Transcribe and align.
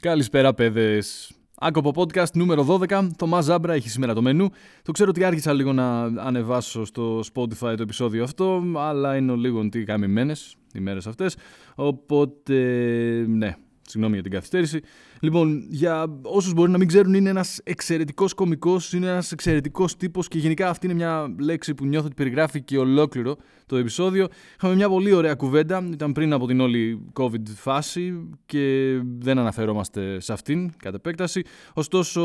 Καλησπέρα, 0.00 0.54
παιδες. 0.54 1.32
Άκοπο 1.56 1.92
podcast 1.94 2.32
νούμερο 2.34 2.66
12. 2.88 3.08
Το 3.16 3.26
Μαζάμπρα 3.26 3.72
έχει 3.72 3.88
σήμερα 3.88 4.14
το 4.14 4.22
μενού. 4.22 4.48
Το 4.82 4.92
ξέρω 4.92 5.10
ότι 5.10 5.24
άρχισα 5.24 5.52
λίγο 5.52 5.72
να 5.72 6.02
ανεβάσω 6.02 6.84
στο 6.84 7.20
Spotify 7.34 7.74
το 7.76 7.82
επεισόδιο 7.82 8.22
αυτό, 8.22 8.62
αλλά 8.76 9.16
είναι 9.16 9.34
λίγο 9.34 9.68
τι 9.68 9.84
καμημένε 9.84 10.34
οι 10.74 10.80
μέρες 10.80 11.06
αυτές. 11.06 11.36
Οπότε, 11.74 12.54
ναι, 13.28 13.54
Συγγνώμη 13.90 14.14
για 14.14 14.22
την 14.22 14.32
καθυστέρηση. 14.32 14.80
Λοιπόν, 15.20 15.66
για 15.68 16.20
όσους 16.22 16.52
μπορεί 16.52 16.70
να 16.70 16.78
μην 16.78 16.88
ξέρουν, 16.88 17.14
είναι 17.14 17.28
ένας 17.28 17.60
εξαιρετικός 17.64 18.34
κωμικός, 18.34 18.92
είναι 18.92 19.06
ένας 19.06 19.32
εξαιρετικός 19.32 19.96
τύπος 19.96 20.28
και 20.28 20.38
γενικά 20.38 20.68
αυτή 20.68 20.86
είναι 20.86 20.94
μια 20.94 21.34
λέξη 21.38 21.74
που 21.74 21.86
νιώθω 21.86 22.06
ότι 22.06 22.14
περιγράφει 22.14 22.62
και 22.62 22.78
ολόκληρο 22.78 23.36
το 23.66 23.76
επεισόδιο. 23.76 24.28
Είχαμε 24.54 24.74
μια 24.74 24.88
πολύ 24.88 25.12
ωραία 25.12 25.34
κουβέντα, 25.34 25.88
ήταν 25.92 26.12
πριν 26.12 26.32
από 26.32 26.46
την 26.46 26.60
όλη 26.60 27.06
COVID 27.20 27.46
φάση 27.54 28.28
και 28.46 28.96
δεν 29.18 29.38
αναφερόμαστε 29.38 30.20
σε 30.20 30.32
αυτήν 30.32 30.70
κατ' 30.76 30.94
επέκταση. 30.94 31.42
Ωστόσο, 31.74 32.22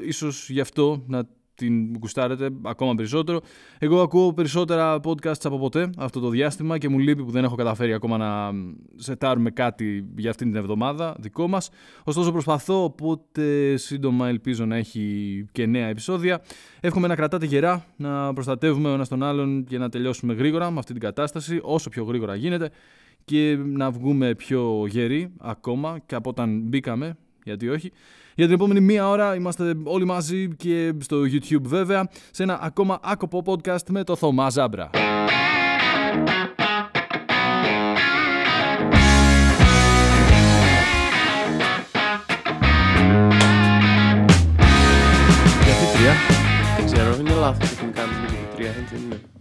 ίσως 0.00 0.50
γι' 0.50 0.60
αυτό 0.60 1.04
να 1.06 1.26
την 1.58 1.96
γουστάρετε 2.00 2.48
ακόμα 2.64 2.94
περισσότερο. 2.94 3.40
Εγώ 3.78 4.00
ακούω 4.00 4.32
περισσότερα 4.32 5.00
podcasts 5.04 5.44
από 5.44 5.58
ποτέ 5.58 5.90
αυτό 5.98 6.20
το 6.20 6.28
διάστημα 6.28 6.78
και 6.78 6.88
μου 6.88 6.98
λείπει 6.98 7.24
που 7.24 7.30
δεν 7.30 7.44
έχω 7.44 7.54
καταφέρει 7.54 7.92
ακόμα 7.92 8.16
να 8.16 8.50
σετάρουμε 8.96 9.50
κάτι 9.50 10.06
για 10.16 10.30
αυτήν 10.30 10.46
την 10.46 10.56
εβδομάδα 10.56 11.16
δικό 11.18 11.48
μας. 11.48 11.70
Ωστόσο 12.04 12.32
προσπαθώ, 12.32 12.84
οπότε 12.84 13.76
σύντομα 13.76 14.28
ελπίζω 14.28 14.64
να 14.64 14.76
έχει 14.76 15.46
και 15.52 15.66
νέα 15.66 15.86
επεισόδια. 15.86 16.40
Εύχομαι 16.80 17.06
να 17.06 17.14
κρατάτε 17.14 17.46
γερά, 17.46 17.84
να 17.96 18.32
προστατεύουμε 18.32 18.90
ο 18.90 18.92
ένας 18.92 19.08
τον 19.08 19.22
άλλον 19.22 19.64
και 19.64 19.78
να 19.78 19.88
τελειώσουμε 19.88 20.34
γρήγορα 20.34 20.70
με 20.70 20.78
αυτή 20.78 20.92
την 20.92 21.00
κατάσταση, 21.02 21.60
όσο 21.62 21.88
πιο 21.88 22.04
γρήγορα 22.04 22.34
γίνεται 22.34 22.70
και 23.24 23.58
να 23.64 23.90
βγούμε 23.90 24.34
πιο 24.34 24.86
γεροί 24.88 25.32
ακόμα 25.38 25.98
και 26.06 26.14
από 26.14 26.30
όταν 26.30 26.60
μπήκαμε, 26.60 27.16
γιατί 27.44 27.68
όχι. 27.68 27.90
Για 28.38 28.46
την 28.46 28.56
επόμενη 28.56 28.80
μία 28.80 29.08
ώρα 29.08 29.34
είμαστε 29.34 29.74
όλοι 29.84 30.04
μαζί 30.04 30.48
και 30.56 30.92
στο 30.98 31.16
YouTube 31.20 31.62
βέβαια 31.62 32.08
σε 32.30 32.42
ένα 32.42 32.58
ακόμα 32.62 32.98
άκοπο 33.02 33.42
podcast 33.46 33.86
με 33.88 34.04
το 34.04 34.16
Θωμά 34.16 34.50
Ζάμπρα. 34.50 34.90
Γιατί 45.64 45.96
τρία; 45.96 46.14
Δεν 46.76 46.86
ξέρω, 46.86 47.16
είναι 47.20 47.34
λάθος 47.34 47.68
τεχνικά 47.68 48.00
να 48.00 48.06
μιλήσει 48.06 48.48
τρία. 48.56 48.68
Έτσι 48.68 48.94
δεν 48.94 49.02
είναι. 49.02 49.37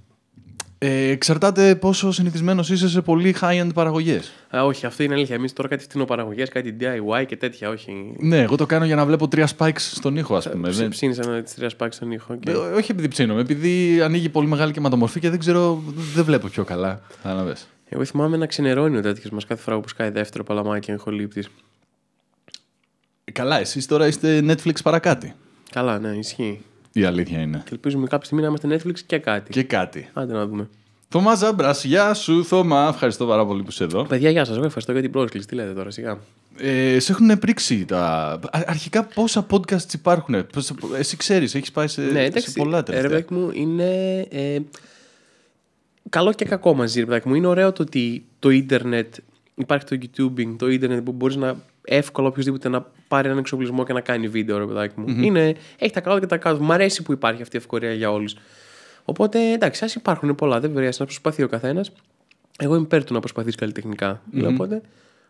Ε, 0.79 1.09
εξαρτάται 1.09 1.75
πόσο 1.75 2.11
συνηθισμένος 2.11 2.69
είσαι 2.69 2.89
σε 2.89 3.01
πολύ 3.01 3.35
high-end 3.41 3.69
παραγωγές. 3.73 4.31
Α, 4.57 4.63
όχι, 4.65 4.85
αυτό 4.85 5.03
είναι 5.03 5.13
αλήθεια. 5.13 5.35
Εμείς 5.35 5.53
τώρα 5.53 5.67
κάτι 5.69 5.83
φτηνοπαραγωγές, 5.83 6.49
κάτι 6.49 6.75
DIY 6.79 7.25
και 7.27 7.37
τέτοια, 7.37 7.69
όχι. 7.69 8.15
Ναι, 8.19 8.41
εγώ 8.41 8.55
το 8.55 8.65
κάνω 8.65 8.85
για 8.85 8.95
να 8.95 9.05
βλέπω 9.05 9.27
τρία 9.27 9.47
spikes 9.57 9.77
στον 9.77 10.17
ήχο, 10.17 10.35
ας 10.35 10.49
πούμε. 10.49 10.69
Δεν- 10.69 10.89
Ψήνει 10.89 11.15
ένα 11.23 11.41
τη 11.41 11.53
τρία 11.55 11.71
πάξει 11.77 11.97
στον 11.97 12.11
ήχο. 12.11 12.35
Και... 12.39 12.51
Ε, 12.51 12.55
όχι 12.55 12.91
επειδή 12.91 13.07
ψήνομαι, 13.07 13.41
επειδή 13.41 14.01
ανοίγει 14.01 14.29
πολύ 14.29 14.47
μεγάλη 14.47 14.71
κεμματομορφή 14.71 15.19
και 15.19 15.29
δεν 15.29 15.39
ξέρω, 15.39 15.83
δεν 16.13 16.23
βλέπω 16.23 16.47
πιο 16.47 16.63
καλά. 16.63 17.01
Κατάλαβες. 17.23 17.67
Εγώ 17.89 18.05
θυμάμαι 18.05 18.37
να 18.37 18.45
ξενερώνει 18.45 18.97
ο 18.97 19.01
τέτοιος 19.01 19.31
μας 19.31 19.45
κάθε 19.45 19.61
φορά 19.61 19.79
που 19.79 19.87
σκάει 19.87 20.09
δεύτερο 20.09 20.43
παλαμάκι 20.43 20.91
εγχολήπτη. 20.91 21.43
Καλά, 23.31 23.59
εσείς 23.59 23.85
τώρα 23.85 24.07
είστε 24.07 24.39
Netflix 24.47 24.73
παρακάτι. 24.83 25.33
Καλά, 25.71 25.99
ναι, 25.99 26.07
ισχύει. 26.09 26.61
Η 26.99 27.03
αλήθεια 27.03 27.39
είναι. 27.39 27.57
Και 27.63 27.69
ελπίζουμε 27.71 28.07
κάποια 28.07 28.25
στιγμή 28.25 28.43
να 28.43 28.49
είμαστε 28.49 28.67
Netflix 28.75 28.99
και 29.05 29.17
κάτι. 29.17 29.51
Και 29.51 29.63
κάτι. 29.63 30.09
Άντε 30.13 30.33
να 30.33 30.45
δούμε. 30.47 30.69
Θωμάς 31.09 31.37
Ζάμπρα, 31.37 31.71
γεια 31.83 32.13
σου, 32.13 32.45
Θωμά. 32.45 32.87
Ευχαριστώ 32.93 33.25
πάρα 33.25 33.45
πολύ 33.45 33.61
που 33.63 33.69
είσαι 33.69 33.83
εδώ. 33.83 34.03
Παιδιά, 34.03 34.29
γεια 34.29 34.45
σας. 34.45 34.55
Εγώ 34.55 34.65
ευχαριστώ 34.65 34.91
για 34.91 35.01
την 35.01 35.11
πρόσκληση. 35.11 35.47
Τι 35.47 35.55
λέτε 35.55 35.73
τώρα, 35.73 35.91
σιγά. 35.91 36.17
Ε, 36.57 36.99
σε 36.99 37.11
έχουν 37.11 37.39
πρίξει 37.39 37.85
τα. 37.85 38.03
Α- 38.31 38.63
Αρχικά 38.65 39.03
πόσα 39.03 39.45
podcasts 39.49 39.93
υπάρχουν; 39.93 40.47
Πόσα- 40.53 40.75
Εσύ 40.97 41.17
ξέρεις, 41.17 41.55
έχεις 41.55 41.71
πάει 41.71 41.87
σε, 41.87 42.01
ναι, 42.01 42.07
σε 42.19 42.19
εντάξει. 42.25 42.53
πολλά 42.53 42.77
ε, 42.77 42.79
Ρε 42.79 42.83
τελευταία. 42.85 43.09
παιδάκι 43.09 43.33
μου, 43.33 43.49
είναι. 43.53 44.19
Ε, 44.29 44.57
καλό 46.09 46.33
και 46.33 46.45
κακό 46.45 46.73
μαζί, 46.73 46.99
ρε 46.99 47.05
παιδάκι 47.05 47.27
μου. 47.27 47.35
Είναι 47.35 47.47
ωραίο 47.47 47.71
το 47.71 47.81
ότι 47.83 48.25
το 48.39 48.49
ίντερνετ, 48.49 49.15
υπάρχει 49.55 49.85
το 49.85 49.97
YouTubing, 50.01 50.55
το 50.57 50.69
ίντερνετ 50.69 51.03
που 51.03 51.11
μπορείς 51.11 51.35
να 51.35 51.55
εύκολα 51.87 52.27
οποιοδήποτε 52.27 52.69
να 52.69 52.85
πάρει 53.07 53.27
έναν 53.27 53.39
εξοπλισμό 53.39 53.83
και 53.83 53.93
να 53.93 54.01
κάνει 54.01 54.27
βίντεο, 54.27 54.57
ρε 54.57 54.65
παιδάκι 54.65 54.99
μου. 54.99 55.05
Είναι, 55.23 55.55
έχει 55.77 55.91
τα 55.93 56.01
καλά 56.01 56.19
και 56.19 56.25
τα 56.25 56.37
κάτω. 56.37 56.63
Μ' 56.63 56.71
αρέσει 56.71 57.03
που 57.03 57.11
υπάρχει 57.11 57.41
αυτή 57.41 57.55
η 57.55 57.59
ευκαιρία 57.59 57.93
για 57.93 58.11
όλους. 58.11 58.35
Οπότε 59.05 59.51
εντάξει, 59.51 59.83
ας 59.85 59.95
υπάρχουν 59.95 60.35
πολλά, 60.35 60.59
δεν 60.59 60.71
χρειάζεται 60.75 60.97
να 60.99 61.05
προσπαθεί 61.05 61.43
ο 61.43 61.47
καθένας. 61.47 61.91
Εγώ 62.59 62.75
είμαι 62.75 62.83
υπέρ 62.83 63.03
του 63.03 63.13
να 63.13 63.19
προσπαθήσει 63.19 63.57
καλλιτεχνικά. 63.57 64.21
Οπότε, 64.47 64.81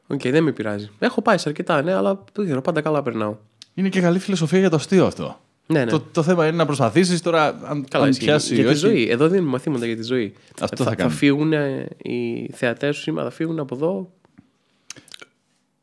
οκ, 0.07 0.22
δεν 0.22 0.44
με 0.44 0.51
πειράζει. 0.51 0.90
Έχω 1.00 1.22
πάει 1.22 1.38
σε 1.38 1.50
αρκετά, 1.50 1.81
ναι, 1.81 1.94
αλλά 1.94 2.23
δεν 2.34 2.46
ξέρω, 2.46 2.62
πάντα 2.62 2.81
καλά 2.81 3.01
περνάω. 3.03 3.35
Είναι 3.73 3.90
και 3.90 4.01
καλή 4.01 4.19
φιλοσοφία 4.19 4.59
για 4.59 4.69
το 4.69 4.75
αστείο 4.75 5.06
αυτό. 5.06 5.40
Ναι, 5.69 5.84
ναι. 5.84 5.91
Το, 5.91 6.00
το 6.12 6.23
θέμα 6.23 6.47
είναι 6.47 6.56
να 6.57 6.66
προσπαθήσεις 6.66 7.22
τώρα, 7.22 7.46
αν, 7.63 7.85
Καλά, 7.90 8.03
αν 8.03 8.09
ισχύει. 8.09 8.25
πιάσει 8.25 8.53
για 8.53 8.63
ή 8.63 8.66
τη 8.66 8.72
όχι. 8.72 8.79
ζωή. 8.79 9.07
Εδώ 9.09 9.28
δίνουμε 9.28 9.50
μαθήματα 9.50 9.85
για 9.85 9.96
τη 9.96 10.03
ζωή. 10.03 10.34
Αυτό 10.62 10.75
θα 10.75 10.84
θα, 10.84 10.90
θα 10.90 10.96
κάνουμε. 10.96 11.16
φύγουν 11.16 11.53
ε, 11.53 11.88
οι 12.01 12.50
θεατές 12.53 12.96
σου 12.96 13.01
σήμερα, 13.01 13.29
θα 13.29 13.35
φύγουν 13.35 13.59
από 13.59 13.75
εδώ. 13.75 14.12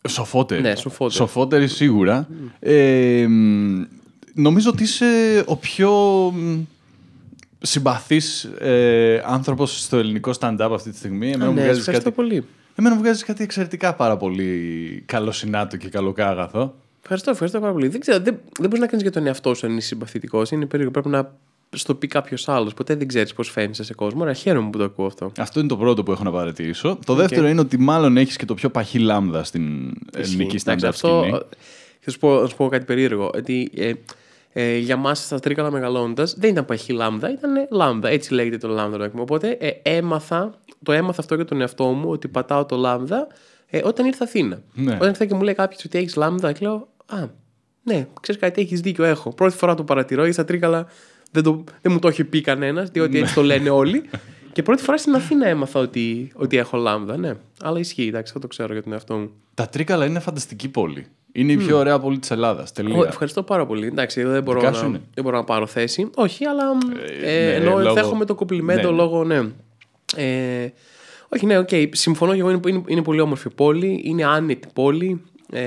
Σοφότεροι. 0.09 0.61
Ναι, 0.61 0.75
σοφότεροι. 0.75 1.15
Σοφότεροι 1.15 1.69
σίγουρα. 1.69 2.29
Ε, 2.61 3.27
μ, 3.29 3.83
νομίζω 4.35 4.71
ότι 4.71 4.83
είσαι 4.83 5.43
ο 5.47 5.57
πιο 5.57 5.91
μ, 6.35 6.61
συμπαθής 7.59 8.45
ε, 8.45 9.23
άνθρωπος 9.27 9.83
στο 9.83 9.97
ελληνικό 9.97 10.33
stand-up 10.41 10.69
αυτή 10.73 10.91
τη 10.91 10.97
στιγμή. 10.97 11.27
Εμένα, 11.31 11.45
Α, 11.45 11.49
μου 11.49 11.55
ναι, 11.55 11.61
βγάζεις 11.63 11.79
ευχαριστώ 11.79 12.11
κάτι, 12.11 12.23
πολύ. 12.23 12.45
εμένα 12.75 12.95
μου 12.95 13.01
βγάζεις 13.01 13.25
κάτι 13.25 13.43
εξαιρετικά 13.43 13.95
πάρα 13.95 14.17
πολύ 14.17 15.03
καλοσυνάτο 15.07 15.77
και 15.77 15.89
καλοκάγαθο. 15.89 16.75
Ευχαριστώ, 17.03 17.31
ευχαριστώ 17.31 17.61
πάρα 17.61 17.73
πολύ. 17.73 17.89
Δεν 17.89 18.01
ξέρω, 18.01 18.19
δεν, 18.19 18.39
δεν 18.59 18.69
μπορείς 18.69 18.81
να 18.81 18.87
κάνεις 18.87 19.03
για 19.03 19.11
τον 19.13 19.27
εαυτό 19.27 19.55
σου 19.55 19.67
αν 19.67 19.77
είσαι 19.77 19.87
συμπαθητικός. 19.87 20.51
Είναι 20.51 20.67
περίεργο. 20.67 20.93
Πρέπει 20.93 21.09
να 21.09 21.35
στο 21.75 21.95
πει 21.95 22.07
κάποιος 22.07 22.49
άλλος. 22.49 22.75
Ποτέ 22.75 22.95
δεν 22.95 23.09
ξέρεις 23.09 23.33
πώς 23.33 23.51
φαίνεσαι 23.51 23.85
σε 23.85 23.95
κόσμο. 23.95 24.23
Άρα 24.23 24.33
χαίρομαι 24.33 24.71
που 24.71 24.79
το 24.79 24.85
ακούω 24.85 25.07
αυτό. 25.07 25.33
Αυτό 25.39 25.59
είναι 25.61 25.69
το 25.69 25.77
πρώτο 25.77 26.03
που 26.03 26.13
έχω 26.13 26.23
να 26.23 26.31
παρατηρήσω. 26.31 26.99
Το 27.07 27.15
δεύτερο 27.15 27.49
είναι 27.49 27.61
ότι 27.61 27.79
μάλλον 27.79 28.17
έχεις 28.17 28.37
και 28.37 28.45
το 28.45 28.55
πιο 28.55 28.71
παχύ 28.71 28.99
λάμδα 28.99 29.45
στην 29.45 29.93
ελληνική 30.13 30.57
Ισχύει. 30.57 30.71
Εντάξει, 30.71 30.87
stand-up 30.87 31.19
σκηνή. 31.21 31.39
Θα 32.01 32.11
σου, 32.11 32.19
πω, 32.19 32.41
θα 32.41 32.47
σου 32.47 32.57
πω 32.57 32.69
κάτι 32.69 32.85
περίεργο. 32.85 33.31
Ότι, 33.35 33.71
ε, 33.77 33.93
ε, 34.53 34.77
για 34.77 34.97
μας 34.97 35.25
στα 35.25 35.41
τρίκαλα 35.41 35.71
μεγαλώνοντας 35.71 36.35
δεν 36.39 36.51
ήταν 36.51 36.65
παχύ 36.65 36.93
λάμδα, 36.93 37.31
ήταν 37.31 37.51
λάμδα. 37.71 38.09
Έτσι 38.09 38.35
λέγεται 38.35 38.59
το 38.59 38.69
λάμδα. 38.69 38.97
ρε 38.97 39.03
παιδί 39.03 39.17
μου. 39.17 39.23
Οπότε 39.23 39.49
ε, 39.61 39.71
έμαθα, 39.83 40.59
το 40.83 40.93
έμαθα 40.93 41.21
αυτό 41.21 41.35
για 41.35 41.45
τον 41.45 41.61
εαυτό 41.61 41.85
μου 41.85 42.11
ότι 42.11 42.29
πατάω 42.29 42.65
το 42.65 42.77
λάμδα 42.77 43.27
ε, 43.67 43.81
όταν 43.85 44.07
ήρθα 44.07 44.25
Αθήνα. 44.25 44.63
Ναι. 44.75 44.95
Όταν 44.95 45.09
ήρθα 45.09 45.25
και 45.25 45.35
μου 45.35 45.43
λέει 45.43 45.55
κάποιος 45.55 45.85
ότι 45.85 45.99
έχεις 45.99 46.17
λάμδα, 46.17 46.53
και 46.53 46.67
λέω 46.67 46.89
Α, 47.07 47.27
ναι, 47.83 48.07
ξέρεις 48.21 48.41
κάτι, 48.41 48.61
έχεις 48.61 48.81
δίκιο, 48.81 49.05
έχω. 49.05 49.31
Πρώτη 49.35 49.57
φορά 49.57 49.75
το 49.75 49.85
παρατηρώ, 49.85 50.21
γιατί 50.21 50.35
στα 50.35 50.45
τρίκαλα 50.45 50.87
δεν, 51.35 51.43
το, 51.43 51.65
δεν 51.83 51.93
μου 51.93 51.99
το 51.99 52.09
έχει 52.09 52.25
πει 52.25 52.41
κανένας, 52.41 52.91
διότι 52.91 53.19
έτσι 53.19 53.35
το 53.35 53.43
λένε 53.43 53.71
όλοι. 53.71 54.03
Και 54.53 54.63
πρώτη 54.63 54.83
φορά 54.83 54.99
στην 54.99 55.15
Αθήνα 55.15 55.47
έμαθα 55.49 55.81
ότι, 55.81 56.33
ότι 56.35 56.57
έχω 56.57 56.77
λάμδα, 56.77 57.17
ναι. 57.17 57.33
Αλλά 57.63 57.79
ισχύει, 57.79 58.07
εντάξει, 58.07 58.33
αυτό 58.37 58.39
το 58.39 58.47
ξέρω 58.47 58.73
για 58.73 58.83
τον 58.83 58.93
εαυτό 58.93 59.15
μου. 59.17 59.31
Τα 59.55 59.69
Τρίκαλα 59.69 60.07
είναι 60.07 60.19
φανταστική 60.21 60.69
πόλη. 60.69 61.07
Είναι 61.33 61.53
η 61.53 61.57
πιο 61.57 61.79
ωραία 61.79 61.99
πόλη 61.99 62.19
της 62.19 62.31
Ελλάδας. 62.31 62.73
Τελεία. 62.73 62.97
Ω, 62.97 63.05
ευχαριστώ 63.05 63.43
πάρα 63.43 63.67
πολύ. 63.67 63.87
Εντάξει, 63.87 64.21
εγώ 64.21 64.31
δεν 64.31 64.43
μπορώ, 64.43 64.59
Δικά 64.59 64.71
να, 64.71 64.77
σου 64.77 64.87
είναι. 64.87 65.01
δεν 65.15 65.25
μπορώ 65.25 65.37
να 65.37 65.45
πάρω 65.45 65.67
θέση. 65.67 66.11
Όχι, 66.15 66.45
αλλά 66.45 66.65
Ε, 67.23 67.47
ε, 67.47 67.49
ναι, 67.49 67.55
ενώ 67.55 67.79
λόγω- 67.79 67.95
δέχομαι 67.95 68.25
το 68.25 68.35
κομπλιμέντο 68.35 68.81
Ναι, 68.83 68.89
ναι. 68.91 68.95
λόγω, 68.97 69.25
ναι. 69.25 69.37
Ε, 70.17 70.69
όχι, 71.29 71.47
ναι, 71.47 71.59
οκ. 71.59 71.69
Συμφωνώ 71.91 72.35
και 72.35 72.41
εγώ. 72.41 72.51
Είναι, 72.51 72.61
είναι, 72.69 72.83
είναι 72.87 73.03
πολύ 73.03 73.21
όμορφη 73.21 73.51
πόλη. 73.51 74.01
Είναι 74.05 74.25
άνετη 74.25 74.69
πόλη. 74.73 75.23
Ε, 75.53 75.61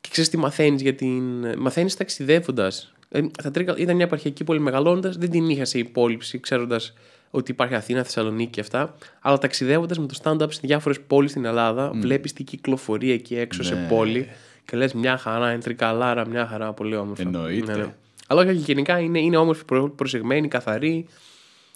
και 0.00 0.08
ξέρεις 0.10 0.30
τι 0.30 0.36
μαθαίνεις 0.36 0.82
για 0.82 0.94
την. 0.94 1.14
Μαθαίνεις 1.58 1.96
ταξιδεύοντας. 1.96 2.91
Ε, 3.14 3.22
τα 3.42 3.50
Τρίκαλα 3.50 3.74
ήταν 3.76 3.96
μια 3.96 4.04
επαρχιακή 4.04 4.44
πόλη 4.44 4.60
μεγαλώνοντας. 4.60 5.12
Δεν 5.18 5.30
την 5.30 5.48
είχα 5.48 5.64
σε 5.64 5.78
υπόληψη, 5.78 6.40
ξέροντας 6.40 6.92
ότι 7.30 7.50
υπάρχει 7.50 7.74
Αθήνα, 7.74 8.02
Θεσσαλονίκη 8.02 8.50
και 8.50 8.60
αυτά. 8.60 8.94
Αλλά 9.20 9.38
ταξιδεύοντας 9.38 9.98
με 9.98 10.06
το 10.06 10.14
stand-up 10.22 10.46
σε 10.52 10.60
διάφορες 10.62 11.00
πόλεις 11.06 11.30
στην 11.30 11.44
Ελλάδα, 11.44 11.90
mm. 11.90 11.94
βλέπεις 11.94 12.32
την 12.32 12.44
κυκλοφορία 12.44 13.14
εκεί 13.14 13.36
έξω 13.36 13.62
σε 13.62 13.74
Ναι. 13.74 13.86
πόλη. 13.88 14.28
Και 14.64 14.76
λες 14.76 14.92
μια 14.94 15.16
χαρά, 15.16 15.50
είναι 15.52 15.60
τρικαλάρα, 15.60 16.26
μια 16.26 16.46
χαρά, 16.46 16.72
πολύ 16.72 16.96
όμορφα. 16.96 17.22
Εννοείται. 17.22 17.94
Αλλά 18.26 18.40
όχι, 18.42 18.52
γενικά 18.52 18.98
είναι, 18.98 19.18
είναι 19.20 19.36
όμορφη, 19.36 19.64
προ- 19.64 19.90
προσεγμένη, 19.96 20.48
καθαρή, 20.48 21.06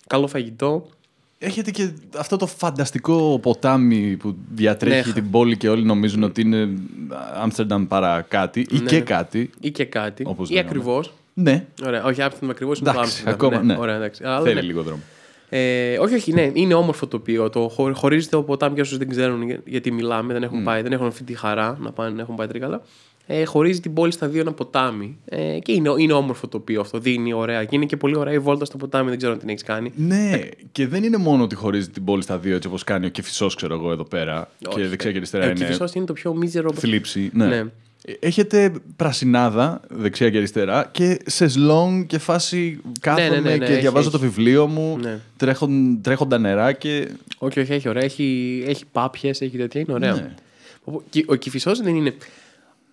καλό 0.06 0.26
φαγητό. 0.26 0.87
Έχετε 1.38 1.70
και 1.70 1.90
αυτό 2.16 2.37
το 2.37 2.46
φανταστικό 2.46 3.38
ποτάμι 3.43 4.16
που 4.16 4.37
διατρέχει 4.55 5.08
Ναι. 5.08 5.14
την 5.14 5.31
πόλη 5.31 5.56
και 5.56 5.69
όλοι 5.69 5.82
νομίζουν 5.84 6.22
ότι 6.22 6.40
είναι 6.40 6.69
Άμστερνταμ 7.34 7.87
παρά 7.87 8.20
κάτι 8.28 8.60
ή 8.70 8.78
Ναι. 8.78 8.84
και 8.88 9.00
κάτι. 9.00 9.50
Ή 9.60 9.70
και 9.70 9.84
κάτι. 9.84 10.25
Όπως 10.26 10.49
ή 10.49 10.52
λέγαμε. 10.52 10.69
ακριβώς. 10.70 11.12
Ναι, 11.38 11.66
Ωραία, 11.86 12.04
όχι, 12.04 12.22
Άμστερνταμ 12.22 12.50
ακριβώς 12.50 12.78
είναι 12.78 12.92
το 12.92 12.98
εντάξει, 12.98 13.22
Άμστερνταμ. 13.26 13.46
ακόμα 13.54 13.62
ναι. 13.74 13.80
Ωραία, 13.80 13.96
εντάξει. 13.96 14.24
Αλλά 14.24 14.40
Θέλει 14.40 14.54
ναι. 14.54 14.60
λίγο 14.60 14.82
δρόμο. 14.82 15.00
Ε, 15.48 15.98
όχι, 15.98 16.14
όχι, 16.14 16.32
ναι, 16.32 16.50
είναι 16.54 16.74
όμορφο 16.74 17.06
τοπίο. 17.06 17.50
Το 17.50 17.68
χω- 17.68 17.96
χωρίζεται 17.96 18.36
από 18.36 18.44
ποτάμι 18.44 18.74
για 18.74 18.82
όσους 18.82 18.98
δεν 18.98 19.08
ξέρουν 19.08 19.42
για- 19.42 19.60
γιατί 19.64 19.90
μιλάμε, 19.90 20.32
δεν 20.32 20.42
έχουν 20.42 20.62
πάει, 20.64 20.82
δεν 20.82 20.92
έχουν 20.92 21.06
αυτή 21.06 21.24
τη 21.24 21.34
χαρά 21.34 21.76
να 21.80 21.92
πάνε, 21.92 22.22
έχουν 22.22 22.34
πάει 22.34 22.46
τρίκαλα. 22.46 22.82
Ε, 23.26 23.44
χωρίζει 23.44 23.80
την 23.80 23.92
πόλη 23.94 24.12
στα 24.12 24.28
δύο 24.28 24.40
ένα 24.40 24.52
ποτάμι. 24.52 25.18
Ε, 25.24 25.58
και 25.62 25.72
είναι, 25.72 25.90
είναι 25.96 26.12
όμορφο 26.12 26.48
το 26.48 26.56
οποίο 26.56 26.80
αυτό. 26.80 26.98
Δίνει 26.98 27.32
ωραία. 27.32 27.64
Και 27.64 27.76
είναι 27.76 27.84
και 27.86 27.96
πολύ 27.96 28.16
ωραία 28.16 28.32
η 28.34 28.38
βόλτα 28.38 28.64
στο 28.64 28.76
ποτάμι. 28.76 29.08
Δεν 29.08 29.18
ξέρω 29.18 29.32
αν 29.32 29.38
την 29.38 29.48
έχεις 29.48 29.62
κάνει. 29.62 29.92
Ναι, 29.96 30.40
και 30.72 30.86
δεν 30.86 31.04
είναι 31.04 31.16
μόνο 31.16 31.42
ότι 31.42 31.54
χωρίζει 31.54 31.88
την 31.90 32.04
πόλη 32.04 32.22
στα 32.22 32.38
δύο 32.38 32.54
έτσι 32.56 32.68
όπως 32.68 32.84
κάνει 32.84 33.06
ο 33.06 33.08
Κεφισός, 33.08 33.54
ξέρω 33.54 33.74
εγώ 33.74 33.92
εδώ 33.92 34.04
πέρα. 34.04 34.50
Όχι, 34.68 34.80
και 34.80 34.86
δεξιά 34.86 35.10
και 35.10 35.16
αριστερά 35.16 35.44
ε, 35.44 35.46
Ο 35.46 35.50
είναι. 35.50 35.58
Κυφισός 35.64 35.92
είναι 35.92 36.04
το 36.04 36.12
πιο 36.12 36.34
μίζερο. 36.34 36.72
Θλίψη. 36.72 37.30
Ναι. 37.32 37.46
Ναι. 37.46 37.64
Έχετε 38.19 38.73
πρασινάδα 38.97 39.81
δεξιά 39.88 40.31
και 40.31 40.37
αριστερά 40.37 40.88
και 40.93 41.19
σεσλόν 41.26 42.06
και 42.06 42.19
φάση 42.19 42.81
κάθομαι 43.00 43.29
ναι, 43.29 43.41
ναι, 43.41 43.56
ναι, 43.56 43.67
και 43.67 43.73
έχει, 43.73 43.81
διαβάζω 43.81 44.08
έχει. 44.08 44.17
το 44.19 44.23
βιβλίο 44.23 44.67
μου, 44.67 44.99
Ναι. 45.03 45.19
τρέχον, 45.37 45.99
τρέχοντα 46.03 46.38
νερά 46.38 46.73
και... 46.73 47.08
Όχι, 47.38 47.61
όχι, 47.61 47.73
έχει 47.73 47.88
ωραία. 47.88 48.05
Έχει, 48.05 48.62
έχει 48.67 48.85
πάπιες, 48.93 49.41
έχει 49.41 49.56
τέτοια. 49.56 49.81
Είναι 49.81 49.93
ωραία. 49.93 50.12
Ναι. 50.12 50.35
Ο, 50.85 51.03
ο 51.26 51.35
Κυφισό 51.35 51.75
δεν 51.82 51.94
είναι. 51.94 52.14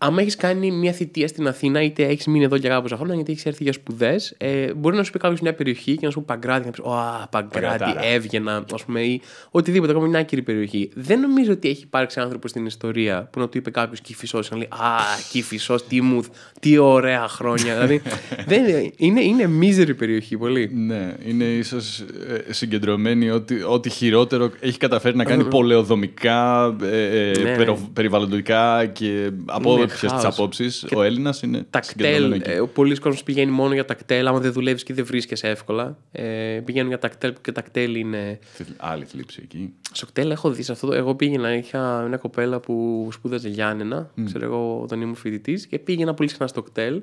Άμα 0.05 0.21
έχεις 0.21 0.35
κάνει 0.35 0.71
μια 0.71 0.91
θητεία 0.91 1.27
στην 1.27 1.47
Αθήνα, 1.47 1.81
είτε 1.81 2.03
έχεις 2.05 2.25
μείνει 2.27 2.44
εδώ 2.44 2.55
για 2.55 2.69
κάποια 2.69 2.95
χρόνια, 2.95 3.15
γιατί 3.15 3.31
έχεις 3.31 3.45
έρθει 3.45 3.63
για 3.63 3.73
σπουδές, 3.73 4.33
ε, 4.38 4.73
μπορεί 4.73 4.95
να 4.95 5.03
σου 5.03 5.11
πει 5.11 5.19
κάποιος 5.19 5.39
μια 5.41 5.53
περιοχή 5.53 5.95
και 5.97 6.05
να 6.05 6.11
σου 6.11 6.19
πει 6.19 6.25
Παγκράτη, 6.25 6.59
και 6.61 6.65
να 6.65 6.71
πεις 6.71 6.79
Ω, 6.79 7.27
Παγκράτη, 7.31 7.77
Παγκρατάρα. 7.77 8.05
έβγαινα, 8.05 8.63
ας 8.73 8.83
πούμε, 8.83 9.01
ή 9.01 9.21
οτιδήποτε, 9.51 9.91
ακόμα 9.91 10.07
μια 10.07 10.19
άκυρη 10.19 10.41
περιοχή. 10.41 10.89
Δεν 10.95 11.19
νομίζω 11.19 11.51
ότι 11.51 11.69
έχει 11.69 11.83
υπάρξει 11.83 12.19
άνθρωπος 12.19 12.50
στην 12.50 12.65
ιστορία 12.65 13.29
που 13.31 13.39
να 13.39 13.50
του 13.50 13.57
είπε 13.57 13.69
κάποιος 13.71 14.01
Κυφισό 14.01 14.39
και 14.39 14.47
να 14.51 14.57
λέει 14.57 14.67
Α, 14.71 14.95
Κυφισό, 15.31 15.75
τι 15.88 16.01
μου, 16.01 16.23
τι 16.59 16.77
ωραία 16.77 17.27
χρόνια. 17.27 17.73
δηλαδή, 17.73 18.01
δεν, 18.47 18.91
είναι, 18.97 19.21
είναι 19.23 19.47
μίζερη 19.47 19.95
περιοχή 19.95 20.38
πολύ. 20.38 20.69
Ναι, 20.73 21.13
είναι 21.27 21.44
ίσως 21.44 22.03
συγκεντρωμένη 22.50 23.29
ότι 23.29 23.61
ό,τι 23.63 23.89
χειρότερο 23.89 24.51
έχει 24.59 24.77
καταφέρει 24.77 25.15
να 25.17 25.23
κάνει 25.23 25.44
πολεοδομικά, 25.55 26.75
ε, 26.83 27.29
ε, 27.29 27.41
Ναι. 27.41 27.55
περο- 27.55 27.89
περιβαλλοντικά 27.94 28.85
και 28.85 29.29
από 29.45 29.85
Ναι, 30.01 30.07
όποιε 30.07 30.09
τις 30.09 30.21
χάος. 30.21 30.37
απόψεις. 30.39 30.85
Ο 30.95 31.01
Έλληνας 31.03 31.41
είναι 31.41 31.65
συγκεντρωμένο 31.79 32.27
Τακτέλ. 32.29 32.51
εκεί. 32.53 32.61
Ε, 32.63 32.65
πολλοί 32.73 32.95
κόσμοι 32.99 33.23
πηγαίνει 33.25 33.51
μόνο 33.51 33.73
για 33.73 33.85
τακτέλ. 33.85 34.27
Άμα 34.27 34.39
δεν 34.39 34.51
δουλεύεις 34.51 34.83
και 34.83 34.93
δεν 34.93 35.05
βρίσκεσαι 35.05 35.47
εύκολα. 35.47 35.97
Ε, 36.11 36.59
πηγαίνουν 36.65 36.87
για 36.87 36.99
τακτέλ 36.99 37.33
και 37.41 37.51
τακτέλ 37.51 37.95
είναι. 37.95 38.39
Άλλη 38.77 39.05
θλίψη 39.05 39.39
εκεί. 39.43 39.73
Στο 39.91 40.05
κτέλ 40.05 40.31
έχω 40.31 40.51
δει 40.51 40.63
σε 40.63 40.71
αυτό. 40.71 40.87
το- 40.87 40.93
Εγώ 40.93 41.15
πήγαινα, 41.15 41.53
είχα 41.55 42.05
μια 42.07 42.17
κοπέλα 42.17 42.59
που 42.59 43.07
σπούδαζε 43.11 43.49
Γιάννενα, 43.49 44.09
ξέρω 44.25 44.45
εγώ, 44.45 44.79
όταν 44.81 45.01
ήμουν 45.01 45.15
φοιτητής 45.15 45.67
και 45.67 45.79
πήγαινα 45.79 46.13
πολύ 46.13 46.29
συχνά 46.29 46.47
στο 46.47 46.61
κτέλ. 46.61 47.01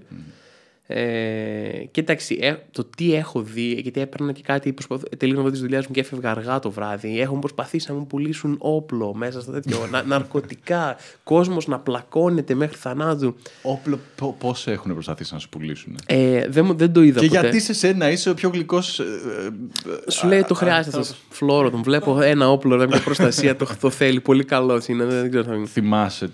Ε, 0.92 1.84
και 1.90 2.00
εντάξει, 2.00 2.38
ε, 2.40 2.54
το 2.72 2.84
τι 2.96 3.14
έχω 3.14 3.42
δει, 3.42 3.72
γιατί 3.82 4.00
έπαιρνα 4.00 4.32
και 4.32 4.42
κάτι, 4.44 4.72
προσπαθώ, 4.72 5.02
τελείωνα 5.16 5.50
τη 5.50 5.58
δουλειά 5.58 5.78
μου 5.78 5.94
και 5.94 6.00
έφευγα 6.00 6.30
αργά 6.30 6.58
το 6.58 6.70
βράδυ. 6.70 7.20
Έχουν 7.20 7.38
προσπαθήσει 7.38 7.86
να 7.92 7.94
μου 7.98 8.06
πουλήσουν 8.06 8.56
όπλο 8.58 9.14
μέσα 9.14 9.40
στο 9.40 9.52
τέτοιο, 9.52 9.86
να, 9.90 10.02
ναρκωτικά, 10.12 10.96
κόσμος 11.24 11.66
να 11.66 11.78
πλακώνεται 11.78 12.54
μέχρι 12.54 12.76
θανάτου. 12.76 13.34
Όπλο, 13.62 13.98
πώ 14.38 14.54
έχουν 14.64 14.92
προσπαθήσει 14.92 15.32
να 15.34 15.38
σου 15.40 15.48
πουλήσουν. 15.48 15.98
Ε, 16.06 16.46
δεν, 16.48 16.64
μου- 16.64 16.74
δεν 16.74 16.92
το 16.92 17.02
είδα 17.02 17.20
Και 17.20 17.26
ποτέ. 17.26 17.40
γιατί 17.40 17.60
σε 17.60 17.72
σένα 17.72 18.10
είσαι 18.10 18.30
ο 18.30 18.34
πιο 18.34 18.48
γλυκός. 18.48 19.00
Σου 20.08 20.26
λέει 20.26 20.42
το 20.42 20.54
χρειάζεται 20.54 20.98
αυτό. 20.98 21.14
Φλόρο, 21.30 21.70
τον 21.70 21.82
βλέπω 21.82 22.20
ένα 22.20 22.50
όπλο, 22.50 22.76
ρε, 22.76 22.86
μια 22.86 23.00
προστασία, 23.00 23.56
το, 23.56 23.66
το 23.80 23.90
θέλει. 23.90 24.20
Πολύ 24.20 24.44
καλός 24.44 24.86
είναι. 24.86 25.04
Δεν, 25.04 25.30
ξέρω. 25.30 25.44
θα- 25.44 25.66
θυμάσαι 25.66 26.30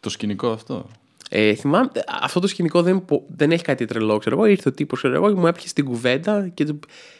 το 0.00 0.10
σκηνικό 0.10 0.50
αυτό; 0.50 0.86
Ε, 1.30 1.54
θυμάμαι, 1.54 1.90
αυτό 2.22 2.40
το 2.40 2.46
σκηνικό 2.46 2.82
δεν, 2.82 3.04
πο- 3.04 3.24
δεν 3.36 3.50
έχει 3.50 3.62
κάτι 3.62 3.84
τρελό, 3.84 4.18
ξέρω 4.18 4.36
εγώ. 4.36 4.44
Ήρθε 4.46 4.68
ο 4.68 4.72
τύπος, 4.72 4.98
ξέρω 4.98 5.14
εγώ, 5.14 5.28
και 5.32 5.38
μου 5.40 5.46
έπιασε 5.46 5.74
την 5.74 5.84
κουβέντα 5.84 6.48
και 6.54 6.64
το, 6.64 6.78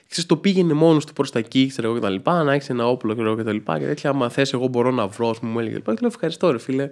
ξέρεις, 0.08 0.26
το 0.26 0.36
πήγαινε 0.36 0.72
μόνος 0.72 1.04
του 1.06 1.12
προς 1.12 1.30
τα 1.30 1.38
εκεί, 1.38 1.66
ξέρω 1.66 1.86
εγώ, 1.88 1.96
και 1.96 2.02
τα 2.02 2.10
λοιπά. 2.10 2.42
Να 2.42 2.52
έχεις 2.52 2.68
ένα 2.70 2.88
όπλο, 2.88 3.12
ξέρω 3.12 3.28
εγώ, 3.28 3.36
και 3.36 3.44
τα 3.44 3.52
λοιπά. 3.52 3.78
Και 3.78 3.84
τέτοια, 3.84 4.10
άμα 4.10 4.28
θες, 4.28 4.52
εγώ 4.52 4.66
μπορώ 4.68 4.90
να 4.90 5.06
βρω, 5.06 5.28
ας 5.30 5.38
πούμε, 5.38 5.52
μου 5.52 5.58
έλεγε. 5.58 5.74
Και 5.76 5.82
λέω, 5.86 5.96
ευχαριστώ, 6.06 6.50
ρε 6.50 6.58
φίλε. 6.58 6.90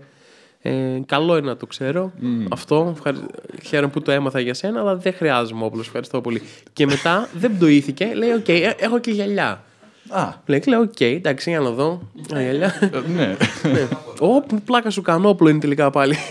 Ε, 0.62 0.72
καλό 1.06 1.36
είναι 1.36 1.46
να 1.46 1.56
το 1.56 1.66
ξέρω. 1.66 2.12
Αυτό. 2.50 2.92
Ευχαρι... 2.96 3.16
Χαίρομαι 3.64 3.92
που 3.92 4.02
το 4.02 4.10
έμαθα 4.12 4.40
για 4.40 4.54
σένα, 4.54 4.80
αλλά 4.80 4.96
δεν 4.96 5.12
χρειάζομαι 5.14 5.64
όπλο. 5.64 5.80
Ευχαριστώ 5.80 6.20
πολύ. 6.20 6.42
και 6.72 6.86
μετά 6.86 7.28
δεν 7.34 7.56
πτοήθηκε. 7.56 8.10
Λέει, 8.14 8.30
οκ, 8.32 8.48
ε, 8.48 8.74
έχω 8.78 8.98
και 8.98 9.10
γυαλιά. 9.10 9.62
Α, 10.08 10.28
Λέει, 10.46 10.62
λέω, 10.66 10.80
οκ, 10.80 11.00
εντάξει, 11.00 11.50
για 11.50 11.60
να 11.60 11.70
δω. 11.70 12.00
Α, 12.34 12.40
γυαλιά. 12.42 12.78
ε, 12.80 13.10
ναι. 13.16 13.36
Ναι. 13.72 13.88
Ω, 14.18 14.40
πω 14.42 14.60
πλάκα 14.62 14.90
σου 14.90 15.02
κάνω, 15.02 15.28
όπλο 15.28 15.48
είναι 15.48 15.58
τελικά 15.58 15.90
πάλι. 15.90 16.14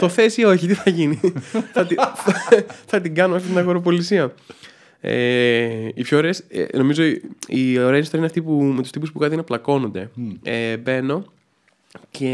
το 0.00 0.08
θες 0.08 0.36
ή 0.36 0.44
όχι, 0.44 0.66
τι 0.66 0.74
θα 0.74 0.90
γίνει; 0.90 1.20
θα, 1.74 1.86
την, 1.86 1.96
θα 2.86 3.00
την 3.00 3.14
κάνω 3.14 3.34
αυτή 3.34 3.48
την 3.48 3.58
αγοραπωλησία. 3.58 4.34
Ε, 5.00 5.88
οι 5.94 6.02
πιο 6.02 6.18
ωραίες, 6.18 6.44
ε, 6.48 6.66
νομίζω 6.76 7.02
η, 7.04 7.22
η 7.46 7.78
ωραία 7.78 7.98
ιστορία 7.98 8.18
είναι 8.18 8.26
αυτή 8.26 8.42
που, 8.42 8.52
με 8.62 8.82
τους 8.82 8.90
τύπους 8.90 9.12
που 9.12 9.18
κάτι 9.18 9.36
να 9.36 9.42
πλακώνονται. 9.42 10.10
Ε, 10.42 10.76
μπαίνω 10.76 11.24
και 12.10 12.26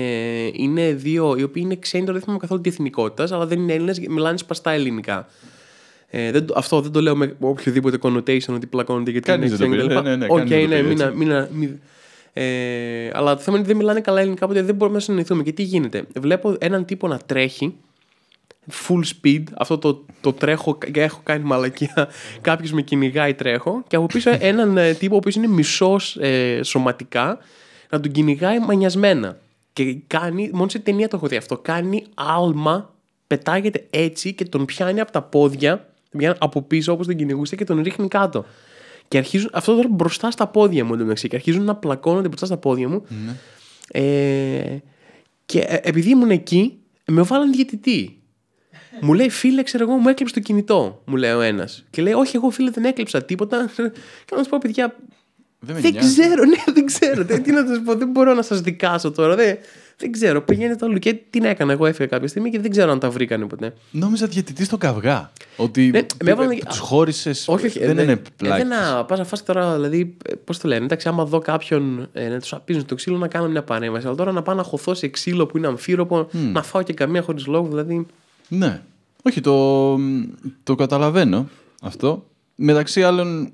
είναι 0.55 0.93
δύο 0.93 1.35
οι 1.39 1.43
οποίοι 1.43 1.63
είναι 1.65 1.77
ξένοι, 1.77 2.03
τώρα 2.03 2.13
δεν 2.15 2.23
θυμάμαι 2.23 2.41
καθόλου 2.41 2.61
τι 2.61 2.69
εθνικότητας, 2.69 3.33
αλλά 3.33 3.47
δεν 3.47 3.59
είναι 3.61 3.73
Έλληνες, 3.73 3.99
μιλάνε 4.09 4.37
σπαστά 4.39 4.71
ελληνικά. 4.71 5.29
Ε, 6.11 6.31
δεν, 6.31 6.47
το- 6.47 6.55
αυτό 6.57 6.81
δεν 6.81 6.93
το 6.93 7.01
λέω 7.01 7.17
με 7.17 7.35
οποιοδήποτε 7.41 7.99
connotation 8.03 8.55
ότι 8.55 8.67
πλακώνονται 8.67 9.11
γιατί 9.11 9.27
Κανείς 9.27 9.49
είναι 9.49 9.57
δεν 9.57 9.71
το 9.71 9.77
ξένοι 9.77 9.89
πει. 9.89 9.95
κτλ. 9.95 10.09
Ναι, 10.09 10.17
ναι, 10.17 10.27
ναι, 10.27 10.27
Οκ, 10.29 10.39
κανείς 10.49 10.69
δεν 10.69 10.69
το 10.69 10.75
ναι, 10.75 10.81
πει 10.81 10.87
μην, 11.15 11.31
έτσι. 11.31 11.51
μην, 11.53 11.69
μην, 11.69 11.81
ε, 12.39 13.11
αλλά 13.13 13.35
το 13.37 13.41
θέμα 13.41 13.57
είναι 13.57 13.59
ότι 13.59 13.67
δεν 13.67 13.77
μιλάνε 13.77 14.01
καλά 14.01 14.21
ελληνικά, 14.21 14.45
οπότε 14.45 14.63
δεν 14.63 14.75
μπορούμε 14.75 14.97
να 14.97 15.03
συνεννοηθούμε. 15.03 15.43
Και 15.43 15.53
τι 15.53 15.63
γίνεται; 15.63 16.07
Βλέπω 16.17 16.57
έναν 16.59 16.85
τύπο 16.85 17.09
να 17.09 17.19
τρέχει 17.19 17.75
full 18.73 19.03
speed, 19.03 19.43
αυτό 19.57 19.79
το, 19.79 20.05
το 20.21 20.33
τρέχω 20.33 20.79
και 20.79 21.03
έχω 21.03 21.21
κάνει 21.23 21.45
μαλακία. 21.45 22.09
Κάποιος 22.41 22.73
με 22.73 22.83
κυνηγάει, 22.83 23.35
τρέχω. 23.35 23.83
Και 23.87 23.97
από 23.97 24.07
πίσω 24.07 24.31
έναν 24.39 24.77
ε, 24.77 24.93
τύπο 24.93 25.15
ο 25.15 25.17
οποίος 25.17 25.35
είναι 25.35 25.47
μισός 25.47 26.17
ε, 26.17 26.61
σωματικά 26.63 27.39
να 27.91 28.01
τον 28.01 28.13
κυνηγάει 28.13 28.59
μανιασμένα. 28.59 29.39
Και 29.73 29.97
κάνει, 30.07 30.51
μόνο 30.53 30.69
σε 30.69 30.79
ταινία 30.79 31.09
το 31.09 31.17
έχω 31.17 31.27
δει 31.27 31.37
αυτό. 31.37 31.59
Κάνει 31.59 32.05
άλμα, 32.15 32.95
πετάγεται 33.27 33.87
έτσι 33.91 34.35
και 34.35 34.45
τον 34.45 34.65
πιάνει 34.65 35.01
από 35.01 35.13
τα 35.13 35.23
πόδια, 35.23 35.89
τον 36.11 36.21
πιάνει 36.21 36.37
από 36.41 36.63
πίσω 36.63 36.93
όπως 36.93 37.07
τον 37.07 37.17
κυνηγούσε 37.17 37.57
και 37.57 37.65
τον 37.65 37.83
ρίχνει 37.83 38.09
κάτω. 38.09 38.45
Και 39.09 39.19
αρχίζουν, 39.19 39.51
αυτό 39.53 39.75
τώρα 39.77 39.89
μπροστά 39.91 40.31
στα 40.31 40.47
πόδια 40.47 40.85
μου 40.85 40.95
εντωμεταξύ. 40.95 41.29
Και 41.29 41.37
αρχίζουν 41.37 41.65
να 41.65 41.75
πλακώνονται 41.77 42.29
μπροστά 42.29 42.47
στα 42.47 42.57
πόδια 42.57 42.89
μου. 42.89 43.03
Ε, 43.91 44.77
και 45.47 45.59
ε, 45.61 45.79
επειδή 45.83 46.11
ήμουν 46.11 46.31
εκεί, 46.31 46.79
με 47.07 47.23
βάλαν 47.23 47.53
διαιτητή. 47.53 48.21
Μου 49.01 49.13
λέει, 49.15 49.29
φίλε, 49.31 49.63
ξέρω 49.63 49.85
εγώ, 49.85 49.97
μου 49.99 50.09
έκλειψε 50.09 50.35
το 50.35 50.41
κινητό, 50.41 51.03
μου 51.05 51.17
λέει 51.17 51.31
ο 51.33 51.41
ένας. 51.41 51.85
Και 51.91 52.03
λέει, 52.03 52.13
Όχι, 52.13 52.37
εγώ 52.37 52.51
φίλε, 52.51 52.71
δεν 52.71 52.85
έκλειψα 52.85 53.23
τίποτα. 53.25 53.71
Και 54.25 54.35
να 54.37 54.43
σου 54.43 54.49
πω, 54.51 54.59
παιδιά, 54.61 54.97
Δεν 55.59 55.75
με 55.75 55.81
δεν 55.81 55.93
νοιάζει. 55.93 56.23
ξέρω, 56.23 56.45
ναι, 56.45 56.73
δεν 56.75 56.87
ξέρω. 56.87 57.25
Τι 57.25 57.41
τι 57.41 57.53
να 57.53 57.67
σας 57.67 57.81
πω, 57.85 57.95
δεν 57.95 58.09
μπορώ 58.09 58.35
να 58.35 58.43
σας 58.43 58.61
δικάσω 58.61 59.11
τώρα. 59.11 59.35
Δεν, 59.37 59.59
δεν 59.99 60.13
ξέρω. 60.13 60.43
Πηγαίνετε 60.43 60.85
όλο. 60.85 60.99
Και 60.99 61.15
την 61.31 61.45
έκανα. 61.45 61.73
Εγώ 61.73 61.87
έφυγα 61.87 62.07
κάποια 62.09 62.29
στιγμή 62.29 62.51
και 62.51 62.61
δεν 62.61 62.71
ξέρω 62.71 62.91
αν 62.91 62.99
τα 62.99 63.11
βρήκανε 63.11 63.47
ποτέ. 63.47 63.75
Νόμιζα 63.91 64.27
διαιτητή 64.27 64.65
στον 64.65 64.79
καυγά. 64.79 65.33
Ότι 65.57 65.87
Ναι, 65.91 66.01
με 66.25 66.31
έβαλαν- 66.31 66.65
τους 66.69 66.79
χώρισες. 66.79 67.49
Όχι, 67.49 67.67
όχι. 67.67 67.79
Δεν 67.79 67.99
ε, 67.99 68.03
είναι 68.03 68.23
πλάκι. 68.37 68.57
Δεν 68.63 68.69
να 68.69 69.05
πα 69.05 69.17
να 69.17 69.25
φας 69.25 69.43
τώρα, 69.45 69.75
δηλαδή, 69.75 70.17
πώς 70.45 70.59
το 70.59 70.69
λένε. 70.69 70.85
Εντάξει, 70.85 71.09
άμα 71.09 71.25
δω 71.25 71.39
κάποιον 71.39 72.09
ε, 72.13 72.29
να 72.29 72.41
τους 72.41 72.53
απίζουν 72.53 72.85
το 72.87 72.95
ξύλο, 72.95 73.17
να 73.19 73.29
κάνω 73.29 73.49
μια 73.49 73.63
παρέμβαση. 73.63 74.07
Αλλά 74.07 74.17
τώρα 74.17 74.33
να 74.33 74.43
πάω 74.43 74.55
να 74.55 74.63
χωθώ 74.63 74.95
σε 74.95 75.09
ξύλο 75.09 75.47
που 75.47 75.57
είναι 75.57 75.67
αμφίροπο, 75.67 76.29
να 76.53 76.63
φάω 76.63 76.83
και 76.83 76.93
καμία 76.93 77.23
χωρίς 77.23 77.47
λόγο, 77.47 77.69
δηλαδή. 77.69 78.07
Ναι. 78.49 78.83
Όχι, 79.23 79.41
το, 79.41 79.97
το 80.63 80.75
καταλαβαίνω 80.75 81.49
αυτό. 81.83 82.27
Μεταξύ 82.55 83.03
άλλων, 83.03 83.53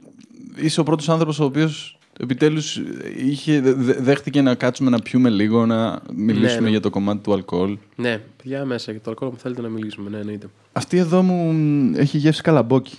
είσαι 0.56 0.80
ο 0.80 0.82
πρώτος 0.82 1.08
άνθρωπος 1.08 1.40
ο 1.40 1.44
οποίος 1.44 1.98
επιτέλους 2.20 2.80
είχε, 3.16 3.60
δε- 3.60 3.72
δε- 3.72 4.00
δέχτηκε 4.00 4.42
να 4.42 4.54
κάτσουμε 4.54 4.90
να 4.90 4.98
πιούμε 4.98 5.28
λίγο, 5.30 5.66
να 5.66 6.00
μιλήσουμε 6.14 6.60
ναι. 6.60 6.68
για 6.70 6.80
το 6.80 6.90
κομμάτι 6.90 7.22
του 7.22 7.32
αλκοόλ. 7.32 7.78
Ναι, 7.96 8.20
παιδιά 8.36 8.64
μέσα 8.64 8.90
για 8.92 9.00
το 9.00 9.10
αλκοόλ 9.10 9.30
μου 9.30 9.38
θέλετε 9.38 9.60
να 9.62 9.68
μιλήσουμε. 9.68 10.10
Ναι, 10.10 10.18
εννοείται. 10.18 10.46
Αυτή 10.72 10.96
εδώ 10.96 11.22
μου 11.22 11.52
μ, 11.52 11.94
έχει 11.94 12.18
γεύσει 12.18 12.42
καλαμπόκι. 12.42 12.98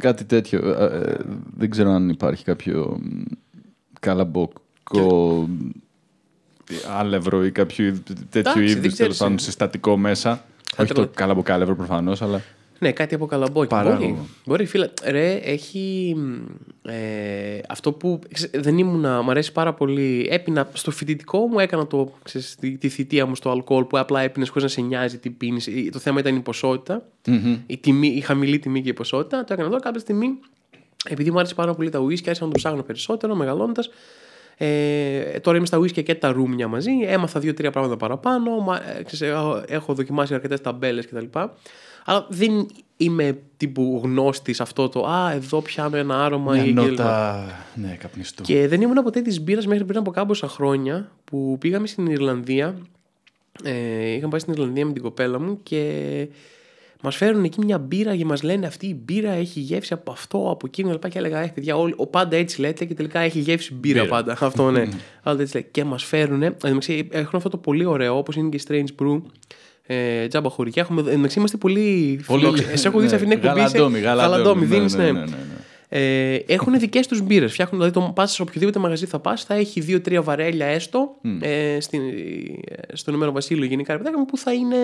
Κάτι 0.00 0.24
τέτοιο. 0.24 0.68
Ε, 0.68 0.84
ε, 0.84 1.16
δεν 1.56 1.70
ξέρω 1.70 1.90
αν 1.90 2.08
υπάρχει 2.08 2.44
κάποιο 2.44 3.00
μ, 3.02 3.22
καλαμπόκο 4.00 5.48
άλευρο 6.98 7.44
ή 7.44 7.50
κάποιο 7.50 7.84
είδ- 7.86 7.98
τέτοιο 8.30 8.40
Εντάξει, 8.40 8.60
δεν 8.60 8.68
είδους 8.68 8.92
ξέρεις. 8.92 8.96
τέλο 8.96 9.14
πάντων 9.14 9.38
συστατικό 9.38 9.96
μέσα. 9.96 10.44
Όχι 10.76 10.88
το 10.88 10.94
τρελα- 10.94 11.10
καλαμποκάλευρο 11.14 11.74
προφανώς, 11.76 12.22
αλλά. 12.22 12.42
Ναι, 12.82 12.92
κάτι 12.92 13.14
από 13.14 13.26
καλαμπόκι. 13.26 13.66
Παράγωγο. 13.68 14.06
Μπορεί, 14.08 14.16
μπορεί, 14.44 14.66
φίλε. 14.66 14.88
Ρε, 15.04 15.32
έχει. 15.32 16.16
Ε, 16.82 17.58
αυτό 17.68 17.92
που. 17.92 18.18
ξε- 18.32 18.60
δεν 18.60 18.78
ήμουνα. 18.78 19.22
Μ' 19.22 19.30
αρέσει 19.30 19.52
πάρα 19.52 19.74
πολύ. 19.74 20.26
Έπινα 20.30 20.68
στο 20.72 20.90
φοιτητικό 20.90 21.38
μου, 21.46 21.58
έκανα 21.58 21.86
το, 21.86 22.12
ξέρεις, 22.22 22.54
τη, 22.60 22.76
τη 22.76 22.88
θητεία 22.88 23.26
μου 23.26 23.34
στο 23.34 23.50
αλκοόλ 23.50 23.84
που 23.84 23.98
απλά 23.98 24.20
έπινες 24.20 24.48
χωρίς 24.48 24.62
να 24.62 24.68
σε 24.68 24.80
νοιάζει 24.80 25.18
τι 25.18 25.30
πίνεις. 25.30 25.68
Το 25.92 25.98
θέμα 25.98 26.20
ήταν 26.20 26.36
η 26.36 26.40
ποσότητα. 26.40 27.02
Η, 27.66 27.76
τιμή, 27.78 28.08
η 28.08 28.20
χαμηλή 28.20 28.58
τιμή 28.58 28.82
και 28.82 28.88
η 28.88 28.92
ποσότητα. 28.94 29.44
Το 29.44 29.52
έκανα 29.52 29.68
εδώ 29.68 29.78
κάποια 29.78 30.00
στιγμή. 30.00 30.28
Επειδή 31.08 31.30
μου 31.30 31.38
άρεσε 31.38 31.54
πάρα 31.54 31.74
πολύ 31.74 31.90
τα 31.90 31.98
ουίσκια, 31.98 32.28
άρχισα 32.30 32.46
να 32.46 32.52
το 32.52 32.58
ψάχνω 32.58 32.82
περισσότερο 32.82 33.34
μεγαλώντα. 33.34 33.84
Ε, 34.56 35.38
τώρα 35.40 35.56
είμαι 35.56 35.66
στα 35.66 35.78
ουίσκια 35.78 36.02
και 36.02 36.14
τα 36.14 36.32
ρούμια 36.32 36.68
μαζί. 36.68 36.90
Έμαθα 37.06 37.40
δύο-τρία 37.40 37.70
πράγματα 37.70 37.96
παραπάνω. 37.96 38.50
Μα, 38.58 38.76
ε, 38.76 39.02
ξέρεις, 39.02 39.34
έχω- 39.34 39.62
έχω 39.66 39.94
δοκιμάσει 39.94 40.34
αρκετές 40.34 40.60
ταμπέλες 40.60 41.06
κτλ. 41.06 41.38
Αλλά 42.10 42.26
δεν 42.28 42.66
είμαι 42.96 43.38
τύπου 43.56 44.00
γνώστης 44.04 44.60
αυτό 44.60 44.88
το 44.88 45.06
Α, 45.06 45.32
εδώ 45.32 45.60
πιάνω 45.62 45.96
ένα 45.96 46.24
άρωμα 46.24 46.52
Μια 46.52 46.64
ή 46.64 46.72
κλπ». 46.72 46.74
νότα. 46.88 47.44
Ναι, 47.74 47.96
καπνιστού. 48.00 48.42
Και 48.42 48.68
δεν 48.68 48.80
ήμουν 48.80 49.02
ποτέ 49.02 49.20
της 49.20 49.40
μπύρας 49.40 49.66
μέχρι 49.66 49.84
πριν 49.84 49.98
από 49.98 50.10
κάμποσα 50.10 50.48
χρόνια 50.48 51.10
που 51.24 51.56
πήγαμε 51.60 51.86
στην 51.86 52.06
Ιρλανδία 52.06 52.76
Ε, 53.64 54.08
είχαμε 54.10 54.30
πάει 54.30 54.40
στην 54.40 54.52
Ιρλανδία 54.52 54.86
με 54.86 54.92
την 54.92 55.02
κοπέλα 55.02 55.40
μου 55.40 55.58
και 55.62 56.28
μας 57.02 57.16
φέρουν 57.16 57.44
εκεί 57.44 57.64
μια 57.64 57.78
μπύρα 57.78 58.16
και 58.16 58.24
μας 58.24 58.42
λένε 58.42 58.66
αυτή 58.66 58.86
η 58.86 59.00
μπύρα 59.04 59.30
έχει 59.30 59.60
γεύση 59.60 59.92
από 59.92 60.10
αυτό, 60.10 60.50
από 60.50 60.66
εκείνο 60.66 60.90
κλπ. 60.90 61.08
Και 61.10 61.18
έλεγα, 61.18 61.38
Έχει 61.38 61.52
παιδιά, 61.52 61.76
όλοι, 61.76 61.94
ο 61.96 62.06
πάντα 62.06 62.36
έτσι 62.36 62.60
λέτε 62.60 62.84
και 62.84 62.94
τελικά 62.94 63.20
έχει 63.20 63.38
γεύση 63.38 63.74
μπύρα, 63.74 64.02
Μπύρα. 64.02 64.14
πάντα. 64.14 64.36
αυτό 64.46 64.70
ναι. 64.70 64.88
Αλλά 65.22 65.40
έτσι 65.40 65.54
λέει. 65.54 65.68
Και 65.70 65.84
μας 65.84 66.04
φέρουν. 66.04 66.42
Έχουν 66.42 67.30
αυτό 67.32 67.48
το 67.48 67.56
πολύ 67.56 67.84
ωραίο, 67.84 68.16
όπως 68.16 68.36
είναι 68.36 68.48
και 68.48 68.56
η 68.56 68.62
Strange 68.68 69.02
Brew. 69.02 69.20
Ε, 69.92 70.26
τζάμπα 70.26 70.48
χωριά. 70.48 70.72
Έχουμε, 70.76 71.00
εντάξει, 71.00 71.38
είμαστε 71.38 71.56
πολύ 71.56 72.20
φιλόξενοι. 72.22 72.76
Σε 72.76 72.88
έχω 72.88 73.00
δει 73.00 73.08
σε 73.08 73.14
αυτήν 73.14 73.30
την 73.30 73.38
εκπομπή. 73.38 73.60
είσαι 73.60 73.76
Γαλαντόμι, 73.76 73.98
γαλαντόμι. 73.98 74.32
γαλαντόμι, 74.32 74.66
Ναι, 74.66 74.74
δίνεις, 74.74 74.94
ναι, 74.94 75.04
ναι. 75.04 75.10
ναι, 75.12 75.18
ναι, 75.18 75.26
ναι. 75.26 75.58
Ε, 75.92 76.34
έχουν 76.34 76.78
δικές 76.78 77.06
τους 77.06 77.22
μπύρες. 77.22 77.52
Φτιάχνουν, 77.52 77.80
δηλαδή, 77.80 78.00
το 78.00 78.12
πας 78.14 78.32
σε 78.32 78.42
οποιοδήποτε 78.42 78.78
μαγαζί 78.78 79.06
θα 79.06 79.18
πας, 79.18 79.44
θα 79.44 79.54
έχει 79.54 79.80
δύο-τρία 79.80 80.22
βαρέλια 80.22 80.66
έστω 80.66 81.16
ε, 81.40 81.80
στην, 81.80 82.00
ε, 82.08 82.96
στο 82.96 83.10
νούμερο 83.10 83.32
Βασίλειο 83.32 83.64
γενικά, 83.64 83.92
ρε 83.92 83.98
παιδάκι 83.98 84.16
μου, 84.16 84.24
που 84.24 84.38
θα 84.38 84.52
είναι 84.52 84.76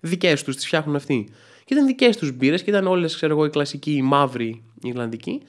δικές 0.00 0.42
τους, 0.42 0.56
τις 0.56 0.66
φτιάχνουν 0.66 0.96
αυτοί. 0.96 1.28
Και 1.64 1.74
ήταν 1.74 1.86
δικές 1.86 2.16
τους 2.16 2.32
μπύρες 2.32 2.62
και 2.62 2.70
ήταν 2.70 2.86
όλες, 2.86 3.14
ξέρω 3.14 3.32
εγώ, 3.32 3.44
οι 3.44 3.50
κλασικοί, 3.50 3.92
οι 3.92 4.02
μαύροι, 4.02 4.62
οι 4.82 4.88
Ιρλανδικοί. 4.88 5.42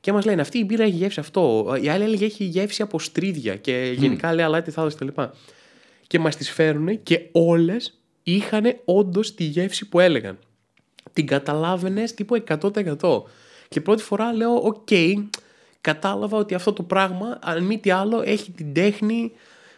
Και 0.00 0.12
μας 0.12 0.24
λένε 0.24 0.40
αυτή 0.40 0.58
η 0.58 0.64
μπύρα 0.66 0.82
έχει 0.84 0.96
γεύση 0.96 1.20
αυτό. 1.20 1.74
Η 1.82 1.88
άλλη 1.88 2.04
έλεγε 2.04 2.24
έχει 2.24 2.44
γεύση 2.44 2.82
από 2.82 2.98
στρίδια 2.98 3.56
και 3.56 3.94
γενικά 3.96 4.34
λέει 4.34 4.44
αλάτι 4.44 4.70
θάλασσα 4.70 4.96
κτλ. 4.96 5.22
Και 6.06 6.18
μας 6.18 6.36
τις 6.36 6.50
φέρουν 6.50 7.02
και 7.02 7.20
όλες 7.32 7.97
είχαν 8.34 8.64
όντως 8.84 9.34
τη 9.34 9.44
γεύση 9.44 9.88
που 9.88 10.00
έλεγαν 10.00 10.38
την 11.12 11.26
καταλάβαινε 11.26 12.04
τύπου 12.04 12.42
100%. 12.48 13.22
Και 13.68 13.80
πρώτη 13.80 14.02
φορά 14.02 14.32
λέω, 14.32 14.54
οκ, 14.54 14.88
κατάλαβα 15.80 16.36
ότι 16.38 16.54
αυτό 16.54 16.72
το 16.72 16.82
πράγμα, 16.82 17.38
αν 17.42 17.64
μη 17.64 17.78
τι 17.78 17.90
άλλο, 17.90 18.22
έχει 18.24 18.50
την 18.50 18.72
τέχνη 18.74 19.32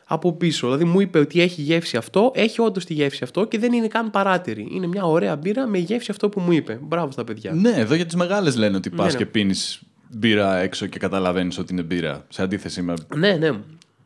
από 0.07 0.33
πίσω. 0.33 0.67
Δηλαδή 0.67 0.85
μου 0.85 1.01
είπε 1.01 1.19
ότι 1.19 1.41
έχει 1.41 1.63
γεύση 1.63 1.97
αυτό, 1.97 2.31
έχει 2.35 2.61
όντως 2.61 2.85
τη 2.85 2.95
γεύση 2.95 3.25
αυτό 3.25 3.45
και 3.45 3.59
δεν 3.59 3.73
είναι 3.73 3.87
καν 3.89 4.11
παράταιρη. 4.11 4.69
Είναι 4.71 4.87
μια 4.87 5.05
ωραία 5.05 5.37
μπύρα 5.37 5.67
με 5.67 5.79
γεύση 5.79 6.11
αυτό 6.11 6.29
που 6.29 6.41
μου 6.41 6.53
είπε. 6.53 6.79
Μπράβο 6.83 7.11
στα 7.13 7.25
παιδιά. 7.25 7.53
Ναι, 7.53 7.71
εδώ 7.71 7.95
για 7.95 8.05
τις 8.07 8.15
μεγάλες 8.15 8.57
λένε 8.57 8.77
ότι 8.77 8.91
πας 8.91 9.07
Ναι, 9.07 9.13
ναι. 9.13 9.19
και 9.19 9.27
πίνεις 9.27 9.81
μπύρα 10.11 10.57
έξω 10.57 10.87
και 10.87 10.99
καταλαβαίνεις 10.99 11.59
ότι 11.59 11.73
είναι 11.73 11.83
μπύρα. 11.83 12.25
Σε 12.29 12.43
αντίθεση 12.43 12.83
με. 12.83 12.95
Ναι, 13.17 13.33
ναι. 13.33 13.49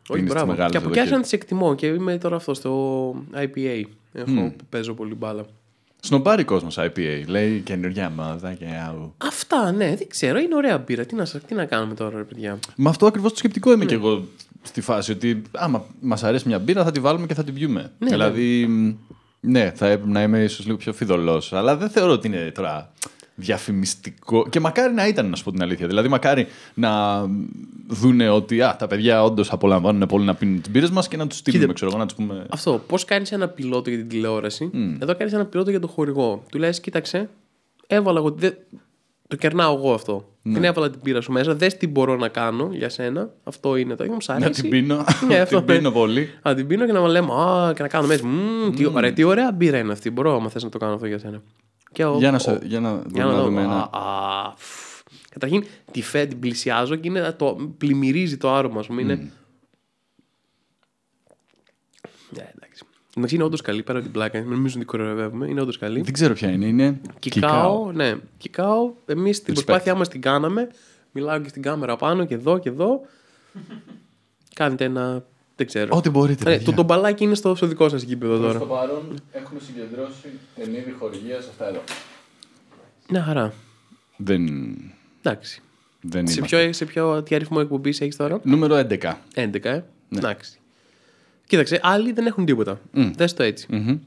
Όχι, 0.08 0.22
τις 0.22 0.32
μπράβο. 0.32 0.46
μεγάλες 0.46 0.70
Και 0.70 0.76
από 0.76 0.86
εδώ 0.86 0.86
εκεί 0.86 0.92
και- 0.94 0.98
άρχισα 1.00 1.16
να 1.16 1.22
τις 1.22 1.32
εκτιμώ 1.32 1.74
και 1.74 1.86
είμαι 1.86 2.18
τώρα 2.18 2.36
αυτό 2.36 2.54
στο 2.54 3.14
IPA. 3.34 3.82
Έχω, 4.14 4.52
που 4.58 4.64
παίζω 4.68 4.94
πολύ 4.94 5.14
μπάλα. 5.14 5.44
Σνομπάρει 6.00 6.44
κόσμος 6.44 6.78
IPA. 6.78 7.22
Λέει 7.26 7.60
καινούργια 7.60 8.10
μόδα 8.10 8.54
και 8.54 8.64
αου. 8.88 9.14
Αυτά, 9.18 9.72
ναι, 9.72 9.94
δεν 9.96 10.08
ξέρω. 10.08 10.38
Είναι 10.38 10.54
ωραία 10.54 10.78
μπύρα. 10.78 11.04
Τι 11.04 11.14
να, 11.14 11.24
σα- 11.24 11.38
τι 11.38 11.54
να 11.54 11.64
κάνουμε 11.64 11.94
τώρα, 11.94 12.16
ρε 12.16 12.22
παιδιά; 12.24 12.58
Με 12.76 12.88
αυτό 12.88 13.06
ακριβώς 13.06 13.30
το 13.30 13.36
σκεπτικό 13.38 13.68
Ναι. 13.68 13.74
είμαι 13.74 13.84
κι 13.84 13.94
εγώ 13.94 14.24
στη 14.62 14.80
φάση. 14.80 15.12
Ότι 15.12 15.42
άμα 15.52 15.84
μας 16.00 16.24
αρέσει 16.24 16.48
μια 16.48 16.58
μπύρα, 16.58 16.84
θα 16.84 16.90
τη 16.90 17.00
βάλουμε 17.00 17.26
και 17.26 17.34
θα 17.34 17.44
την 17.44 17.54
πιούμε. 17.54 17.92
Ναι, 17.98 18.08
δηλαδή, 18.10 18.68
ναι, 19.40 19.72
θα 19.74 19.86
έπρεπε 19.86 20.10
να 20.12 20.22
είμαι 20.22 20.42
ίσως 20.42 20.64
λίγο 20.64 20.76
πιο 20.76 20.92
φιδωλός. 20.92 21.52
Αλλά 21.52 21.76
δεν 21.76 21.90
θεωρώ 21.90 22.12
ότι 22.12 22.26
είναι 22.26 22.50
τώρα 22.54 22.92
διαφημιστικό. 23.34 24.48
Και 24.48 24.60
μακάρι 24.60 24.92
να 24.94 25.06
ήταν, 25.06 25.30
να 25.30 25.36
σου 25.36 25.44
πω 25.44 25.50
την 25.50 25.62
αλήθεια. 25.62 25.86
Δηλαδή, 25.86 26.08
μακάρι 26.08 26.46
να 26.74 27.20
δούνε 27.88 28.28
ότι 28.28 28.62
α, 28.62 28.76
τα 28.78 28.86
παιδιά 28.86 29.24
όντως 29.24 29.52
απολαμβάνουν 29.52 30.06
πολύ 30.08 30.24
να 30.24 30.34
πίνουν 30.34 30.60
τις 30.60 30.70
μπύρες 30.70 30.90
μας 30.90 31.08
και 31.08 31.16
να 31.16 31.26
τους 31.26 31.38
στείλουμε, 31.38 31.72
ξέρω 31.72 31.90
εγώ, 31.90 31.98
να 32.00 32.06
τους 32.06 32.14
πούμε. 32.16 32.46
Αυτό. 32.50 32.82
Πώς 32.86 33.04
κάνεις 33.04 33.32
ένα 33.32 33.48
πιλότο 33.48 33.90
για 33.90 33.98
την 33.98 34.08
τηλεόραση; 34.08 34.70
Εδώ 34.98 35.14
κάνεις 35.16 35.32
ένα 35.32 35.44
πιλότο 35.44 35.70
για 35.70 35.80
το 35.80 35.86
χορηγό. 35.88 36.42
Του 36.50 36.58
λες, 36.58 36.80
κοίταξε, 36.80 37.28
έβαλα 37.86 38.18
εγώ. 38.18 38.30
δε- 38.30 38.50
Το 39.28 39.36
κερνάω 39.36 39.74
εγώ 39.76 39.92
αυτό. 39.94 40.28
Την 40.42 40.64
έβαλα 40.64 40.90
την 40.90 41.00
πύρα 41.00 41.20
σου 41.20 41.32
μέσα. 41.32 41.54
Δες 41.54 41.76
τι 41.76 41.86
μπορώ 41.86 42.16
να 42.16 42.28
κάνω 42.28 42.70
για 42.72 42.88
σένα. 42.88 43.30
Αυτό 43.44 43.76
είναι 43.76 43.94
το. 43.94 44.04
Μου 44.04 44.20
σ' 44.20 44.28
αρέσει. 44.28 44.46
Να 44.48 44.50
την 44.50 44.70
πίνω. 44.70 45.04
Ναι, 45.28 45.38
αυτό, 45.38 45.56
την 45.56 45.66
πίνω 45.66 45.88
ναι. 45.88 45.94
πολύ. 45.94 46.28
Να 46.42 46.54
την 46.54 46.66
πίνω 46.66 46.86
και 46.86 46.92
να 46.92 47.08
λέμε 47.08 47.32
Α, 47.32 47.72
και 47.74 47.82
να 47.82 47.88
κάνω 47.88 48.06
μέσα. 48.06 48.26
«Μμμ, 48.26 48.74
τι, 48.74 48.86
ωραία, 48.86 49.12
τι 49.12 49.22
ωραία 49.22 49.52
μπύρα 49.52 49.78
είναι 49.78 49.92
αυτή. 49.92 50.10
Μπορώ, 50.10 50.34
άμα 50.34 50.48
θες 50.48 50.62
να 50.62 50.68
το 50.68 50.78
κάνω 50.78 50.94
αυτό 50.94 51.06
για 51.06 51.18
σένα. 51.18 51.42
Και 51.94 52.04
ο- 52.04 52.16
Για 52.18 52.30
να, 52.30 52.36
ο- 52.36 52.40
σε, 52.40 52.58
για 52.62 52.80
να, 52.80 53.02
για 53.12 53.24
να, 53.24 53.30
να 53.32 53.38
δω. 53.38 53.44
δούμε 53.44 53.62
ένα. 53.62 53.88
Α, 53.92 53.98
α, 53.98 54.52
φφ. 54.56 55.02
Καταρχήν, 55.30 55.64
τη 55.90 56.02
φε, 56.02 56.26
την 56.26 56.38
πλησιάζω 56.38 56.96
και 56.96 57.08
είναι, 57.08 57.32
το, 57.32 57.72
πλημμυρίζει 57.78 58.36
το 58.36 58.54
άρωμα, 58.54 58.80
ας 58.80 58.86
πούμε. 58.86 59.02
Είναι... 59.02 59.14
Ναι, 59.14 59.30
εντάξει. 62.56 62.84
Εντάξει, 63.16 63.34
είναι 63.34 63.44
όντως 63.44 63.60
καλή 63.60 63.82
πέρα 63.82 63.96
από 63.98 64.06
την 64.06 64.14
πλάκα. 64.16 64.40
Μην 64.40 64.50
νομίζουν 64.50 64.76
ότι 64.80 64.86
κοροϊδεύουμε. 64.86 65.48
Είναι 65.48 65.60
όντως 65.60 65.78
καλή. 65.78 66.00
Δεν 66.00 66.12
ξέρω 66.12 66.34
ποια 66.34 66.50
είναι. 66.50 66.66
Είναι. 66.66 67.00
Κικάο, 67.18 67.92
ναι. 67.92 68.16
Κικάο, 68.38 68.92
εμείς 69.06 69.42
την 69.42 69.54
προσπάθειά 69.54 69.94
μας 69.94 70.08
την 70.08 70.20
κάναμε. 70.20 70.68
Μιλάω 71.12 71.40
και 71.40 71.48
στην 71.48 71.62
κάμερα 71.62 71.96
πάνω 71.96 72.24
και 72.24 72.34
εδώ 72.34 72.58
και 72.58 72.68
εδώ. 72.68 73.00
Κάνετε 74.54 74.84
ένα. 74.84 75.24
Δεν 75.56 75.66
ξέρω. 75.66 75.96
Ό,τι 75.96 76.10
μπορείτε. 76.10 76.44
Ναι, 76.44 76.50
παιδιά. 76.50 76.66
το, 76.66 76.72
το 76.72 76.82
μπαλάκι 76.82 77.24
είναι 77.24 77.34
στο, 77.34 77.54
στο 77.54 77.66
δικό 77.66 77.88
σας 77.88 78.02
γήπεδο 78.02 78.38
τώρα. 78.38 78.58
Στο 78.58 78.66
παρόν 78.66 79.20
έχουμε 79.32 79.60
συγκεντρώσει 79.60 80.28
ενίδη 80.56 80.94
χορηγία 80.98 81.36
αυτά 81.38 81.68
εδώ. 81.68 81.82
Μια 83.08 83.22
χαρά. 83.22 83.52
Δεν, 84.16 84.48
Εντάξει. 85.22 85.62
δεν 86.00 86.26
Σε 86.28 86.34
είμαστε. 86.38 86.56
ποιο, 86.62 86.72
σε 86.72 86.84
ποιο 86.84 87.22
τι 87.22 87.34
αριθμό 87.34 87.58
εκπομπής 87.60 88.00
έχεις 88.00 88.16
τώρα, 88.16 88.40
Νούμερο 88.42 88.76
11. 88.76 89.12
11, 89.34 89.64
ε. 89.64 89.72
Ναι. 90.08 90.18
Εντάξει. 90.18 90.58
Κοίταξε, 91.46 91.80
άλλοι 91.82 92.12
δεν 92.12 92.26
έχουν 92.26 92.44
τίποτα. 92.44 92.80
Μμ. 92.92 93.10
Δες 93.16 93.34
το 93.34 93.42
έτσι. 93.42 93.66
Μμμ. 93.70 93.98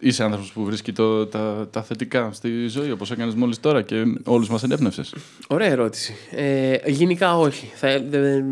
Είσαι 0.00 0.24
άνθρωπος 0.24 0.52
που 0.52 0.64
βρίσκει 0.64 0.92
το, 0.92 1.26
τα, 1.26 1.68
τα 1.70 1.82
θετικά 1.82 2.32
στη 2.32 2.66
ζωή, 2.66 2.90
όπως 2.90 3.10
έκανες 3.10 3.34
μόλις 3.34 3.60
τώρα 3.60 3.82
και 3.82 4.04
όλους 4.24 4.48
μας 4.48 4.62
ενέπνευσες. 4.62 5.14
Ωραία 5.48 5.68
ερώτηση. 5.68 6.14
Ε, 6.30 6.76
γενικά 6.86 7.38
όχι. 7.38 7.70
Θα, 7.74 8.02
δεν, 8.08 8.44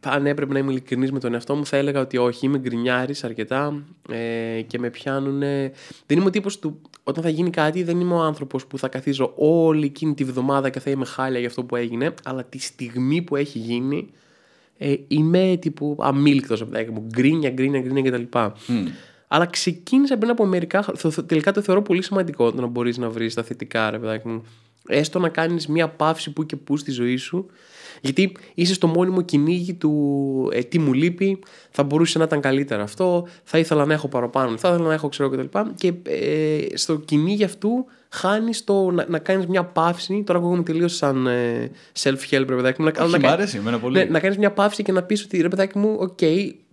Αν 0.00 0.26
έπρεπε 0.26 0.52
να 0.52 0.58
είμαι 0.58 0.70
ειλικρινής 0.70 1.12
με 1.12 1.18
τον 1.18 1.34
εαυτό 1.34 1.54
μου, 1.54 1.66
θα 1.66 1.76
έλεγα 1.76 2.00
ότι 2.00 2.16
όχι. 2.16 2.46
Είμαι 2.46 2.58
γκρινιάρης 2.58 3.24
αρκετά 3.24 3.82
ε, 4.08 4.62
και 4.62 4.78
με 4.78 4.90
πιάνουν. 4.90 5.38
Δεν 6.06 6.18
είμαι 6.18 6.26
ο 6.26 6.30
τύπος 6.30 6.58
του. 6.58 6.80
Όταν 7.04 7.22
θα 7.22 7.28
γίνει 7.28 7.50
κάτι, 7.50 7.82
δεν 7.82 8.00
είμαι 8.00 8.14
ο 8.14 8.20
άνθρωπος 8.20 8.66
που 8.66 8.78
θα 8.78 8.88
καθίζω 8.88 9.32
όλη 9.36 9.84
εκείνη 9.84 10.14
τη 10.14 10.24
βδομάδα 10.24 10.70
και 10.70 10.80
θα 10.80 10.90
είμαι 10.90 11.04
χάλια 11.04 11.38
για 11.38 11.48
αυτό 11.48 11.64
που 11.64 11.76
έγινε. 11.76 12.14
Αλλά 12.24 12.44
τη 12.44 12.58
στιγμή 12.58 13.22
που 13.22 13.36
έχει 13.36 13.58
γίνει, 13.58 14.08
ε, 14.78 14.94
είμαι 15.08 15.56
τύπου 15.60 15.96
αμήλικτος 16.00 16.60
από 16.60 16.72
τα 16.72 16.84
μου. 16.92 17.06
Γκρίνια, 17.10 17.50
γκρίνια, 17.50 17.80
γκρίνια 17.80 18.10
κτλ. 18.10 18.38
Αλλά 19.34 19.46
ξεκίνησα 19.46 20.16
πριν 20.18 20.30
από 20.30 20.44
μερικά 20.46 20.82
χρόνια. 20.82 21.22
Τελικά 21.26 21.52
το 21.52 21.60
θεωρώ 21.60 21.82
πολύ 21.82 22.02
σημαντικό 22.02 22.52
το 22.52 22.60
να 22.60 22.66
μπορείς 22.66 22.98
να 22.98 23.10
βρεις 23.10 23.34
τα 23.34 23.42
θετικά, 23.42 23.90
ρε 23.90 23.98
παιδάκι 23.98 24.28
μου. 24.28 24.44
Έστω 24.88 25.18
να 25.18 25.28
κάνεις 25.28 25.66
μια 25.66 25.88
παύση 25.88 26.32
που 26.32 26.46
και 26.46 26.56
που 26.56 26.76
στη 26.76 26.90
ζωή 26.90 27.16
σου. 27.16 27.46
Γιατί 28.00 28.36
είσαι 28.54 28.74
στο 28.74 28.86
μόνιμο 28.86 29.22
κυνήγι 29.22 29.74
του 29.74 30.48
ε, 30.52 30.60
τι 30.62 30.78
μου 30.78 30.92
λείπει, 30.92 31.38
θα 31.70 31.82
μπορούσε 31.82 32.18
να 32.18 32.24
ήταν 32.24 32.40
καλύτερα 32.40 32.82
αυτό, 32.82 33.26
θα 33.44 33.58
ήθελα 33.58 33.84
να 33.84 33.92
έχω 33.92 34.08
παραπάνω, 34.08 34.56
θα 34.56 34.68
ήθελα 34.68 34.86
να 34.88 34.94
έχω 34.94 35.08
ξέρω 35.08 35.28
κτλ. 35.28 35.58
Και, 35.74 35.92
ε, 36.02 36.58
στο 36.74 36.96
κυνήγι 36.96 37.44
αυτού 37.44 37.84
χάνεις 38.08 38.64
το 38.64 38.90
να, 38.90 39.06
να 39.08 39.18
κάνεις 39.18 39.46
μια 39.46 39.64
παύση. 39.64 40.22
Τώρα 40.26 40.38
ακούγομαι 40.38 40.62
τελείως 40.62 40.88
σαν 40.88 41.26
ε, 41.26 41.70
self-help, 42.02 42.44
ρε 42.48 42.54
παιδάκι 42.54 42.82
μου. 42.82 42.90
Να, 42.96 43.02
Όχι, 43.02 43.12
να, 43.12 43.18
μ' 43.18 43.22
κα- 43.22 43.30
αρέσει 43.32 43.56
εμένα 43.56 43.78
πολύ. 43.78 43.98
ναι, 43.98 44.04
να 44.04 44.20
κάνεις 44.20 44.36
μια 44.38 44.52
παύση 44.52 44.82
και 44.82 44.92
να 44.92 45.02
πεις 45.02 45.24
ότι 45.24 45.40
ρε 45.40 45.48
παιδάκι 45.48 45.78
μου, 45.78 45.96
οκ, 46.00 46.18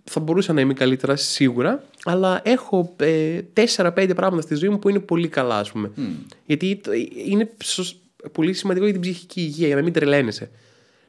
θα 0.04 0.20
μπορούσα 0.20 0.52
να 0.52 0.60
είμαι 0.60 0.72
καλύτερα 0.74 1.16
σίγουρα, 1.16 1.82
αλλά 2.04 2.40
έχω 2.44 2.94
ε, 2.96 3.40
4-5 3.76 4.10
πράγματα 4.16 4.42
στη 4.42 4.54
ζωή 4.54 4.68
μου 4.70 4.78
που 4.78 4.88
είναι 4.88 4.98
πολύ 4.98 5.28
καλά, 5.28 5.58
ας 5.58 5.70
πούμε. 5.72 5.90
Γιατί 6.46 6.76
το- 6.82 6.90
είναι 7.26 7.50
σως- 7.64 7.96
πολύ 8.32 8.52
σημαντικό 8.52 8.84
για 8.84 8.94
την 8.94 9.02
ψυχική 9.02 9.40
υγεία, 9.40 9.66
για 9.66 9.76
να 9.76 9.82
μην 9.82 9.92
τρελαίνεσαι. 9.92 10.50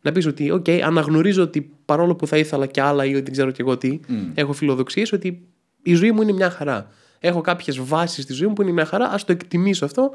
Να 0.01 0.11
πεις 0.11 0.25
ότι, 0.25 0.51
οκ, 0.51 0.65
αναγνωρίζω 0.83 1.43
ότι 1.43 1.71
παρόλο 1.85 2.15
που 2.15 2.27
θα 2.27 2.37
ήθελα 2.37 2.65
κι 2.65 2.79
άλλα 2.79 3.05
ή 3.05 3.13
ότι 3.13 3.21
δεν 3.23 3.31
ξέρω 3.31 3.51
κι 3.51 3.61
εγώ 3.61 3.77
τι, 3.77 3.99
έχω 4.33 4.53
φιλοδοξίες, 4.53 5.11
ότι 5.11 5.41
η 5.83 5.93
ζωή 5.95 6.11
μου 6.11 6.21
είναι 6.21 6.31
μια 6.31 6.49
χαρά. 6.49 6.87
Έχω 7.19 7.41
κάποιες 7.41 7.79
βάσεις 7.79 8.23
στη 8.23 8.33
ζωή 8.33 8.47
μου 8.47 8.53
που 8.53 8.61
είναι 8.61 8.71
μια 8.71 8.85
χαρά, 8.85 9.09
ας 9.09 9.23
το 9.25 9.31
εκτιμήσω 9.31 9.85
αυτό 9.85 10.11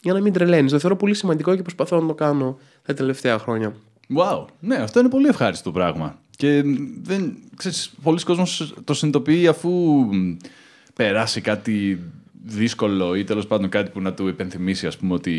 για 0.00 0.12
να 0.12 0.20
μην 0.20 0.32
τρελαίνεσαι. 0.32 0.72
Το 0.72 0.78
θεωρώ 0.78 0.96
πολύ 0.96 1.14
σημαντικό 1.14 1.54
και 1.56 1.62
προσπαθώ 1.62 2.00
να 2.00 2.06
το 2.06 2.14
κάνω 2.14 2.58
τα 2.82 2.94
τελευταία 2.94 3.38
χρόνια. 3.38 3.74
Wow. 4.16 4.44
Ναι, 4.60 4.74
αυτό 4.76 5.00
είναι 5.00 5.08
πολύ 5.08 5.26
ευχάριστο 5.28 5.70
πράγμα. 5.72 6.18
Και 6.36 6.62
δεν, 7.02 7.36
ξέρεις, 7.56 7.92
πολλοί 8.02 8.22
κόσμος 8.22 8.74
το 8.84 8.94
συνειδητοποιεί 8.94 9.46
αφού 9.48 9.70
μ, 10.12 10.36
περάσει 10.94 11.40
κάτι 11.40 12.00
δύσκολο 12.44 13.14
ή 13.14 13.24
τέλος 13.24 13.46
πάντων 13.46 13.68
κάτι 13.68 13.90
που 13.90 14.00
να 14.00 14.12
του 14.12 14.28
υπενθυμίσει 14.28 14.86
ας 14.86 14.96
πούμε 14.96 15.14
ότι 15.14 15.32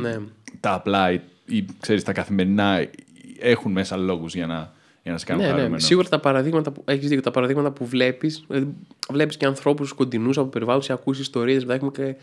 Ναι. 0.00 0.18
τα 0.60 0.72
απλά 0.74 1.12
ή, 1.12 1.20
ή 1.46 1.64
ξέρεις 1.80 2.02
τα 2.02 2.12
καθημερινά 2.12 2.86
έχουν 3.38 3.72
μέσα 3.72 3.96
λόγους 3.96 4.34
για 4.34 4.46
να, 4.46 4.72
για 5.02 5.12
να 5.12 5.18
σε 5.18 5.24
κάνουν 5.24 5.42
Ναι, 5.42 5.48
ναι. 5.48 5.54
χαρούμενο. 5.56 5.82
Σίγουρα 5.82 6.08
τα 6.08 6.20
παραδείγματα 6.20 6.70
που 6.70 6.82
έχεις 6.84 7.08
δίκιο, 7.08 7.22
τα 7.22 7.30
παραδείγματα 7.30 7.70
που 7.70 7.86
βλέπεις, 7.86 8.44
δηλαδή 8.48 8.74
βλέπεις 9.10 9.36
και 9.36 9.46
ανθρώπους 9.46 9.92
κοντινούς 9.92 10.38
από 10.38 10.46
περιβάλλον, 10.48 10.82
σε 10.82 10.92
ακούσεις 10.92 11.22
ιστορίες, 11.22 11.64
παιδάκι 11.64 11.84
μου, 11.84 11.90
και 11.90 12.02
που 12.02 12.16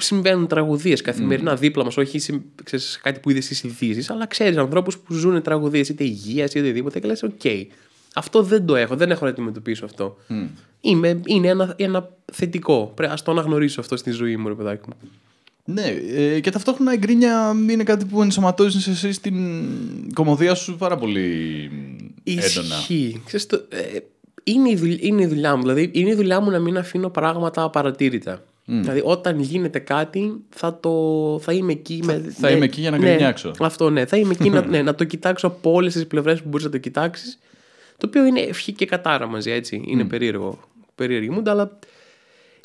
συμβαίνουν 0.00 0.46
τραγωδίες 0.46 1.00
καθημερινά 1.00 1.56
δίπλα 1.56 1.84
μας, 1.84 1.96
όχι 1.96 2.18
σε, 2.18 2.42
ξέρεις, 2.62 3.00
κάτι 3.02 3.20
που 3.20 3.30
είδες 3.30 3.44
στις 3.44 3.62
ειδήσεις, 3.62 4.10
αλλά 4.10 4.26
ξέρεις 4.26 4.56
ανθρώπους 4.56 4.98
που 4.98 5.14
ζουν 5.14 5.42
τραγωδίες, 5.42 5.88
είτε 5.88 6.04
υγείας 6.04 6.50
είτε 6.50 6.60
οτιδήποτε 6.60 7.00
και 7.00 7.06
λες, 7.06 7.22
οκ, 7.22 7.40
αυτό 8.14 8.42
δεν 8.42 8.66
το 8.66 8.76
έχω, 8.76 8.96
δεν 8.96 9.10
έχω 9.10 9.24
να 9.24 9.30
αντιμετωπίσω 9.30 9.84
αυτό. 9.84 10.16
Είμαι, 10.80 11.20
είναι 11.26 11.48
ένα, 11.48 11.74
ένα 11.76 12.08
θετικό, 12.32 12.92
πρέπει 12.94 13.12
να 13.12 13.18
το 13.22 13.30
αναγνωρίσω 13.30 13.80
αυτό 13.80 13.96
στη 13.96 14.10
ζωή 14.10 14.36
μου, 14.36 14.48
ρε 14.48 14.54
παιδάκι 14.54 14.88
μου. 14.88 15.10
Ναι, 15.64 15.96
ε, 16.16 16.40
και 16.40 16.50
ταυτόχρονα 16.50 16.94
η 16.94 16.96
γκρίνια 16.96 17.52
είναι 17.70 17.82
κάτι 17.82 18.04
που 18.04 18.22
ενσωματώσεις 18.22 18.86
εσύ 18.86 19.12
στην 19.12 19.34
κομμωδία 20.14 20.54
σου 20.54 20.76
πάρα 20.76 20.96
πολύ 20.96 21.70
έντονα. 22.24 22.76
Ισχύει. 22.78 23.22
Ξέρεις, 23.24 23.46
το, 23.46 23.64
ε, 23.68 23.98
είναι 24.44 24.70
η, 24.70 24.76
δουλειά, 24.76 24.98
είναι 25.00 25.22
η 25.22 25.26
δουλειά 25.26 25.56
μου. 25.56 25.62
Δηλαδή, 25.62 25.90
είναι 25.92 26.10
η 26.10 26.14
δουλειά 26.14 26.40
μου 26.40 26.50
να 26.50 26.58
μην 26.58 26.78
αφήνω 26.78 27.08
πράγματα 27.08 27.62
απαρατήρητα. 27.62 28.44
Δηλαδή, 28.64 29.00
όταν 29.04 29.40
γίνεται 29.40 29.78
κάτι, 29.78 30.34
θα, 30.48 30.78
το, 30.80 30.90
θα 31.42 31.52
είμαι 31.52 31.72
εκεί. 31.72 32.00
Με, 32.04 32.34
θα 32.38 32.50
είμαι 32.50 32.64
εκεί 32.64 32.80
για 32.80 32.90
να 32.90 32.98
ναι, 32.98 33.06
γκρινιάξω. 33.06 33.52
Αυτό 33.60 33.90
ναι. 33.90 34.06
Θα 34.06 34.16
είμαι 34.16 34.34
εκεί 34.40 34.50
να, 34.56 34.66
ναι, 34.66 34.82
να 34.82 34.94
το 34.94 35.04
κοιτάξω 35.04 35.46
από 35.46 35.72
όλες 35.72 35.92
τις 35.92 36.06
πλευρές 36.06 36.42
που 36.42 36.48
μπορείς 36.48 36.64
να 36.66 36.72
το 36.72 36.78
κοιτάξεις. 36.78 37.38
Το 37.98 38.06
οποίο 38.06 38.24
είναι 38.24 38.40
ευχή 38.40 38.72
και 38.72 38.86
κατάρα 38.86 39.26
μαζί, 39.26 39.50
έτσι. 39.50 39.82
Είναι 39.86 40.04
περίεργο. 40.04 40.58
Περίεργη 40.94 41.30
μου, 41.30 41.42
αλλά 41.46 41.78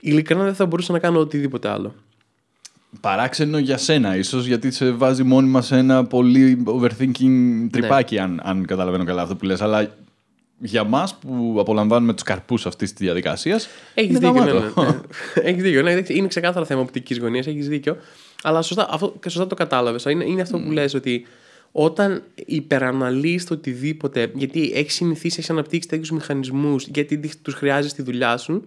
ειλικρινά 0.01 0.43
δεν 0.43 0.55
θα 0.55 0.65
μπορούσα 0.65 0.91
να 0.91 0.99
κάνω 0.99 1.19
οτιδήποτε 1.19 1.69
άλλο. 1.69 1.95
Παράξενο 3.01 3.57
για 3.57 3.77
σένα, 3.77 4.15
ίσως 4.15 4.45
γιατί 4.45 4.71
σε 4.71 4.91
βάζει 4.91 5.23
μόνιμα 5.23 5.61
σε 5.61 5.77
ένα 5.77 6.05
πολύ 6.05 6.63
overthinking 6.65 7.67
τρυπάκι, 7.71 8.19
αν, 8.19 8.41
αν 8.43 8.65
καταλαβαίνω 8.65 9.03
καλά 9.03 9.21
αυτό 9.21 9.35
που 9.35 9.45
λες. 9.45 9.61
Αλλά 9.61 9.95
για 10.59 10.83
μας 10.83 11.15
που 11.15 11.55
απολαμβάνουμε 11.59 12.13
τους 12.13 12.23
καρπούς 12.23 12.65
αυτής 12.65 12.93
της 12.93 13.05
διαδικασίας. 13.05 13.67
Έχεις 13.93 14.19
δίκιο. 14.19 14.43
Ναι, 14.43 14.51
ναι, 14.51 14.59
ναι. 14.59 14.99
Έχεις 15.49 15.63
δίκιο. 15.63 15.81
Ναι, 15.81 16.01
είναι 16.07 16.27
ξεκάθαρα 16.27 16.65
θέμα 16.65 16.81
οπτικής 16.81 17.19
γωνίας, 17.19 17.47
έχεις 17.47 17.67
δίκιο. 17.67 17.97
Αλλά 18.41 18.61
σωστά, 18.61 18.87
αυτό, 18.91 19.15
και 19.19 19.29
σωστά 19.29 19.47
το 19.47 19.55
κατάλαβες. 19.55 20.03
Είναι, 20.03 20.25
είναι 20.25 20.41
αυτό 20.41 20.59
που 20.59 20.71
λες 20.71 20.93
ότι 20.93 21.25
όταν 21.71 22.23
υπεραναλύεις 22.35 23.45
το 23.45 23.53
οτιδήποτε, 23.53 24.31
γιατί 24.35 24.71
έχεις 24.75 24.93
συνηθίσει, 24.93 25.35
έχεις 25.37 25.49
αναπτύξει 25.49 25.87
τέτοιους 25.87 26.11
μηχανισμούς, 26.11 26.87
γιατί 26.87 27.31
τους 27.41 27.53
χρειάζεσαι 27.53 27.89
στη 27.89 28.01
δουλειά 28.01 28.37
σου, 28.37 28.63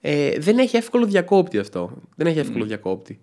ε, 0.00 0.38
δεν 0.38 0.58
έχει 0.58 0.76
εύκολο 0.76 1.06
διακόπτη 1.06 1.58
αυτό. 1.58 1.92
Δεν 2.16 2.26
έχει 2.26 2.38
εύκολο 2.38 2.64
διακόπτη. 2.64 3.20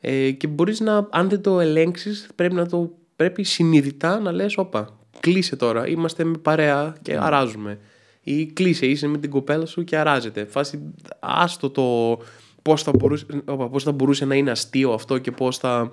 Ε, 0.00 0.30
και 0.30 0.46
μπορείς 0.46 0.80
να, 0.80 1.08
αν 1.10 1.28
δεν 1.28 1.40
το 1.40 1.60
ελέγξεις, 1.60 2.28
πρέπει, 2.34 2.54
να 2.54 2.66
το, 2.66 2.92
πρέπει 3.16 3.42
συνειδητά 3.42 4.18
να 4.18 4.32
λες: 4.32 4.56
Όπα, 4.56 4.97
κλείσε 5.20 5.56
τώρα. 5.56 5.88
Είμαστε 5.88 6.24
με 6.24 6.38
παρέα 6.38 6.96
και 7.02 7.16
αράζουμε. 7.16 7.78
Ή 8.22 8.46
κλείσε, 8.46 8.86
είσαι 8.86 9.06
με 9.06 9.18
την 9.18 9.30
κοπέλα 9.30 9.66
σου 9.66 9.84
και 9.84 9.96
αράζεται. 9.96 10.44
Φάση, 10.44 10.92
άστο 11.20 11.70
το 11.70 12.18
πώς 12.62 12.82
θα, 12.82 12.90
μπορούσε, 12.98 13.26
πώς 13.70 13.82
θα 13.82 13.92
μπορούσε 13.92 14.24
να 14.24 14.34
είναι 14.34 14.50
αστείο 14.50 14.92
αυτό 14.92 15.18
και 15.18 15.30
πώς 15.30 15.58
θα, 15.58 15.92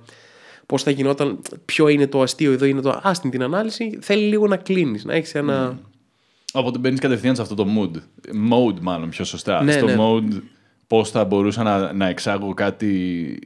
πώς 0.65 0.83
θα 0.83 0.91
γινόταν. 0.91 1.39
Ποιο 1.65 1.87
είναι 1.87 2.07
το 2.07 2.21
αστείο 2.21 2.51
εδώ, 2.51 2.65
είναι 2.65 2.81
το. 2.81 2.99
Άστιν 3.03 3.29
την 3.29 3.43
ανάλυση. 3.43 3.97
Θέλει 4.01 4.25
λίγο 4.25 4.47
να 4.47 4.57
κλείνεις, 4.57 5.05
να 5.05 5.13
έχεις 5.13 5.35
ένα. 5.35 5.79
Οπότε 6.53 6.77
μπαίνεις 6.77 6.99
κατευθείαν 6.99 7.35
σε 7.35 7.41
αυτό 7.41 7.55
το 7.55 7.67
mood. 7.77 7.95
Mode, 8.53 8.79
μάλλον 8.81 9.09
πιο 9.09 9.25
σωστά. 9.25 9.63
Ναι, 9.63 9.71
Στο 9.71 9.85
ναι. 9.85 9.95
mode, 9.99 10.41
πώς 10.87 11.11
θα 11.11 11.25
μπορούσα 11.25 11.63
να, 11.63 11.93
να 11.93 12.07
εξάγω 12.07 12.53
κάτι 12.53 13.39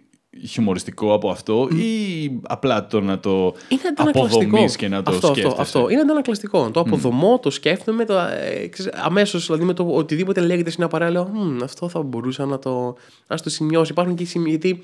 χιουμοριστικό 0.48 1.14
από 1.14 1.30
αυτό 1.30 1.68
ή 1.72 2.40
απλά 2.42 2.88
το 2.88 3.02
να 3.02 3.20
το 3.20 3.54
Είναι 3.70 3.82
αντανακλαστικό. 3.90 4.46
αποδομείς 4.46 4.76
και 4.76 4.88
να 4.88 5.04
το 5.04 5.12
αυτό, 5.12 5.28
αυτό, 5.28 5.40
σκέφτεσαι; 5.40 5.62
αυτό. 5.62 5.90
Είναι 5.90 6.02
αντανακλαστικό. 6.02 6.70
Το 6.72 6.80
αποδομώ, 6.80 7.40
το 7.40 7.50
σκέφτομαι, 7.50 8.06
το, 8.06 8.18
ε, 8.18 8.70
αμέσως 9.04 9.46
δηλαδή 9.46 9.64
με 9.66 9.74
το 9.74 9.84
οτιδήποτε 9.84 10.42
λέγεται 10.42 10.70
στην 10.70 10.84
απαρά 10.84 11.10
λέω 11.10 11.30
«Μμ, 11.34 11.64
αυτό 11.64 11.90
θα 11.90 12.02
μπορούσα 12.02 12.46
να 12.46 12.60
το, 12.60 12.96
να 13.28 13.38
το 13.38 13.50
σημειώσω. 13.50 13.92
Υπάρχουν 13.92 14.16
και 14.16 14.26
σημεία, 14.26 14.50
γιατί 14.50 14.84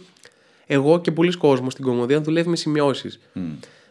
εγώ 0.68 1.00
και 1.02 1.12
πολλοί 1.12 1.38
κόσμος 1.38 1.74
στην 1.74 1.86
κομμωδία 1.86 2.22
δουλεύει 2.22 2.50
με 2.50 2.56
σημειώσεις. 2.56 3.20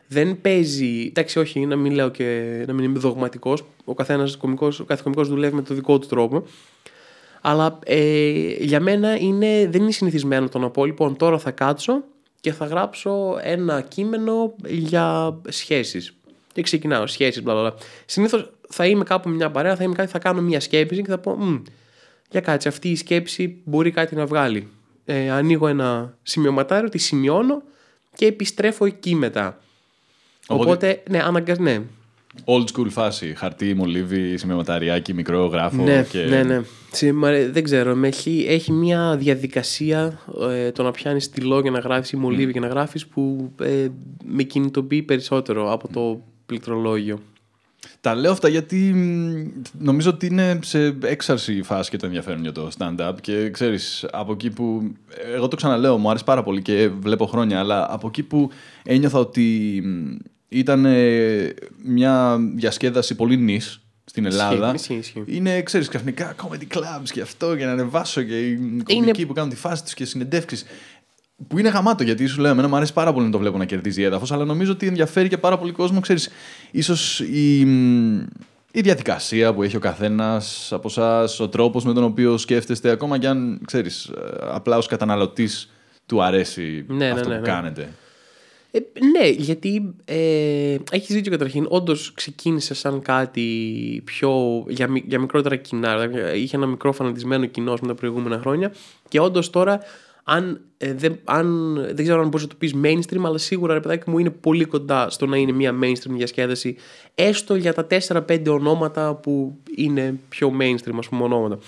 Δεν 0.09 0.41
παίζει. 0.41 1.07
Εντάξει, 1.09 1.39
όχι, 1.39 1.67
να 1.67 1.77
μην 1.77 1.93
λέω 1.93 2.09
και 2.09 2.65
να 2.67 2.73
μην 2.73 2.85
είμαι 2.85 2.99
δογματικός. 2.99 3.65
Ο 3.85 3.95
καθένας 3.95 4.37
κωμικός, 4.37 4.81
ο 4.81 4.85
κάθε 4.85 5.01
κωμικός 5.05 5.29
δουλεύει 5.29 5.55
με 5.55 5.63
το 5.63 5.75
δικό 5.75 5.99
του 5.99 6.07
τρόπο. 6.07 6.45
Αλλά 7.47 7.79
ε, 7.85 8.55
για 8.59 8.81
μένα 8.81 9.17
είναι, 9.17 9.69
δεν 9.71 9.83
είναι 9.83 9.91
συνηθισμένο 9.91 10.49
το 10.49 10.59
να 10.59 10.71
πω 10.71 10.85
λοιπόν 10.85 11.17
τώρα 11.17 11.39
θα 11.39 11.51
κάτσω 11.51 12.03
και 12.41 12.53
θα 12.53 12.65
γράψω 12.67 13.39
ένα 13.43 13.81
κείμενο 13.81 14.55
για 14.67 15.39
σχέσεις. 15.49 16.15
Και 16.53 16.63
ξεκινάω, 16.63 17.07
σχέσεις, 17.07 17.43
μπλα 17.43 17.53
μπλα. 17.53 17.63
μπλα. 17.63 17.75
Συνήθως 18.07 18.51
θα 18.69 18.87
είμαι 18.87 19.05
κάπου 19.05 19.29
με 19.29 19.35
μια 19.35 19.51
παρέα, 19.51 19.77
θα 19.77 19.85
είμαι 19.85 19.95
κάτι, 19.95 20.11
θα 20.11 20.19
κάνω 20.19 20.41
μια 20.41 20.61
σκέψη 20.61 21.03
και 21.03 21.09
θα 21.11 21.19
πω 21.19 21.37
«Μμ, 21.39 21.63
για 22.31 22.41
κάτσε, 22.41 22.69
αυτή 22.69 22.91
η 22.91 22.97
σκέψη 22.97 23.61
μπορεί 23.65 23.91
κάτι 23.91 24.15
να 24.15 24.27
βγάλει. 24.27 24.69
Ε, 25.05 25.31
ανοίγω 25.31 25.67
ένα 25.67 26.17
σημειωματάριο, 26.23 26.89
τη 26.89 26.99
σημειώνω 26.99 27.63
και 28.17 28.27
επιστρέφω 28.27 28.85
εκεί 28.85 29.15
μετά. 29.15 29.61
Οπότε- 30.47 30.69
Οπότε, 30.71 31.03
ναι, 31.11 31.23
αναγκασ... 31.23 31.59
ναι. 31.59 31.83
Old 32.45 32.65
school 32.75 32.87
φάση. 32.89 33.35
Χαρτί, 33.37 33.75
μολύβι, 33.75 34.37
σημειωματαριάκι, 34.37 35.15
μικρό 35.15 35.47
γράφο. 35.47 35.83
Ναι, 35.83 36.07
και... 36.11 36.19
ναι, 36.23 36.43
ναι. 36.43 36.61
Τσι- 36.91 37.13
μ' 37.13 37.25
αρέ- 37.25 37.53
Δεν 37.53 37.63
ξέρω, 37.63 37.95
με 37.95 38.09
έχει, 38.09 38.47
έχει 38.49 38.73
μια 38.73 39.17
διαδικασία 39.17 40.21
ε, 40.51 40.71
το 40.71 40.83
να 40.83 40.91
πιάνεις 40.91 41.25
στυλό 41.25 41.61
για 41.61 41.71
να 41.71 41.79
γράφεις 41.79 42.11
ή 42.11 42.17
μολύβι 42.17 42.53
για 42.53 42.61
να 42.61 42.67
γράφεις 42.67 43.07
που 43.07 43.53
ε, 43.61 43.87
με 44.25 44.43
κινητοποιεί 44.43 45.03
περισσότερο 45.03 45.73
από 45.73 45.89
το 45.93 46.21
πληκτρολόγιο. 46.47 47.19
Τα 48.01 48.15
λέω 48.15 48.33
αυτά 48.33 48.49
γιατί 48.49 48.77
μ, 48.77 49.47
νομίζω 49.79 50.11
ότι 50.11 50.27
είναι 50.27 50.59
σε 50.63 50.97
έξαρση 51.03 51.55
η 51.55 51.63
φάση 51.63 51.91
και 51.91 51.97
το 51.97 52.07
ενδιαφέρον 52.07 52.43
για 52.43 52.53
το 52.53 52.69
stand-up 52.79 53.13
και 53.21 53.51
ξέρεις, 53.51 54.07
από 54.13 54.33
εκεί 54.33 54.51
που, 54.51 54.93
εγώ 55.35 55.49
το 55.49 55.57
ξαναλέω, 55.57 55.99
μου 55.99 56.09
άρεσε 56.09 56.25
πάρα 56.25 56.43
πολύ 56.43 56.63
και 56.63 56.91
βλέπω 57.01 57.27
χρόνια, 57.27 57.59
αλλά 57.59 57.87
από 57.93 58.07
εκεί 58.07 58.23
που 58.23 58.51
ένιωθα 58.85 59.19
ότι 59.19 59.81
μ, 59.85 60.17
ήταν 60.59 60.85
ε, 60.85 61.55
μια 61.85 62.39
διασκέδαση 62.55 63.15
πολύ 63.15 63.37
νης 63.37 63.81
στην 64.05 64.27
Ελλάδα, 64.27 64.75
ισχύει, 64.75 64.95
ισχύει. 64.95 65.25
είναι, 65.27 65.63
ξέρεις, 65.63 65.89
ξαφνικά 65.89 66.35
comedy 66.43 66.77
clubs 66.77 67.09
και 67.13 67.21
αυτό 67.21 67.55
για 67.55 67.67
να 67.67 67.73
ανεβάσω 67.73 68.23
και 68.23 68.41
οι 68.41 68.83
κομικοί 68.85 69.27
που 69.27 69.33
κάνουν 69.33 69.51
τη 69.51 69.57
φάση 69.57 69.83
τους 69.83 69.95
και 69.95 70.05
συνεντεύξεις. 70.05 70.65
Που 71.49 71.59
είναι 71.59 71.69
γαμάτο 71.69 72.03
γιατί 72.03 72.27
σου 72.27 72.41
λέω, 72.41 72.51
εμένα 72.51 72.69
μου 72.69 72.77
αρέσει 72.77 72.93
πάρα 72.93 73.13
πολύ 73.13 73.25
να 73.27 73.33
το 73.33 73.39
βλέπω 73.39 73.59
να 73.59 73.65
κερδίζει 73.65 74.03
έδαφος, 74.03 74.33
αλλά 74.33 74.45
νομίζω 74.45 74.73
ότι 74.73 74.87
ενδιαφέρει 74.87 75.29
και 75.29 75.39
πάρα 75.39 75.59
πολύ 75.59 75.73
κόσμο. 75.73 76.01
Ξέρεις, 76.01 76.29
ίσως 76.71 77.21
η, 77.21 77.61
η 78.71 78.81
διαδικασία 78.81 79.55
που 79.55 79.63
έχει 79.63 79.77
ο 79.77 79.81
καθένας 79.81 80.69
από 80.73 80.89
εσάς, 80.89 81.41
ο 81.41 81.49
τρόπος 81.49 81.85
με 81.85 81.93
τον 81.93 82.05
οποίο 82.05 82.39
σκέφτεστε, 82.39 82.91
ακόμα 82.91 83.19
κι 83.19 83.27
αν 83.27 83.61
ξέρεις, 83.67 84.11
απλά 84.41 84.77
ως 84.77 84.87
καταναλωτής 84.87 85.71
του 86.07 86.23
αρέσει 86.23 86.85
Ναι, 86.89 86.97
ναι, 86.97 87.11
αυτό 87.11 87.29
ναι, 87.29 87.35
που 87.35 87.41
ναι. 87.41 87.49
κάνετε. 87.49 87.89
Ε, 88.77 88.81
ναι, 89.19 89.29
γιατί 89.29 89.95
ε, 90.05 90.77
έχεις 90.91 91.15
δίκιο 91.15 91.31
καταρχήν. 91.31 91.67
Όντως 91.69 92.13
ξεκίνησε 92.15 92.75
σαν 92.75 93.03
κάτι 93.03 94.03
πιο. 94.05 94.65
για, 94.69 94.89
μι- 94.89 95.05
για 95.09 95.19
μικρότερα 95.21 95.57
κοινά. 95.57 95.99
Δηλαδή, 96.09 96.41
είχε 96.41 96.57
ένα 96.57 96.67
μικρό 96.67 96.93
φανατισμένο 96.93 97.47
κοινό 97.47 97.73
με 97.81 97.87
τα 97.87 97.95
προηγούμενα 97.95 98.39
χρόνια. 98.39 98.73
Και 99.09 99.21
όντως 99.21 99.51
τώρα, 99.51 99.81
αν, 100.25 100.61
ε, 100.79 100.95
δεν, 100.95 101.19
αν, 101.25 101.75
δεν 101.93 102.05
ξέρω 102.05 102.21
αν 102.21 102.29
μπορείς 102.29 102.43
να 102.47 102.49
το 102.53 102.57
πεις 102.59 102.75
mainstream, 102.83 103.23
αλλά 103.25 103.39
σίγουρα 103.39 103.75
ρε 103.75 103.81
παιδάκι 103.81 104.11
μου 104.11 104.19
είναι 104.19 104.31
πολύ 104.31 104.65
κοντά 104.65 105.11
στο 105.11 105.27
να 105.27 105.37
είναι 105.37 105.53
μια 105.53 105.75
mainstream 105.83 106.11
διασκέδαση. 106.11 106.77
Έστω 107.15 107.55
για 107.55 107.73
τα 107.75 107.87
4-5 108.09 108.47
ονόματα 108.49 109.15
που 109.15 109.57
είναι 109.77 110.19
πιο 110.29 110.53
mainstream, 110.61 110.95
ας 110.99 111.09
πούμε, 111.09 111.23
ονόματα. 111.23 111.59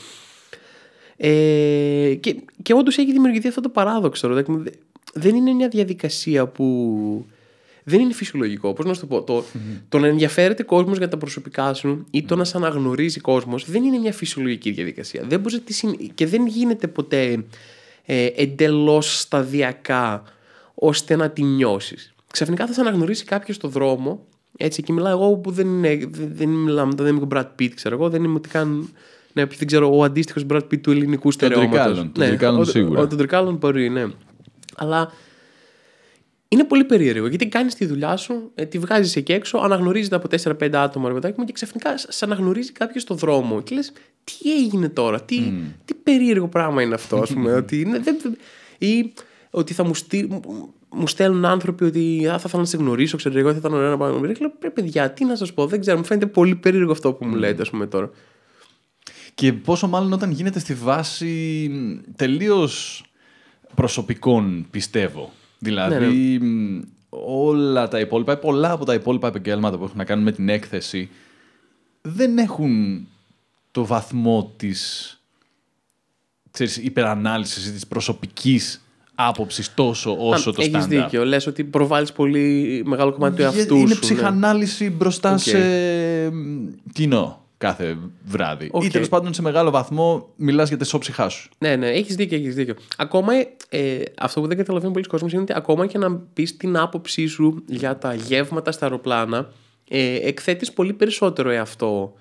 Ε, 1.17 2.15
και, 2.21 2.37
και 2.63 2.75
όντως 2.75 2.99
έχει 2.99 3.13
δημιουργηθεί 3.13 3.49
αυτό 3.49 3.61
το 3.61 3.69
παράδοξο. 3.69 4.29
ρε 4.29 4.35
παιδάκι 4.35 4.51
μου. 4.51 4.59
Δε- 4.63 4.71
Δεν 5.17 5.35
είναι 5.35 5.53
μια 5.53 5.69
διαδικασία 5.69 6.47
που. 6.47 7.27
Δεν 7.89 8.01
είναι 8.01 8.13
φυσιολογικό. 8.13 8.73
Πώς 8.73 8.85
να 8.87 8.95
σου 8.95 9.01
το 9.01 9.07
πω. 9.07 9.23
Το, 9.23 9.45
το 9.89 9.99
να 9.99 10.07
ενδιαφέρεται 10.07 10.63
κόσμος 10.63 10.99
για 10.99 11.09
τα 11.09 11.17
προσωπικά 11.17 11.75
σου 11.75 12.07
ή 12.11 12.23
το 12.23 12.37
να 12.37 12.45
σε 12.45 12.57
αναγνωρίζει 12.57 13.21
κόσμος 13.21 13.71
δεν 13.71 13.85
είναι 13.85 13.99
μια 13.99 14.13
φυσιολογική 14.13 14.71
διαδικασία. 14.71 15.25
Δεν 15.29 15.41
μπορείς 15.41 15.53
να 15.59 15.61
τη 15.65 15.73
συν- 15.73 16.11
Και 16.15 16.27
δεν 16.27 16.47
γίνεται 16.47 16.87
ποτέ 16.87 17.45
ε, 18.05 18.27
εντελώς 18.37 19.21
σταδιακά 19.21 20.23
ώστε 20.75 21.17
να 21.17 21.31
τη 21.31 21.43
νιώσεις. 21.43 22.15
Ξαφνικά 22.33 22.67
θα 22.67 22.73
σε 22.73 22.81
αναγνωρίσει 22.81 23.25
κάποιος 23.25 23.57
στο 23.57 23.69
δρόμο 23.69 24.25
έτσι 24.57 24.83
και 24.83 24.93
μιλάω 24.93 25.11
εγώ 25.13 25.37
που 25.37 25.51
δεν, 25.51 25.67
είναι, 25.67 25.97
δεν, 26.11 26.31
δεν 26.33 26.49
μιλάω, 26.49 26.89
δεν 26.97 27.07
είμαι 27.17 27.21
ο 27.25 27.29
Brad 27.35 27.47
Pitt, 27.61 27.71
ξέρω 27.75 27.95
εγώ, 27.95 28.09
δεν 28.09 28.25
είμαι 28.25 28.35
ούτε 28.35 28.49
καν. 28.49 28.89
Ναι, 29.33 29.43
επειδή 29.43 29.59
δεν 29.59 29.67
ξέρω, 29.67 29.97
ο 29.97 30.05
αντίστοιχος 30.05 30.45
Brad 30.51 30.57
Pitt 30.63 30.81
του 30.81 30.91
ελληνικού 30.91 31.31
στερεώματος. 31.31 31.73
Τρικάλων, 31.85 32.13
τον 32.13 32.25
Τρικάλων 32.27 32.61
ο, 32.61 32.65
σίγουρα. 32.65 33.01
Ο, 33.01 33.07
τον 33.07 33.19
Τρικάλων 33.19 33.57
μπορεί, 33.57 33.89
ναι. 33.91 34.05
Αλλά 34.77 35.13
είναι 36.49 36.65
πολύ 36.65 36.85
περίεργο 36.85 37.27
γιατί 37.27 37.47
κάνεις 37.49 37.75
τη 37.75 37.87
δουλειά 37.87 38.17
σου, 38.17 38.51
ε, 38.55 38.65
τη 38.67 38.79
βγάζεις 38.79 39.17
εκεί 39.17 39.33
έξω, 39.33 39.59
αναγνωρίζεται 39.59 40.17
από 40.17 40.29
4-5 40.29 40.71
άτομα 40.77 41.09
ρε 41.09 41.15
παιδάκι 41.15 41.35
μου 41.41 41.45
και 41.47 41.53
ξαφνικά 41.53 41.99
σε 41.99 42.25
αναγνωρίζει 42.25 42.73
κάποιος 42.73 43.03
στο 43.03 43.15
δρόμο. 43.15 43.63
Και 43.63 43.75
λες, 43.75 43.93
τι 44.25 44.55
έγινε 44.57 44.89
τώρα, 44.89 45.23
τι, 45.23 45.53
τι 45.85 45.95
περίεργο 45.95 46.49
πράγμα 46.49 46.83
είναι 46.83 46.95
αυτό, 46.95 47.17
ας 47.17 47.33
πούμε. 47.33 47.53
ότι 47.63 47.81
είναι, 47.81 47.99
δεν, 47.99 48.17
δεν- 48.23 48.37
ή 48.79 49.13
ότι 49.51 49.75
θα 49.75 49.85
μου, 49.85 49.95
στείλ, 49.95 50.27
μου- 50.31 50.73
μου 50.89 51.07
στέλνουν 51.07 51.45
άνθρωποι 51.45 51.85
ότι 51.85 52.27
α, 52.29 52.39
θα 52.39 52.45
ήθελα 52.47 52.63
να 52.63 52.69
σε 52.69 52.77
γνωρίσω, 52.77 53.17
ξέρω 53.17 53.39
εγώ, 53.39 53.51
θα 53.53 53.57
ήταν 53.59 53.73
ωραία 53.73 53.89
να 53.89 53.97
πάμε. 53.97 54.33
Και 54.33 54.41
λέω, 54.41 54.53
«Ρε, 54.63 54.71
παιδιά, 54.71 55.11
τι 55.11 55.25
να 55.25 55.37
σας 55.37 55.53
πω, 55.55 55.67
δεν 55.67 55.81
ξέρω, 55.81 55.99
μου 55.99 56.05
φαίνεται 56.05 56.27
πολύ 56.27 56.55
περίεργο 56.55 56.93
αυτό 56.93 57.13
που 57.13 57.25
μου 57.27 57.35
λέτε, 57.37 57.63
ας 57.63 57.71
πούμε 57.71 57.87
τώρα. 57.87 58.11
Και 59.35 59.53
πόσο 59.53 59.89
μάλλον 59.89 60.13
όταν 60.13 60.31
γίνεται 60.31 60.59
στη 60.59 60.75
βάση 60.75 61.71
τελείως 62.17 63.05
προσωπικών, 63.75 64.67
πιστεύω. 64.71 65.33
Δηλαδή, 65.59 66.39
Ναι, 66.41 66.47
μ, 66.49 66.83
όλα 67.11 67.89
τα 67.89 68.01
υπόλοιπα, 68.01 68.37
πολλά 68.37 68.71
από 68.71 68.85
τα 68.85 68.95
υπόλοιπα 68.95 69.29
επαγγέλματα 69.29 69.79
που 69.79 69.85
έχουν 69.85 69.97
να 69.97 70.05
κάνουν 70.05 70.25
με 70.25 70.33
την 70.33 70.49
έκθεση 70.49 71.09
δεν 72.03 72.39
έχουν 72.39 73.07
το 73.71 73.85
βαθμό 73.87 74.53
της 74.57 75.11
ξέρεις, 76.51 76.77
υπερανάλυσης 76.77 77.67
ή 77.67 77.73
της 77.73 77.87
προσωπικής 77.87 78.85
άποψης 79.15 79.75
τόσο 79.75 80.17
όσο 80.19 80.53
το 80.53 80.63
Έχεις 80.63 80.75
stand-up. 80.85 80.89
δίκιο. 80.89 81.25
Λες 81.25 81.47
ότι 81.47 81.65
προβάλλεις 81.65 82.13
πολύ 82.13 82.83
μεγάλο 82.87 83.13
κομμάτι 83.13 83.37
του 83.37 83.43
Για- 83.43 83.53
εαυτού 83.57 83.77
είναι 83.77 83.89
σου. 83.89 83.95
ναι. 83.95 84.01
ψυχανάλυση 84.01 84.91
μπροστά 84.91 85.33
Οκ. 85.33 85.39
σε 85.39 85.59
μ, 86.31 86.67
κοινό. 86.93 87.46
Κάθε 87.67 87.97
βράδυ. 88.25 88.69
Οκ. 88.73 88.85
Ή 88.85 88.89
τέλος 88.89 89.09
πάντων 89.09 89.35
σε 89.35 89.43
μεγάλο 89.43 89.71
βαθμό 89.71 90.29
μιλάς 90.37 90.69
για 90.69 90.77
τα 90.77 90.87
σώψυχά 90.87 91.29
σου. 91.29 91.49
Ναι, 91.59 91.77
ναι, 91.77 91.89
έχεις 91.89 92.15
δίκιο, 92.15 92.37
έχεις 92.37 92.55
δίκιο. 92.55 92.75
Ακόμα 92.97 93.33
ε, 93.69 94.03
αυτό 94.19 94.41
που 94.41 94.47
δεν 94.47 94.57
καταλαβαίνει 94.57 94.93
πολλοί 94.93 95.05
κόσμοι 95.05 95.29
είναι 95.33 95.43
ότι 95.43 95.53
ακόμα 95.57 95.87
και 95.87 95.99
να 95.99 96.17
πεις 96.17 96.57
την 96.57 96.77
άποψή 96.77 97.27
σου 97.27 97.63
για 97.67 97.99
τα 97.99 98.15
γεύματα 98.15 98.73
στα 98.73 98.85
αεροπλάνα, 98.85 99.53
ε, 99.89 100.15
εκθέτεις 100.15 100.73
πολύ 100.73 100.93
περισσότερο 100.93 101.51
εαυτό 101.51 102.15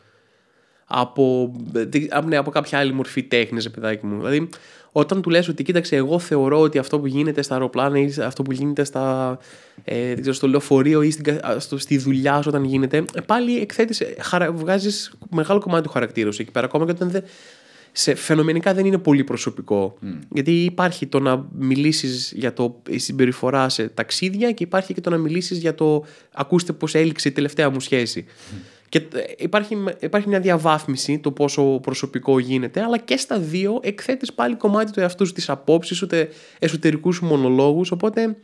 από, 0.86 1.52
ε, 1.74 1.88
από, 2.10 2.28
ναι, 2.28 2.38
από 2.38 2.52
κάποια 2.52 2.80
άλλη 2.80 2.94
μορφή 2.94 3.24
τέχνης, 3.24 3.72
παιδάκι 3.72 4.06
μου. 4.06 4.18
Δηλαδή, 4.18 4.50
όταν 4.98 5.22
του 5.22 5.30
λες 5.30 5.48
ότι 5.48 5.64
κοίταξε, 5.64 5.96
εγώ 5.96 6.20
θεωρώ 6.20 6.60
ότι 6.60 6.78
αυτό 6.78 7.00
που 7.00 7.08
γίνεται 7.08 7.42
στα 7.42 7.54
αεροπλάνα 7.54 8.00
ή 8.00 8.14
αυτό 8.24 8.44
που 8.44 8.52
γίνεται 8.52 8.84
στα, 8.84 9.38
ε, 9.84 10.08
δεν 10.08 10.20
ξέρω, 10.20 10.36
στο 10.36 10.48
λεωφορείο 10.48 11.02
ή 11.02 11.12
στην, 11.12 11.24
κα- 11.24 11.60
στο, 11.60 11.78
στη 11.78 11.98
δουλειά 11.98 12.42
σου 12.42 12.48
όταν 12.48 12.64
γίνεται, 12.64 12.98
ε, 12.98 13.22
πάλι 13.22 13.60
εκθέτεις, 13.60 14.02
ε, 14.02 14.16
χαρα, 14.20 14.52
βγάζεις 14.52 15.14
μεγάλο 15.30 15.60
κομμάτι 15.60 15.84
του 15.84 15.90
χαρακτήρα 15.90 16.32
σου 16.32 16.42
εκεί 16.42 16.52
πέρα, 16.52 16.66
ακόμα 16.66 16.86
και 16.86 16.92
όταν 16.92 17.10
δεν, 17.10 17.24
σε, 17.92 18.16
φαινομενικά 18.16 18.74
δεν 18.74 18.86
είναι 18.86 18.98
πολύ 18.98 19.24
προσωπικό. 19.24 19.98
Γιατί 20.30 20.64
υπάρχει 20.64 21.08
το 21.08 21.20
να 21.20 21.46
μιλήσεις 21.60 22.34
για 22.36 22.54
το 22.54 22.82
η 22.90 22.98
συμπεριφορά 22.98 23.70
σε 23.70 23.88
ταξίδια 23.88 24.52
και 24.52 24.64
υπάρχει 24.64 24.94
και 24.94 25.02
το 25.02 25.10
να 25.10 25.18
μιλήσεις 25.18 25.58
για 25.58 25.76
το 25.76 26.06
ακούστε 26.34 26.74
πώς 26.74 26.96
έληξε 26.96 27.28
η 27.28 27.32
τελευταία 27.32 27.70
μου 27.70 27.80
σχέση. 27.80 28.26
Και 28.96 29.08
ε, 29.14 29.24
υπάρχει, 29.38 29.76
υπάρχει 30.00 30.28
μια 30.28 30.40
διαβάθμιση 30.40 31.20
το 31.20 31.32
πόσο 31.32 31.80
προσωπικό 31.82 32.40
γίνεται, 32.40 32.82
αλλά 32.82 32.98
και 32.98 33.18
στα 33.18 33.40
δύο 33.40 33.80
εκθέτεις 33.84 34.34
πάλι 34.34 34.56
κομμάτι 34.56 34.92
του 34.92 35.00
εαυτού 35.00 35.26
σου, 35.26 35.34
τις 35.34 35.50
απόψεις, 35.50 36.02
ούτε 36.02 36.30
εσωτερικούς 36.60 37.16
σου 37.16 37.26
μονολόγους, 37.26 37.92
οπότε 37.92 38.38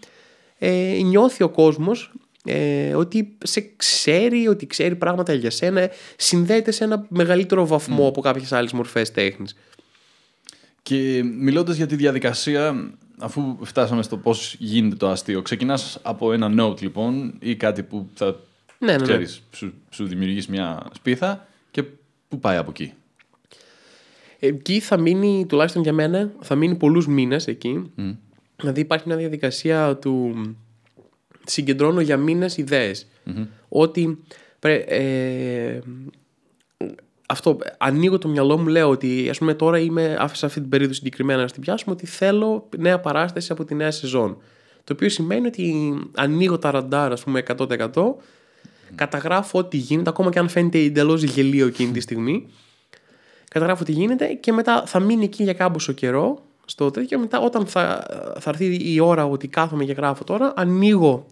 ε, 0.59 0.99
νιώθει 1.03 1.43
ο 1.43 1.49
κόσμος 1.49 2.13
ε, 2.45 2.95
ότι 2.95 3.37
σε 3.43 3.71
ξέρει, 3.75 4.47
ότι 4.47 4.67
ξέρει 4.67 4.95
πράγματα 4.95 5.33
για 5.33 5.49
σένα, 5.49 5.89
συνδέεται 6.15 6.71
σε 6.71 6.83
ένα 6.83 7.05
μεγαλύτερο 7.09 7.67
βαθμό 7.67 8.07
από 8.07 8.21
κάποιες 8.21 8.51
άλλες 8.51 8.71
μορφές 8.71 9.11
τέχνης. 9.11 9.55
Και 10.81 11.23
μιλώντας 11.23 11.75
για 11.75 11.87
τη 11.87 11.95
διαδικασία, 11.95 12.91
αφού 13.17 13.57
φτάσαμε 13.61 14.03
στο 14.03 14.17
πώς 14.17 14.55
γίνεται 14.59 14.95
το 14.95 15.09
αστείο, 15.09 15.41
ξεκινάς 15.41 15.99
από 16.01 16.33
ένα 16.33 16.51
note 16.59 16.81
λοιπόν 16.81 17.33
ή 17.39 17.55
κάτι 17.55 17.83
που 17.83 18.09
θα 18.13 18.35
Ναι, 18.81 18.91
ναι, 18.91 18.97
ναι. 18.97 19.03
ξέρεις, 19.03 19.41
σου, 19.51 19.73
σου 19.89 20.05
δημιουργήσει 20.05 20.51
μια 20.51 20.85
σπίθα 20.93 21.47
και 21.71 21.83
πού 22.27 22.39
πάει 22.39 22.57
από 22.57 22.69
εκεί; 22.69 22.93
Εκεί 24.39 24.79
θα 24.79 24.97
μείνει, 24.99 25.45
τουλάχιστον 25.49 25.81
για 25.81 25.93
μένα, 25.93 26.31
θα 26.39 26.55
μείνει 26.55 26.75
πολλούς 26.75 27.07
μήνες 27.07 27.47
εκεί. 27.47 27.91
Δηλαδή 28.55 28.79
υπάρχει 28.79 29.07
μια 29.07 29.15
διαδικασία 29.17 29.95
του 29.97 30.35
συγκεντρώνω 31.45 32.01
για 32.01 32.17
μήνες 32.17 32.57
ιδέες. 32.57 33.07
Ότι 33.69 34.17
πρέ- 34.59 34.91
ε, 34.91 35.79
αυτό, 37.27 37.57
ανοίγω 37.77 38.17
το 38.17 38.27
μυαλό 38.27 38.57
μου, 38.57 38.67
λέω 38.67 38.89
ότι 38.89 39.29
ας 39.29 39.37
πούμε 39.37 39.53
τώρα 39.53 39.79
είμαι, 39.79 40.15
άφησα 40.19 40.45
αυτή 40.45 40.59
την 40.59 40.69
περίοδο 40.69 40.93
συγκεκριμένα 40.93 41.41
να 41.41 41.49
την 41.49 41.61
πιάσουμε, 41.61 41.93
ότι 41.93 42.05
θέλω 42.05 42.69
νέα 42.77 42.99
παράσταση 42.99 43.51
από 43.51 43.65
τη 43.65 43.75
νέα 43.75 43.91
σεζόν. 43.91 44.37
Το 44.83 44.93
οποίο 44.93 45.09
σημαίνει 45.09 45.47
ότι 45.47 45.93
ανοίγω 46.15 46.57
τα 46.57 46.71
ραντάρ, 46.71 47.11
ας 47.11 47.23
πούμε, 47.23 47.39
100%, 47.39 48.15
καταγράφω 48.95 49.59
ό,τι 49.59 49.77
γίνεται, 49.77 50.09
ακόμα 50.09 50.29
και 50.29 50.39
αν 50.39 50.49
φαίνεται 50.49 50.79
εντελώς 50.79 51.23
γελίο 51.23 51.67
εκείνη 51.67 51.91
τη 51.91 51.99
στιγμή. 51.99 52.47
Καταγράφω 53.49 53.83
τι 53.83 53.91
γίνεται 53.91 54.25
και 54.25 54.51
μετά 54.51 54.83
θα 54.85 54.99
μείνει 54.99 55.23
εκεί 55.23 55.43
για 55.43 55.53
κάμποσο 55.53 55.91
καιρό 55.91 56.43
στο 56.65 56.91
τέτοιο. 56.91 57.19
Μετά, 57.19 57.39
όταν 57.39 57.65
θα, 57.65 58.05
θα 58.39 58.49
έρθει 58.49 58.93
η 58.93 58.99
ώρα 58.99 59.25
ότι 59.25 59.47
κάθομαι 59.47 59.85
και 59.85 59.93
γράφω 59.93 60.23
τώρα, 60.23 60.53
ανοίγω 60.55 61.25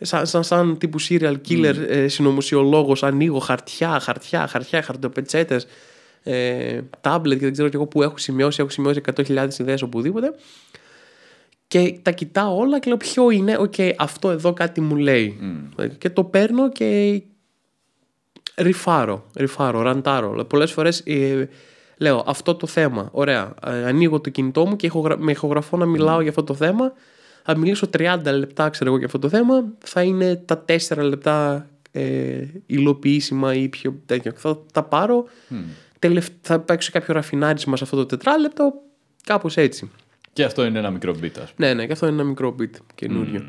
σαν, 0.00 0.26
σαν, 0.26 0.44
σαν 0.44 0.78
τύπου 0.78 1.00
serial 1.00 1.36
killer 1.48 1.74
ε, 1.88 2.08
συνωμοσιολόγος, 2.08 3.02
ανοίγω 3.02 3.38
χαρτιά, 3.38 4.00
χαρτιά, 4.00 4.46
χαρτιά, 4.46 4.82
χαρτοπετσέτες, 4.82 5.66
ε, 6.22 6.80
tablet 7.00 7.28
και 7.28 7.36
δεν 7.36 7.52
ξέρω 7.52 7.68
και 7.68 7.76
εγώ 7.76 7.86
που 7.86 8.02
έχω 8.02 8.18
σημειώσει, 8.18 8.60
έχω 8.60 8.70
σημειώσει 8.70 9.00
100.000 9.14 9.48
ιδέες 9.58 9.82
οπουδήποτε 9.82 10.34
και 11.72 11.98
τα 12.02 12.10
κοιτάω 12.10 12.56
όλα 12.56 12.78
και 12.78 12.88
λέω 12.88 12.96
ποιο 12.96 13.30
είναι, 13.30 13.56
οκ, 13.58 13.74
αυτό 13.98 14.30
εδώ 14.30 14.52
κάτι 14.52 14.80
μου 14.80 14.96
λέει. 14.96 15.36
Και 15.98 16.10
το 16.10 16.24
παίρνω 16.24 16.68
και 16.70 17.22
ριφάρω, 18.56 19.26
ριφάρω, 19.36 19.82
ραντάρω. 19.82 20.44
Πολλές 20.44 20.72
φορές 20.72 21.00
ε, 21.06 21.48
λέω 21.96 22.24
αυτό 22.26 22.54
το 22.54 22.66
θέμα, 22.66 23.08
ωραία, 23.12 23.54
ε, 23.66 23.84
ανοίγω 23.84 24.20
το 24.20 24.30
κινητό 24.30 24.66
μου 24.66 24.76
και 24.76 24.86
έχω, 24.86 25.00
γρα- 25.00 25.18
με 25.18 25.30
ηχογραφώ 25.30 25.76
να 25.76 25.86
μιλάω 25.86 26.20
για 26.20 26.30
αυτό 26.30 26.42
το 26.44 26.54
θέμα, 26.54 26.92
θα 27.44 27.56
μιλήσω 27.56 27.86
30 27.98 28.18
λεπτά 28.38 28.68
ξέρω 28.68 28.88
εγώ 28.88 28.96
για 28.96 29.06
αυτό 29.06 29.18
το 29.18 29.28
θέμα, 29.28 29.64
θα 29.84 30.02
είναι 30.02 30.36
τα 30.36 30.64
4 30.68 31.02
λεπτά 31.02 31.66
ε, 31.92 32.44
υλοποιήσιμα 32.66 33.54
ή 33.54 33.68
πιο 33.68 33.94
τέτοιο. 34.06 34.32
Θα 34.36 34.58
τα 34.72 34.82
πάρω, 34.82 35.24
τελευ- 35.98 36.32
θα 36.40 36.60
παίξω 36.60 36.90
κάποιο 36.92 37.14
ραφινάρισμα 37.14 37.76
σε 37.76 37.84
αυτό 37.84 37.96
το 37.96 38.06
τετράλεπτο, 38.06 38.72
κάπως 39.24 39.56
έτσι. 39.56 39.90
Και 40.32 40.44
αυτό 40.44 40.64
είναι 40.64 40.78
ένα 40.78 40.90
μικρό 40.90 41.12
beat, 41.22 41.38
ας 41.42 41.52
πούμε. 41.52 41.68
Ναι, 41.68 41.74
ναι, 41.74 41.86
και 41.86 41.92
αυτό 41.92 42.06
είναι 42.06 42.14
ένα 42.14 42.24
μικρό 42.24 42.56
beat 42.58 42.76
καινούριο. 42.94 43.42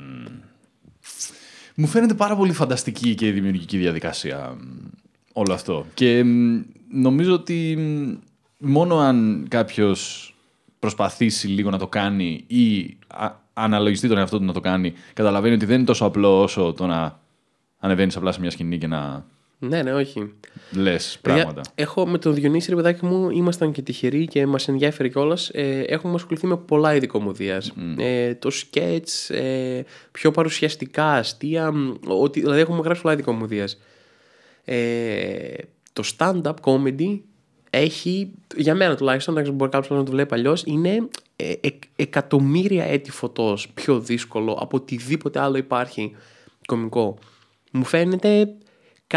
Μου 1.76 1.88
φαίνεται 1.88 2.14
πάρα 2.14 2.36
πολύ 2.36 2.54
φανταστική 2.54 3.16
και 3.16 3.28
η 3.28 3.32
δημιουργική 3.32 3.78
διαδικασία 3.78 4.58
μ, 4.60 4.88
όλο 5.34 5.54
αυτό. 5.54 5.86
Και 5.94 6.24
μ, 6.24 6.62
νομίζω 6.92 7.34
ότι 7.34 7.76
μ, 7.78 8.14
μόνο 8.58 8.98
αν 8.98 9.46
κάποιος 9.50 10.28
προσπαθήσει 10.80 11.48
λίγο 11.48 11.70
να 11.70 11.78
το 11.78 11.88
κάνει 11.88 12.44
ή 12.48 12.98
α, 13.08 13.32
αναλογιστεί 13.54 14.08
τον 14.08 14.18
εαυτό 14.18 14.38
του 14.38 14.46
να 14.46 14.54
το 14.54 14.60
κάνει, 14.60 14.94
καταλαβαίνει 15.14 15.56
ότι 15.56 15.66
δεν 15.66 15.76
είναι 15.76 15.86
τόσο 15.86 16.06
απλό 16.06 16.42
όσο 16.42 16.74
το 16.74 16.86
να 16.86 17.20
ανεβαίνεις 17.80 18.16
απλά 18.16 18.32
σε 18.32 18.40
μια 18.40 18.50
σκηνή 18.50 18.78
και 18.78 18.88
να 18.88 19.26
Ναι, 19.68 19.82
ναι, 19.84 19.94
όχι. 19.94 20.34
λες 20.72 21.18
πράγματα. 21.22 21.46
Παιδιά, 21.54 21.64
έχω 21.76 22.08
με 22.08 22.18
τον 22.18 22.34
Διονύση, 22.34 22.70
ρε 22.70 22.76
παιδάκι 22.76 23.06
μου, 23.06 23.30
ήμασταν 23.30 23.72
και 23.72 23.82
τυχεροί 23.82 24.26
και 24.28 24.46
μας 24.46 24.68
ενδιαφέρει 24.68 25.10
κιόλας. 25.10 25.50
Ε, 25.54 25.80
έχουμε 25.88 26.14
ασχοληθεί 26.14 26.48
με 26.48 26.58
πολλά 26.58 26.96
ειδικομοδία. 26.96 27.62
Ε, 27.98 28.36
το 28.36 28.50
σκέτς, 28.50 29.30
ε, 29.30 29.86
πιο 30.12 30.32
παρουσιαστικά 30.32 31.12
αστεία. 31.14 31.72
μ, 31.72 31.94
Ότι, 32.08 32.40
δηλαδή, 32.40 32.60
έχουμε 32.60 32.82
γράψει 32.84 33.02
πολλά 33.02 33.14
ειδικομοδία. 33.14 33.68
Ε, 34.66 35.54
το 35.94 36.04
stand-up 36.18 36.54
comedy 36.62 37.20
έχει, 37.70 38.32
για 38.56 38.76
μένα 38.76 38.96
τουλάχιστον, 38.96 39.34
δεν 39.34 39.44
ξέρω, 39.44 39.58
μπορεί 39.58 39.72
κάποιος 39.72 39.98
να 39.98 40.04
το 40.06 40.12
βλέπει 40.12 40.34
αλλιώς, 40.34 40.64
είναι 40.66 41.08
ε, 41.36 41.54
εκ- 41.62 41.84
εκατομμύρια 41.96 42.84
έτη 42.86 43.12
φωτός 43.12 43.70
πιο 43.74 44.00
δύσκολο 44.00 44.52
από 44.62 44.78
οτιδήποτε 44.78 45.40
άλλο 45.40 45.58
υπάρχει 45.58 46.16
κομικό. 46.66 47.18
Μου 47.72 47.84
φαίνεται 47.84 48.54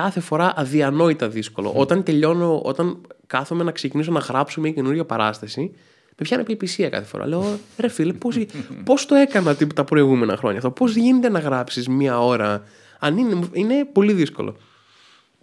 κάθε 0.00 0.20
φορά 0.20 0.52
αδιανόητα 0.56 1.28
δύσκολο. 1.28 1.72
Όταν 1.74 2.02
τελειώνω, 2.02 2.61
όταν 2.64 3.00
κάθομαι 3.26 3.64
να 3.64 3.70
ξεκινήσω 3.70 4.12
να 4.12 4.18
γράψω 4.18 4.61
μια 4.61 4.70
καινούργια 4.70 5.04
παράσταση, 5.04 5.61
με 6.09 6.22
πιάνει 6.22 6.42
επιπισία 6.42 6.88
κάθε 6.88 7.04
φορά. 7.04 7.26
Λέω, 7.26 7.59
ρε 7.78 7.88
φίλε, 7.88 8.12
πώς, 8.12 8.38
πώς 8.85 9.06
το 9.06 9.14
έκανα 9.14 9.54
τύπου, 9.54 9.74
τα 9.74 9.85
προηγούμενα 9.85 10.37
χρόνια 10.37 10.59
αυτό, 10.59 10.70
πώς 10.70 10.96
γίνεται 10.96 11.28
να 11.28 11.38
γράψεις 11.38 11.88
μία 11.88 12.20
ώρα, 12.20 12.62
αν 12.98 13.16
είναι, 13.16 13.38
είναι 13.52 13.85
πολύ 13.85 14.12
δύσκολο. 14.12 14.56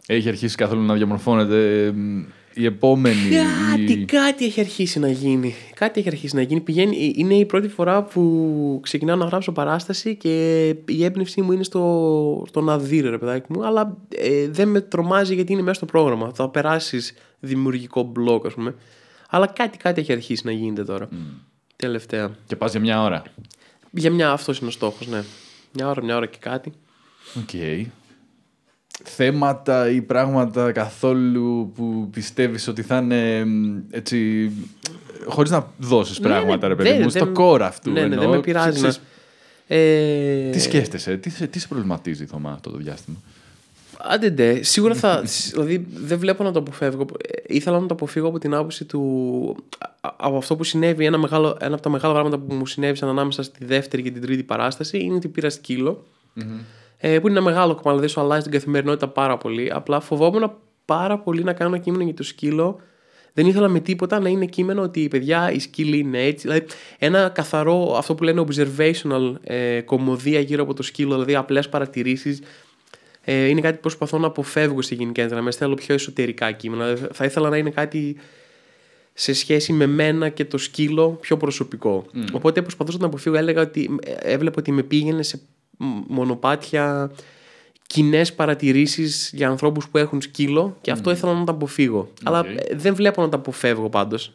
Έχει 0.06 0.30
αρχίσει 0.30 0.56
καθόλου 0.56 0.82
να 0.82 0.94
διαμορφώνεται 0.94 1.92
μ, 1.92 2.24
η 2.54 2.66
επόμενη. 2.66 3.30
Κάτι, 3.30 3.92
η- 3.94 4.06
κάτι 4.06 4.46
έχει 4.46 4.60
αρχίσει 4.60 5.00
να 5.00 5.10
γίνει. 5.10 5.56
Κάτι 5.76 6.00
έχει 6.00 6.08
αρχίσει 6.10 6.36
να 6.36 6.42
γίνει. 6.42 6.60
Πηγαίνει, 6.62 7.14
είναι 7.18 7.34
η 7.34 7.46
πρώτη 7.46 7.68
φορά 7.68 8.04
που 8.04 8.80
ξεκινάω 8.84 9.16
να 9.16 9.26
γράψω 9.26 9.52
παράσταση 9.52 10.16
και 10.16 10.68
η 10.86 11.04
έμπνευσή 11.04 11.42
μου 11.42 11.52
είναι 11.52 11.64
στο, 11.64 12.44
στο 12.48 12.62
να 12.62 12.80
δει, 12.80 13.00
ρε 13.00 13.18
παιδάκι 13.18 13.46
μου. 13.54 13.66
Αλλά 13.66 13.98
ε, 14.10 14.48
δεν 14.48 14.68
με 14.68 14.82
τρομάζει 14.82 15.34
γιατί 15.36 15.52
είναι 15.54 15.62
μέσα 15.62 15.74
στο 15.76 15.86
πρόγραμμα. 15.86 16.32
Θα 16.36 16.50
περάσεις 16.50 17.14
δημιουργικό 17.40 18.04
μπλοκ, 18.04 18.46
ας 18.46 18.54
πούμε. 18.54 18.76
Αλλά 19.30 19.48
κάτι, 19.48 19.78
κάτι 19.78 20.02
έχει 20.02 20.12
αρχίσει 20.12 20.42
να 20.46 20.52
γίνεται 20.52 20.84
τώρα. 20.84 21.10
Τελευταία. 21.76 22.32
Και 22.48 22.56
πας 22.56 22.72
για 22.72 22.80
μια 22.80 23.04
ώρα. 23.04 23.24
Για 23.92 24.12
μια, 24.12 24.32
αυτό 24.32 24.54
είναι 24.60 24.68
ο 24.68 24.72
στόχος, 24.72 25.08
ναι. 25.08 25.24
Μια 25.74 25.90
ώρα, 25.90 26.04
μια 26.04 26.16
ώρα 26.16 26.26
και 26.26 26.38
κάτι. 26.40 26.72
Οκ. 27.38 27.50
Θέματα 29.04 29.90
ή 29.90 30.02
πράγματα 30.02 30.72
καθόλου 30.72 31.72
που 31.76 32.10
πιστεύεις 32.12 32.68
ότι 32.68 32.82
θα 32.82 32.98
είναι 32.98 33.46
μ, 33.46 33.78
έτσι... 33.92 34.52
Χωρίς 35.26 35.52
να 35.52 35.72
δώσεις 35.78 36.20
Ναι, 36.20 36.28
πράγματα, 36.28 36.68
ναι, 36.68 36.68
ρε 36.68 36.76
παιδί 36.76 36.90
δεν- 36.90 37.02
μου, 37.02 37.10
στο 37.10 37.26
δεν- 37.26 37.34
κόρα 37.34 37.68
αυτού. 37.68 37.92
Ναι, 37.92 38.02
ναι, 38.02 38.08
δεν 38.08 38.18
εννοώ. 38.20 38.36
με 38.36 38.40
πειράζει. 38.42 38.76
Ξέρεις, 38.78 39.00
Να... 39.68 39.76
Ε, 39.76 40.50
Τι 40.50 40.60
σκέφτεσαι, 40.60 41.18
τι, 41.18 41.30
σε- 41.30 41.48
τι 41.48 41.60
σε 41.60 41.68
προβληματίζει, 41.68 42.26
Θωμά, 42.26 42.52
αυτό 42.52 42.70
το 42.70 42.78
διάστημα; 42.78 43.18
Άντε 43.98 44.30
ντε, 44.30 44.64
σίγουρα 44.64 44.94
θα. 44.96 45.24
δηλαδή 45.52 45.88
δεν 45.94 46.20
βλέπω 46.20 46.44
να 46.44 46.52
το 46.52 46.60
αποφεύγω. 46.60 47.06
Ε, 47.28 47.42
Ήθελα 47.56 47.80
να 47.80 47.86
το 47.88 47.94
αποφύγω 47.94 48.28
από 48.28 48.40
την 48.40 48.54
άποψη 48.54 48.86
του. 48.86 49.56
α- 50.02 50.14
Από 50.18 50.38
αυτό 50.38 50.56
που 50.56 50.64
συνέβη, 50.64 51.06
ένα, 51.06 51.18
μεγάλο, 51.18 51.58
ένα 51.60 51.74
από 51.74 51.84
τα 51.84 51.90
μεγάλα 51.90 52.14
πράγματα 52.14 52.38
που 52.38 52.54
μου 52.54 52.66
συνέβησαν 52.66 53.10
ανάμεσα 53.10 53.44
στη 53.44 53.66
δεύτερη 53.66 54.02
και 54.04 54.12
την 54.12 54.22
τρίτη 54.22 54.44
παράσταση 54.44 55.00
είναι 55.00 55.16
ότι 55.16 55.28
πήρα 55.28 55.50
σκύλο. 55.50 56.04
Ε, 57.06 57.20
που 57.20 57.28
είναι 57.28 57.38
ένα 57.38 57.46
μεγάλο 57.46 57.68
κομμάτι, 57.68 57.90
δηλαδή 57.90 58.08
σου 58.08 58.20
αλλάζει 58.20 58.42
την 58.42 58.52
καθημερινότητα 58.52 59.08
πάρα 59.08 59.38
πολύ. 59.38 59.72
Απλά 59.74 60.00
φοβόμουν 60.00 60.52
πάρα 60.86 61.20
πολύ 61.20 61.44
να 61.44 61.54
κάνω 61.54 61.78
κείμενο 61.78 62.04
για 62.04 62.14
το 62.14 62.24
σκύλο. 62.24 62.80
Δεν 63.34 63.46
ήθελα 63.46 63.68
με 63.68 63.80
τίποτα 63.80 64.20
να 64.20 64.30
είναι 64.30 64.46
κείμενο 64.46 64.82
ότι 64.82 65.08
παιδιά 65.08 65.52
η 65.52 65.60
σκύλη 65.60 65.98
είναι 65.98 66.24
έτσι. 66.24 66.48
Δηλαδή 66.48 66.66
ένα 66.98 67.30
καθαρό, 67.30 67.96
αυτό 67.98 68.16
που 68.16 68.24
λένε 68.24 68.46
observational 68.48 69.36
ε, 69.44 69.82
κομμωδία 69.82 70.40
γύρω 70.40 70.64
από 70.64 70.74
το 70.74 70.84
σκύλο, 70.84 71.14
δηλαδή 71.14 71.36
απλές 71.36 71.70
παρατηρήσεις 71.70 72.42
Ε, 73.26 73.46
είναι 73.48 73.62
κάτι 73.62 73.74
που 73.76 73.82
προσπαθώ 73.82 74.18
να 74.18 74.28
αποφεύγω 74.28 74.82
σε 74.82 74.96
γενικές 74.96 75.32
γραμμές. 75.32 75.56
Θέλω 75.56 75.74
πιο 75.74 75.94
εσωτερικά 75.94 76.52
κείμενα. 76.52 76.96
Θα 77.12 77.26
ήθελα 77.26 77.50
να 77.50 77.58
είναι 77.58 77.70
κάτι 77.70 78.18
σε 79.14 79.34
σχέση 79.34 79.74
με 79.74 79.86
μένα 79.86 80.30
και 80.30 80.46
το 80.46 80.58
σκύλο 80.58 81.10
πιο 81.10 81.38
προσωπικό. 81.38 82.06
Οπότε 82.34 82.62
προσπαθούσα 82.62 82.98
να 83.02 83.06
αποφύγω. 83.06 83.36
Έλεγα 83.36 83.62
ότι 83.62 84.00
έβλεπα 84.20 84.56
ότι 84.60 84.72
με 84.72 84.84
πήγαινε 84.84 85.24
σε 85.24 85.40
μονοπάτια 86.08 87.12
κοινές 87.88 88.34
παρατηρήσεις 88.34 89.32
για 89.34 89.50
ανθρώπους 89.50 89.90
που 89.90 89.98
έχουν 89.98 90.22
σκύλο 90.22 90.78
και 90.82 90.92
αυτό 90.92 91.12
ήθελα 91.12 91.34
να 91.34 91.44
το 91.44 91.52
αποφύγω. 91.52 92.10
Αλλά 92.24 92.46
ε, 92.46 92.76
δεν 92.76 92.96
βλέπω 92.96 93.22
να 93.22 93.30
το 93.30 93.38
αποφεύγω 93.38 93.90
πάντως. 93.90 94.34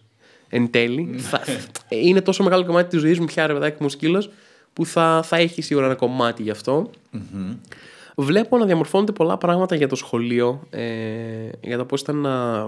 Εν 0.48 0.70
τέλει. 0.70 1.14
θα, 1.18 1.40
είναι 1.88 2.20
τόσο 2.20 2.42
μεγάλο 2.42 2.64
κομμάτι 2.64 2.88
της 2.88 3.00
ζωής 3.00 3.18
μου 3.18 3.24
πια, 3.24 3.46
ρε 3.46 3.52
παιδάκι 3.52 3.82
μου, 3.82 3.88
σκύλος, 3.88 4.30
που 4.72 4.86
θα, 4.86 5.22
θα 5.24 5.36
έχει 5.36 5.62
σίγουρα 5.62 5.86
ένα 5.86 5.94
κομμάτι 5.94 6.42
γι' 6.42 6.50
αυτό. 6.50 6.90
Βλέπω 8.16 8.58
να 8.58 8.64
διαμορφώνονται 8.64 9.12
πολλά 9.12 9.36
πράγματα 9.36 9.74
για 9.74 9.88
το 9.88 9.96
σχολείο. 9.96 10.62
Ε, 10.70 10.82
για 11.60 11.76
το 11.76 11.84
πώς 11.84 12.00
ήταν 12.00 12.16
να. 12.16 12.66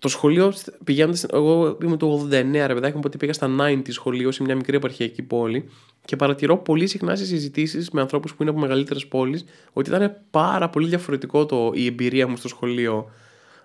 Το 0.00 0.08
σχολείο 0.08 0.52
πηγαίνοντας. 0.84 1.24
Εγώ 1.24 1.78
είμαι 1.82 1.96
το 1.96 2.28
89, 2.30 2.30
ρε 2.66 2.74
παιδάκι 2.74 2.92
μου, 2.92 2.98
οπότε 2.98 3.16
πήγα 3.16 3.32
στα 3.32 3.50
90 3.60 3.82
σχολείο 3.88 4.30
σε 4.32 4.42
μια 4.42 4.56
μικρή 4.56 4.76
επαρχιακή 4.76 5.22
πόλη. 5.22 5.68
Και 6.04 6.16
παρατηρώ 6.16 6.56
πολύ 6.56 6.86
συχνά 6.86 7.16
σε 7.16 7.24
συζητήσεις 7.24 7.90
με 7.90 8.00
ανθρώπους 8.00 8.34
που 8.34 8.42
είναι 8.42 8.50
από 8.50 8.60
μεγαλύτερες 8.60 9.06
πόλεις 9.06 9.44
ότι 9.72 9.90
ήταν 9.90 10.16
πάρα 10.30 10.68
πολύ 10.68 10.88
διαφορετικό 10.88 11.46
το, 11.46 11.70
η 11.74 11.86
εμπειρία 11.86 12.28
μου 12.28 12.36
στο 12.36 12.48
σχολείο. 12.48 13.10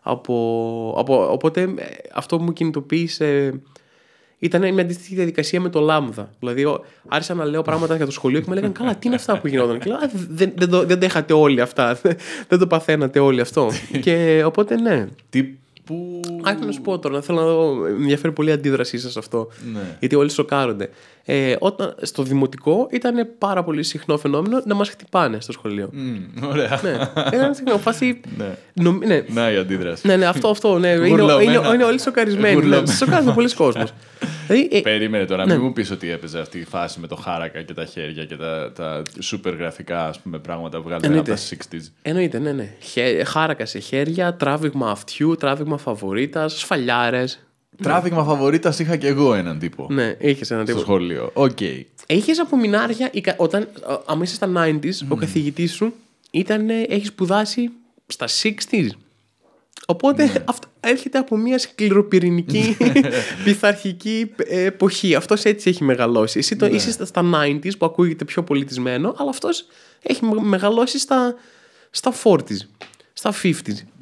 Από, 0.01 0.95
από, 0.97 1.31
οπότε 1.31 1.61
ε, 1.61 1.85
αυτό 2.13 2.37
που 2.37 2.43
μου 2.43 2.53
κινητοποίησε 2.53 3.61
ήταν 4.39 4.73
μια 4.73 4.83
αντίστοιχη 4.83 5.15
διαδικασία 5.15 5.61
με 5.61 5.69
το 5.69 5.79
λάμδα. 5.79 6.33
Δηλαδή, 6.39 6.79
άρχισα 7.07 7.33
να 7.33 7.45
λέω 7.45 7.61
πράγματα 7.61 7.95
για 7.95 8.05
το 8.05 8.11
σχολείο 8.11 8.39
και 8.39 8.45
μου 8.47 8.53
έλεγαν 8.53 8.71
Καλά, 8.71 8.95
τι 8.95 9.07
είναι 9.07 9.15
αυτά 9.15 9.39
που 9.39 9.47
γινόταν; 9.47 9.79
Και 9.79 9.89
λέω, 9.89 9.99
δεν, 10.29 10.51
δεν, 10.55 10.69
το, 10.69 10.85
δεν 10.85 10.99
τα 10.99 11.05
είχατε 11.05 11.33
όλοι 11.33 11.61
αυτά. 11.61 11.99
δεν 12.49 12.59
το 12.59 12.67
παθαίνατε 12.67 13.19
όλοι 13.19 13.41
αυτό. 13.41 13.69
και 14.03 14.43
οπότε 14.45 14.81
ναι. 14.81 15.07
Τι 15.29 15.57
που. 15.85 16.19
Α, 16.43 16.53
να 16.65 16.71
σου 16.71 16.81
πω 16.81 16.99
τώρα, 16.99 17.21
θέλω 17.21 17.39
να 17.39 17.45
δω. 17.45 17.73
Με 17.73 17.89
ενδιαφέρει 17.89 18.33
πολύ 18.33 18.49
η 18.49 18.51
αντίδρασή 18.51 18.97
σας 18.99 19.17
αυτό. 19.17 19.47
Ναι. 19.73 19.97
Γιατί 19.99 20.15
όλοι 20.15 20.29
σοκάρονται. 20.29 20.89
Ε, 21.25 21.55
όταν, 21.59 21.95
στο 22.01 22.23
δημοτικό 22.23 22.87
ήταν 22.91 23.27
πάρα 23.37 23.63
πολύ 23.63 23.83
συχνό 23.83 24.17
φαινόμενο 24.17 24.61
να 24.65 24.73
μας 24.75 24.89
χτυπάνε 24.89 25.37
στο 25.39 25.51
σχολείο. 25.51 25.89
Μμ, 25.93 26.45
ωραία. 26.49 26.79
ναι. 26.83 26.91
Ήταν 27.37 27.53
συχνό. 27.55 27.77
Φάση. 27.77 28.19
Ναι. 28.37 28.55
νομ- 28.73 29.05
ναι. 29.05 29.23
Να 29.27 29.51
η 29.51 29.57
αντίδραση. 29.57 30.07
ναι, 30.07 30.15
ναι, 30.15 30.25
αυτό, 30.25 30.47
αυτό. 30.49 30.77
Ναι. 30.79 30.87
είναι, 30.89 31.07
Γουρλωμένα. 31.07 31.41
είναι, 31.51 31.67
είναι 31.73 31.83
όλοι 31.83 31.99
σοκαρισμένοι. 31.99 32.47
Ναι. 32.55 32.61
Γουρλωμένα. 32.61 32.85
Σοκάρονται 32.91 33.31
πολλοί 33.31 33.53
κόσμος. 33.53 33.93
δηλαδή, 34.47 34.69
ε, 34.71 34.79
Περίμενε 34.81 35.25
τώρα, 35.25 35.45
Ναι. 35.45 35.53
μην 35.53 35.63
μου 35.65 35.73
πεις 35.73 35.91
ότι 35.91 36.09
έπαιζε 36.11 36.39
αυτή 36.39 36.57
η 36.59 36.63
φάση 36.65 36.99
με 36.99 37.07
το 37.07 37.15
χάρακα 37.15 37.61
και 37.61 37.73
τα 37.73 37.85
χέρια 37.85 38.25
και 38.25 38.35
τα, 38.35 38.71
τα 38.75 39.01
super 39.31 39.53
γραφικά 39.57 40.07
ας 40.07 40.19
πούμε, 40.19 40.37
πράγματα 40.39 40.77
που 40.77 40.83
βγάλανε 40.83 41.05
από 41.19 41.31
Εννοείται. 41.31 41.55
τα 41.69 41.77
60s. 41.77 41.87
Εννοείται, 42.01 42.39
ναι, 42.39 42.51
ναι. 42.51 42.73
Χε- 42.79 43.25
Χάρακα 43.27 43.65
σε 43.65 43.79
χέρια, 43.79 44.33
τράβηγμα 44.35 44.89
αυτιού, 44.91 45.35
τράβηγμα 45.39 45.72
φαβορίτας, 45.77 46.59
σφαλιάρες. 46.59 47.39
Τράβηγμα 47.83 48.23
φαβορίτας 48.23 48.79
είχα 48.79 48.95
και 48.95 49.07
εγώ 49.07 49.33
έναν 49.33 49.59
τύπο 49.59 49.87
Ναι, 49.91 50.15
είχες 50.19 50.51
ένα 50.51 50.61
στο 50.61 50.71
τύπο. 50.71 50.79
σχολείο. 50.85 51.29
Οκ. 51.33 51.57
Έχεις 52.05 52.39
απομεινάρια 52.39 53.09
η 53.13 53.21
κα- 53.21 53.35
όταν, 53.37 53.67
άμα 54.05 54.23
είσαι 54.23 54.35
στα 54.35 54.51
90s, 54.57 55.05
ο 55.07 55.15
καθηγητής 55.15 55.73
σου 55.73 55.93
ήταν, 56.31 56.69
έχεις 56.69 57.07
σπουδάσει 57.07 57.69
στα 58.07 58.27
60s. 58.27 58.87
Οπότε 59.87 60.43
αυτό 60.45 60.67
έρχεται 60.79 61.17
από 61.17 61.37
μια 61.37 61.57
σκληροπυρηνική 61.59 62.77
πειθαρχική 63.43 64.31
ε, 64.37 64.63
εποχή. 64.63 65.15
Αυτός 65.15 65.43
έτσι 65.43 65.69
έχει 65.69 65.83
μεγαλώσει. 65.83 66.39
Εσύ 66.39 66.55
το, 66.55 66.65
είσαι 66.65 66.91
στα- 66.91 67.05
στα 67.05 67.23
90s 67.35 67.77
που 67.77 67.85
ακούγεται 67.85 68.25
πιο 68.25 68.43
πολιτισμένο, 68.43 69.15
αλλά 69.17 69.29
αυτός 69.29 69.65
έχει 70.01 70.25
με- 70.25 70.41
μεγαλώσει 70.41 70.99
στα, 70.99 71.35
στα 71.89 72.13
40s, 72.23 72.57
στα 73.13 73.33
50s. 73.43 73.53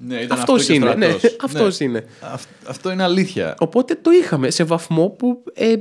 Ναι, 0.08 0.15
ήταν 0.15 0.38
αυτός 0.39 0.60
αυτό 0.60 0.71
και 0.71 0.74
είναι. 0.74 0.95
Ναι, 0.95 1.10
στρατός. 1.12 1.36
αυτός 1.45 1.80
Ναι. 1.80 1.86
είναι. 1.86 2.06
Αυ- 2.21 2.50
αυτό 2.67 2.91
είναι 2.91 3.04
αλήθεια. 3.04 3.56
Οπότε 3.60 3.95
το 4.02 4.12
είχαμε 4.12 4.50
σε 4.50 4.63
βαθμό 4.63 5.08
που. 5.10 5.43
Ε, 5.54 5.74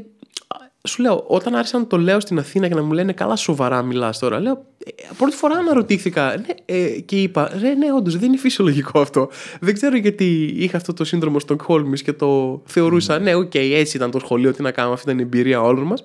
σου 0.88 1.02
λέω, 1.02 1.24
όταν 1.26 1.54
άρχισα 1.54 1.78
να 1.78 1.86
το 1.86 1.98
λέω 1.98 2.20
στην 2.20 2.38
Αθήνα 2.38 2.68
και 2.68 2.74
να 2.74 2.82
μου 2.82 2.92
λένε 2.92 3.12
καλά 3.12 3.36
σοβαρά 3.36 3.82
μιλάς 3.82 4.18
τώρα, 4.18 4.40
λέω, 4.40 4.64
ε, 4.86 4.90
πρώτη 5.16 5.36
φορά 5.36 5.54
αναρωτήθηκα 5.56 6.36
ναι, 6.36 6.76
ε, 6.76 6.88
και 7.00 7.22
είπα, 7.22 7.50
ρε, 7.60 7.74
ναι, 7.74 7.92
όντως 7.96 8.16
δεν 8.16 8.28
είναι 8.28 8.36
φυσιολογικό 8.38 9.00
αυτό. 9.00 9.28
Δεν 9.60 9.74
ξέρω 9.74 9.96
γιατί 9.96 10.54
είχα 10.56 10.76
αυτό 10.76 10.92
το 10.92 11.04
σύνδρομο 11.04 11.38
Στοκχόλμη 11.38 11.98
και 11.98 12.12
το 12.12 12.62
θεωρούσα, 12.66 13.18
ναι, 13.18 13.34
οκ, 13.34 13.54
έτσι 13.54 13.96
ήταν 13.96 14.10
το 14.10 14.18
σχολείο, 14.18 14.52
τι 14.52 14.62
να 14.62 14.70
κάνουμε, 14.70 14.94
αυτή 14.94 15.06
ήταν 15.06 15.20
η 15.20 15.22
εμπειρία 15.22 15.60
όλων 15.62 15.84
μας. 15.86 16.04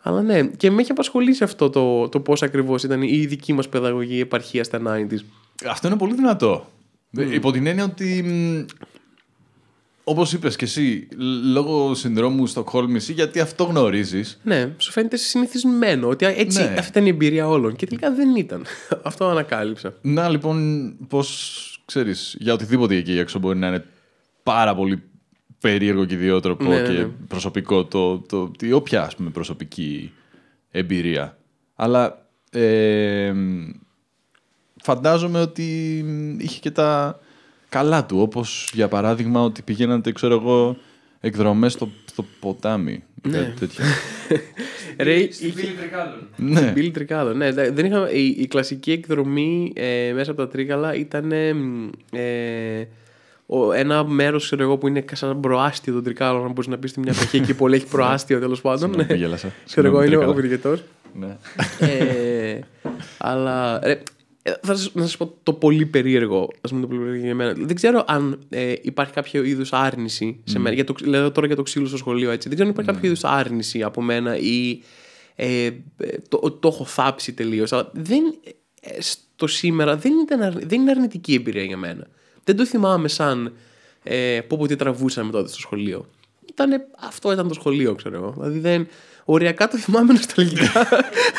Αλλά 0.00 0.22
ναι, 0.22 0.42
και 0.42 0.70
με 0.70 0.80
έχει 0.80 0.90
απασχολήσει 0.90 1.44
αυτό 1.44 1.70
το, 1.70 2.08
το 2.08 2.20
πώς 2.20 2.42
ακριβώς 2.42 2.82
ήταν 2.82 3.02
η 3.02 3.26
δική 3.26 3.52
μας 3.52 3.68
παιδαγωγή 3.68 4.20
επαρχία 4.20 4.64
στα 4.64 4.80
90s. 4.86 5.18
Αυτό 5.66 5.86
είναι 5.88 5.96
πολύ 5.96 6.14
δυνατό. 6.14 6.70
Υπό 7.10 7.50
την 7.52 7.66
έννοια 7.66 7.84
ότι. 7.84 8.22
μ, 8.22 8.64
Όπως 10.06 10.32
είπες 10.32 10.56
και 10.56 10.64
εσύ, 10.64 11.08
λ- 11.16 11.52
λόγω 11.52 11.94
συνδρόμου 11.94 12.46
Στοκχόλμης 12.46 13.08
ή 13.08 13.12
γιατί 13.12 13.40
αυτό 13.40 13.64
γνωρίζεις, 13.64 14.40
Ναι, 14.42 14.72
σου 14.78 14.90
φαίνεται 14.92 15.16
συνηθισμένο 15.16 16.08
ότι 16.08 16.26
έτσι 16.26 16.58
Ναι. 16.62 16.74
αυτή 16.78 16.90
ήταν 16.90 17.06
η 17.06 17.08
εμπειρία 17.08 17.48
όλων. 17.48 17.76
Και 17.76 17.86
τελικά 17.86 18.12
δεν 18.14 18.36
ήταν. 18.36 18.64
αυτό 19.02 19.24
ανακάλυψα. 19.28 19.94
Να 20.00 20.28
λοιπόν, 20.28 20.92
πώς 21.08 21.58
ξέρεις, 21.84 22.36
για 22.38 22.52
οτιδήποτε 22.52 22.94
εκεί 22.96 23.18
έξω 23.18 23.38
μπορεί 23.38 23.58
να 23.58 23.66
είναι 23.68 23.84
πάρα 24.42 24.74
πολύ 24.74 25.02
περίεργο 25.60 26.04
και 26.04 26.14
ιδιότροπο 26.14 26.64
Ναι, 26.64 26.80
ναι, 26.80 26.86
και 26.86 26.92
ναι. 26.92 27.04
προσωπικό 27.28 27.84
το, 27.84 28.18
το, 28.18 28.50
η 28.60 28.72
όποια 28.72 29.02
ας 29.04 29.16
πούμε 29.16 29.30
προσωπική 29.30 30.12
εμπειρία. 30.70 31.38
Αλλά 31.74 32.26
ε, 32.50 33.32
φαντάζομαι 34.84 35.40
ότι 35.40 35.64
είχε 36.38 36.60
και 36.60 36.70
τα 36.70 37.18
καλά 37.68 38.04
του, 38.06 38.20
όπως 38.20 38.70
για 38.74 38.88
παράδειγμα 38.88 39.42
ότι 39.42 39.62
πηγαίνατε, 39.62 40.12
ξέρω 40.12 40.34
εγώ, 40.34 40.76
εκδρομές 41.20 41.72
στο, 41.72 41.88
στο 42.04 42.24
ποτάμι. 42.40 43.02
Ναι. 43.28 43.38
κάτι 43.38 43.52
τέτοιο. 43.58 43.84
Ρε, 44.98 45.14
είχε- 45.14 45.52
ναι. 46.36 46.60
Μπίλι 46.74 46.90
Τρικάδο. 46.90 47.32
Ναι, 47.32 47.52
δε- 47.52 47.70
δεν 47.70 47.84
είχα, 47.84 48.10
η, 48.10 48.26
η 48.26 48.46
κλασική 48.46 48.92
εκδρομή 48.92 49.72
ε, 49.76 50.12
μέσα 50.14 50.30
από 50.30 50.40
τα 50.42 50.48
Τρίκαλα 50.48 50.94
ήταν 50.94 51.32
ε, 51.32 51.48
ε, 52.12 52.86
ο, 53.46 53.72
ένα 53.72 54.04
μέρος 54.04 54.52
που 54.80 54.88
είναι 54.88 55.04
σαν 55.12 55.40
προάστιο 55.40 55.92
των 55.92 56.02
Τρικάλων. 56.02 56.44
Αν 56.44 56.48
μπορείς 56.52 56.66
να 56.66 56.78
πεις 56.78 56.90
στη 56.90 57.00
μια 57.00 57.12
εποχή 57.16 57.36
εκεί 57.36 57.54
που 57.54 57.68
έχει 57.68 57.86
προάστιο 57.96 58.38
τέλος 58.40 58.60
πάντων. 58.60 58.78
Συγγνώμη 58.78 59.06
που 59.06 59.12
Ναι. 59.12 59.18
γέλασα. 59.18 59.52
Ξέρω 59.66 59.86
εγώ, 59.86 60.00
Συγγνώμη, 60.00 60.24
είναι 60.24 60.30
ο 60.30 60.34
Τρίκαλα. 60.34 60.58
πυρηγετό. 60.62 60.82
Ναι. 61.20 61.36
ε, 61.88 62.58
αλλά. 63.18 63.78
Ρε, 63.82 63.90
ε, 63.92 64.02
θα 64.44 64.76
σας, 64.76 64.90
να 64.94 65.02
σας 65.02 65.16
πω 65.16 65.34
το 65.42 65.52
πολύ 65.52 65.86
περίεργο. 65.86 66.48
Ας 66.60 66.70
πούμε, 66.70 66.82
το 66.82 66.86
πολύ 66.86 66.98
περίεργο 67.00 67.24
για 67.24 67.34
μένα. 67.34 67.52
Δεν 67.56 67.74
ξέρω 67.76 68.04
αν 68.06 68.38
ε, 68.48 68.74
υπάρχει 68.82 69.12
κάποιο 69.12 69.42
είδους 69.42 69.72
άρνηση 69.72 70.40
σε 70.44 70.58
μένα. 70.58 70.74
Για 70.74 70.84
το, 70.84 70.94
λέω 71.04 71.32
τώρα 71.32 71.46
για 71.46 71.56
το 71.56 71.62
ξύλο 71.62 71.86
στο 71.86 71.96
σχολείο 71.96 72.30
έτσι. 72.30 72.48
Δεν 72.48 72.56
ξέρω 72.56 72.68
αν 72.68 72.74
υπάρχει 72.74 72.92
κάποιο 72.92 73.08
είδους 73.08 73.24
άρνηση 73.24 73.82
από 73.82 74.02
μένα 74.02 74.36
ή 74.36 74.82
ε, 75.34 75.64
ε, 75.66 75.72
το, 76.28 76.38
ότι 76.42 76.58
το 76.60 76.68
έχω 76.68 76.84
θάψει 76.84 77.32
τελείως. 77.32 77.72
Αλλά 77.72 77.90
δεν, 77.92 78.22
ε, 78.80 79.00
στο 79.00 79.46
σήμερα 79.46 79.96
δεν, 79.96 80.12
ήταν, 80.22 80.42
αρνη- 80.42 80.66
δεν 80.66 80.80
είναι 80.80 80.90
αρνητική 80.90 81.34
εμπειρία 81.34 81.64
για 81.64 81.76
μένα. 81.76 82.06
Δεν 82.44 82.56
το 82.56 82.66
θυμάμαι 82.66 83.08
σαν 83.08 83.52
ε, 84.02 84.40
πω 84.48 84.56
πω 84.56 84.66
τι 84.66 84.76
τραβούσαμε 84.76 85.30
τότε 85.30 85.48
στο 85.48 85.58
σχολείο. 85.58 86.06
Ήτανε, 86.48 86.86
αυτό 87.00 87.32
ήταν 87.32 87.48
το 87.48 87.54
σχολείο, 87.54 87.94
ξέρω 87.94 88.16
εγώ. 88.16 88.32
Δηλαδή 88.36 88.58
δεν, 88.58 88.88
οριακά 89.24 89.68
το 89.68 89.76
θυμάμαι 89.78 90.12
νοσταλγικά. 90.12 90.70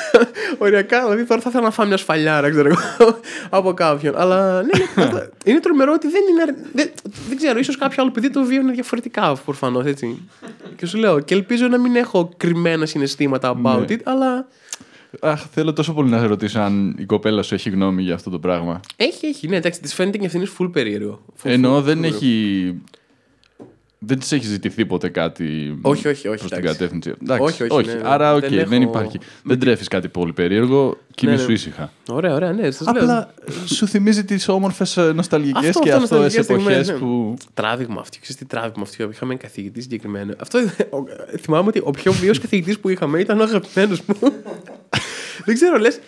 οριακά, 0.58 1.04
δηλαδή 1.04 1.24
τώρα 1.26 1.41
θα 1.41 1.50
ήθελα 1.50 1.63
να 1.63 1.71
φάω 1.71 1.86
μια 1.86 1.98
σφαλιάρα, 1.98 2.50
ξέρω 2.50 2.67
εγώ, 2.67 3.19
από 3.50 3.74
κάποιον. 3.74 4.13
Αλλά 4.17 4.62
ναι, 4.63 5.04
ναι, 5.06 5.12
είναι 5.45 5.60
τρομερό 5.60 5.93
ότι 5.93 6.08
δεν 6.08 6.21
είναι. 6.30 6.41
αρ- 6.41 6.56
Δεν, 6.74 6.89
δεν 7.28 7.38
ξέρω, 7.38 7.60
ίσως 7.60 7.78
κάποιο 7.78 8.04
άλλο 8.04 8.12
παιδί 8.12 8.30
το 8.30 8.43
βίωνε 8.43 8.71
διαφορετικά 8.71 9.36
προφανώς, 9.45 9.86
έτσι. 9.86 10.21
και 10.76 10.86
σου 10.86 10.98
λέω, 10.98 11.19
και 11.19 11.34
ελπίζω 11.34 11.67
να 11.67 11.78
μην 11.80 11.95
έχω 11.95 12.30
κρυμμένα 12.38 12.86
συναισθήματα 12.86 13.56
about 13.63 13.80
Ναι. 13.89 13.95
it, 13.95 14.00
αλλά 14.04 14.48
Αχ, 15.21 15.41
θέλω 15.54 15.74
τόσο 15.74 15.93
πολύ 15.93 16.10
να 16.10 16.19
σε 16.19 16.26
ρωτήσω 16.26 16.60
αν 16.60 16.95
η 17.00 17.06
κοπέλα 17.06 17.41
σου 17.43 17.54
έχει 17.54 17.69
γνώμη 17.69 18.02
για 18.04 18.13
αυτό 18.13 18.30
το 18.30 18.39
πράγμα. 18.39 18.80
έχει, 18.95 19.26
έχει. 19.26 19.48
Ναι, 19.48 19.56
εντάξει, 19.56 19.82
της 19.82 19.93
φαίνεται 19.93 20.17
και 20.17 20.26
ευθύνη 20.26 20.45
full 20.60 20.69
περίεργο. 20.71 21.21
Full, 21.43 21.50
Εννοώ 21.50 21.78
full 21.80 21.82
δεν 21.84 21.95
περίεργο. 22.00 22.17
έχει. 22.26 22.82
Δεν 24.08 24.20
της 24.20 24.32
έχει 24.32 24.46
ζητηθεί 24.46 24.86
ποτέ 24.86 25.10
κάτι 25.10 25.78
Όχι, 25.82 26.08
όχι, 26.08 26.28
όχι, 26.28 26.38
προς 26.38 26.50
την 26.52 26.58
εντάξει. 26.58 26.78
κατεύθυνση. 26.78 27.13
Εντάξει, 27.22 27.44
Όχι, 27.44 27.74
όχι, 27.74 27.88
ναι, 27.88 27.94
ναι. 27.94 28.02
Άρα, 28.04 28.34
οκ, 28.34 28.39
Δεν 28.41 28.50
δεν, 28.68 28.82
έχω- 28.82 28.89
υπάρχει. 28.89 29.20
Δεν 29.44 29.60
τρέφεις 29.60 29.88
κάτι 29.88 30.08
πολύ 30.08 30.34
περίεργο. 30.34 30.98
Κοιμήσου 31.15 31.48
ναι. 31.48 31.54
ήσυχα. 31.54 31.91
Ωραία, 32.10 32.34
ωραία, 32.34 32.52
ναι, 32.54 32.72
σας 32.72 32.88
λέω. 32.94 33.02
Απλά 33.04 33.34
σου 33.65 33.88
θυμίζει 33.88 34.26
τις 34.26 34.48
όμορφες 34.48 34.96
νοσταλγικές 35.15 35.68
Αυτό, 35.70 35.80
και 35.80 35.91
αυτό, 35.91 36.04
αυτές 36.04 36.15
νοσταλγικές 36.15 36.50
εποχές 36.50 36.86
στιγμές, 36.86 36.88
ναι. 36.89 37.08
που. 37.08 37.34
Τράβηγμα 37.54 38.00
αυτό. 38.02 38.18
Ξέρεις 38.22 38.36
τι 38.41 38.46
τράβηγμα 38.46 38.82
αυτό. 38.84 39.10
Είχαμε 39.12 39.34
ένα 39.34 39.41
καθηγητή 39.41 39.82
συγκεκριμένο. 39.82 40.34
Αυτό, 40.39 40.60
ο- 40.89 41.38
θυμάμαι 41.41 41.68
ότι 41.68 41.82
ο 41.84 41.91
πιο 41.91 42.12
βίαιος 42.12 42.39
καθηγητής 42.39 42.80
που 42.80 42.89
είχαμε 42.89 43.20
ήταν 43.20 43.39
ο 43.39 43.44
αγαπημένος 43.44 44.02
μου. 44.06 44.15
δεν 45.46 45.56
ξέρω, 45.56 45.78
λες. 45.78 46.00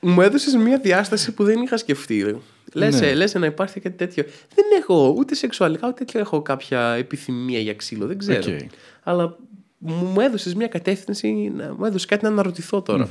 Μου 0.00 0.20
έδωσες 0.20 0.54
μια 0.54 0.78
διάσταση 0.78 1.32
που 1.32 1.44
δεν 1.44 1.62
είχα 1.62 1.76
σκεφτεί. 1.76 2.36
Λες 2.72 3.00
Ναι. 3.00 3.14
λες, 3.14 3.34
να 3.34 3.46
υπάρχει 3.46 3.80
κάτι 3.80 3.96
τέτοιο. 3.96 4.24
Δεν 4.54 4.64
έχω 4.80 5.14
ούτε 5.18 5.34
σεξουαλικά 5.34 5.86
ούτε 5.88 6.04
τέτοιο 6.04 6.20
έχω 6.20 6.42
κάποια 6.42 6.80
επιθυμία 6.92 7.58
για 7.60 7.74
ξύλο. 7.74 8.06
Δεν 8.06 8.18
ξέρω. 8.18 8.52
Οκ. 8.54 8.68
Αλλά 9.02 9.36
μου 9.78 10.20
έδωσες 10.20 10.54
μια 10.54 10.66
κατεύθυνση, 10.66 11.52
να- 11.56 11.74
μου 11.78 11.84
έδωσες 11.84 12.04
κάτι 12.06 12.24
να 12.24 12.30
αναρωτηθώ 12.30 12.82
τώρα. 12.82 13.08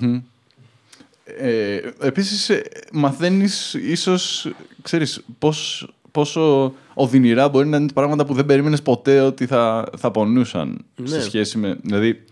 Ε, 1.24 1.80
επίσης, 2.02 2.50
ε, 2.50 2.64
μαθαίνεις 2.92 3.74
ίσως, 3.74 4.52
ξέρεις, 4.82 5.22
πώς, 5.40 5.88
πόσο 6.12 6.74
οδυνηρά 6.94 7.50
μπορεί 7.50 7.68
να 7.68 7.78
είναι 7.78 7.92
πράγματα 7.94 8.26
που 8.26 8.34
δεν 8.34 8.46
περίμενες 8.46 8.82
ποτέ 8.82 9.22
ότι 9.22 9.46
θα, 9.46 9.90
θα 9.98 10.12
πονούσαν 10.12 10.86
Ναι. 10.96 11.08
σε 11.08 11.22
σχέση 11.22 11.58
με... 11.58 11.78
Δηλαδή, 11.82 12.24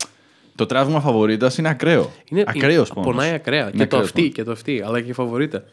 το 0.55 0.65
τράβηγμα 0.65 0.99
φαβορίτας 0.99 1.57
είναι 1.57 1.69
ακραίο. 1.69 2.11
Είναι, 2.29 2.43
Ακραίος 2.47 2.89
είναι- 2.89 3.03
πόνος. 3.03 3.05
Πονάει 3.15 3.31
ακραία. 3.33 3.61
Είναι 3.61 3.69
και 3.71 3.77
το 3.77 3.83
ακραίος 3.83 4.03
αυτή, 4.03 4.19
πόνος. 4.21 4.33
και 4.33 4.43
το 4.43 4.51
αυτή, 4.51 4.81
αλλά 4.85 5.01
και 5.01 5.09
η 5.09 5.13
φαβορίτα. 5.13 5.63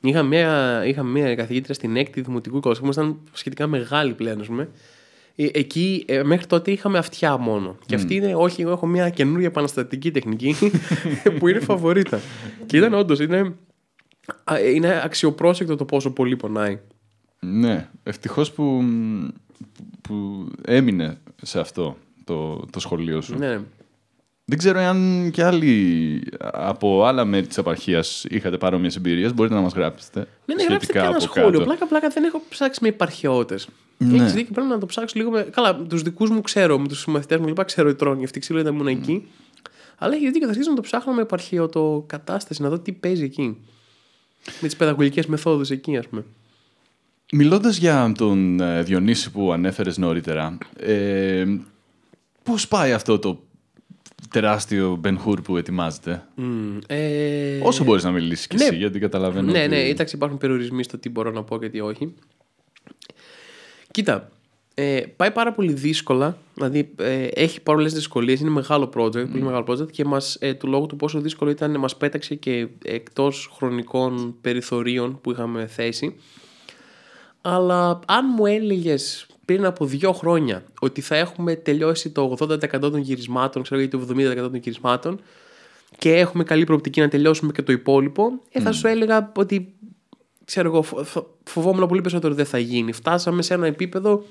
Είχα 0.00 0.22
μια, 0.22 0.82
είχα 0.86 1.02
μια 1.02 1.34
καθηγήτρια 1.34 1.74
στην 1.74 1.96
έκτη 1.96 2.20
δημοτικού 2.20 2.60
κόσμου, 2.60 2.84
ήμασταν 2.84 3.16
σχετικά 3.32 3.66
μεγάλη 3.66 4.12
πλέον, 4.14 4.40
ας 4.40 4.46
πούμε. 4.46 4.68
Ε, 5.36 5.46
Εκεί 5.52 6.04
ε, 6.08 6.22
μέχρι 6.22 6.46
τότε 6.46 6.70
είχαμε 6.70 6.98
αυτιά 6.98 7.36
μόνο. 7.36 7.76
Και 7.86 7.94
αυτή 7.94 8.14
είναι, 8.14 8.34
όχι, 8.34 8.62
εγώ 8.62 8.70
έχω 8.70 8.86
μια 8.86 9.08
καινούργια 9.10 9.46
επαναστατική 9.46 10.10
τεχνική 10.10 10.54
που 11.38 11.48
είναι 11.48 11.60
φαβορίτα. 11.60 12.20
και 12.66 12.76
ήταν 12.76 12.94
όντως, 12.94 13.20
είναι, 13.20 13.54
α, 14.44 14.60
είναι 14.74 15.00
αξιοπρόσεκτο 15.04 15.76
το 15.76 15.84
πόσο 15.84 16.10
πολύ 16.10 16.36
πονάει. 16.36 16.78
Ναι, 17.40 17.88
ευτυχώς 18.02 18.52
που, 18.52 18.82
που 20.00 20.46
έμεινε 20.64 21.18
σε 21.42 21.60
αυτό 21.60 21.96
το, 22.24 22.56
το 22.70 22.80
σχολείο 22.80 23.20
σου. 23.20 23.38
Ναι, 23.38 23.48
ναι. 23.48 23.60
Δεν 24.46 24.58
ξέρω 24.58 24.78
αν 24.80 25.30
και 25.32 25.44
άλλοι 25.44 26.22
από 26.40 27.04
άλλα 27.04 27.24
μέρη 27.24 27.46
της 27.46 27.58
επαρχίας 27.58 28.24
είχατε 28.28 28.56
παρόμοιες 28.56 28.96
εμπειρίες. 28.96 29.34
Μπορείτε 29.34 29.54
να 29.54 29.60
μας 29.60 29.72
γράψετε 29.72 30.18
Ναι, 30.46 30.54
ναι, 30.54 30.62
γράψτε 30.62 30.92
και 30.92 30.98
σχετικά 30.98 31.04
ένα 31.04 31.10
από 31.10 31.20
σχόλιο. 31.20 31.50
κάτω. 31.50 31.64
Πλάκα, 31.64 31.86
πλάκα 31.86 32.08
δεν 32.08 32.24
έχω 32.24 32.42
ψάξει 32.48 32.78
με 32.82 32.88
υπαρχαιώτε. 32.88 33.58
Ναι. 33.98 34.16
Έχεις 34.16 34.32
δίκιο, 34.32 34.52
πρέπει 34.52 34.68
να 34.68 34.78
το 34.78 34.86
ψάξω 34.86 35.14
λίγο. 35.18 35.30
Με... 35.30 35.42
Καλά, 35.42 35.76
τους 35.76 36.02
δικούς 36.02 36.30
μου 36.30 36.40
ξέρω, 36.40 36.78
με 36.78 36.88
τους 36.88 37.00
συμμαθητές 37.00 37.38
μου 37.38 37.46
λοιπά 37.46 37.64
ξέρω 37.64 37.88
ότι 37.88 37.98
τρώνε 37.98 38.24
αυτή 38.24 38.40
ξύλο, 38.40 38.58
ήταν 38.58 38.74
ήμουν 38.74 38.86
εκεί. 38.86 39.28
Αλλά 39.98 40.14
έχει 40.14 40.26
δίκιο, 40.30 40.42
θα 40.42 40.48
αρχίσω 40.48 40.70
να 40.70 40.76
το 40.76 40.82
ψάχνω 40.82 41.12
με 41.12 41.22
υπαρχαιωτο 41.22 42.04
κατάσταση, 42.06 42.62
να 42.62 42.68
δω 42.68 42.78
τι 42.78 42.92
παίζει 42.92 43.24
εκεί. 43.24 43.56
Με 44.60 44.68
τις 44.68 44.76
παιδαγωγικές 44.76 45.26
μεθόδους 45.26 45.70
εκεί, 45.70 45.96
ας 45.96 46.08
πούμε. 46.08 46.24
Μιλώντας 47.32 47.76
για 47.76 48.12
τον 48.18 48.60
ε, 48.60 48.82
Διονύση 48.82 49.30
που 49.30 49.52
ανέφερες 49.52 49.98
νωρίτερα, 49.98 50.58
ε, 50.76 51.44
πώς 52.42 52.68
πάει 52.68 52.92
αυτό 52.92 53.18
το 53.18 53.42
τεράστιο 54.30 54.96
Μπενχούρ 54.96 55.40
που 55.40 55.56
ετοιμάζεται. 55.56 56.24
Μμ, 56.34 56.78
ε... 56.86 57.58
Όσο 57.62 57.84
μπορείς 57.84 58.04
να 58.04 58.10
μιλήσεις 58.10 58.46
κι 58.46 58.56
ναι. 58.56 58.64
εσύ, 58.64 58.76
γιατί 58.76 58.98
καταλαβαίνω 58.98 59.50
Ναι, 59.50 59.58
ότι... 59.60 59.68
ναι, 59.68 59.80
εντάξει, 59.80 60.16
υπάρχουν 60.16 60.38
περιορισμοί 60.38 60.82
στο 60.82 60.98
τι 60.98 61.08
μπορώ 61.08 61.30
να 61.30 61.42
πω 61.42 61.58
και 61.58 61.68
τι 61.68 61.80
όχι. 61.80 62.14
Κοίτα, 63.90 64.30
ε, 64.74 65.00
πάει 65.16 65.30
πάρα 65.30 65.52
πολύ 65.52 65.72
δύσκολα. 65.72 66.38
Δηλαδή, 66.54 66.90
ε, 66.96 67.24
έχει 67.24 67.60
πολλές 67.60 67.92
δυσκολίες. 67.92 68.40
Είναι 68.40 68.50
μεγάλο 68.50 68.92
project, 68.96 69.28
πολύ 69.30 69.42
μεγάλο 69.42 69.64
project 69.68 69.90
και 69.90 70.04
μας, 70.04 70.36
ε, 70.40 70.54
του 70.54 70.68
λόγου 70.68 70.86
του 70.86 70.96
πόσο 70.96 71.20
δύσκολο 71.20 71.50
ήταν, 71.50 71.78
μας 71.78 71.96
πέταξε 71.96 72.34
και 72.34 72.68
εκτός 72.84 73.50
χρονικών 73.56 74.36
περιθωρίων 74.40 75.20
που 75.20 75.30
είχαμε 75.30 75.66
θέσει. 75.66 76.14
Αλλά 77.40 78.00
αν 78.06 78.24
μου 78.36 78.46
έλεγες 78.46 79.26
πριν 79.44 79.64
από 79.64 79.84
δύο 79.86 80.12
χρόνια 80.12 80.62
ότι 80.80 81.00
θα 81.00 81.16
έχουμε 81.16 81.54
τελειώσει 81.54 82.10
το 82.10 82.36
80% 82.40 82.78
των 82.80 82.96
γυρισμάτων, 82.96 83.62
ξέρω 83.62 83.80
ή 83.80 83.88
το 83.88 84.06
70% 84.10 84.34
των 84.34 84.54
γυρισμάτων 84.54 85.20
και 85.98 86.14
έχουμε 86.14 86.44
καλή 86.44 86.64
προοπτική 86.64 87.00
να 87.00 87.08
τελειώσουμε 87.08 87.52
και 87.52 87.62
το 87.62 87.72
υπόλοιπο, 87.72 88.32
ε, 88.50 88.60
θα 88.60 88.72
σου 88.72 88.86
έλεγα 88.86 89.32
ότι 89.36 89.74
ξέρω 90.44 90.68
εγώ, 90.68 90.82
φο- 90.82 91.04
φο- 91.04 91.36
φοβόμουν 91.44 91.88
πολύ 91.88 92.00
περισσότερο 92.00 92.32
ότι 92.32 92.42
δεν 92.42 92.50
θα 92.50 92.58
γίνει. 92.58 92.92
Φτάσαμε 92.92 93.42
σε 93.42 93.54
ένα 93.54 93.66
επίπεδο 93.66 94.24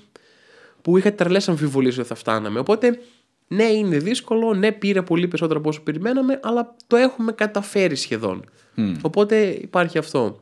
που 0.82 0.98
είχα 0.98 1.14
τρελές 1.14 1.50
αμφιβολίες 1.50 1.98
ότι 1.98 2.08
θα 2.08 2.16
φτάναμε. 2.16 2.60
Οπότε, 2.60 3.00
ναι, 3.48 3.64
είναι 3.64 3.98
δύσκολο, 3.98 4.54
ναι, 4.54 4.72
πήρε 4.72 5.02
πολύ 5.02 5.28
περισσότερο 5.28 5.60
από 5.60 5.70
όσο 5.70 5.82
περιμέναμε, 5.82 6.40
αλλά 6.44 6.76
το 6.88 6.96
έχουμε 6.96 7.32
καταφέρει 7.32 7.96
σχεδόν. 7.96 8.46
Οπότε 9.02 9.46
υπάρχει 9.62 9.98
αυτό. 9.98 10.40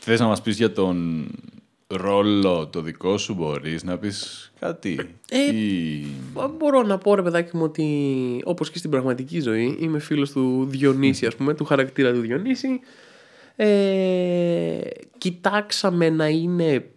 Θες 0.00 0.20
να 0.20 0.26
μας 0.26 0.42
πεις 0.42 0.56
για 0.56 0.72
τον 0.72 1.26
ρόλο 1.96 2.66
το 2.66 2.80
δικό 2.80 3.18
σου, 3.18 3.34
μπορείς 3.34 3.84
να 3.84 3.98
πεις 3.98 4.52
κάτι; 4.60 5.16
Ε, 5.30 5.54
Ή... 5.54 6.06
Μπορώ 6.58 6.82
να 6.82 6.98
πω 6.98 7.14
ρε 7.14 7.22
παιδάκι 7.22 7.56
μου 7.56 7.62
ότι 7.62 8.40
όπως 8.44 8.70
και 8.70 8.78
στην 8.78 8.90
πραγματική 8.90 9.40
ζωή 9.40 9.76
είμαι 9.80 9.98
φίλος 9.98 10.30
του 10.30 10.66
Διονύση 10.68 11.26
ας 11.26 11.36
πούμε, 11.36 11.54
του 11.54 11.64
χαρακτήρα 11.64 12.12
του 12.12 12.20
Διονύση. 12.20 12.80
Ε, 13.56 14.78
κοιτάξαμε 15.18 16.10
να 16.10 16.28
είναι 16.28 16.90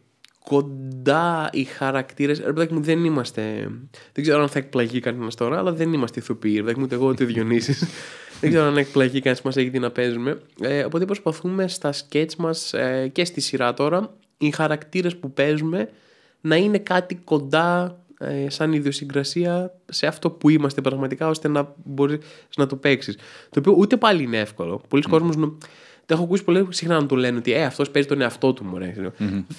κοντά 0.43 1.49
οι 1.51 1.63
χαρακτήρες. 1.63 2.39
Ρε 2.39 2.53
παιδάκι 2.53 2.73
μου 2.73 2.81
δεν 2.81 3.05
είμαστε, 3.05 3.69
δεν 4.13 4.23
ξέρω 4.23 4.41
αν 4.41 4.49
θα 4.49 4.59
εκπλαγεί 4.59 4.99
κανένας 4.99 5.35
τώρα, 5.35 5.57
αλλά 5.57 5.71
δεν 5.71 5.93
είμαστε 5.93 6.19
ηθοποιοί. 6.19 6.53
Ρε 6.55 6.61
παιδάκι 6.61 6.79
μου 6.79 6.85
ούτε 6.85 6.95
εγώ 6.95 7.07
ούτε 7.07 7.23
ο 7.23 7.27
Διονύσης. 7.27 7.83
δεν 8.41 8.49
ξέρω 8.49 8.65
αν 8.65 8.77
εκπλαγεί 8.77 9.17
κανένας 9.17 9.41
που 9.41 9.47
μας 9.47 9.57
έχει 9.57 9.69
δει 9.69 9.79
να 9.79 9.91
παίζουμε. 9.91 10.41
Ε, 10.61 10.83
οπότε 10.83 11.05
προσπαθούμε 11.05 11.67
στα 11.67 11.91
σκέτς 11.91 12.35
μας 12.35 12.73
ε, 12.73 13.09
και 13.13 13.25
στη 13.25 13.41
σειρά 13.41 13.73
τώρα 13.73 14.13
οι 14.37 14.51
χαρακτήρες 14.51 15.15
που 15.15 15.31
παίζουμε 15.31 15.89
να 16.41 16.55
είναι 16.55 16.77
κάτι 16.77 17.15
κοντά 17.15 17.99
ε, 18.19 18.49
σαν 18.49 18.73
ιδιοσυγκρασία 18.73 19.71
σε 19.85 20.07
αυτό 20.07 20.29
που 20.29 20.49
είμαστε 20.49 20.81
πραγματικά 20.81 21.27
ώστε 21.27 21.47
να 21.47 21.73
μπορείς 21.83 22.17
να 22.57 22.67
το 22.67 22.75
παίξεις. 22.75 23.15
Το 23.49 23.59
οποίο 23.59 23.73
ούτε 23.77 23.97
πάλι 23.97 24.23
είναι 24.23 24.39
εύκολο. 24.39 24.81
Πολλοί 24.87 25.01
κόσμος 25.03 25.35
νο- 25.35 25.57
το 26.05 26.13
έχω 26.13 26.23
ακούσει 26.23 26.43
πολύ 26.43 26.67
συχνά 26.69 26.99
να 26.99 27.05
το 27.05 27.15
λένε 27.15 27.37
ότι 27.37 27.53
ε, 27.53 27.63
αυτός 27.63 27.89
παίζει 27.91 28.07
τον 28.07 28.21
εαυτό 28.21 28.53
του. 28.53 28.63
Μωρέ. 28.63 28.93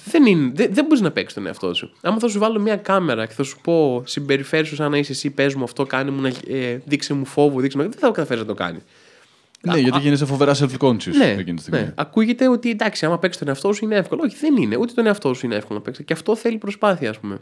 Δεν, 0.05 0.25
είναι, 0.25 0.51
δεν, 0.55 0.73
δεν 0.73 0.83
μπορείς 0.85 1.01
να 1.01 1.11
παίξεις 1.11 1.33
τον 1.33 1.45
εαυτό 1.47 1.73
σου. 1.73 1.91
Άμα 2.01 2.19
θα 2.19 2.27
σου 2.27 2.39
βάλω 2.39 2.59
μια 2.59 2.75
κάμερα 2.75 3.25
και 3.25 3.33
θα 3.33 3.43
σου 3.43 3.57
πω 3.61 4.03
συμπεριφέρεις 4.05 4.67
σου 4.67 4.75
σαν 4.75 4.91
να 4.91 4.97
είσαι 4.97 5.11
εσύ, 5.11 5.29
πες 5.29 5.55
μου 5.55 5.63
αυτό, 5.63 5.85
κάνε 5.85 6.11
μου, 6.11 6.21
να, 6.21 6.31
ε, 6.47 6.81
δείξε 6.85 7.13
μου 7.13 7.25
φόβο, 7.25 7.59
δείξε 7.59 7.77
μου. 7.77 7.83
Δεν 7.83 7.91
θα 7.99 8.07
καταφέρεις 8.07 8.41
να 8.41 8.47
το 8.47 8.53
κάνεις. 8.53 8.81
Ναι, 9.61 9.77
γιατί 9.79 9.99
γίνεσαι 9.99 10.25
φοβερά 10.25 10.55
self-conscious 10.55 11.13
Ναι, 11.17 11.25
εκείνη 11.25 11.55
τη 11.55 11.61
στιγμή. 11.61 11.79
ναι. 11.79 11.91
Ακούγεται 11.95 12.47
ότι 12.49 12.69
εντάξει, 12.69 13.05
άμα 13.05 13.19
παίξει 13.19 13.39
τον 13.39 13.47
εαυτό 13.47 13.73
σου 13.73 13.85
είναι 13.85 13.95
εύκολο. 13.95 14.21
Όχι, 14.25 14.35
δεν 14.39 14.55
είναι. 14.57 14.77
Ούτε 14.77 14.93
τον 14.93 15.05
εαυτό 15.05 15.33
σου 15.33 15.45
είναι 15.45 15.55
εύκολο 15.55 15.79
να 15.79 15.83
παίξει. 15.85 16.03
Και 16.03 16.13
αυτό 16.13 16.35
θέλει 16.35 16.57
προσπάθεια, 16.57 17.09
ας 17.09 17.19
πούμε. 17.19 17.37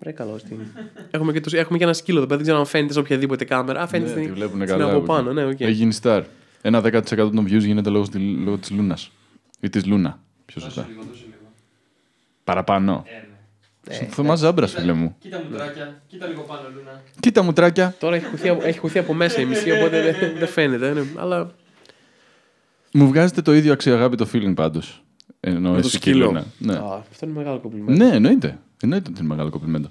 Ρε 0.00 0.12
καλό 0.12 0.36
τι 0.36 0.54
είναι. 0.54 0.66
έχουμε, 1.10 1.32
και 1.32 1.40
το, 1.40 1.56
έχουμε 1.56 1.78
και 1.78 1.84
ένα 1.84 1.92
σκύλο 1.92 2.16
εδώ 2.18 2.26
πέρα. 2.26 2.36
Δεν 2.38 2.46
ξέρω 2.46 2.58
αν 2.62 2.66
φαίνεται 2.66 2.92
σε 2.92 2.98
οποιαδήποτε 2.98 3.44
κάμερα. 3.44 3.80
Α, 3.80 3.86
φαίνεται 3.86 4.10
Ναι, 4.14 4.16
στην, 4.16 4.26
τη 4.32 4.38
βλέπουν 4.38 4.56
στην 4.56 4.66
καλά. 4.66 4.84
από 4.84 4.96
εκεί. 4.96 5.06
πάνω. 5.06 5.32
Ναι, 5.32 5.44
οκ. 5.44 5.60
Έχει 5.60 5.72
γίνει 5.72 5.96
star. 6.02 6.22
Ένα 6.62 6.80
10% 6.84 7.00
των 7.16 7.44
views 7.44 7.60
γίνεται 7.60 7.90
λόγω, 7.90 8.04
στη, 8.04 8.18
λόγω 8.18 8.56
της 8.58 8.70
Λούνας. 8.70 9.10
Ή 9.60 9.68
της 9.68 9.86
Λούνα. 9.86 10.20
Πιο 10.46 10.60
σωστά. 10.60 10.88
Παραπάνω. 12.44 13.04
Ε, 13.06 13.26
Θωμά 14.10 14.34
Ζάμπρας, 14.34 14.72
φίλε 14.72 14.92
μου. 14.92 15.16
Κοίτα 15.18 15.42
μουτράκια, 15.50 16.02
κοίτα 16.06 16.26
λίγο 16.26 16.40
πάνω, 16.42 16.60
Λούνα. 16.76 17.02
Κοίτα 17.20 17.42
μουτράκια. 17.42 17.94
Τώρα 17.98 18.16
έχει 18.16 18.24
χωθεί, 18.24 18.48
από- 18.48 18.62
έχει 18.64 18.78
χωθεί 18.78 18.98
από 18.98 19.14
μέσα 19.14 19.40
η 19.40 19.44
μισή, 19.44 19.70
οπότε 19.70 20.02
δεν, 20.02 20.14
δεν 20.38 20.48
φαίνεται. 20.48 20.92
ναι. 20.92 21.02
Αλλά 21.16 21.50
Μου 22.92 23.06
βγάζετε 23.08 23.42
το 23.42 23.54
ίδιο 23.54 23.72
αξιαγάπητο 23.72 24.26
feeling 24.32 24.52
πάντως. 24.54 25.02
Ενώ 25.40 25.70
με 25.70 25.80
το 25.80 25.86
εσύ 25.86 25.98
και 25.98 26.10
η 26.10 26.12
σκύλο. 26.12 26.26
Λούνα. 26.26 26.44
Ναι. 26.58 26.74
Α, 26.74 27.04
αυτό 27.10 27.26
είναι 27.26 27.34
μεγάλο 27.34 27.58
κομπλιμέντο. 27.60 28.04
ναι, 28.04 28.14
εννοείται. 28.14 28.58
Εννοείται 28.82 29.10
ότι 29.10 29.18
είναι 29.20 29.28
μεγάλο 29.28 29.50
κομπλιμέντο. 29.50 29.88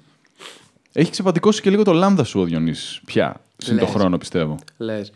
Έχει 0.92 1.10
ξεπατικώσει 1.10 1.60
και 1.60 1.70
λίγο 1.70 1.82
το 1.82 1.92
λάμδα 1.92 2.24
σου 2.24 2.40
ο 2.40 2.44
Διονύσης. 2.44 3.00
Πια. 3.04 3.40
Συν 3.56 3.76
το 3.78 3.84
Λες. 3.84 3.94
χρόνο, 3.94 4.18
πιστεύω. 4.18 4.58
Λες. 4.76 5.12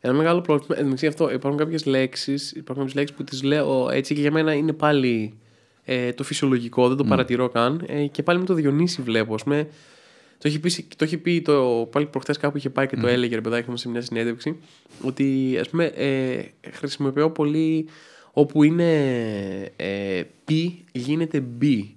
Ένα 0.00 0.14
μεγάλο 0.14 0.40
πρόβλημα. 0.40 0.74
Εν 0.74 0.78
τω 0.78 0.84
μεταξύ 0.84 1.06
αυτό, 1.06 1.32
υπάρχουν 1.32 1.60
κάποιες 1.60 1.84
λέξεις 1.84 2.50
υπάρχουν 2.52 2.76
κάποιες 2.76 2.94
λέξεις 2.94 3.16
που 3.16 3.24
τις 3.24 3.42
λέω 3.42 3.90
έτσι 3.90 4.14
και 4.14 4.20
για 4.20 4.30
μένα 4.30 4.52
είναι 4.52 4.72
πάλι 4.72 5.34
ε, 5.88 6.12
το 6.12 6.24
φυσιολογικό, 6.24 6.88
δεν 6.88 6.96
το 6.96 7.04
παρατηρώ 7.04 7.48
καν. 7.48 7.84
Ε, 7.86 8.06
και 8.06 8.22
πάλι 8.22 8.38
με 8.38 8.44
το 8.44 8.54
Διονύση 8.54 9.02
βλέπω. 9.02 9.34
Ας 9.34 9.42
πούμε, 9.42 9.68
το 10.38 10.48
έχει 10.48 10.60
πει, 10.60 10.86
το, 10.96 11.04
έχει 11.04 11.18
πει 11.18 11.42
το, 11.42 11.88
πάλι 11.92 12.06
προχθές 12.06 12.36
κάπου 12.36 12.56
είχε 12.56 12.70
πάει 12.70 12.86
και 12.86 12.96
το 12.96 13.06
έλεγε 13.06 13.34
ρε 13.34 13.40
παιδάκι 13.40 13.70
μου 13.70 13.76
σε 13.76 13.88
μια 13.88 14.00
συνέντευξη. 14.00 14.56
Ότι 15.02 15.56
ας 15.60 15.68
πούμε 15.68 15.84
ε, 15.84 16.42
χρησιμοποιώ 16.70 17.30
πολύ 17.30 17.88
όπου 18.32 18.62
είναι 18.62 18.92
ε, 19.76 20.22
πι 20.44 20.84
γίνεται 20.92 21.40
μπι. 21.40 21.96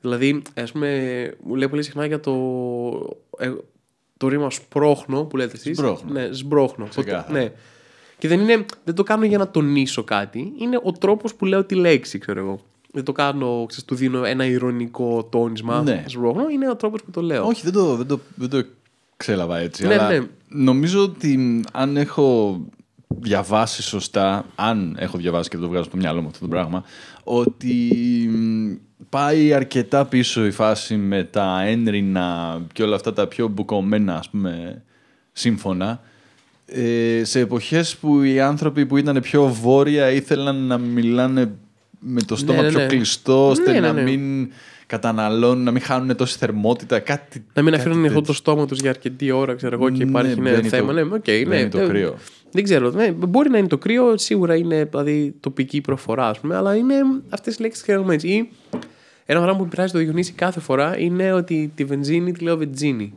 Δηλαδή, 0.00 0.42
ας 0.54 0.72
πούμε, 0.72 1.34
μου 1.42 1.54
λέει 1.54 1.68
πολύ 1.68 1.82
συχνά 1.82 2.06
για 2.06 2.20
το, 2.20 2.32
ε, 3.38 3.52
το 4.16 4.28
ρήμα 4.28 4.50
σπρώχνο 4.50 5.24
που 5.24 5.36
λέτε 5.36 5.56
εσείς. 5.56 5.76
Σμπρώχνο. 5.76 6.12
Ναι, 6.12 6.28
σμπρώχνο. 6.32 6.86
Ξεκάθαρα. 6.86 7.38
Ναι. 7.38 7.52
Και 8.18 8.28
δεν, 8.28 8.40
είναι, 8.40 8.64
δεν 8.84 8.94
το 8.94 9.02
κάνω 9.02 9.24
για 9.24 9.38
να 9.38 9.50
τονίσω 9.50 10.04
κάτι. 10.04 10.52
Είναι 10.58 10.80
ο 10.82 10.92
τρόπος 10.92 11.34
που 11.34 11.46
λέω 11.46 11.64
τη 11.64 11.74
λέξη, 11.74 12.18
ξέρω 12.18 12.40
εγώ. 12.40 12.69
Δεν 12.92 13.04
το 13.04 13.12
κάνω, 13.12 13.64
ξέρεις, 13.68 13.84
του 13.84 13.94
δίνω 13.94 14.24
ένα 14.24 14.44
ηρωνικό 14.44 15.24
τόνισμα. 15.24 15.82
Ναι. 15.82 16.04
Σμπρώχνο. 16.06 16.48
Είναι 16.48 16.70
ο 16.70 16.76
τρόπος 16.76 17.02
που 17.02 17.10
το 17.10 17.22
λέω. 17.22 17.46
Όχι, 17.46 17.62
δεν 17.62 17.72
το, 17.72 17.96
δεν 17.96 18.06
το, 18.06 18.20
δεν 18.34 18.48
το 18.48 18.64
ξέλαβα 19.16 19.58
έτσι. 19.58 19.86
Ναι, 19.86 19.94
αλλά 19.94 20.08
ναι. 20.08 20.26
Νομίζω 20.48 21.02
ότι 21.02 21.62
αν 21.72 21.96
έχω 21.96 22.60
διαβάσει 23.08 23.82
σωστά, 23.82 24.46
αν 24.54 24.96
έχω 24.98 25.18
διαβάσει 25.18 25.48
και 25.48 25.56
δεν 25.56 25.64
το 25.64 25.70
βγάζω 25.70 25.84
στο 25.84 25.96
μυαλό 25.96 26.20
μου 26.20 26.26
αυτό 26.26 26.40
το 26.40 26.48
πράγμα, 26.48 26.84
ότι 27.24 27.86
μ, 28.32 28.72
πάει 29.08 29.52
αρκετά 29.52 30.04
πίσω 30.04 30.46
η 30.46 30.50
φάση 30.50 30.96
με 30.96 31.24
τα 31.24 31.62
ένρινα 31.62 32.60
και 32.72 32.82
όλα 32.82 32.94
αυτά 32.94 33.12
τα 33.12 33.26
πιο 33.26 33.48
μπουκωμένα, 33.48 34.16
ας 34.16 34.30
πούμε, 34.30 34.82
σύμφωνα. 35.32 36.00
Ε, 36.66 37.24
σε 37.24 37.40
εποχές 37.40 37.96
που 37.96 38.22
οι 38.22 38.40
άνθρωποι 38.40 38.86
που 38.86 38.96
ήταν 38.96 39.20
πιο 39.20 39.46
βόρεια 39.46 40.10
ήθελαν 40.10 40.56
να 40.56 40.78
μιλάνε 40.78 41.52
με 42.00 42.20
το 42.22 42.36
στόμα 42.36 42.62
ναι, 42.62 42.68
πιο 42.68 42.78
ναι. 42.78 42.86
κλειστό, 42.86 43.48
ώστε 43.48 43.72
Ναι, 43.72 43.80
ναι, 43.80 43.86
να 43.86 43.92
ναι. 43.92 44.02
μην 44.02 44.52
καταναλώνουν, 44.86 45.64
να 45.64 45.70
μην 45.70 45.82
χάνουν 45.82 46.16
τόση 46.16 46.38
θερμότητα. 46.38 46.98
Κάτι, 46.98 47.44
Να 47.52 47.62
μην 47.62 47.70
κάτι 47.72 47.80
αφήνουν 47.82 47.98
ανοιχτό 47.98 48.18
τέτοιο. 48.18 48.32
το 48.32 48.38
στόμα 48.38 48.66
τους 48.66 48.80
για 48.80 48.90
αρκετή 48.90 49.30
ώρα, 49.30 49.54
ξέρω 49.54 49.74
εγώ, 49.74 49.90
και 49.90 50.04
Ναι, 50.04 50.10
υπάρχει 50.10 50.40
ναι, 50.40 50.50
μπαίνει 50.50 50.68
θέμα. 50.68 50.86
το- 50.86 50.92
ναι, 50.92 51.14
οκ, 51.14 51.26
ναι, 51.28 51.44
μπαίνει 51.44 51.68
το 51.68 51.78
ε, 51.78 51.86
κρύο. 51.86 52.16
Δεν 52.52 52.64
ξέρω. 52.64 52.90
Ναι, 52.90 53.10
μπορεί 53.12 53.50
να 53.50 53.58
είναι 53.58 53.66
το 53.68 53.78
κρύο, 53.78 54.18
σίγουρα 54.18 54.54
είναι 54.56 54.84
δηλαδή, 54.84 55.34
τοπική 55.40 55.80
προφορά, 55.80 56.28
ας 56.28 56.40
πούμε, 56.40 56.56
αλλά 56.56 56.74
είναι 56.76 56.94
αυτές 57.28 57.56
οι 57.56 57.60
λέξεις 57.62 57.82
χρειαζόμενε. 57.82 58.20
Ή 58.22 58.50
ένα 59.26 59.40
πράγμα 59.40 59.58
που 59.62 59.68
πειράζει 59.68 59.92
το 59.92 59.98
Διονύση 59.98 60.32
κάθε 60.32 60.60
φορά 60.60 60.98
είναι 60.98 61.32
ότι 61.32 61.72
τη 61.74 61.84
βενζίνη 61.84 62.32
τη 62.32 62.44
λέω 62.44 62.56
βενζίνη. 62.56 63.14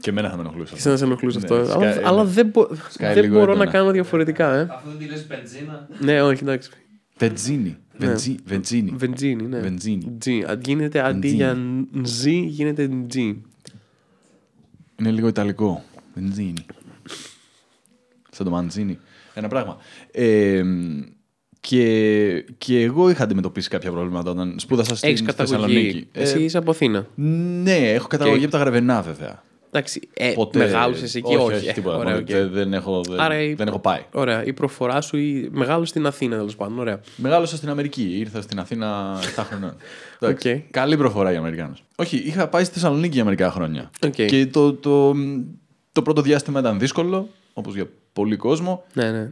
Και 0.00 0.10
εμένα 0.10 0.28
θα 0.30 0.36
με 0.36 0.42
ενοχλούσε. 0.42 0.74
Και 0.74 0.80
σαν 0.80 0.92
να 0.92 0.98
σε 0.98 1.04
ενοχλούσε 1.04 1.38
Ναι, 1.38 1.44
αυτό. 1.44 1.70
σκάει- 1.70 1.96
αλλά, 1.96 2.08
αλλά 2.08 2.24
δεν, 2.24 2.46
μπο- 2.46 2.68
σκάει 2.90 3.14
δεν 3.14 3.22
λίγο 3.22 3.34
μπορώ 3.38 3.50
έντονα. 3.52 3.64
να 3.64 3.70
κάνω 3.70 3.90
διαφορετικά, 3.90 4.54
ε. 4.54 4.60
Αφού 4.70 4.88
δεν 4.88 4.98
τη 4.98 5.04
λες 5.06 5.26
μπενζίνα. 5.26 5.88
ναι, 5.98 6.22
όχι, 6.22 6.42
εντάξει. 6.42 6.70
Βενζίνη. 7.16 7.76
Βενζί- 7.98 8.38
Βενζίνη. 8.44 8.92
Βενζίνη, 8.96 9.42
ναι. 9.46 9.58
Βενζίνη. 9.60 10.12
Τζι. 10.18 10.44
Αν 10.46 10.60
Γίνεται 10.64 11.00
αντί 11.00 11.18
Βενζίνη. 11.18 11.36
για 11.36 11.54
νζι, 12.00 12.40
γίνεται 12.46 12.88
τζι. 13.08 13.42
Είναι 15.00 15.10
λίγο 15.10 15.28
ιταλικό. 15.28 15.84
Βενζίνη. 16.14 16.66
Σαν 18.30 18.44
το 18.46 18.50
μαντζίνι. 18.52 18.98
Ένα 19.34 19.48
πράγμα. 19.48 19.76
Ε, 20.10 20.62
και, 21.60 22.44
και 22.58 22.80
εγώ 22.82 23.10
είχα 23.10 23.24
αντιμετωπίσει 23.24 23.68
κάποια 23.68 23.90
προβλήματα 23.90 24.30
όταν 24.30 24.54
σπούδασα 24.58 24.92
Έχεις 25.06 25.18
στην 25.18 25.24
καταγωγή. 25.34 25.56
Θεσσαλονίκη. 25.62 26.08
Εσύ 26.12 26.38
Ε, 26.38 26.42
είσαι 26.42 26.58
από 26.58 26.70
Αθήνα. 26.70 27.06
ναι, 27.62 27.76
έχω 27.92 28.06
καταγωγή 28.06 28.38
Και- 28.38 28.44
από 28.44 28.52
τα 28.52 28.58
Γρεβενά 28.58 29.02
βέβαια. 29.02 29.42
Εντάξει, 29.76 30.08
ε, 30.14 30.32
Ποτέ. 30.32 30.58
μεγάλωσε 30.58 31.18
εκεί, 31.18 31.34
όχι. 31.36 31.54
όχι, 31.54 31.68
ε, 31.68 31.72
τίποτα. 31.72 31.96
Ωραία, 31.96 32.08
μόνο 32.12 32.22
οκ. 32.24 32.30
δεν, 32.30 32.50
δεν 32.50 32.72
έχω, 32.72 33.00
δεν, 33.08 33.20
Άρα 33.20 33.40
η- 33.40 33.54
δεν 33.54 33.66
έχω 33.68 33.78
πάει. 33.78 34.00
Ωραία, 34.12 34.44
η 34.44 34.52
προφορά 34.52 35.00
σου 35.00 35.16
η... 35.16 35.48
μεγάλωσε 35.52 35.86
στην 35.86 36.06
Αθήνα 36.06 36.36
τέλος 36.36 36.56
πάντων. 36.56 36.78
Ωραία. 36.78 37.00
Μεγάλωσα 37.16 37.56
στην 37.56 37.68
Αμερική. 37.68 38.02
Ήρθα 38.18 38.40
στην 38.40 38.58
Αθήνα 38.58 39.18
7 39.36 39.42
χρονών. 39.48 39.74
Εντάξει, 40.20 40.50
Οκ. 40.66 40.70
Καλή 40.70 40.96
προφορά 40.96 41.30
για 41.30 41.38
Αμερικάνους. 41.38 41.82
Όχι, 41.96 42.16
είχα 42.16 42.48
πάει 42.48 42.64
στη 42.64 42.74
Θεσσαλονίκη 42.74 43.14
για 43.14 43.24
μερικά 43.24 43.50
χρόνια. 43.50 43.90
Οκ. 44.04 44.12
Και 44.12 44.46
το, 44.46 44.72
το, 44.72 45.14
το 45.92 46.02
πρώτο 46.02 46.20
διάστημα 46.22 46.60
ήταν 46.60 46.78
δύσκολο, 46.78 47.28
όπως 47.52 47.74
για 47.74 47.86
πολύ 48.12 48.36
κόσμο. 48.36 48.84
Ναι, 48.92 49.10
ναι. 49.10 49.30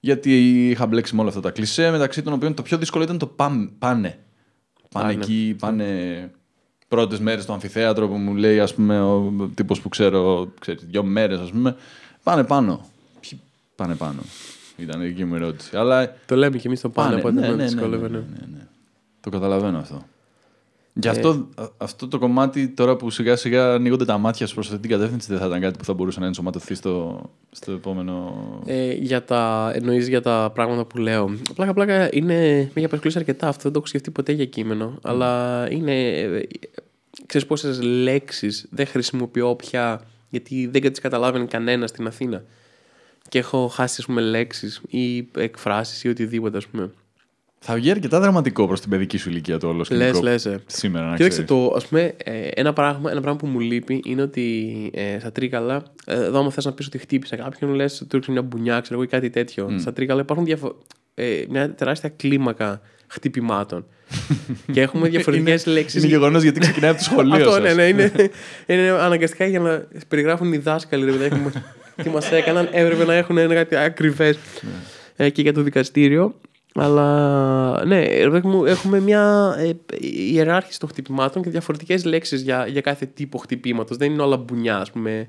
Γιατί 0.00 0.68
είχα 0.70 0.86
μπλέξει 0.86 1.14
με 1.14 1.20
όλα 1.20 1.28
αυτά 1.28 1.40
τα 1.40 1.50
κλισέ, 1.50 1.90
μεταξύ 1.90 2.22
των 2.22 2.32
οποίων 2.32 2.54
το 2.54 2.62
πιο 2.62 2.78
δύσκολο 2.78 3.04
ήταν 3.04 3.18
το 3.18 3.26
παν- 3.26 3.70
πάνε. 3.78 4.18
Πάνε 4.90 5.06
Πάνε. 5.06 5.12
εκεί, 5.22 5.56
πάνε 5.58 5.84
πρώτες 6.90 7.18
μέρες 7.18 7.42
στο 7.42 7.52
αμφιθέατρο 7.52 8.08
που 8.08 8.14
μου 8.16 8.34
λέει, 8.34 8.60
ας 8.60 8.74
πούμε, 8.74 9.00
ο 9.00 9.32
τύπος 9.54 9.80
που 9.80 9.88
ξέρω, 9.88 10.52
ξέρεις, 10.60 10.84
δύο 10.90 11.02
μέρες, 11.02 11.38
ας 11.38 11.50
πούμε. 11.50 11.76
Πάνε 12.22 12.44
πάνω. 12.44 12.86
Ποιοι 13.20 13.40
πάνε 13.76 13.94
πάνω. 13.94 14.20
Ήταν 14.76 15.02
η 15.02 15.06
δική 15.06 15.24
μου 15.24 15.34
ερώτηση. 15.34 15.76
Αλλά 15.76 16.14
Το 16.26 16.36
λέμε 16.36 16.58
κι 16.58 16.66
εμείς 16.66 16.80
το 16.80 16.88
πάνε, 16.88 17.08
πάνε. 17.08 17.20
οπότε 17.20 17.34
ναι, 17.34 17.46
δεν 17.46 17.56
ναι, 17.56 17.62
ναι, 17.62 17.68
δυσκολεύει. 17.68 18.02
ναι, 18.02 18.08
ναι. 18.08 18.18
ναι, 18.18 18.46
ναι. 18.56 18.66
Το 19.20 19.30
καταλαβαίνω 19.30 19.78
αυτό. 19.78 20.04
Γι' 21.00 21.08
Ε. 21.08 21.10
αυτό, 21.10 21.48
α- 21.54 21.68
αυτό 21.76 22.08
το 22.08 22.18
κομμάτι 22.18 22.68
τώρα 22.68 22.96
που 22.96 23.10
σιγά 23.10 23.36
σιγά 23.36 23.72
ανοίγονται 23.74 24.04
τα 24.04 24.18
μάτια 24.18 24.46
σου 24.46 24.54
προς 24.54 24.66
αυτή 24.66 24.80
την 24.80 24.90
κατεύθυνση 24.90 25.26
δεν 25.30 25.38
θα 25.38 25.46
ήταν 25.46 25.60
κάτι 25.60 25.78
που 25.78 25.84
θα 25.84 25.92
μπορούσε 25.94 26.20
να 26.20 26.26
ενσωματωθεί 26.26 26.74
στο, 26.74 27.20
στο 27.50 27.72
επόμενο. 27.72 28.34
Ε, 28.66 28.92
για 28.92 29.24
τα, 29.24 29.72
εννοείς 29.74 30.08
για 30.08 30.22
τα 30.22 30.50
πράγματα 30.54 30.84
που 30.84 30.98
λέω. 30.98 31.30
Πλάκα, 31.54 31.72
πλάκα 31.74 32.08
είναι, 32.12 32.34
με 32.34 32.70
έχει 32.74 32.84
απασχολήσει 32.84 33.18
αρκετά 33.18 33.48
αυτό, 33.48 33.62
δεν 33.62 33.72
το 33.72 33.78
έχω 33.78 33.86
σκεφτεί 33.86 34.10
ποτέ 34.10 34.32
για 34.32 34.44
κείμενο, 34.44 34.98
αλλά 35.02 35.66
είναι, 35.70 36.08
ε, 36.20 36.42
ξέρεις 37.26 37.46
πόσες 37.46 37.82
λέξεις 37.82 38.66
δεν 38.70 38.86
χρησιμοποιώ 38.86 39.54
πια, 39.54 40.00
γιατί 40.30 40.66
δεν 40.66 40.90
τις 40.90 41.00
καταλάβαινε 41.00 41.44
κανένα 41.44 41.86
στην 41.86 42.06
Αθήνα. 42.06 42.44
Και 43.28 43.38
έχω 43.38 43.66
χάσει, 43.68 43.96
ας 43.98 44.06
πούμε, 44.06 44.20
λέξεις 44.20 44.80
ή 44.88 45.28
εκφράσεις 45.36 46.04
ή 46.04 46.08
οτιδήποτε, 46.08 46.56
ας 46.56 46.66
πούμε. 46.66 46.90
Θα 47.64 47.74
βγει 47.74 47.90
αρκετά 47.90 48.20
δραματικό 48.20 48.66
προς 48.66 48.80
την 48.80 48.90
παιδική 48.90 49.16
σου 49.18 49.28
ηλικία 49.28 49.58
το 49.58 49.68
όλο 49.68 49.84
σκηνικό. 49.84 50.06
Λες, 50.06 50.20
λες, 50.22 50.46
ε. 50.46 50.62
Σήμερα, 50.66 51.04
να 51.04 51.16
Κοίταξε, 51.16 51.42
ξέρεις. 51.42 51.64
το, 51.66 51.72
ας 51.76 51.86
πούμε, 51.86 52.14
ε, 52.24 52.48
ένα, 52.54 52.72
πράγμα, 52.72 53.10
ένα 53.10 53.20
πράγμα 53.20 53.38
που 53.38 53.46
μου 53.46 53.60
λείπει 53.60 54.00
είναι 54.04 54.22
ότι 54.22 54.66
ε, 54.94 55.18
στα 55.18 55.32
τρίκαλα, 55.32 55.82
ε, 56.06 56.14
εδώ 56.14 56.38
άμα 56.38 56.50
θες 56.50 56.64
να 56.64 56.72
πεις 56.72 56.86
ότι 56.86 56.98
χτύπησε 56.98 57.36
κάποιον, 57.36 57.74
λες 57.74 57.98
του 57.98 58.06
έριξε 58.10 58.30
μια 58.30 58.42
μπουνιά, 58.42 58.80
ξέρω 58.80 58.94
εγώ, 58.94 59.02
ή 59.02 59.06
κάτι 59.06 59.30
τέτοιο. 59.30 59.74
Στα 59.78 59.92
τρίκαλα 59.92 60.20
υπάρχουν 60.20 60.44
διαφο- 60.44 60.78
ε, 61.14 61.44
μια 61.48 61.74
τεράστια 61.74 62.08
κλίμακα 62.08 62.80
χτυπημάτων. 63.06 63.86
και 64.72 64.80
έχουμε 64.80 65.08
διαφορετικές 65.08 65.66
λέξεις. 65.66 66.02
Είναι 66.02 66.12
γεγονός 66.12 66.42
γιατί 66.42 66.58
ξεκινάει 66.60 66.90
από 66.90 66.98
το 66.98 67.04
σχολείο. 67.04 67.34
Αυτό, 67.34 67.50
σας. 67.50 67.62
ναι, 67.62 67.72
ναι, 67.74 67.84
είναι, 67.86 68.12
είναι 68.66 68.90
αναγκαστικά 68.90 69.46
για 69.46 69.60
να 69.60 69.86
περιγράφουν 70.08 70.52
οι 70.52 70.56
δάσκαλοι 70.58 71.04
ρε 71.04 71.10
παιδάκι 71.10 71.34
μου, 71.34 71.50
τι 72.02 72.08
μας 72.08 72.32
έκαναν. 72.32 72.68
Έπρεπε 72.72 73.04
να 73.04 73.14
έχουν 73.14 73.38
ένα 73.38 73.54
κάτι 73.54 73.76
ακριβές 73.76 74.38
ε, 75.16 75.30
και 75.30 75.42
για 75.42 75.52
το 75.52 75.62
δικαστήριο. 75.62 76.34
Αλλά 76.74 77.84
ναι, 77.86 78.00
ρε 78.04 78.24
παιδάκι 78.24 78.46
μου, 78.46 78.64
έχουμε 78.64 79.00
μια 79.00 79.54
ε, 79.58 79.70
ιεράρχηση 80.32 80.78
των 80.80 80.88
χτυπημάτων 80.88 81.42
και 81.42 81.50
διαφορετικές 81.50 82.04
λέξεις 82.04 82.42
για, 82.42 82.66
για 82.66 82.80
κάθε 82.80 83.06
τύπο 83.06 83.38
χτυπήματος. 83.38 83.96
Δεν 83.96 84.12
είναι 84.12 84.22
όλα 84.22 84.36
μπουνιά, 84.36 84.78
ας 84.78 84.90
πούμε, 84.90 85.28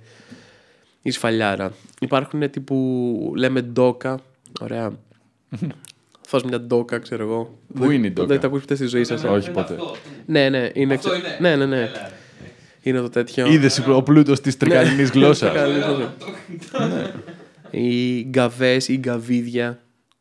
ή 1.01 1.11
σφαλιάρα. 1.11 1.71
Υπάρχουν 1.99 2.49
τύπου, 2.49 3.33
λέμε 3.35 3.61
ντόκα. 3.61 4.19
Ωραία. 4.61 4.91
Φας 6.27 6.43
μια 6.43 6.59
ντόκα, 6.61 6.99
ξέρω 6.99 7.23
εγώ. 7.23 7.57
Πού 7.73 7.79
Δεν- 7.81 7.91
είναι 7.91 8.07
η 8.07 8.11
ντόκα; 8.11 8.27
Δεν 8.27 8.39
τα 8.39 8.47
ακούσει 8.47 8.61
ποτέ 8.61 8.75
στη 8.75 8.85
ζωή 8.85 9.03
σας. 9.03 9.23
Όχι 9.23 9.45
Είναι 9.49 9.53
ποτέ. 9.61 9.73
αυτό. 9.73 9.95
Ναι, 10.25 10.49
ναι, 10.49 10.69
είναι. 10.73 10.93
Αυτό 10.93 11.09
ξε- 11.09 11.21
είναι. 11.23 11.37
Ναι, 11.49 11.55
ναι, 11.55 11.65
ναι. 11.65 11.77
Έλα, 11.81 11.85
ρε. 11.91 12.11
Είναι 12.81 12.99
το 12.99 13.09
τέτοιο. 13.09 13.51
Είδε 13.51 13.69
ο 13.87 14.03
πλούτος 14.03 14.41
της 14.41 14.57
τρικαλινής 14.59 15.09
γλώσσας. 15.09 15.49
Τρικαλινής 15.51 15.83
γλώσσα. 15.85 16.13
Οι 17.71 18.21
γκαβές 18.23 18.87
ή 18.87 18.97
γκαβίδια. 18.97 19.79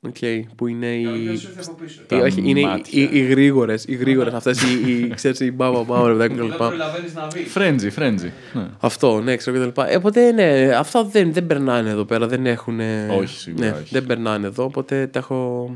Okay, 0.09 0.41
που 0.57 0.67
είναι 0.67 0.87
οι. 0.97 1.05
Κάποιος 1.05 1.43
ήρθε 1.43 1.61
από 1.67 1.77
πίσω. 1.83 2.01
Τα 2.07 2.17
οι- 2.17 2.21
όχι, 2.21 2.43
είναι 2.45 2.61
οι, 2.61 2.65
μάτια. 2.65 3.03
οι, 3.03 3.09
οι 3.13 3.21
γρήγορες. 3.21 3.85
Οι 3.89 3.95
γρήγορες, 3.95 4.33
αυτές 4.33 4.63
οι, 4.63 4.91
οι, 4.93 5.09
ξέρεις, 5.15 5.41
οι 5.41 5.51
μπάμπα 5.53 5.83
μπάμπα 5.83 6.07
ρε 6.07 6.13
παιδάκι 6.13 6.33
μου, 6.35 6.39
Δεν 6.41 6.49
κλπ. 6.49 6.57
προλαβαίνεις 6.67 7.15
να 7.15 7.27
βρεις. 7.29 7.51
Φρέντζι, 7.53 7.91
φρέντζι. 7.91 8.33
Ναι. 8.53 8.67
Αυτό, 8.81 9.21
ναι, 9.21 9.37
ξέρω 9.37 9.53
και 9.57 9.61
τα 9.61 9.67
λοιπά. 9.69 9.91
Ε, 9.91 9.97
Οπότε, 9.97 10.33
ναι, 10.33 10.75
αυτά 10.77 11.05
δεν, 11.05 11.33
δεν 11.33 11.47
περνάνε 11.47 11.91
εδώ 11.91 12.05
πέρα. 12.05 12.27
Δεν 12.27 12.47
έχουν. 12.47 12.81
Όχι, 13.19 13.39
σίγουρα 13.39 13.67
ναι, 13.67 13.73
όχι. 13.73 13.89
Δεν 13.91 14.07
περνάνε 14.07 14.47
εδώ, 14.47 14.65
οπότε 14.65 15.07
τα 15.07 15.19
έχω, 15.19 15.71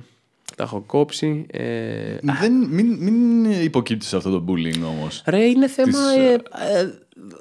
τα 0.57 0.63
έχω 0.63 0.81
κόψει. 0.87 1.47
Ε, 1.51 2.17
Δεν, 2.41 2.53
μην, 2.71 2.97
μην 3.01 3.45
υποκύπτεις 3.63 4.09
σε 4.09 4.17
αυτό 4.17 4.31
το 4.31 4.45
bullying 4.49 4.83
όμως. 4.99 5.23
ρε, 5.27 5.45
είναι 5.45 5.69
θέμα. 5.69 5.89
Της, 5.91 6.17
ε, 6.17 6.33
ε, 6.81 6.91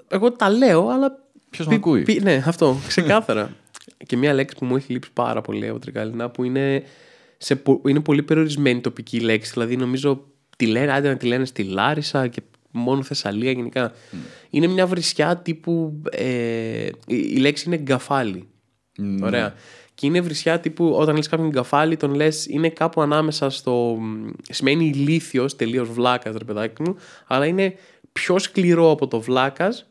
εγώ 0.07 0.31
τα 0.31 0.49
λέω, 0.49 0.87
αλλά. 0.89 1.21
Ποιος 1.49 1.67
με 1.67 1.73
πι- 1.75 1.83
ακούει; 1.83 2.01
πι- 2.01 2.21
ναι, 2.23 2.43
αυτό, 2.47 2.77
ξεκάθαρα. 2.87 3.49
Και 4.05 4.17
μια 4.17 4.33
λέξη 4.33 4.55
που 4.57 4.65
μου 4.65 4.75
έχει 4.75 4.91
λείψει 4.91 5.11
πάρα 5.13 5.41
πολύ 5.41 5.67
από 5.67 5.79
τρικαλινά 5.79 6.29
που 6.29 6.43
είναι, 6.43 6.83
σε, 7.37 7.55
πο- 7.55 7.81
είναι 7.87 7.99
πολύ 7.99 8.23
περιορισμένη 8.23 8.81
τοπική 8.81 9.19
λέξη. 9.19 9.51
Δηλαδή, 9.53 9.75
νομίζω 9.75 10.25
τη 10.57 10.65
λένε, 10.65 10.91
άντε 10.91 11.09
να 11.09 11.17
τη 11.17 11.25
λένε 11.25 11.45
στη 11.45 11.63
Λάρισα 11.63 12.27
και 12.27 12.41
μόνο 12.71 13.03
Θεσσαλία 13.03 13.51
γενικά. 13.51 13.91
Είναι 14.49 14.67
μια 14.67 14.87
βρισιά 14.87 15.37
τύπου. 15.37 16.01
Ε, 16.11 16.85
η, 16.85 16.91
η 17.07 17.37
λέξη 17.37 17.63
είναι 17.67 17.77
γκαφάλι. 17.77 18.47
Ναι. 18.97 19.25
Ωραία. 19.25 19.53
Και 19.95 20.05
είναι 20.05 20.21
βρισιά 20.21 20.59
τύπου 20.59 20.93
όταν 20.95 21.15
λες 21.15 21.27
κάποιον 21.27 21.49
γκαφάλι, 21.49 21.97
τον 21.97 22.13
λες 22.13 22.45
είναι 22.45 22.69
κάπου 22.69 23.01
ανάμεσα 23.01 23.49
στο. 23.49 23.97
Σημαίνει 24.49 24.85
ηλίθιος, 24.85 25.55
τελείως 25.55 25.89
βλάκας, 25.91 26.35
ρε 26.35 26.43
παιδάκι 26.43 26.81
μου, 26.81 26.95
αλλά 27.27 27.45
είναι 27.45 27.75
πιο 28.11 28.39
σκληρό 28.39 28.91
από 28.91 29.07
το 29.07 29.19
βλάκας, 29.19 29.89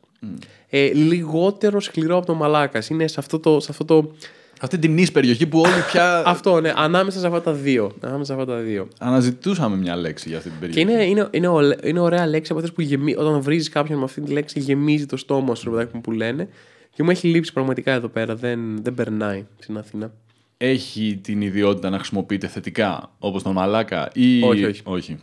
ε, 0.75 0.93
λιγότερο 0.93 1.81
σκληρό 1.81 2.17
από 2.17 2.27
το 2.27 2.35
μαλάκας. 2.35 2.89
Είναι 2.89 3.07
σε 3.09 3.21
αυτό 3.21 3.39
το. 3.39 3.61
Σε 3.61 3.69
αυτό, 3.71 3.85
το 3.85 4.13
Αυτή 4.61 4.79
την 4.79 4.99
εις 4.99 5.13
περιοχή 5.13 5.47
που 5.47 5.59
όλοι 5.61 5.83
πια 5.93 6.23
αυτό, 6.27 6.61
ναι, 6.61 6.73
ανάμεσα 6.77 7.19
σε 7.19 7.27
αυτά 7.27 7.43
τα 7.43 7.53
δύο. 7.53 7.93
Ανάμεσα 8.01 8.35
σε 8.35 8.41
αυτά 8.41 8.55
τα 8.55 8.61
δύο. 8.61 8.89
αναζητούσαμε 8.99 9.77
μια 9.77 9.97
λέξη 9.97 10.29
για 10.29 10.39
αυτή 10.39 10.51
την 10.51 10.59
Και 10.61 10.67
περιοχή. 10.67 10.93
είναι, 10.93 11.05
είναι, 11.05 11.29
είναι, 11.31 11.47
ολε- 11.49 11.87
είναι 11.87 12.01
ωραία 12.01 12.27
λέξη 12.27 12.53
από 12.53 12.61
αυτές 12.61 12.75
που 12.75 12.81
γεμί, 12.83 13.15
όταν 13.17 13.41
βρίζεις 13.41 13.69
κάποιον 13.69 13.99
με 13.99 14.05
αυτή 14.05 14.21
τη 14.21 14.33
λέξη, 14.33 14.61
γεμίζει 14.61 15.07
το 15.07 15.17
στόμα 15.17 15.55
σου, 15.55 15.65
ρε 15.65 15.77
παιδάκι 15.77 15.91
μου, 15.95 16.01
που 16.01 16.11
λένε. 16.13 16.49
Και 16.95 17.03
μου 17.03 17.11
έχει 17.11 17.29
λείψει 17.29 17.53
πραγματικά 17.53 17.93
εδώ 17.93 18.09
πέρα. 18.09 18.35
Δεν, 18.37 18.83
δεν 18.83 18.95
περνάει 18.95 19.45
στην 19.59 19.79
Αθήνα. 19.79 20.13
Έχει 20.57 21.21
την 21.23 21.41
ιδιότητα 21.41 21.91
να 21.91 21.97
χρησιμοποιείται 21.97 22.47
θετικά 22.47 23.11
όπως 23.19 23.43
τον 23.43 23.53
μαλάκα 23.53 24.11
ή. 24.15 24.43
Όχι, 24.43 24.65
όχι. 24.65 24.81
όχι. 24.85 25.19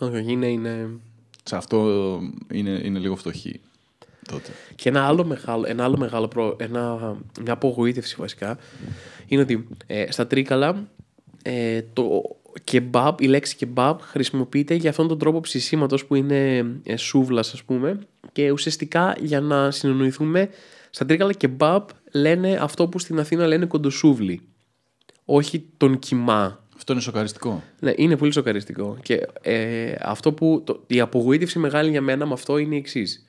Όχι, 0.00 0.16
όχι, 0.16 0.32
είναι, 0.32 0.46
είναι, 0.46 0.88
Σε 1.42 1.56
αυτό 1.56 1.86
είναι, 2.52 2.80
είναι 2.84 2.98
λίγο 2.98 3.16
φτωχή 3.16 3.60
τότε. 4.28 4.50
Και 4.74 4.88
ένα 4.88 5.06
άλλο 5.06 5.24
μεγάλο, 5.24 5.64
ένα 5.66 5.84
άλλο 5.84 5.96
μεγάλο 5.96 6.28
προ, 6.28 6.56
ένα, 6.58 7.16
μια 7.42 7.52
απογοήτευση 7.52 8.16
βασικά 8.18 8.58
είναι 9.26 9.42
ότι 9.42 9.68
ε, 9.86 10.10
στα 10.10 10.26
τρίκαλα 10.26 10.88
ε, 11.42 11.82
το 11.92 12.22
κεμπάπ, 12.64 13.20
η 13.20 13.26
λέξη 13.26 13.56
κεμπάπ 13.56 14.00
χρησιμοποιείται 14.02 14.74
για 14.74 14.90
αυτόν 14.90 15.08
τον 15.08 15.18
τρόπο 15.18 15.40
ψησίματος 15.40 16.06
που 16.06 16.14
είναι 16.14 16.66
ε, 16.82 16.96
σούβλας 16.96 17.52
ας 17.52 17.62
πούμε 17.64 17.98
και 18.32 18.50
ουσιαστικά 18.50 19.14
για 19.20 19.40
να 19.40 19.70
συνεννοηθούμε 19.70 20.48
στα 20.90 21.04
τρίκαλα 21.04 21.32
κεμπάπ 21.32 21.88
λένε 22.12 22.58
αυτό 22.60 22.88
που 22.88 22.98
στην 22.98 23.18
Αθήνα 23.18 23.46
λένε 23.46 23.66
κοντοσούβλι 23.66 24.40
όχι 25.30 25.64
τον 25.76 25.98
κοιμά 25.98 26.64
Αυτό 26.76 26.92
είναι 26.92 27.02
σοκαριστικό. 27.02 27.62
ναι, 27.80 27.92
είναι 27.96 28.16
πολύ 28.16 28.32
σοκαριστικό. 28.32 28.96
Και 29.02 29.26
ε, 29.40 29.94
αυτό 30.00 30.32
που. 30.32 30.62
Το, 30.64 30.84
η 30.86 31.00
απογοήτευση 31.00 31.58
μεγάλη 31.58 31.90
για 31.90 32.00
μένα 32.00 32.26
με 32.26 32.32
αυτό 32.32 32.58
είναι 32.58 32.74
η 32.74 32.78
εξής. 32.78 33.27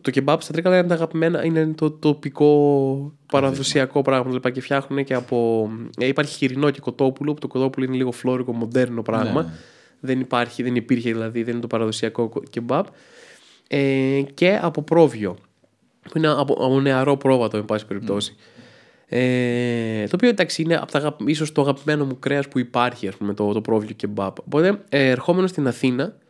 Το 0.00 0.10
κεμπάπ 0.10 0.42
στα 0.42 0.52
τρίκαλα 0.52 0.78
είναι 0.78 0.88
τα 0.88 0.94
αγαπημένα, 0.94 1.44
είναι 1.44 1.66
το 1.66 1.90
τοπικό 1.90 3.12
παραδοσιακό 3.26 4.02
πράγμα 4.02 4.32
λοιπά, 4.32 4.50
και 4.50 4.60
φτιάχνουν 4.60 5.04
και 5.04 5.14
από. 5.14 5.68
Ε, 5.98 6.06
υπάρχει 6.06 6.36
χοιρινό 6.36 6.70
και 6.70 6.80
κοτόπουλο, 6.80 7.34
που 7.34 7.40
το 7.40 7.46
κοτόπουλο 7.46 7.86
είναι 7.86 7.96
λίγο 7.96 8.12
φλόρικο, 8.12 8.52
μοντέρνο 8.52 9.02
πράγμα. 9.02 9.42
Ναι. 9.42 9.48
Δεν 10.00 10.20
υπάρχει, 10.20 10.62
δεν 10.62 10.74
υπήρχε 10.74 11.12
δηλαδή, 11.12 11.42
δεν 11.42 11.52
είναι 11.52 11.60
το 11.60 11.66
παραδοσιακό 11.66 12.32
κεμπάπ. 12.50 12.86
Ε, 13.68 14.22
και 14.34 14.58
από 14.62 14.82
πρόβιο. 14.82 15.36
Που 16.10 16.18
είναι 16.18 16.28
από, 16.28 16.52
από 16.52 16.80
νεαρό 16.80 17.16
πρόβατο, 17.16 17.56
εν 17.56 17.64
πάση 17.64 17.86
περιπτώσει. 17.86 18.36
Ε, 19.06 20.04
το 20.04 20.10
οποίο 20.14 20.28
εντάξει 20.28 20.62
είναι 20.62 20.76
από 20.76 20.92
τα, 20.92 20.98
αγαπη- 20.98 21.28
ίσως 21.28 21.52
το 21.52 21.60
αγαπημένο 21.60 22.04
μου 22.04 22.18
κρέας 22.18 22.48
που 22.48 22.58
υπάρχει, 22.58 23.08
ας 23.08 23.14
πούμε, 23.14 23.34
το, 23.34 23.52
το 23.52 23.60
πρόβιο 23.60 23.94
κεμπάπ. 23.96 24.38
Οπότε, 24.38 24.84
ε, 24.88 25.08
ερχόμενος 25.10 25.50
στην 25.50 25.66
Αθήνα 25.66 26.04
και 26.04 26.23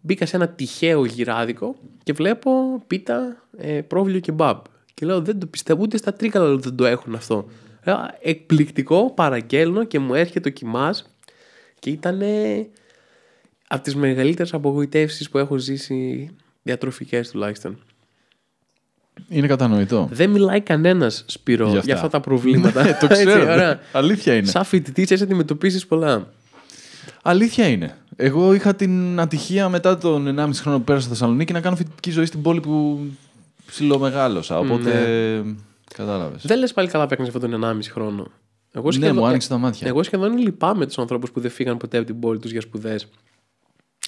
μπήκα 0.00 0.26
σε 0.26 0.36
ένα 0.36 0.48
τυχαίο 0.48 1.04
γυράδικο 1.04 1.76
και 2.02 2.12
βλέπω 2.12 2.82
πίτα 2.86 3.46
ε, 3.56 3.80
πρόβιο 3.80 4.20
κεμπάπ. 4.20 4.64
Και 4.94 5.06
λέω 5.06 5.20
δεν 5.20 5.38
το 5.38 5.46
πιστεύω 5.46 5.82
ούτε 5.82 5.96
στα 5.96 6.12
τρίκαλα 6.12 6.56
δεν 6.56 6.74
το 6.74 6.86
έχουν 6.86 7.14
αυτό. 7.14 7.48
Λέω, 7.84 7.96
εκπληκτικό, 8.22 9.12
παραγγέλνω 9.14 9.84
και 9.84 9.98
μου 9.98 10.14
έρχεται 10.14 10.40
το 10.40 10.50
κοιμάς 10.50 11.10
και 11.78 11.90
ήταν 11.90 12.22
από 13.68 13.82
τις 13.82 13.94
μεγαλύτερες 13.94 14.54
απογοητεύσεις 14.54 15.30
που 15.30 15.38
έχω 15.38 15.58
ζήσει 15.58 16.30
διατροφικές 16.62 17.30
τουλάχιστον. 17.30 17.78
Είναι 19.28 19.46
κατανοητό. 19.46 20.08
Δεν 20.12 20.30
μιλάει 20.30 20.60
κανένας 20.60 21.24
Σπύρο 21.26 21.64
Για 21.64 21.72
για 21.72 21.80
αυτά. 21.80 21.94
αυτά, 21.94 22.08
τα 22.08 22.20
προβλήματα. 22.20 22.82
Ναι, 22.82 22.96
το 23.00 23.06
ξέρω. 23.06 23.30
Έτσι, 23.30 23.50
ωραία. 23.50 23.80
Αλήθεια 23.92 24.34
είναι. 24.34 24.46
Σαν 24.46 24.64
φοιτητής 24.64 25.10
έτσι 25.10 25.24
αντιμετωπίσει 25.24 25.86
πολλά. 25.86 26.32
Αλήθεια 27.22 27.68
είναι. 27.68 27.96
Εγώ 28.20 28.54
είχα 28.54 28.74
την 28.74 29.20
ατυχία 29.20 29.68
μετά 29.68 29.98
τον 29.98 30.38
1,5 30.38 30.50
χρόνο 30.54 30.78
που 30.78 30.84
πέρασα 30.84 31.04
στη 31.04 31.14
Θεσσαλονίκη 31.14 31.52
να 31.52 31.60
κάνω 31.60 31.76
φοιτητική 31.76 32.10
ζωή 32.10 32.26
στην 32.26 32.42
πόλη 32.42 32.60
που 32.60 33.06
ψιλομεγάλωσα. 33.66 34.58
Οπότε. 34.58 35.44
Κατάλαβες. 35.94 36.42
Δεν 36.46 36.58
λες 36.58 36.72
πάλι 36.72 36.88
καλά 36.88 37.06
που 37.06 37.12
έκανες 37.12 37.34
αυτόν 37.34 37.50
τον 37.50 37.64
1,5 37.64 37.78
χρόνο. 37.92 38.26
Εγώ 38.72 38.88
Ναι, 38.98 39.12
μου 39.12 39.26
άνοιξε 39.26 39.48
τα 39.48 39.58
μάτια. 39.58 39.88
Εγώ 39.88 40.02
σχεδόν 40.02 40.38
λυπάμαι 40.38 40.86
τους 40.86 40.98
ανθρώπους 40.98 41.30
που 41.30 41.40
δεν 41.40 41.50
φύγαν 41.50 41.76
ποτέ 41.76 41.96
από 41.96 42.06
την 42.06 42.20
πόλη 42.20 42.38
τους 42.38 42.50
για 42.50 42.60
σπουδές. 42.60 43.08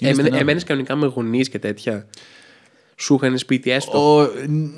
Είναι 0.01 0.13
στενάχωρο. 0.13 0.41
Εμένες 0.41 0.65
κανονικά 0.65 0.97
με 0.97 1.07
γονείς 1.07 1.49
και 1.49 1.59
τέτοια. 1.59 2.07
Σου 3.03 3.15
είχαν 3.15 3.39
σπίτι 3.39 3.71
έστω; 3.71 4.17
Ο, 4.19 4.23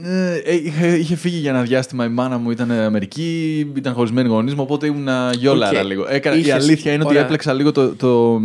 ναι, 0.01 0.35
ε, 0.45 0.55
είχε, 0.55 0.87
είχε 0.97 1.17
φύγει 1.17 1.37
για 1.37 1.51
ένα 1.51 1.63
διάστημα 1.63 2.05
η 2.05 2.09
μάνα 2.09 2.39
μου, 2.39 2.51
ήταν 2.51 2.71
Αμερική, 2.71 3.59
ήταν 3.77 3.95
χωρισμένοι 3.95 4.29
γονείς 4.29 4.55
μου, 4.55 4.63
οπότε 4.63 4.87
ήμουν 4.87 5.09
γιόλαρα 5.39 5.81
Οκ. 5.81 5.87
λίγο. 5.87 6.07
Έκανα, 6.09 6.37
Η 6.37 6.41
Είχες- 6.41 6.53
αλήθεια 6.53 6.93
είναι 6.93 7.03
ότι 7.03 7.13
ωραία. 7.13 7.25
έπλεξα 7.25 7.53
λίγο 7.53 7.73
το, 7.73 7.95
το, 7.95 8.41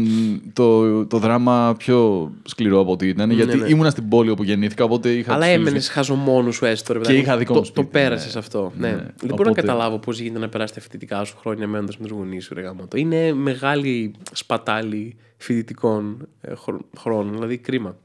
το, 0.53 1.05
το 1.05 1.17
δράμα 1.17 1.75
πιο 1.77 2.31
σκληρό 2.43 2.79
από 2.79 2.91
ό,τι 2.91 3.07
ήταν, 3.07 3.31
γιατί 3.31 3.57
ναι. 3.57 3.67
ήμουνα 3.69 3.89
στην 3.89 4.09
πόλη 4.09 4.29
όπου 4.29 4.43
γεννήθηκα, 4.43 4.83
οπότε 4.83 5.09
είχα 5.09 5.33
Αλλά 5.33 5.43
τους 5.43 5.51
φίλους 5.53 5.67
έμενε 5.67 5.83
χαζομόνο 5.83 6.51
σου 6.51 6.65
έστω. 6.65 6.93
Ρε, 6.93 6.99
Και 6.99 7.05
παιδάκι 7.05 7.19
μου. 7.25 7.27
είχα 7.27 7.37
δικό 7.37 7.53
το, 7.53 7.59
μου 7.59 7.65
σπίτι, 7.65 7.81
Το 7.85 7.91
πέρασες 7.91 8.33
ναι. 8.33 8.39
αυτό. 8.39 8.71
Ναι. 8.77 8.87
Ναι. 8.87 8.95
Δεν 8.95 9.03
μπορώ 9.21 9.33
Οπότε- 9.33 9.47
να 9.49 9.53
καταλάβω 9.61 9.97
πώς 9.99 10.19
γίνεται 10.19 10.39
να 10.39 10.49
περάσει 10.49 10.73
τα 10.73 10.81
φοιτητικά 10.81 11.23
σου 11.23 11.35
χρόνια 11.39 11.67
μένοντα 11.67 11.93
με 11.99 12.07
τους 12.07 12.17
γονείς 12.17 12.45
σου. 12.45 12.53
Ρε, 12.53 12.61
γαμώτο. 12.61 12.97
Είναι 12.97 13.33
μεγάλη 13.33 14.13
σπατάλη 14.31 15.15
φοιτητικών 15.37 16.27
ε, 16.41 16.55
χρ- 16.55 16.81
χρόνων. 16.99 17.33
Δηλαδή 17.33 17.57
κρίμα. 17.57 17.95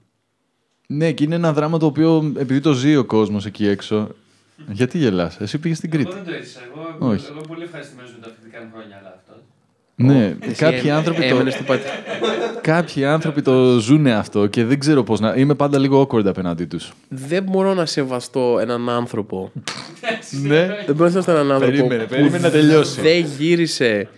Ναι, 0.97 1.13
και 1.13 1.25
είναι 1.25 1.35
ένα 1.35 1.53
δράμα 1.53 1.79
το 1.79 1.87
οποίο 1.87 2.33
επειδή 2.39 2.61
το 2.61 2.73
ζει 2.73 2.97
ο 2.97 3.05
κόσμος 3.05 3.47
εκεί 3.47 3.67
έξω. 3.69 4.09
Γιατί 4.69 4.99
γελάς, 4.99 5.37
εσύ 5.41 5.59
πήγες 5.59 5.77
στην 5.79 5.91
Εγώ 5.93 6.03
Κρήτη. 6.03 6.17
δεν 6.25 6.33
το 6.33 6.39
έζησα. 6.41 6.61
Εγώ, 6.99 7.11
Όχι. 7.13 7.25
εγώ 7.25 7.33
είμαι 7.39 7.47
πολύ 7.49 7.63
ευχαριστημένος 7.65 8.11
με 8.11 8.27
τα 8.27 8.33
φοιτητικά 8.35 8.63
μου 8.65 8.71
χρόνια, 8.75 8.97
αλλά 9.01 9.15
αυτό. 9.19 9.33
Ναι, 9.95 10.37
Εσύ 10.41 10.55
κάποιοι 10.55 10.81
έμ- 10.85 10.97
άνθρωποι, 10.97 11.21
το, 11.21 11.27
έμενες 11.35 11.55
στο 11.55 11.63
πατ- 11.63 11.83
κάποιοι 12.61 13.05
άνθρωποι 13.05 13.43
το 13.43 13.79
ζουνε 13.79 14.13
αυτό 14.15 14.47
και 14.47 14.65
δεν 14.65 14.79
ξέρω 14.79 15.03
πώς 15.03 15.21
να... 15.21 15.35
Είμαι 15.37 15.55
πάντα 15.55 15.79
λίγο 15.79 16.01
awkward 16.09 16.25
απέναντί 16.27 16.65
τους. 16.65 16.93
Δεν 17.09 17.43
μπορώ 17.43 17.75
να 17.75 17.87
σεβαστώ 17.87 18.59
έναν 18.61 18.89
άνθρωπο. 18.89 19.53
ναι. 20.43 20.67
Δεν 20.87 20.95
μπορώ 20.95 21.05
να 21.05 21.09
σεβαστώ 21.11 21.31
έναν 21.33 21.53
άνθρωπο. 21.53 21.73
Περίμενε, 21.77 22.03
που 22.03 22.09
περίμενε 22.09 22.39
να 22.39 22.51
τελειώσει. 22.51 23.01
Δεν 23.01 23.25
γύρισε 23.39 24.09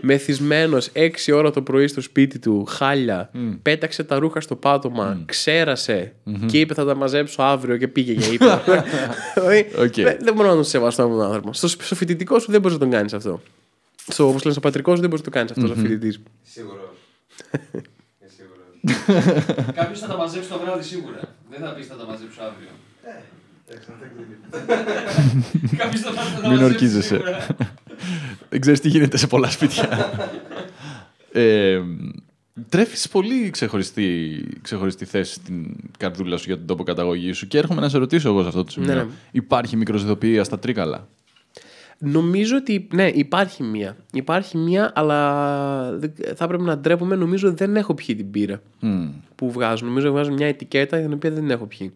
μεθυσμένος 0.00 0.90
6 0.94 1.08
ώρα 1.32 1.50
το 1.50 1.62
πρωί 1.62 1.86
στο 1.86 2.00
σπίτι 2.00 2.38
του, 2.38 2.64
χάλια, 2.64 3.30
πέταξε 3.62 4.04
τα 4.04 4.18
ρούχα 4.18 4.40
στο 4.40 4.56
πάτωμα, 4.56 5.22
ξέρασε 5.24 6.14
και 6.46 6.60
είπε 6.60 6.74
θα 6.74 6.84
τα 6.84 6.94
μαζέψω 6.94 7.42
αύριο 7.42 7.76
και 7.76 7.88
πήγε 7.88 8.12
για 8.12 8.32
ύπνο. 8.32 8.60
Δηλαδή, 9.34 9.66
Οκ. 9.78 9.94
δεν, 9.94 10.16
δεν 10.20 10.34
μπορώ 10.34 10.48
να 10.48 10.54
τον 10.54 10.64
σεβαστώ 10.64 11.02
αυτόν 11.02 11.18
τον 11.18 11.26
άνθρωπο. 11.26 11.52
Στο, 11.52 11.68
στο 11.68 11.94
φοιτητικό 11.94 12.38
σου 12.38 12.50
δεν 12.50 12.60
μπορείς 12.60 12.76
να 12.76 12.82
τον 12.82 12.90
κάνεις 12.90 13.14
αυτό. 13.14 13.40
Στο, 14.08 14.28
όπως 14.28 14.42
λένε, 14.42 14.52
στο 14.52 14.60
πατρικό 14.60 14.94
σου 14.94 15.00
δεν 15.00 15.10
μπορείς 15.10 15.24
να 15.24 15.30
το 15.30 15.36
κάνεις 15.36 15.50
αυτό 15.50 15.66
σαν 15.66 15.76
φοιτητή. 15.76 16.22
Σίγουρος. 16.42 16.90
Κάποιος 19.80 20.00
θα 20.00 20.06
τα 20.06 20.16
μαζέψει 20.16 20.48
το 20.48 20.58
βράδυ 20.58 20.82
σίγουρα. 20.82 21.20
Δεν 21.50 21.60
θα 21.60 21.70
πεις 21.74 21.86
θα 21.86 21.96
τα 21.96 22.04
μαζέψω 22.04 22.40
αύριο. 22.42 22.68
Κάποιος 25.76 26.00
θα 26.00 26.10
θα 26.10 26.40
τα 26.40 26.48
Μην 26.48 26.50
μαζέψει 26.50 26.64
ορκίζεσαι. 26.64 27.02
σίγουρα. 27.08 27.46
δεν 28.48 28.60
ξέρεις 28.60 28.80
τι 28.80 28.88
γίνεται 28.88 29.16
σε 29.16 29.26
πολλά 29.26 29.50
σπίτια. 29.50 30.10
ε, 31.32 31.80
τρέφεις 32.68 33.08
πολύ 33.08 33.50
ξεχωριστή, 33.50 34.30
ξεχωριστή 34.62 35.04
θέση 35.04 35.32
στην 35.32 35.76
καρδούλα 35.98 36.36
σου 36.36 36.44
για 36.46 36.56
τον 36.56 36.66
τόπο 36.66 36.82
καταγωγής 36.82 37.36
σου 37.36 37.46
και 37.48 37.58
έρχομαι 37.58 37.80
να 37.80 37.88
σε 37.88 37.98
ρωτήσω 37.98 38.28
εγώ 38.28 38.42
σε 38.42 38.48
αυτό 38.48 38.64
το 38.64 38.70
σημείο. 38.70 38.94
Ναι, 38.94 39.02
ναι. 39.02 39.06
Υπάρχει 39.30 39.76
μικροσυδοποιία 39.76 40.44
στα 40.44 40.58
τρίκαλα; 40.58 41.08
Νομίζω 41.98 42.56
ότι 42.56 42.88
ναι, 42.92 43.08
υπάρχει 43.08 43.62
μία. 43.62 43.96
Υπάρχει 44.12 44.56
μία, 44.58 44.92
αλλά 44.94 45.92
δεν- 45.98 46.12
θα 46.36 46.44
έπρεπε 46.44 46.62
να 46.62 46.78
ντρέπομαι. 46.78 47.16
Νομίζω 47.16 47.52
δεν 47.52 47.76
έχω 47.76 47.94
πιει 47.94 48.14
την 48.16 48.30
πύρα 48.30 48.62
Μμ. 48.80 49.08
που 49.34 49.50
βγάζουν. 49.50 49.88
Νομίζω 49.88 50.10
βγάζουν 50.12 50.34
μια 50.34 50.46
ετικέτα 50.46 50.98
την 51.00 51.12
οποία 51.12 51.30
δεν 51.30 51.50
έχω 51.50 51.66
πιει. 51.66 51.92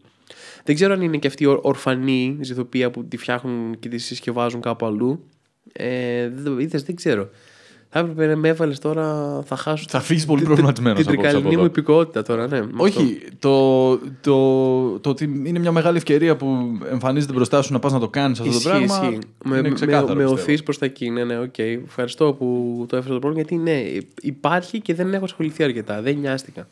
Δεν 0.65 0.75
ξέρω 0.75 0.93
αν 0.93 1.01
είναι 1.03 1.17
και 1.17 1.27
αυτή 1.27 1.43
η 1.43 1.47
ορ- 1.47 1.65
ορφανή 1.67 2.39
ζυθοποιία 2.41 2.91
που 2.91 3.05
τη 3.05 3.17
φτιάχνουν 3.17 3.79
και 3.79 3.89
τη 3.89 3.99
συσκευάζουν 3.99 4.61
κάπου 4.61 4.87
αλλού. 4.87 5.25
Ε, 5.73 6.29
δεν, 6.29 6.45
το- 6.45 6.59
είδες, 6.59 6.83
δεν 6.83 6.95
ξέρω. 6.95 7.29
Θα 7.93 7.99
έπρεπε 7.99 8.27
να 8.27 8.37
με 8.37 8.49
έβαλες 8.49 8.79
τώρα. 8.79 9.39
Θα 9.45 9.57
χάσω. 9.57 9.85
Θα 9.89 10.01
φύγεις 10.01 10.25
πολύ 10.25 10.39
την- 10.39 10.47
προβληματισμένος 10.47 10.99
Την 10.99 11.09
απόψε 11.09 11.21
από 11.29 11.33
τρικαλινή 11.37 11.55
εδώ. 11.55 11.63
μου 11.63 11.67
υπηκοότητα 11.79 12.23
τώρα, 12.23 12.47
ναι. 12.49 12.61
με 12.61 12.67
αυτό. 12.73 12.83
Όχι, 12.85 13.19
το, 13.39 13.97
το, 14.21 14.99
το 14.99 15.11
ότι 15.11 15.25
είναι 15.45 15.59
μια 15.59 15.73
μεγάλη 15.73 15.97
ευκαιρία 15.97 16.37
που 16.37 16.79
εμφανίζεται 16.91 17.33
μπροστά 17.33 17.63
σου 17.63 17.73
να 17.73 17.79
πας 17.79 17.93
να 17.93 17.99
το 17.99 18.09
κάνεις 18.09 18.41
αυτό 18.41 18.51
Ισχύει, 18.53 18.63
το 18.65 18.69
πράγμα. 18.71 18.85
ισχύει. 19.07 19.19
Με, 19.45 19.57
είναι 19.59 19.69
με, 19.69 19.75
ξεκάθαρο, 19.75 20.07
με 20.07 20.13
πιστεύω. 20.15 20.33
ωθείς 20.33 20.63
προς 20.63 20.79
τα 20.79 20.85
εκεί. 20.85 21.11
Ναι, 21.11 21.25
ναι, 21.25 21.39
οκ. 21.39 21.59
Ευχαριστώ 21.59 22.33
που 22.33 22.85
το 22.89 22.97
έφερες 22.97 23.15
το 23.15 23.21
πρόβλημα 23.21 23.47
γιατί 23.49 23.63
ναι, 23.71 23.83
υπάρχει 24.21 24.81
και 24.81 24.95
δεν 24.95 25.15
έχω 25.15 25.25
ασχοληθεί 25.25 25.63
αρκετά. 25.65 26.03
Δεν 26.03 26.17
νοιάστηκα. 26.17 26.69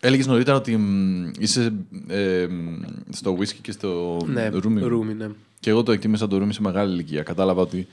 Έλεγες 0.00 0.26
νωρίτερα 0.26 0.56
ότι 0.56 0.76
μ, 0.76 1.30
είσαι 1.38 1.72
ε, 2.08 2.46
μ, 2.46 2.82
στο 3.10 3.36
whisky 3.40 3.58
και 3.62 3.72
στο 3.72 4.16
Ναι, 4.26 4.48
ρούμι. 4.48 4.80
ρούμι, 4.82 5.14
ναι. 5.14 5.26
Και 5.60 5.70
εγώ 5.70 5.82
το 5.82 5.92
εκτίμησα 5.92 6.26
το 6.28 6.38
ρούμι 6.38 6.52
σε 6.52 6.60
μεγάλη 6.62 6.92
ηλικία. 6.92 7.22
Κατάλαβα 7.22 7.62
ότι 7.62 7.86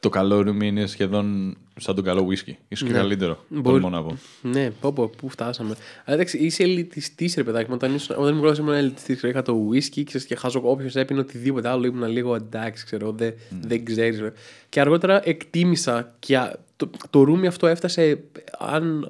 το 0.00 0.08
καλό 0.08 0.42
ρούμι 0.42 0.66
είναι 0.66 0.86
σχεδόν 0.86 1.56
σαν 1.76 1.94
το 1.94 2.02
καλό 2.02 2.26
whisky. 2.30 2.52
Ίσως 2.68 2.86
και 2.88 2.92
Ναι. 2.94 2.98
καλύτερο. 2.98 3.44
Μπορεί- 3.48 3.62
Τολμώ 3.64 3.88
να 3.90 4.02
πω. 4.02 4.18
Ναι, 4.42 4.70
πω, 4.70 4.92
πω, 4.92 5.08
πού 5.16 5.28
φτάσαμε. 5.28 5.74
Αλλά 6.04 6.16
εντάξει, 6.16 6.38
είσαι 6.38 6.62
ελιτιστής, 6.62 7.34
ρε 7.34 7.42
παιδάκι 7.44 7.68
μου. 7.68 7.74
Όταν, 7.74 7.94
ήσουν, 7.94 8.14
όταν 8.14 8.24
ήμουν 8.28 8.38
μικρός, 8.40 8.58
ήμουν 8.58 8.72
ελιτιστής. 8.74 9.22
Είχα 9.22 9.42
το 9.42 9.68
whisky 9.72 10.02
ξέρεις, 10.04 10.26
και 10.26 10.34
χάζω 10.36 10.60
όποιος 10.64 10.96
έπινε 10.96 11.20
οτιδήποτε 11.20 11.68
άλλο. 11.68 11.86
Ήμουν 11.86 12.08
λίγο 12.10 12.34
εντάξει, 12.34 12.84
ξέρω. 12.84 13.12
Δεν, 13.12 13.32
δεν 13.60 13.84
ξέρεις. 13.84 14.20
Και 14.68 14.80
αργότερα 14.80 15.28
εκτίμησα 15.28 16.14
και 16.18 16.38
α- 16.38 16.58
το, 16.76 16.90
το 17.10 17.22
ρούμι 17.22 17.46
αυτό 17.46 17.66
έφτασε 17.66 18.20
αν, 18.58 19.08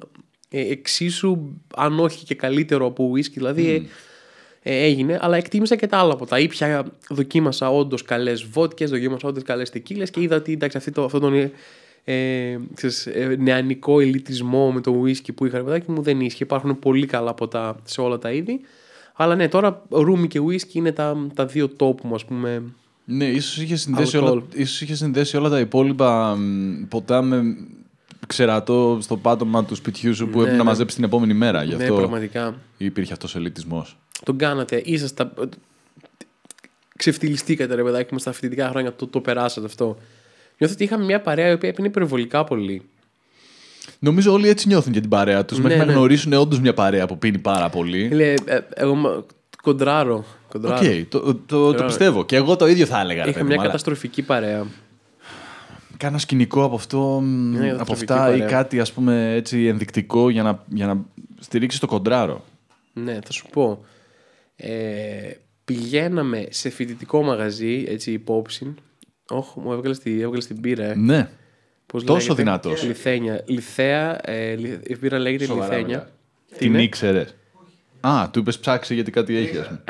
ε, 0.49 0.71
εξίσου, 0.71 1.37
αν 1.75 1.99
όχι 1.99 2.25
και 2.25 2.35
καλύτερο 2.35 2.85
από 2.85 3.11
whisky. 3.15 3.33
Δηλαδή 3.33 3.69
ε, 3.69 3.81
ε, 4.61 4.83
έγινε, 4.83 5.19
αλλά 5.21 5.37
εκτίμησα 5.37 5.75
και 5.75 5.87
τα 5.87 5.97
άλλα 5.97 6.13
από 6.13 6.25
τα 6.25 6.39
ήπια. 6.39 6.85
Δοκίμασα 7.09 7.69
όντως 7.69 8.01
καλές 8.03 8.43
βότκες, 8.43 8.89
δοκίμασα 8.89 9.27
όντως 9.27 9.43
καλές 9.43 9.69
τεκίλες 9.69 10.09
και 10.09 10.21
είδα 10.21 10.35
ότι 10.35 10.51
εντάξει, 10.51 10.77
αυτή 10.77 10.91
το, 10.91 11.03
αυτό 11.03 11.19
τον 11.19 11.33
ε, 11.33 11.51
ε, 12.03 12.59
ξέρεις, 12.73 13.05
ε, 13.05 13.35
νεανικό 13.39 13.99
ελιτισμό 13.99 14.71
με 14.71 14.81
το 14.81 15.01
whisky 15.03 15.33
που 15.35 15.45
είχα 15.45 15.57
ρε 15.57 15.63
παιδάκι 15.63 15.91
μου 15.91 16.01
δεν 16.01 16.21
ίσχυε. 16.21 16.43
Υπάρχουν 16.43 16.79
πολύ 16.79 17.05
καλά 17.05 17.33
ποτά 17.33 17.75
σε 17.83 18.01
όλα 18.01 18.17
τα 18.17 18.31
είδη. 18.31 18.59
Αλλά 19.13 19.35
ναι, 19.35 19.47
τώρα 19.47 19.85
ρούμι 19.89 20.27
και 20.27 20.39
whisky 20.47 20.73
είναι 20.73 20.91
τα, 20.91 21.27
τα 21.33 21.45
δύο 21.45 21.69
top 21.77 22.01
μου, 22.03 22.15
ας 22.15 22.25
πούμε. 22.25 22.63
Ναι, 23.05 23.25
ίσως 23.25 23.57
είχε, 23.57 23.75
συνδέσει 23.75 24.17
Alcohol. 24.21 24.31
όλα, 24.31 24.43
ίσως 24.53 24.81
είχε 24.81 24.95
συνδέσει 24.95 25.37
όλα 25.37 25.49
τα 25.49 25.59
υπόλοιπα 25.59 26.35
μ, 26.35 26.87
ποτά 26.87 27.21
με 27.21 27.43
ξερατό 28.29 28.97
στο 29.01 29.17
πάτωμα 29.17 29.65
του 29.65 29.75
σπιτιού 29.75 30.15
σου 30.15 30.23
που 30.27 30.29
Ναι, 30.37 30.37
έπρεπε 30.37 30.57
να 30.57 30.63
ναι. 30.63 30.69
μαζέψει 30.69 30.95
την 30.95 31.03
επόμενη 31.05 31.33
μέρα. 31.33 31.63
Γι' 31.63 31.75
Ναι, 31.75 31.83
αυτό 31.83 31.95
πραγματικά. 31.95 32.55
υπήρχε 32.77 33.13
αυτός 33.13 33.35
ο 33.35 33.37
ελιτισμός. 33.37 33.97
Τον 34.23 34.37
κάνατε, 34.37 34.81
ήσασταν. 34.85 35.31
Ξεφτυλιστήκατε 36.97 37.75
ρε 37.75 37.83
παιδάκι 37.83 38.13
μου 38.13 38.19
στα 38.19 38.31
φοιτητικά 38.31 38.69
χρόνια, 38.69 38.93
το, 38.95 39.07
το 39.07 39.19
περάσατε 39.21 39.65
αυτό. 39.65 39.97
Νιώθω 40.57 40.73
ότι 40.73 40.83
είχαμε 40.83 41.03
μια 41.05 41.21
παρέα 41.21 41.49
η 41.49 41.53
οποία 41.53 41.69
έπινε 41.69 41.87
υπερβολικά 41.87 42.43
πολύ. 42.43 42.81
Νομίζω 43.99 44.31
όλοι 44.33 44.47
έτσι 44.49 44.67
νιώθουν 44.67 44.91
για 44.91 45.01
την 45.01 45.09
παρέα 45.09 45.45
τους. 45.45 45.57
Ναι, 45.57 45.63
μέχρι 45.63 45.79
να 45.79 45.85
ναι. 45.85 45.91
γνωρίσουν 45.91 46.33
όντως 46.33 46.59
μια 46.59 46.73
παρέα 46.73 47.05
που 47.05 47.17
πίνει 47.17 47.37
πάρα 47.37 47.69
πολύ. 47.69 48.07
Λέει, 48.09 48.37
ε, 48.45 48.59
εγώ 48.73 48.95
μα- 48.95 49.23
κοντράρω. 49.61 50.15
Οκ, 50.17 50.51
κοντράρω. 50.51 51.03
το, 51.09 51.19
το, 51.19 51.33
το, 51.35 51.71
Τώρα- 51.71 51.85
πιστεύω. 51.85 52.25
Και 52.25 52.35
εγώ 52.35 52.55
το 52.55 52.67
ίδιο 52.67 52.85
θα 52.85 52.99
έλεγα. 52.99 53.23
ρε 53.23 53.29
Είχα 53.29 53.37
παιδί 53.37 53.45
μια 53.45 53.55
μου, 53.55 53.61
αλλά 53.61 53.69
καταστροφική 53.71 54.21
παρέα. 54.21 54.65
Κάνα 55.99 56.17
σκηνικό 56.17 56.63
από 56.63 56.75
αυτό, 56.75 57.19
μ, 57.23 57.49
Μια 57.49 57.59
από 57.59 57.69
καταστροφική 57.77 58.11
αυτά 58.13 58.27
ή 58.27 58.31
παρέα. 58.39 58.47
κάτι 58.47 58.79
ας 58.79 58.91
πούμε 58.93 59.33
έτσι 59.35 59.65
ενδεικτικό 59.65 60.29
για 60.29 60.43
να, 60.43 60.63
για 60.67 60.85
να 60.85 61.05
στηρίξεις 61.39 61.79
το 61.79 61.87
κοντράρο. 61.87 62.45
Ναι, 62.93 63.19
θα 63.25 63.31
σου 63.31 63.45
πω. 63.51 63.85
Ε, 64.55 65.31
πηγαίναμε 65.65 66.45
σε 66.49 66.69
φοιτητικό 66.69 67.23
μαγαζί, 67.23 67.83
έτσι 67.87 68.11
υπόψη. 68.11 68.73
Όχι, 69.29 69.59
μου 69.59 69.71
έβγαλες 69.71 69.99
τη, 69.99 70.21
έβγαλες 70.21 70.47
την 70.47 70.61
μπύρα. 70.61 70.85
Ε. 70.85 70.95
Ναι. 70.95 71.29
Πώς 71.85 72.03
Τόσο 72.03 72.17
λέγεται; 72.19 72.33
δυνατός. 72.43 72.83
Λιθένια. 72.83 73.43
Λιθέα, 73.47 74.29
ε, 74.29 74.55
λι- 74.55 74.89
η 74.89 74.97
μπύρα 74.99 75.19
λέγεται 75.19 75.45
Σοβαρά, 75.45 75.67
Λιθένια. 75.67 75.87
μιλάω. 75.97 76.05
Τι 76.49 76.57
Την 76.57 76.73
είναι; 76.73 76.83
ήξερες; 76.83 77.35
Α, 78.01 78.29
του 78.31 78.39
είπες 78.39 78.59
ψάξει 78.59 78.93
γιατί 78.93 79.11
κάτι 79.11 79.35
έχει, 79.35 79.57
ας 79.57 79.67
πούμε. 79.67 79.81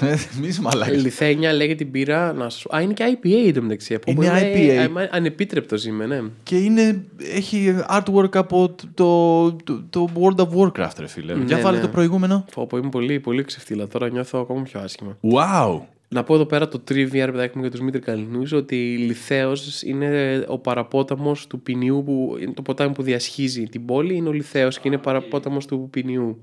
Ε, 0.00 0.16
Μη 0.40 0.46
είσαι 0.46 0.60
μαλάκας. 0.60 1.02
Λιθένια 1.02 1.52
λέγεται 1.52 1.84
η 1.84 1.88
μπύρα. 1.90 2.32
Να 2.32 2.48
σου... 2.50 2.68
Α, 2.76 2.80
είναι 2.80 2.92
και 2.92 3.18
IPA 3.22 3.48
εντωμεταξύ. 3.48 3.94
Από 3.94 4.10
Είναι 4.10 4.28
όπου 4.28 4.36
IPA. 4.38 4.88
είμαι 4.88 5.08
ανεπίτρεπτος 5.12 5.84
είμαι, 5.84 6.06
ναι. 6.06 6.20
Και 6.42 6.56
είναι, 6.56 7.04
έχει 7.34 7.76
artwork 7.90 8.36
από 8.36 8.74
το, 8.94 9.52
το, 9.52 9.84
το 9.90 10.08
World 10.20 10.40
of 10.40 10.48
Warcraft, 10.58 10.98
ρε 10.98 11.06
φίλε. 11.06 11.34
Ναι, 11.34 11.44
Για 11.44 11.58
βάλε 11.58 11.76
ναι. 11.76 11.82
το 11.82 11.88
προηγούμενο. 11.88 12.44
Πω, 12.54 12.66
πω, 12.66 12.76
είμαι 12.76 12.88
πολύ, 12.88 13.20
πολύ 13.20 13.44
ξεφτύλα. 13.44 13.88
Τώρα 13.88 14.08
νιώθω 14.08 14.38
ακόμα 14.38 14.62
πιο 14.62 14.80
άσχημα. 14.80 15.18
Wow! 15.22 15.80
Να 16.08 16.24
πω 16.24 16.34
εδώ 16.34 16.44
πέρα 16.44 16.68
το 16.68 16.82
trivia, 16.88 17.10
ρε 17.12 17.30
παιδάκι 17.30 17.56
μου, 17.56 17.62
για 17.62 17.70
τους 17.70 17.80
Μήτρη 17.80 18.00
Καλλινού, 18.00 18.42
ότι 18.52 18.92
η 18.92 18.96
Λιθέος 18.96 19.82
είναι 19.82 20.44
ο 20.48 20.58
παραπόταμος 20.58 21.46
του 21.46 21.60
ποινιού 21.60 22.02
που 22.04 22.36
είναι 22.40 22.52
το 22.52 22.62
ποτάμι 22.62 22.92
που 22.94 23.02
διασχίζει 23.02 23.62
την 23.62 23.84
πόλη. 23.84 24.14
Είναι 24.14 24.28
ο 24.28 24.32
Λιθέος 24.32 24.78
και 24.78 24.88
είναι 24.88 24.98
παραπόταμος 24.98 25.66
του 25.66 25.88
ποινιού. 25.90 26.38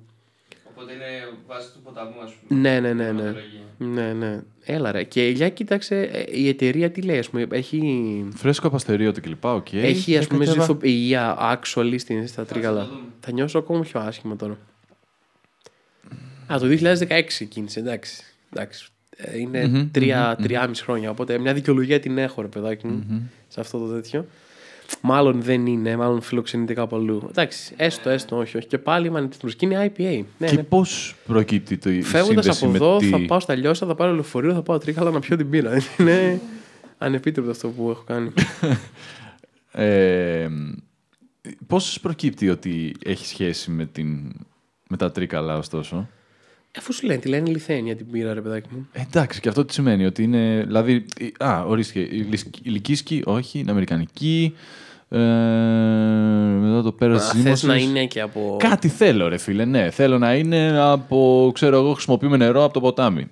Οπότε 1.54 1.60
είναι 1.60 1.60
βάση 1.60 1.74
του 1.74 1.82
ποταμού, 1.84 2.22
ας 2.24 2.34
πούμε. 2.47 2.60
Ναι, 2.62 2.80
ναι, 2.80 2.93
ναι, 2.93 3.12
ναι. 3.12 3.20
Θεματολογία. 3.22 3.60
Ναι, 3.78 4.14
ναι. 4.14 4.41
Έλα 4.66 4.91
ρε. 4.91 5.04
Και 5.04 5.28
για 5.28 5.49
κοίταξε, 5.49 6.01
ε, 6.01 6.24
η 6.32 6.47
εταιρεία 6.47 6.91
τι 6.91 7.01
λέει, 7.01 7.18
ας 7.20 7.30
πούμε, 7.30 7.47
έχει, 7.51 8.26
Φρέσκο 8.36 8.68
απαστερίωτη 8.68 9.22
κλπ. 9.22 9.45
οκ. 9.45 9.74
έχει 9.74 9.97
ας 9.97 10.06
Για 10.06 10.28
πούμε 10.28 10.45
κατέβα. 10.45 10.62
ζυθοποιία 10.62 11.38
actually 11.39 11.95
στην, 11.97 12.28
στα 12.28 12.45
Τρίκαλα. 12.45 12.80
να 12.80 12.88
το 12.88 12.93
δούμε. 12.93 13.06
Θα 13.20 13.32
νιώσω 13.32 13.58
ακόμα 13.58 13.80
πιο 13.80 13.99
άσχημα 13.99 14.36
τώρα. 14.36 14.58
Α, 16.54 16.58
το 16.60 16.68
2016 16.68 17.47
κίνησε, 17.49 17.80
εντάξει. 17.80 18.24
εντάξει. 18.54 18.88
Ε, 19.18 19.38
Είναι 19.39 19.68
Μμμ, 19.68 19.89
τρία, 19.91 20.38
τριάμιση 20.41 20.84
χρόνια, 20.84 21.10
οπότε 21.10 21.38
μια 21.38 21.54
δικαιολογία 21.54 21.99
την 21.99 22.18
έχω 22.18 22.41
ρε 22.41 22.47
παιδάκι 22.47 22.88
μου 22.88 23.30
σε 23.47 23.60
αυτό 23.60 23.78
το 23.80 23.93
τέτοιο. 23.93 24.26
Μάλλον 25.02 25.42
δεν 25.42 25.66
είναι, 25.66 25.96
μάλλον 25.96 26.22
φιλοξενείται 26.22 26.74
κάπου 26.74 26.96
αλλού. 26.96 27.28
Εντάξει, 27.30 27.74
έστω, 27.78 28.10
έστω, 28.10 28.38
όχι, 28.38 28.58
όχι. 28.58 28.68
Και 28.68 28.78
πάλι 28.78 29.08
είμαι 29.08 29.18
ανεπίτρεπτος. 29.18 29.56
Και 29.56 29.66
είναι 29.66 29.92
IPA. 29.98 30.26
Ναι, 30.38 30.48
Και 30.48 30.56
ναι. 30.56 30.64
πώς 30.64 31.16
προκύπτει 31.26 31.78
το 31.78 31.90
η 31.90 32.02
Φεύγοντας 32.02 32.44
σύνδεση 32.44 32.64
από 32.64 32.72
με 32.72 32.78
εδώ, 32.78 32.98
τη... 32.98 33.10
θα 33.10 33.20
πάω 33.28 33.40
στα 33.40 33.56
λιώσια, 33.56 33.88
θα 33.88 33.96
πάρω 33.96 34.14
λεωφορείο, 34.14 34.54
θα 34.54 34.62
πάω 34.62 34.78
τρίκαλα 34.78 35.12
να 35.12 35.20
πιω 35.20 35.38
την 35.38 35.50
πύρα. 35.50 35.82
Είναι 36.00 36.42
ανεπίτρεπτο 36.98 37.52
αυτό 37.52 37.68
που 37.68 37.90
έχω 37.90 38.04
κάνει. 38.04 38.32
Ε, 39.76 40.50
πώς 41.68 42.00
προκύπτει 42.02 42.50
ότι 42.50 42.96
έχει 43.06 43.26
σχέση 43.26 43.72
με, 43.72 43.86
την, 43.86 44.32
με 44.90 44.98
τα 44.98 45.12
τρίκαλα 45.12 45.58
ωστόσο; 45.58 46.10
Αφού 46.78 46.93
σου 46.93 47.05
λένε, 47.05 47.19
τη 47.19 47.28
λένε 47.28 47.49
λιθένια 47.49 47.95
την 47.95 48.11
πύρα, 48.11 48.34
ρε 48.34 48.41
παιδάκι 48.41 48.67
μου. 48.71 48.88
Ε, 48.91 49.01
εντάξει, 49.01 49.39
και 49.39 49.49
αυτό 49.49 49.65
τι 49.65 49.74
σημαίνει, 49.74 50.05
ότι 50.05 50.24
είναι, 50.24 50.63
δηλαδή, 50.65 51.05
η- 51.19 51.34
α, 51.43 51.63
ορίστηκε, 51.67 51.99
η 51.99 52.19
λυσκ- 52.30 52.65
η 52.65 52.69
λυκίσκη, 52.69 53.21
όχι, 53.26 53.59
είναι 53.59 53.71
αμερικανική, 53.71 54.55
ε, 55.09 55.17
μετά 56.59 56.82
το 56.84 56.91
πέρας 56.91 57.28
Θες 57.32 57.41
ζύμωσης. 57.41 57.67
να 57.67 57.76
είναι 57.76 58.05
και 58.05 58.21
από. 58.21 58.55
Κάτι 58.59 58.88
θέλω 58.88 59.28
ρε 59.28 59.38
φίλε, 59.38 59.65
ναι, 59.65 59.89
θέλω 59.89 60.17
να 60.17 60.36
είναι 60.36 60.80
από, 60.80 61.51
ξέρω 61.53 61.78
εγώ, 61.78 61.93
χρησιμοποιούμε 61.93 62.38
νερό 62.38 62.63
από 62.63 62.74
το 62.74 62.80
ποτάμι. 62.80 63.28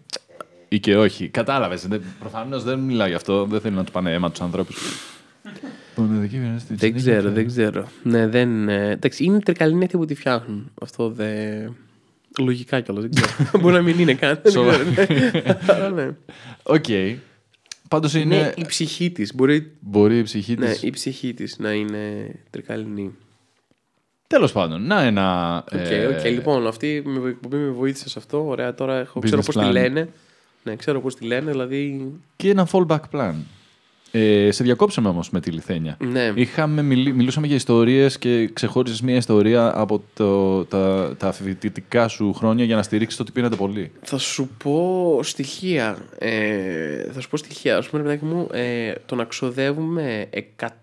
Ή 0.69 0.79
και 0.79 0.97
όχι. 0.97 1.27
Κατάλαβες. 1.27 1.87
Προφανώς 2.19 2.63
δεν 2.63 2.79
μιλάω 2.79 3.07
γι' 3.07 3.13
αυτό. 3.13 3.45
Δεν 3.45 3.61
θέλω 3.61 3.75
να 3.75 3.83
του 3.83 3.91
πάνε 3.91 4.11
αίμα 4.13 4.31
τους 4.31 4.41
ανθρώπους. 4.41 4.77
Δεν 6.69 6.95
ξέρω, 6.95 7.31
δεν 7.31 7.47
ξέρω. 7.47 7.87
Ναι, 8.03 8.27
δεν. 8.27 8.69
ε, 8.69 8.89
Εντάξει, 8.89 9.23
είναι 9.23 9.39
Τρικαλινοί 9.39 9.84
αυτοί 9.83 9.97
που 9.97 10.05
τη 10.05 10.15
φτιάχνουν. 10.15 10.71
Αυτό 10.81 11.09
δεν. 11.09 11.75
Λογικά 12.39 12.79
κιόλας, 12.82 13.03
δεν 13.03 13.11
ξέρω. 13.15 13.49
Μπορεί 13.61 13.73
να 13.73 13.82
μην 13.82 13.99
είναι 13.99 14.13
καν. 14.13 14.39
δεν 14.43 14.51
Σοβαρά. 14.51 14.84
ξέρω, 14.84 15.13
ναι. 15.13 15.57
Αλλά 15.67 15.89
ναι. 15.89 16.15
Οκ. 16.63 16.86
Πάντως 17.88 18.13
είναι. 18.13 18.36
Είναι 18.36 18.53
η 18.55 18.65
ψυχή 18.65 19.11
της. 19.11 19.36
Μπορεί 19.36 19.71
Μπορεί 19.79 20.17
η 20.17 20.23
ψυχή 20.23 20.55
ναι, 20.55 20.65
της. 20.71 20.84
η 20.84 20.89
ψυχή 20.89 21.34
της 21.34 21.59
να 21.59 21.71
είναι 21.71 22.32
τρικαλινή. 22.49 23.15
Τέλος 24.27 24.51
πάντων, 24.51 24.86
να 24.88 25.01
ένα. 25.01 25.57
Οκ, 25.73 25.79
ε, 25.89 26.05
οκ. 26.05 26.23
Λοιπόν, 26.23 26.67
αυτή 26.67 27.01
με, 27.05 27.29
εκπομπή 27.29 27.57
με 27.57 27.69
βοήθησε 27.69 28.09
σε 28.09 28.19
αυτό. 28.19 28.47
Ωραία, 28.47 28.73
τώρα 28.73 28.99
έχω, 28.99 29.19
Business 29.19 29.25
ξέρω 29.25 29.41
πώς 29.41 29.55
τη 29.55 29.61
plan. 29.63 29.71
λένε. 29.71 30.09
Ναι, 30.63 30.75
ξέρω 30.75 31.01
πώς 31.01 31.15
τη 31.15 31.25
λένε, 31.25 31.51
δηλαδή. 31.51 32.11
Και 32.36 32.49
ένα 32.49 32.67
fallback 32.71 32.99
plan. 33.13 33.34
Ε, 34.14 34.51
σε 34.51 34.64
διακόψαμε 34.64 35.07
όμως 35.07 35.30
με 35.30 35.39
τη 35.39 35.51
Λιθένια. 35.51 35.97
Ναι. 36.12 36.32
Είχαμε, 36.36 36.82
μιλ- 36.82 37.14
μιλούσαμε 37.14 37.47
για 37.47 37.55
ιστορίες 37.55 38.18
και 38.18 38.49
ξεχώρισες 38.53 39.01
μια 39.01 39.16
ιστορία 39.16 39.72
από 39.76 40.03
το, 40.14 40.66
τα, 40.66 41.14
τα 41.18 41.32
φοιτητικά 41.32 42.07
σου 42.07 42.34
χρόνια 42.34 42.66
για 42.66 42.76
να 42.76 42.84
στηρίξεις 42.84 43.18
το 43.18 43.24
ότι 43.24 43.32
πίνατε 43.32 43.55
πολύ. 43.55 43.91
Θα 44.01 44.18
σου 44.18 44.49
πω 44.64 45.20
στοιχεία. 45.24 45.97
Ε, 46.18 47.12
θα 47.12 47.22
σου 47.22 47.30
πω 47.30 47.38
στοιχεία. 47.38 47.78
Ας 47.78 47.84
πούμε, 47.89 48.01
ρε 48.01 48.07
παιδάκι 48.07 48.26
μου, 48.26 48.47
ε, 48.51 48.93
το 49.05 49.16
να 49.16 49.24
ξοδεύουμε 49.24 50.30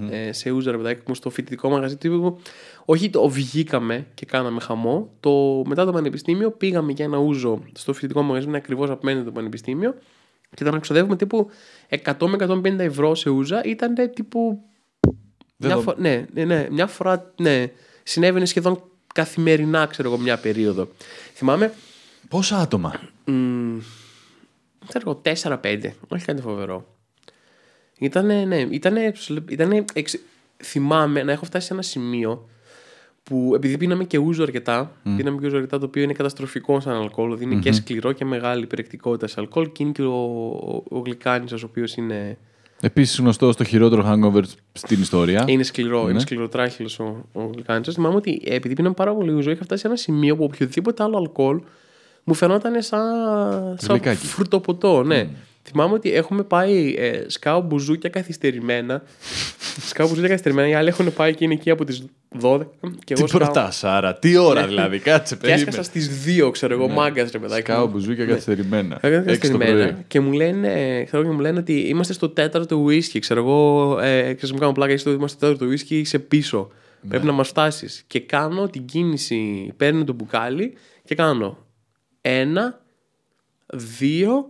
ε, 0.10 0.32
σε 0.32 0.52
ούζα, 0.52 0.72
ρε 0.72 0.78
παιδάκι 0.78 1.02
μου, 1.08 1.16
στο 1.16 1.30
φοιτητικό 1.30 1.70
μαγαζί 1.70 1.98
τύπου. 1.98 2.40
Όχι 2.86 3.10
το 3.10 3.30
βγήκαμε 3.30 4.08
και 4.14 4.26
κάναμε 4.26 4.60
χαμό. 4.60 5.10
Το, 5.20 5.62
μετά 5.66 5.86
το 5.86 5.92
πανεπιστήμιο 5.92 6.52
πήγαμε 6.52 6.92
για 6.92 7.06
ένα 7.06 7.18
ούζο 7.18 7.62
στο 7.74 7.94
φοιτητικό 7.94 8.22
μαγαζί, 8.22 8.48
είναι 8.48 8.58
ακριβώς 8.58 8.90
απέναντι 8.90 9.26
το 9.26 9.32
πανεπιστήμιο. 9.32 9.96
Και 10.56 10.64
το 10.64 10.72
να 10.72 10.80
ξοδεύουμε 10.80 11.16
τύπου 11.16 11.50
100 11.90 12.14
με 12.28 12.36
150 12.40 12.80
ευρώ 12.80 13.16
σε 13.16 13.30
ούζα 13.30 13.64
ήταν 13.64 13.94
τύπου 14.14 14.60
Δεν 15.58 15.68
μια 15.68 15.76
το- 15.76 15.82
φο- 15.82 15.96
ναι, 15.98 16.26
ναι, 16.34 16.44
ναι, 16.46 16.68
μια 16.72 16.88
φορά 16.88 17.34
ναι, 17.38 17.72
συνέβαινε 18.04 18.46
σχεδόν 18.46 18.84
καθημερινά, 19.14 19.86
ξέρω 19.86 20.10
εγώ, 20.10 20.18
μια 20.18 20.38
περίοδο. 20.38 20.88
Θυμάμαι, 21.34 21.74
Πόσα 22.30 22.58
άτομα; 22.58 23.00
μ, 23.26 23.78
ξέρω 24.88 25.10
εγώ, 25.10 25.22
4-5, 25.62 25.90
όχι 26.08 26.26
κάτι 26.26 26.42
φοβερό. 26.42 26.86
Ήτανε, 28.00 28.46
ναι, 28.46 28.58
ήτανε, 28.60 29.14
ήτανε 29.50 29.86
εξ- 29.94 30.20
θυμάμαι 30.64 31.24
να 31.24 31.32
έχω 31.32 31.46
φτάσει 31.46 31.68
σε 31.68 31.74
ένα 31.74 31.82
σημείο 31.82 32.50
που 33.24 33.52
επειδή 33.56 33.78
πίναμε 33.78 34.04
και 34.04 34.18
ούζο 34.18 34.44
αρκετά, 34.44 34.92
πίναμε 35.18 35.38
και 35.40 35.46
ούζο 35.46 35.56
αρκετά 35.56 35.80
το 35.80 35.86
οποίο 35.86 36.04
είναι 36.04 36.14
καταστροφικό 36.14 36.80
σαν 36.80 36.94
αλκοόλ, 36.96 37.26
δηλαδή 37.28 37.44
είναι 37.44 37.62
και 37.62 37.72
σκληρό 37.72 38.12
και 38.12 38.26
μεγάλη 38.26 38.66
περιεκτικότητα 38.68 39.28
σε 39.28 39.36
αλκοόλ 39.38 39.72
και 39.72 39.84
είναι 39.84 39.92
και 39.92 40.02
ο, 40.02 40.14
ο, 40.16 40.84
ο 40.90 41.00
γλυκάνης 41.00 41.52
ο 41.52 41.58
οποίος 41.64 41.96
είναι 41.96 42.38
Επίσης 42.82 43.20
γνωστό 43.20 43.52
στο 43.52 43.64
χειρότερο 43.64 44.04
hangover 44.08 44.42
στην 44.74 45.02
ιστορία. 45.02 45.44
Είναι 45.48 45.64
σκληρό, 45.64 46.04
Ναι. 46.04 46.10
είναι 46.10 46.20
σκληροτράχυλο 46.20 46.90
ο, 47.00 47.40
ο 47.42 47.50
γλυκάνης. 47.54 47.94
Θυμάμαι 47.94 48.16
ότι 48.16 48.42
ε, 48.46 48.56
επειδή 48.56 48.74
πίναμε 48.74 48.94
πάρα 48.94 49.14
πολύ 49.16 49.32
ούζο, 49.32 49.52
είχα 49.52 49.64
φτάσει 49.64 49.82
σε 49.82 49.88
ένα 49.88 49.96
σημείο 49.96 50.36
που 50.36 50.44
οποιοδήποτε 50.44 51.04
άλλο 51.04 51.18
αλκοόλ 51.18 51.62
μου 52.24 52.34
φαινόταν 52.34 52.82
σαν, 52.82 53.02
σαν 53.78 53.90
Γλυκάκι. 53.90 54.26
φρουτοποτό. 54.26 55.04
Ναι. 55.04 55.30
Θυμάμαι 55.70 55.94
ότι 55.94 56.14
έχουμε 56.14 56.44
πάει 56.44 56.96
ε, 56.98 57.24
σκάω 57.30 57.62
μπουζούκια 57.62 58.10
καθυστερημένα. 58.10 59.04
σκάω 59.88 60.08
μπουζούκια 60.08 60.30
καθυστερημένα. 60.30 60.68
Οι 60.68 60.74
άλλοι 60.74 60.88
έχουν 60.88 61.14
πάει 61.14 61.36
και 61.36 61.44
είναι 61.44 61.54
εκεί 61.54 61.70
από 61.70 61.86
τις 61.86 62.06
12. 62.42 62.60
Και 63.04 63.14
Τι 63.14 63.14
εγώ 63.18 63.28
σκάω- 63.28 63.42
προτάς, 63.44 63.84
άρα, 63.84 64.16
τι 64.16 64.38
ώρα 64.38 64.68
δηλαδή, 64.68 65.00
κάτσε, 65.00 65.36
Και 65.36 65.40
περίμενε. 65.42 65.68
έσκασα 65.70 65.84
στις 65.90 66.10
2, 66.26 66.50
ξέρω 66.52 66.74
εγώ, 66.74 66.88
μάγκας 66.88 67.32
ρε 67.32 67.40
παιδάκι. 67.40 67.62
Σκάω 67.62 67.86
μου. 67.86 67.92
μπουζούκια 67.92 68.26
καθυστερημένα. 68.26 68.96
Έκανα 69.02 69.16
Έξι 69.16 69.26
το 69.26 69.58
καθυστερημένα 69.58 69.92
πρωί. 69.94 70.04
και 70.08 70.20
μου 70.20 70.32
λένε, 70.32 71.04
ξέρω, 71.04 71.24
και 71.24 71.30
μου 71.30 71.40
λένε 71.40 71.60
ότι 71.60 71.74
είμαστε 71.80 72.14
στο 72.14 72.30
τέταρτο 72.30 72.86
whisky. 72.86 73.20
Ξέρω 73.20 73.40
εγώ, 73.40 73.98
ε, 74.02 74.22
ξέρεις, 74.34 74.52
μου 74.52 74.60
κάνω 74.60 74.72
πλάκα, 74.72 74.92
είσαι 74.92 75.02
στο- 75.02 75.12
είμαστε 75.12 75.38
στο 75.38 75.48
τέταρτο 75.54 75.74
whisky, 75.76 75.92
είσαι 75.92 76.20
πίσω. 76.20 76.70
Ναι. 77.02 77.10
Πρέπει 77.10 77.26
να 77.26 77.32
μας 77.32 77.48
φτάσεις. 77.48 78.04
Και 78.08 78.20
κάνω 78.20 78.68
την 78.68 78.86
κίνηση, 78.86 79.74
παίρνω 79.78 80.04
το 80.04 80.14
μπουκάλι 80.14 80.74
και 81.04 81.16
κάνω 81.16 81.58
ένα, 82.22 82.82
δύο, 83.74 84.46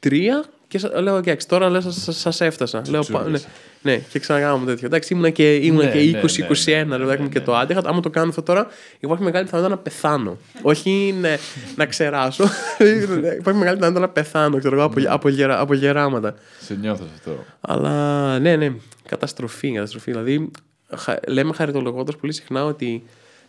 τρία 0.00 0.44
και 0.68 0.78
σα- 0.78 1.00
λέω, 1.00 1.16
εντάξει, 1.16 1.48
τώρα 1.48 1.68
λέω, 1.70 1.80
σας, 1.80 2.08
σας 2.18 2.40
έφτασα. 2.40 2.82
Λέω, 2.88 3.02
πα- 3.12 3.28
ναι, 3.28 3.38
ναι, 3.82 3.96
και 3.96 4.18
ξανακάνω 4.18 4.64
τέτοιο. 4.64 4.86
Εντάξει, 4.86 5.12
ήμουνα 5.12 5.30
και, 5.30 5.54
ήμουνα 5.54 5.84
Ναι, 5.84 5.90
και 5.90 5.98
ναι, 5.98 6.20
20-21, 6.20 6.86
ναι, 6.86 6.96
ρε 6.96 7.02
παιδάκι 7.02 7.22
μου, 7.22 7.28
και 7.28 7.40
το 7.40 7.56
άντεχα. 7.56 7.82
Άμα 7.84 8.00
το 8.00 8.10
κάνω 8.10 8.28
αυτό 8.28 8.42
τώρα, 8.42 8.66
υπάρχει 9.00 9.24
μεγάλη 9.24 9.44
πιθανότητα 9.44 9.76
να 9.76 9.82
πεθάνω. 9.82 10.36
Όχι 10.62 11.14
ναι, 11.20 11.36
να 11.76 11.86
ξεράσω. 11.86 12.44
υπάρχει 13.38 13.58
μεγάλη 13.58 13.76
πιθανότητα 13.76 14.00
να 14.00 14.08
πεθάνω, 14.08 14.58
ξέρω 14.58 14.74
εγώ, 14.76 14.84
από, 14.84 15.00
από, 15.08 15.28
γερα- 15.28 15.60
από 15.60 15.74
γεράματα. 15.74 16.34
Σε 16.60 16.74
νιώθω 16.74 17.04
σε 17.04 17.10
αυτό. 17.14 17.44
Αλλά 17.60 18.38
ναι, 18.38 18.56
ναι, 18.56 18.72
καταστροφή, 19.08 19.72
καταστροφή. 19.72 20.10
Δηλαδή, 20.10 20.50
χα- 20.96 21.18
λέμε 21.28 21.52
χαριτολογώντας 21.52 22.16
πολύ 22.16 22.32
συχνά 22.32 22.64
ότι 22.64 23.02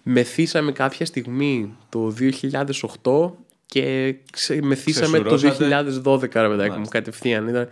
μεθύσαμε 0.04 0.72
κάποια 0.72 1.06
στιγμή 1.06 1.76
το 1.90 2.14
2008 2.20 3.32
και 3.74 4.16
ξε, 4.32 4.60
μεθύσαμε 4.62 5.20
το 5.20 5.36
Ξεσουρώσατε. 5.36 6.02
2012, 6.06 6.20
ρε 6.22 6.28
παιδάκι 6.28 6.70
μου, 6.70 6.76
Μάλιστα. 6.76 6.98
κατευθείαν. 6.98 7.48
Ήταν 7.48 7.68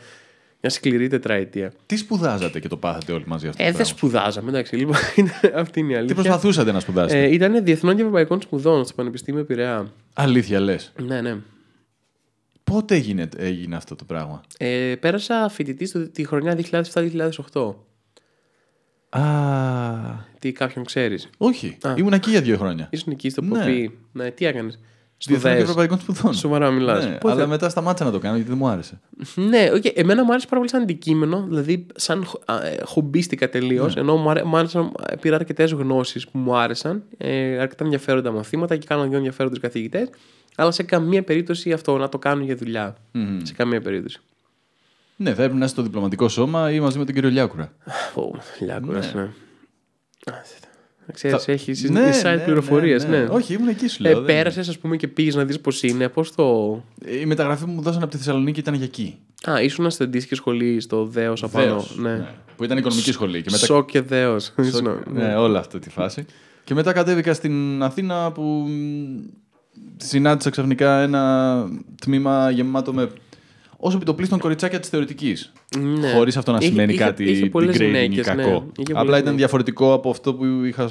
μια 0.61 0.71
σκληρή 0.71 1.07
τετραετία. 1.07 1.73
Τι 1.85 1.97
σπουδάζατε 1.97 2.59
και 2.59 2.67
το 2.67 2.77
πάθατε 2.77 3.11
όλοι 3.11 3.23
μαζί 3.27 3.47
αυτό. 3.47 3.63
Ε, 3.63 3.65
το 3.65 3.77
δεν 3.77 3.85
πράγμα; 3.85 3.97
σπουδάζαμε, 3.97 4.49
εντάξει, 4.49 4.75
λοιπόν, 4.75 4.95
αυτή 5.55 5.79
είναι 5.79 5.89
η 5.89 5.91
Τι 5.93 5.97
αλήθεια. 5.97 6.15
προσπαθούσατε 6.15 6.71
να 6.71 6.79
σπουδάσετε; 6.79 7.21
Ε, 7.23 7.33
ήταν 7.33 7.63
Διεθνών 7.63 7.95
και 7.95 8.01
Ευρωπαϊκών 8.01 8.41
Σπουδών 8.41 8.85
στο 8.85 8.93
Πανεπιστήμιο 8.93 9.43
Πειραιά. 9.43 9.91
Αλήθεια 10.13 10.59
λες. 10.59 10.91
Ναι, 11.01 11.21
ναι. 11.21 11.35
Πότε 12.63 12.95
έγινε, 12.95 13.29
έγινε 13.37 13.75
αυτό 13.75 13.95
το 13.95 14.03
πράγμα; 14.03 14.41
Ε, 14.57 14.95
πέρασα 14.99 15.49
φοιτητής 15.49 15.95
τη 16.11 16.25
χρονιά 16.25 16.57
2007-2008. 17.53 17.75
Α. 19.09 19.21
Τι 20.39 20.51
κάποιον 20.51 20.85
ξέρεις. 20.85 21.29
Όχι. 21.37 21.77
Α. 21.81 21.93
Ήμουν 21.97 22.13
εκεί 22.13 22.29
για 22.29 22.41
δύο 22.41 22.57
χρόνια. 22.57 22.87
Ήσουν 22.91 23.11
εκεί 23.11 23.29
στο 23.29 23.41
Ναι. 23.41 23.47
Ποπί. 23.59 23.97
Ναι, 24.11 24.31
τι 24.31 24.45
έκανες; 24.45 24.79
Στο 25.21 25.31
Διεθνών 25.31 25.51
και 25.53 25.57
ΔΕΣ. 25.59 25.69
Ευρωπαϊκών 25.69 25.99
Σπουδών. 25.99 26.33
Σοβαρά 26.33 26.71
μιλάς. 26.71 27.05
Ναι, 27.05 27.15
Πότε- 27.17 27.33
αλλά 27.35 27.47
μετά 27.47 27.69
σταμάτησα 27.69 28.05
να 28.05 28.11
το 28.11 28.19
κάνω 28.19 28.35
γιατί 28.35 28.49
δεν 28.49 28.59
μου 28.59 28.67
άρεσε. 28.67 28.99
Ναι, 29.35 29.69
okay. 29.73 29.91
εμένα 29.95 30.23
μου 30.23 30.29
άρεσε 30.31 30.45
πάρα 30.45 30.57
πολύ 30.57 30.69
σαν 30.69 30.81
αντικείμενο, 30.81 31.45
δηλαδή 31.47 31.85
σαν 31.95 32.25
χο- 32.25 32.41
α, 32.45 32.65
ε, 32.65 32.77
χομπίστηκα 32.85 33.49
τελείως. 33.49 33.95
Ναι. 33.95 34.01
Ενώ 34.01 34.15
μου, 34.15 34.29
άρε, 34.29 34.43
μου 34.43 34.57
άρεσαν, 34.57 34.91
ε, 35.09 35.15
πήρα 35.15 35.35
αρκετές 35.35 35.71
γνώσεις 35.71 36.27
που 36.27 36.37
μου 36.37 36.57
άρεσαν, 36.57 37.03
ε, 37.17 37.57
αρκετά 37.59 37.83
ενδιαφέροντα 37.83 38.31
μαθήματα 38.31 38.75
και 38.77 38.85
κάναν 38.87 39.07
δύο 39.07 39.17
ενδιαφέροντες 39.17 39.59
καθηγητές. 39.59 40.09
Αλλά 40.55 40.71
σε 40.71 40.83
καμία 40.83 41.23
περίπτωση 41.23 41.71
αυτό 41.71 41.97
να 41.97 42.09
το 42.09 42.17
κάνω 42.19 42.43
για 42.43 42.55
δουλειά. 42.55 42.95
Μμμ. 43.11 43.39
Σε 43.43 43.53
καμία 43.53 43.81
περίπτωση. 43.81 44.19
Ναι, 45.15 45.33
θα 45.33 45.41
έπρεπε 45.41 45.53
να 45.59 45.65
είσαι 45.65 45.73
στο 45.73 45.81
διπλωματικό 45.83 46.27
σώμα 46.27 46.71
ή 46.71 46.79
μαζί 46.79 46.97
με 46.97 47.05
τον 47.05 47.13
κύριο 47.13 47.29
Λιάκουρα. 47.29 47.71
Πω, 48.13 48.35
λιάκουρας, 48.59 49.13
ναι. 49.13 49.29
Α, 51.09 51.29
Θα- 51.29 51.37
Ξέρεις, 51.37 51.47
έχεις 51.47 51.89
Ναι, 51.89 52.09
inside 52.09 52.23
ναι, 52.23 52.37
πληροφορίες, 52.43 53.05
ναι. 53.07 53.27
Όχι, 53.31 53.53
ήμουν 53.53 53.67
εκεί 53.67 53.87
σου 53.87 53.97
Ε, 53.99 54.09
λέω. 54.09 54.15
δεν- 54.21 54.25
πέρασες, 54.35 54.69
ας 54.69 54.77
πούμε, 54.77 54.97
και 54.97 55.07
πήγες 55.07 55.35
να 55.35 55.45
δεις 55.45 55.59
πώς 55.59 55.83
είναι, 55.83 56.07
πώς 56.09 56.35
το... 56.35 56.83
Η 57.21 57.25
μεταγραφή 57.25 57.65
που 57.65 57.71
μου 57.71 57.81
δώσαν 57.81 58.01
από 58.01 58.11
τη 58.11 58.17
Θεσσαλονίκη 58.17 58.59
ήταν 58.59 58.73
για 58.73 58.85
εκεί. 58.85 59.17
Α, 59.49 59.61
ήσουν 59.61 59.89
στην 59.91 60.05
αντίστοιχη 60.05 60.35
σχολή, 60.35 60.79
στο 60.79 61.05
Δέος 61.05 61.43
απάνω. 61.43 61.65
Δέος, 61.65 61.97
Ναι. 61.97 62.27
Που 62.55 62.63
ήταν 62.63 62.77
οικονομική 62.77 63.11
σχολή. 63.11 63.41
Και 63.41 63.49
μετά... 63.51 63.65
Σοκ 63.65 63.89
και 63.89 64.01
Δέος. 64.01 64.53
Ήσουν, 64.57 64.99
Ναι, 65.13 65.35
όλα 65.35 65.59
αυτή 65.59 65.79
τη 65.79 65.89
φάση. 65.89 66.25
Και 66.63 66.73
μετά 66.73 66.91
κατέβηκα 66.93 67.33
στην 67.33 67.83
Αθήνα 67.83 68.31
που 68.31 68.41
μ, 68.41 69.19
συνάντησα 69.97 70.49
ξαφνικά 70.49 71.01
ένα 71.01 71.65
τμήμα 72.01 72.49
γεμάτο 72.51 72.93
με 72.93 73.09
ως 73.81 73.95
επί 73.95 74.06
το 74.06 74.12
πλείστον 74.12 74.39
κοριτσάκια 74.39 74.79
της 74.79 74.89
θεωρητικής. 74.89 75.51
Ναι. 75.79 76.11
Χωρίς 76.11 76.37
αυτό 76.37 76.51
να 76.51 76.57
Είχε- 76.57 76.67
σημαίνει 76.69 76.93
είχε- 76.93 77.03
κάτι 77.03 77.23
είχε 77.31 77.45
πολλές 77.45 77.75
degrading 77.75 77.81
ή 77.81 77.85
γυναίκες, 77.85 78.25
κακό. 78.25 78.41
ναι. 78.41 78.47
Είχε 78.47 78.53
πολλές 78.55 78.71
Απλά 78.89 79.01
ήταν 79.03 79.15
γυναίκες. 79.17 79.35
διαφορετικό 79.35 79.93
από 79.93 80.09
αυτό 80.09 80.33
που 80.33 80.45
είχα 80.63 80.89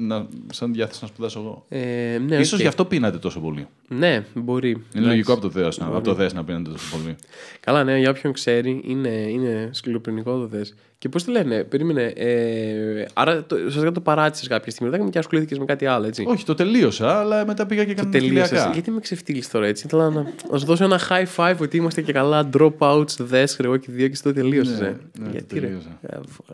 να, 0.00 0.26
σαν 0.52 0.72
διάθεση 0.72 0.98
να 1.02 1.08
σπουδάσω 1.08 1.38
εγώ. 1.40 1.64
Ε, 1.68 2.18
ναι, 2.18 2.36
Ίσως 2.36 2.52
οκ. 2.52 2.60
γι' 2.60 2.66
αυτό 2.66 2.84
πίνατε 2.84 3.18
τόσο 3.18 3.40
πολύ. 3.40 3.66
Ναι, 3.88 4.24
μπορεί. 4.34 4.68
Είναι 4.68 4.80
Εντάξει. 4.90 5.08
λογικό 5.08 5.32
από 5.32 5.40
το 5.40 5.48
ΔΕΣ 5.48 5.78
να, 5.78 5.86
από 5.86 6.00
το 6.00 6.14
ΔΕΣ 6.14 6.32
να 6.32 6.44
πίνατε 6.44 6.70
τόσο 6.70 6.96
πολύ. 6.96 7.16
Καλά, 7.66 7.84
ναι, 7.84 7.98
για 7.98 8.10
όποιον 8.10 8.32
ξέρει, 8.32 8.80
είναι, 8.84 9.08
είναι 9.08 9.68
σκληροπυρηνικό 9.72 10.38
το 10.38 10.46
δες. 10.46 10.74
Και 10.98 11.08
πώς 11.08 11.24
το 11.24 11.32
λένε, 11.32 11.64
περίμενε. 11.64 12.02
Ε, 12.16 13.04
άρα 13.14 13.44
το, 13.44 13.56
ουσιαστικά 13.56 13.92
το 13.92 14.00
παράτησες 14.00 14.48
κάποια 14.48 14.72
στιγμή 14.72 14.92
μετά 14.92 15.10
και 15.10 15.18
ασχολήθηκες 15.18 15.58
με 15.58 15.64
κάτι 15.64 15.86
άλλο, 15.86 16.06
έτσι. 16.06 16.24
Όχι, 16.26 16.44
το 16.44 16.54
τελείωσα, 16.54 17.18
αλλά 17.18 17.46
μετά 17.46 17.66
πήγα 17.66 17.84
και 17.84 17.94
Το 17.94 18.00
έκανα 18.00 18.10
τελείωσες. 18.10 18.48
τελείωσα. 18.48 18.70
Γιατί 18.72 18.90
με 18.90 19.00
ξεφτιλίζεις 19.00 19.50
τώρα 19.50 19.66
έτσι. 19.66 19.86
Ήθελα 19.86 20.10
να, 20.10 20.22
να 20.50 20.58
σου 20.58 20.66
δώσω 20.66 20.84
ένα 20.84 21.00
high 21.08 21.26
five 21.36 21.56
ότι 21.60 21.76
είμαστε 21.76 22.02
και 22.02 22.12
καλά 22.12 22.48
dropouts, 22.58 23.16
δες, 23.18 23.58
εγώ 23.58 23.76
και 23.76 23.86
δύο 23.90 24.08
και 24.08 24.14
στο 24.16 24.32
τελείωσες. 24.32 24.80
Ναι, 24.80 24.86
ε. 24.86 24.90
ναι, 25.18 25.24
το 25.24 25.30
Γιατί 25.30 25.54
ρε. 25.58 25.66
τελείωσα. 25.66 25.98
Ε, 26.02 26.16
φ- 26.28 26.50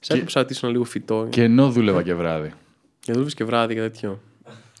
Σαν 0.00 0.18
να 0.18 0.24
ψάτισω 0.24 0.68
λίγο 0.68 0.84
φυτό. 0.84 1.26
Και 1.30 1.42
ενώ 1.42 1.70
δούλευα 1.70 2.02
και 2.02 2.14
βράδυ. 2.14 2.52
Και 3.04 3.12
δούλευε 3.12 3.30
και 3.30 3.44
βράδυ 3.44 3.74
και 3.74 3.80
τέτοιο. 3.80 4.20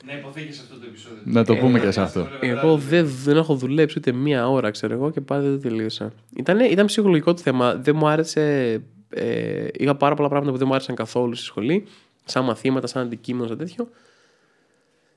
Να 0.06 0.12
υποθήκες 0.12 0.58
αυτό 0.58 0.74
το 0.74 0.86
επεισόδιο. 0.88 1.18
Να 1.24 1.44
το 1.44 1.56
πούμε 1.56 1.80
και 1.80 1.90
σε 1.90 2.00
αυτό. 2.00 2.28
Εγώ 2.40 2.76
δεν, 2.76 3.06
δεν 3.06 3.36
έχω 3.36 3.54
δουλέψει 3.54 3.98
ούτε 3.98 4.12
μία 4.12 4.48
ώρα, 4.48 4.70
ξέρω 4.70 4.94
εγώ, 4.94 5.10
και 5.10 5.20
πάλι 5.20 5.42
δεν 5.42 5.52
το 5.52 5.68
τελείωσα. 5.68 6.12
Ήταν, 6.36 6.60
ήταν 6.60 6.86
ψυχολογικό 6.86 7.34
το 7.34 7.42
θέμα. 7.42 7.74
Δεν 7.74 7.96
μου 7.96 8.08
άρεσε. 8.08 8.72
Ε, 9.08 9.66
είχα 9.72 9.94
πάρα 9.94 10.14
πολλά 10.14 10.28
πράγματα 10.28 10.52
που 10.52 10.58
δεν 10.58 10.66
μου 10.68 10.74
άρεσαν 10.74 10.94
καθόλου 10.94 11.34
στη 11.34 11.44
σχολή. 11.44 11.86
Σαν 12.24 12.44
μαθήματα, 12.44 12.86
σαν 12.86 13.02
αντικείμενο, 13.02 13.46
σαν 13.46 13.58
τέτοιο. 13.58 13.88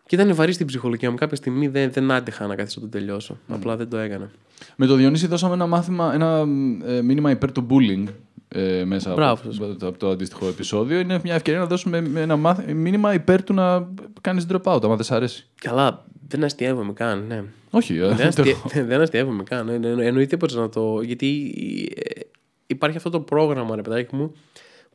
Και 0.06 0.16
ήταν 0.16 0.36
βαρύ 0.36 0.52
στην 0.52 0.66
ψυχολογία 0.66 1.12
μου. 1.12 1.18
Κάποια 1.18 1.36
στιγμή 1.36 1.68
δεν, 1.68 1.92
δεν 1.92 2.12
άντεχα 2.12 2.48
να 2.48 2.56
καθίσω 2.56 2.80
να 2.82 2.90
το 2.90 2.98
τελειώσω. 2.98 3.38
Απλά 3.48 3.76
δεν 3.76 3.90
το 3.90 3.98
έκανα. 3.98 4.32
Με 4.76 4.86
το 4.86 4.96
Διονύση 4.96 5.28
δώσαμε 5.28 5.54
ένα 5.54 5.68
μάθημα, 5.68 6.14
ένα 6.14 6.46
ε, 6.86 7.02
μήνυμα 7.02 7.32
υπέρ 7.32 7.52
του 7.52 7.68
bullying 7.70 8.06
ε, 8.50 8.84
μέσα 8.86 9.14
Μπράβο 9.14 9.42
από, 9.44 9.52
σας. 9.52 9.76
από 9.82 9.98
το 9.98 10.10
αντίστοιχο 10.10 10.48
επεισόδιο. 10.48 11.00
Είναι 11.00 11.20
μια 11.24 11.36
ευκαιρία 11.36 11.60
να 11.60 11.66
δώσουμε 11.66 12.12
ένα 12.16 12.36
μάθ- 12.36 12.72
μήνυμα 12.72 13.14
υπέρ 13.14 13.44
του 13.44 13.54
να 13.54 13.88
κάνεις 14.22 14.46
drop 14.52 14.74
out, 14.76 14.84
άμα 14.84 14.96
δεν 14.96 15.06
σ' 15.06 15.12
αρέσει. 15.12 15.46
Καλά, 15.62 16.06
δεν 16.28 16.44
αστείευομαι 16.44 16.94
καν, 16.94 17.26
ναι. 17.28 17.44
Όχι, 17.72 17.96
ε, 17.98 18.08
δεν, 18.14 18.28
αστεία, 18.38 18.56
δεν 18.88 19.02
αστείευομαι 19.02 19.44
καν. 19.44 19.70
Ε, 19.70 19.74
εννο- 19.74 20.00
εννοείται 20.02 20.38
πως 20.38 20.56
να 20.56 20.70
το. 20.70 21.02
Γιατί 21.02 21.52
ε, 21.96 22.20
υπάρχει 22.68 22.98
αυτό 22.98 23.10
το 23.10 23.20
πρόγραμμα, 23.20 23.76
ρε 23.76 23.82
παιδάκι 23.82 24.16
μου, 24.16 24.34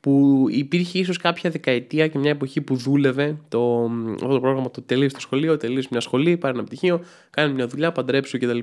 που 0.00 0.44
υπήρχε 0.50 0.98
ίσως 0.98 1.16
κάποια 1.16 1.50
δεκαετία 1.50 2.09
και 2.09 2.18
μια 2.18 2.30
εποχή 2.30 2.61
που 2.61 2.76
δούλευε 2.76 3.36
το, 3.48 3.90
αυτό 4.14 4.28
το 4.28 4.40
πρόγραμμα. 4.40 4.70
Το 4.70 4.82
τελείωσε 4.82 5.14
το 5.14 5.20
σχολείο, 5.20 5.57
τελείωσε 5.57 5.88
μια 5.90 6.00
σχολή, 6.00 6.36
πάρει 6.36 6.55
ένα 6.55 6.64
πτυχίο, 6.64 7.00
κάνει 7.30 7.53
μια 7.55 7.66
δουλειά, 7.66 7.92
παντρέψου 7.92 8.38
κτλ. 8.38 8.59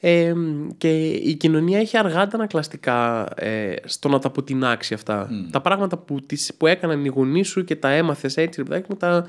Ε, 0.00 0.32
και 0.78 1.08
η 1.08 1.34
κοινωνία 1.34 1.78
έχει 1.78 1.96
αργά 1.98 2.20
αντανακλαστικά 2.20 3.28
ε, 3.34 3.74
στο 3.84 4.08
να 4.08 4.18
τα 4.18 4.28
αποτινάξει 4.28 4.94
αυτά. 4.94 5.30
Τα 5.50 5.60
πράγματα 5.60 5.96
που, 5.96 6.22
τις, 6.26 6.54
που 6.58 6.66
έκαναν 6.66 7.04
οι 7.04 7.08
γονείς 7.08 7.48
σου 7.48 7.64
και 7.64 7.76
τα 7.76 7.90
έμαθες 7.90 8.36
έτσι, 8.36 8.60
ρε 8.62 8.68
παιδάκι 8.68 8.86
μου, 8.90 8.96
τα, 8.96 9.26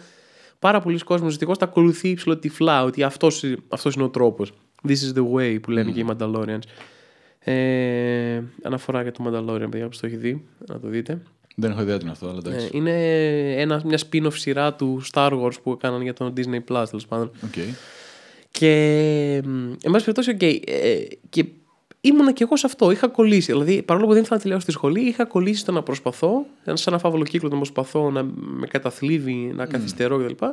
πάρα 0.60 0.80
πολλοί 0.80 1.00
κόσμος 1.00 1.30
δυστυχώς 1.30 1.58
τα 1.58 1.66
ακολουθεί 1.66 2.14
ψηλοτυφλά, 2.14 2.84
ότι 2.84 3.04
αυτός, 3.04 3.44
αυτός 3.68 3.96
είναι 3.96 4.04
ο 4.04 4.10
τρόπος. 4.10 4.52
This 4.88 4.92
is 4.92 5.18
the 5.20 5.32
way 5.36 5.58
που 5.62 5.72
λένε 5.72 5.92
και 5.92 6.00
οι 6.00 6.06
Mandalorians. 6.10 6.60
Ε, 7.40 8.42
αναφορά 8.64 9.02
για 9.02 9.12
το 9.12 9.24
Mandalorian, 9.28 9.68
παιδιά, 9.72 9.88
που 9.90 9.98
το 10.02 10.08
έχει 10.08 10.16
δει, 10.16 10.46
να 10.68 10.80
το 10.80 10.88
δείτε. 10.88 11.22
Δεν 11.56 11.72
έχω 11.72 11.82
ιδέα 11.82 11.98
τι 11.98 12.04
είναι 12.04 12.12
αυτό, 12.12 12.28
αλλά 12.30 12.42
Ε, 12.46 12.50
εντάξει. 12.50 12.70
είναι 12.74 12.92
ένα, 13.62 13.82
μια 13.86 14.00
spin-off 14.10 14.34
σειρά 14.34 14.74
του 14.74 15.02
Star 15.14 15.32
Wars 15.42 15.62
που 15.64 15.72
έκαναν 15.72 16.02
για 16.02 16.14
τον 16.14 16.34
Disney 16.38 16.74
Plus, 16.74 16.86
τέλος 16.90 17.06
πάντων. 17.08 17.32
Οκ. 17.44 17.54
Και, 18.60 19.42
μ, 19.46 19.72
εν 19.84 19.92
πάση 19.92 20.06
περιπτώσει, 20.06 20.30
οκ, 20.30 20.42
ε, 20.42 21.08
και 21.30 21.46
ήμουνα 22.02 22.32
και 22.32 22.44
εγώ 22.44 22.58
σε 22.58 22.66
αυτό. 22.66 22.92
Είχα 22.92 23.08
κολλήσει. 23.08 23.52
Δηλαδή, 23.52 23.82
παρόλο 23.84 24.06
που 24.06 24.14
δεν 24.14 24.22
ήθελα 24.22 24.38
να 24.38 24.44
τελειώσω 24.44 24.66
τη 24.66 24.72
σχολή, 24.72 25.02
είχα 25.02 25.26
κολλήσει 25.26 25.60
στο 25.60 25.72
να 25.72 25.84
προσπαθώ, 25.84 26.46
σαν 26.66 26.78
ένα 26.94 26.98
φαύλο 26.98 27.24
κύκλο 27.24 27.50
να 27.50 27.56
προσπαθώ 27.56 28.12
να 28.12 28.24
με 28.34 28.68
καταθλίβει, 28.68 29.34
να 29.56 29.66
καθυστερώ 29.66 30.18
κτλ. 30.18 30.46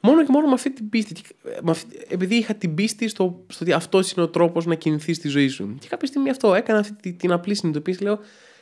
Μόνο 0.00 0.24
και 0.24 0.28
μόνο 0.32 0.46
με 0.46 0.52
αυτή 0.52 0.70
την 0.70 0.88
πίστη. 0.88 1.12
Και, 1.14 1.20
ε, 1.44 1.58
με 1.62 1.70
αυτή- 1.70 2.06
επειδή 2.08 2.34
είχα 2.34 2.54
την 2.54 2.74
πίστη 2.74 3.08
στο, 3.08 3.44
στο 3.48 3.64
ότι 3.64 3.72
αυτός 3.72 4.12
είναι 4.12 4.24
ο 4.24 4.28
τρόπος 4.28 4.64
να 4.66 4.74
κινηθείς 4.74 5.16
στη 5.16 5.28
ζωή 5.28 5.48
σου. 5.48 5.76
Και 5.80 5.86
κάποια 5.88 6.06
στιγμή 6.06 6.30
αυτό 6.30 6.54
έκανα 6.54 6.78
αυτή 6.78 6.94
τη- 7.02 7.12
την 7.12 7.32
απλή 7.32 7.54
συνειδητοποίηση. 7.54 8.02
Λέω, 8.02 8.18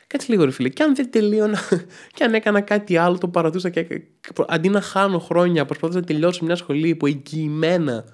κάτσε 0.07 0.27
λίγο 0.31 0.43
ρε 0.45 0.51
φίλε. 0.51 0.69
Και 0.69 0.83
αν 0.83 0.95
δεν 0.95 1.11
τελείωνα, 1.11 1.59
και 2.15 2.23
αν 2.23 2.33
έκανα 2.33 2.61
κάτι 2.61 2.97
άλλο, 2.97 3.17
το 3.17 3.27
παρατούσα 3.27 3.69
και, 3.69 3.83
και- 3.83 4.01
αντί 4.47 4.69
να 4.69 4.81
χάνω 4.81 5.19
χρόνια, 5.19 5.65
προσπαθούσα 5.65 5.99
να 5.99 6.05
τελειώσω 6.05 6.45
μια 6.45 6.55
σχολή 6.55 6.95
που 6.95 7.05
εγγυημένα 7.05 8.05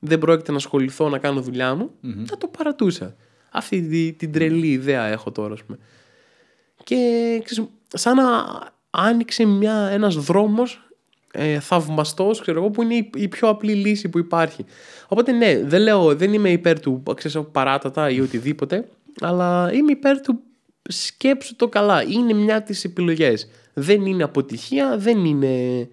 δεν 0.00 0.18
πρόκειται 0.18 0.50
να 0.50 0.56
ασχοληθώ 0.56 1.08
να 1.08 1.18
κάνω 1.18 1.40
δουλειά 1.40 1.74
μου, 1.74 1.90
θα 2.26 2.38
το 2.38 2.46
παρατούσα. 2.46 3.14
Αυτή 3.52 3.82
τη- 3.88 4.12
την 4.12 4.32
τρελή 4.32 4.66
ιδέα 4.70 5.04
έχω 5.06 5.32
τώρα, 5.32 5.52
ας 5.52 5.64
πούμε. 5.64 5.78
Και 6.84 6.96
ξέρεις, 7.44 7.70
σαν 7.88 8.16
να 8.16 8.24
άνοιξε 8.90 9.44
μια, 9.44 9.74
ένας 9.92 10.16
δρόμος 10.16 10.84
ε, 11.32 11.60
θαυμαστός, 11.60 12.40
ξέρω 12.40 12.58
εγώ, 12.60 12.70
που 12.70 12.82
είναι 12.82 12.94
η, 12.94 13.10
η 13.14 13.28
πιο 13.28 13.48
απλή 13.48 13.74
λύση 13.74 14.08
που 14.08 14.18
υπάρχει. 14.18 14.64
Οπότε 15.08 15.32
ναι, 15.32 15.60
δεν 15.64 15.82
λέω, 15.82 16.14
δεν 16.16 16.32
είμαι 16.32 16.50
υπέρ 16.50 16.80
του 16.80 17.02
ξέρεις, 17.14 17.38
παράτατα 17.52 18.10
ή 18.10 18.20
οτιδήποτε, 18.20 18.88
αλλά 19.20 19.72
είμαι 19.72 19.92
υπέρ 19.92 20.20
του 20.20 20.40
σκέψου 20.88 21.56
το 21.56 21.68
καλά. 21.68 22.02
Είναι 22.02 22.32
μια 22.32 22.56
από 22.56 22.66
τις 22.66 22.84
επιλογές. 22.84 23.48
Δεν 23.74 24.06
είναι 24.06 24.22
αποτυχία, 24.22 24.98
δεν 24.98 25.24
είναι... 25.24 25.88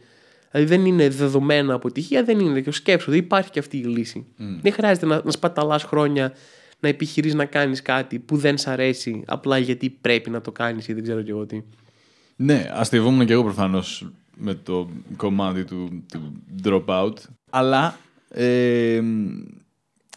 Δηλαδή 0.51 0.75
δεν 0.75 0.85
είναι 0.85 1.09
δεδομένα 1.09 1.73
αποτυχία, 1.73 2.23
δεν 2.23 2.39
είναι. 2.39 2.61
Και 2.61 2.71
σκέψου, 2.71 3.09
δεν 3.09 3.19
υπάρχει 3.19 3.49
και 3.49 3.59
αυτή 3.59 3.77
η 3.77 3.83
λύση. 3.83 4.25
Δεν 4.61 4.71
χρειάζεται 4.71 5.05
να, 5.05 5.21
να 5.23 5.31
σπαταλάς 5.31 5.83
χρόνια 5.83 6.33
να 6.79 6.89
επιχειρείς 6.89 7.33
να 7.33 7.45
κάνεις 7.45 7.81
κάτι 7.81 8.19
που 8.19 8.37
δεν 8.37 8.57
σ' 8.57 8.67
αρέσει 8.67 9.23
απλά 9.25 9.57
γιατί 9.57 9.89
πρέπει 9.89 10.29
να 10.29 10.41
το 10.41 10.51
κάνεις 10.51 10.87
ή 10.87 10.93
δεν 10.93 11.03
ξέρω 11.03 11.21
και 11.21 11.31
εγώ 11.31 11.45
τι. 11.45 11.61
Ναι, 12.35 12.69
αστειευόμουν 12.73 13.25
και 13.25 13.33
εγώ 13.33 13.43
προφανώς 13.43 14.11
με 14.35 14.53
το 14.53 14.89
κομμάτι 15.15 15.65
του, 15.65 16.03
του 16.11 16.33
dropout. 16.63 17.13
Αλλά 17.49 17.97
ε, 18.29 19.01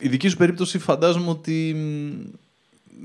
η 0.00 0.08
δική 0.08 0.28
σου 0.28 0.36
περίπτωση 0.36 0.78
φαντάζομαι 0.78 1.30
ότι 1.30 1.74
μ, 1.74 2.38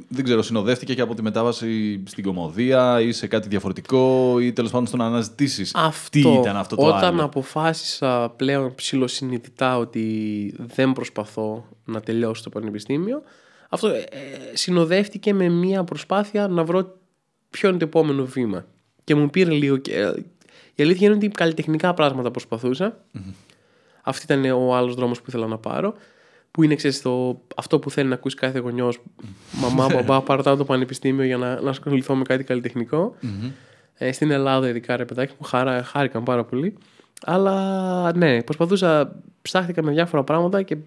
δεν 0.07 0.23
ξέρω, 0.23 0.41
συνοδεύτηκε 0.41 0.93
και 0.93 1.01
από 1.01 1.15
τη 1.15 1.21
μετάβαση 1.21 2.03
στην 2.05 2.23
κομμωδία 2.23 3.01
ή 3.01 3.11
σε 3.11 3.27
κάτι 3.27 3.47
διαφορετικό 3.47 4.35
ή 4.39 4.53
τέλος 4.53 4.71
πάντων 4.71 4.87
στο 4.87 4.97
να 4.97 5.05
αναζητήσεις 5.05 5.71
Αυτό, 5.75 6.09
τι 6.19 6.33
ήταν 6.33 6.57
αυτό 6.57 6.75
το 6.75 6.87
όταν 6.87 7.03
άλλο; 7.03 7.23
αποφάσισα 7.23 8.33
πλέον 8.35 8.75
ψηλοσυνειδητά 8.75 9.77
ότι 9.77 10.53
δεν 10.57 10.91
προσπαθώ 10.91 11.65
να 11.85 11.99
τελειώσω 11.99 12.43
το 12.43 12.49
πανεπιστήμιο, 12.49 13.21
αυτό 13.69 13.87
ε, 13.87 13.97
ε, 13.97 14.05
συνοδεύτηκε 14.53 15.33
με 15.33 15.49
μια 15.49 15.83
προσπάθεια 15.83 16.47
να 16.47 16.63
βρω 16.63 16.97
ποιο 17.49 17.69
είναι 17.69 17.77
το 17.77 17.85
επόμενο 17.85 18.25
βήμα. 18.25 18.65
Και 19.03 19.15
μου 19.15 19.29
πήρε 19.29 19.51
λίγο. 19.51 19.77
Και, 19.77 19.95
ε, 19.95 20.13
η 20.75 20.83
αλήθεια 20.83 21.07
είναι 21.07 21.15
ότι 21.15 21.27
καλλιτεχνικά 21.27 21.93
πράγματα 21.93 22.31
προσπαθούσα. 22.31 22.97
Αυτή 24.01 24.33
ήταν 24.33 24.51
ο 24.51 24.75
άλλος 24.75 24.95
δρόμος 24.95 25.19
που 25.19 25.25
ήθελα 25.27 25.47
να 25.47 25.57
πάρω. 25.57 25.93
Που 26.55 26.63
είναι 26.63 26.75
ξέρεις, 26.75 27.01
το, 27.01 27.41
αυτό 27.55 27.79
που 27.79 27.89
θέλει 27.89 28.09
να 28.09 28.15
ακούσει 28.15 28.35
κάθε 28.35 28.59
γονιός. 28.59 29.01
Μαμά, 29.51 29.87
μπαμπά, 29.93 30.21
πάρω 30.21 30.55
το 30.55 30.65
πανεπιστήμιο 30.65 31.25
για 31.25 31.37
να, 31.37 31.61
να 31.61 31.69
ασχοληθώ 31.69 32.15
με 32.15 32.23
κάτι 32.23 32.43
καλλιτεχνικό. 32.43 33.15
Ε, 33.97 34.11
στην 34.11 34.31
Ελλάδα, 34.31 34.69
ειδικά 34.69 34.95
ρε 34.95 35.05
παιδάκι 35.05 35.33
μου, 35.39 35.45
χαρά, 35.47 35.83
χάρηκαν 35.83 36.23
πάρα 36.23 36.43
πολύ. 36.43 36.73
Αλλά 37.25 38.15
ναι, 38.15 38.43
προσπαθούσα, 38.43 39.15
ψάχτηκα 39.41 39.83
με 39.83 39.91
διάφορα 39.91 40.23
πράγματα 40.23 40.61
και 40.61 40.77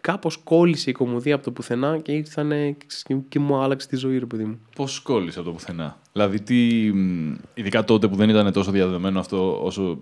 κάπως 0.00 0.36
κόλλησε 0.36 0.90
η 0.90 0.92
κομμωδία 0.92 1.34
από 1.34 1.44
το 1.44 1.50
πουθενά 1.50 1.98
και 1.98 2.12
ήρθανε 2.12 2.76
και, 3.06 3.16
και 3.28 3.38
μου 3.38 3.56
άλλαξε 3.56 3.88
τη 3.88 3.96
ζωή, 3.96 4.18
ρε 4.18 4.26
παιδί 4.26 4.44
μου. 4.44 4.58
Πώς 4.76 5.00
κόλλησε 5.00 5.38
από 5.38 5.48
το 5.48 5.54
πουθενά; 5.54 5.98
Δηλαδή, 6.12 6.40
τι, 6.40 6.90
μ, 6.92 7.34
ειδικά 7.54 7.84
τότε 7.84 8.08
που 8.08 8.16
δεν 8.16 8.28
ήταν 8.28 8.52
τόσο 8.52 8.70
διαδεδομένο 8.70 9.18
αυτό 9.18 9.64
όσο 9.64 9.98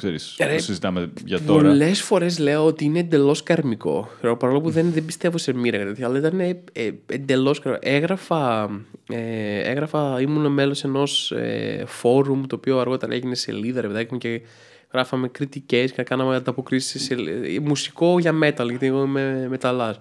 ξέρεις, 0.00 0.36
Ρε, 0.38 0.54
το 0.54 0.62
συζητάμε 0.62 1.12
για 1.24 1.40
τώρα. 1.40 1.68
Πολλέ 1.68 1.94
φορές 1.94 2.38
λέω 2.38 2.66
ότι 2.66 2.84
είναι 2.84 2.98
εντελώς 2.98 3.42
καρμικό. 3.42 4.10
Ξέρω, 4.16 4.36
Παρόλο 4.36 4.60
που 4.60 4.70
δεν, 4.70 4.92
δεν 4.92 5.04
πιστεύω 5.04 5.38
σε 5.38 5.52
μοίρα 5.52 5.78
και 5.78 5.84
τέτοια, 5.84 6.06
αλλά 6.06 6.18
ήταν 6.18 6.40
ε, 6.40 6.56
εντελώς 7.06 7.58
καρμικό. 7.58 7.88
Έγραφα, 7.88 8.70
ε, 9.08 9.60
έγραφα 9.70 10.20
ήμουν 10.20 10.52
μέλος 10.52 10.84
ενός 10.84 11.32
ε, 11.32 11.84
φόρουμ 11.86 12.46
το 12.46 12.56
οποίο 12.56 12.78
αργότερα 12.78 13.14
έγινε 13.14 13.34
σελίδα, 13.34 13.80
ρε 13.80 13.86
παιδάκι 13.86 14.12
μου, 14.12 14.18
και 14.18 14.40
γράφαμε 14.92 15.28
κριτικές 15.28 15.92
και 15.92 16.02
κάναμε 16.02 16.36
ανταποκρίσεις 16.36 17.02
σε 17.02 17.14
ε, 17.14 17.58
μουσικό 17.60 18.18
για 18.18 18.34
metal, 18.42 18.68
γιατί 18.68 18.86
εγώ 18.86 19.02
είμαι 19.02 19.46
μεταλλά. 19.48 19.96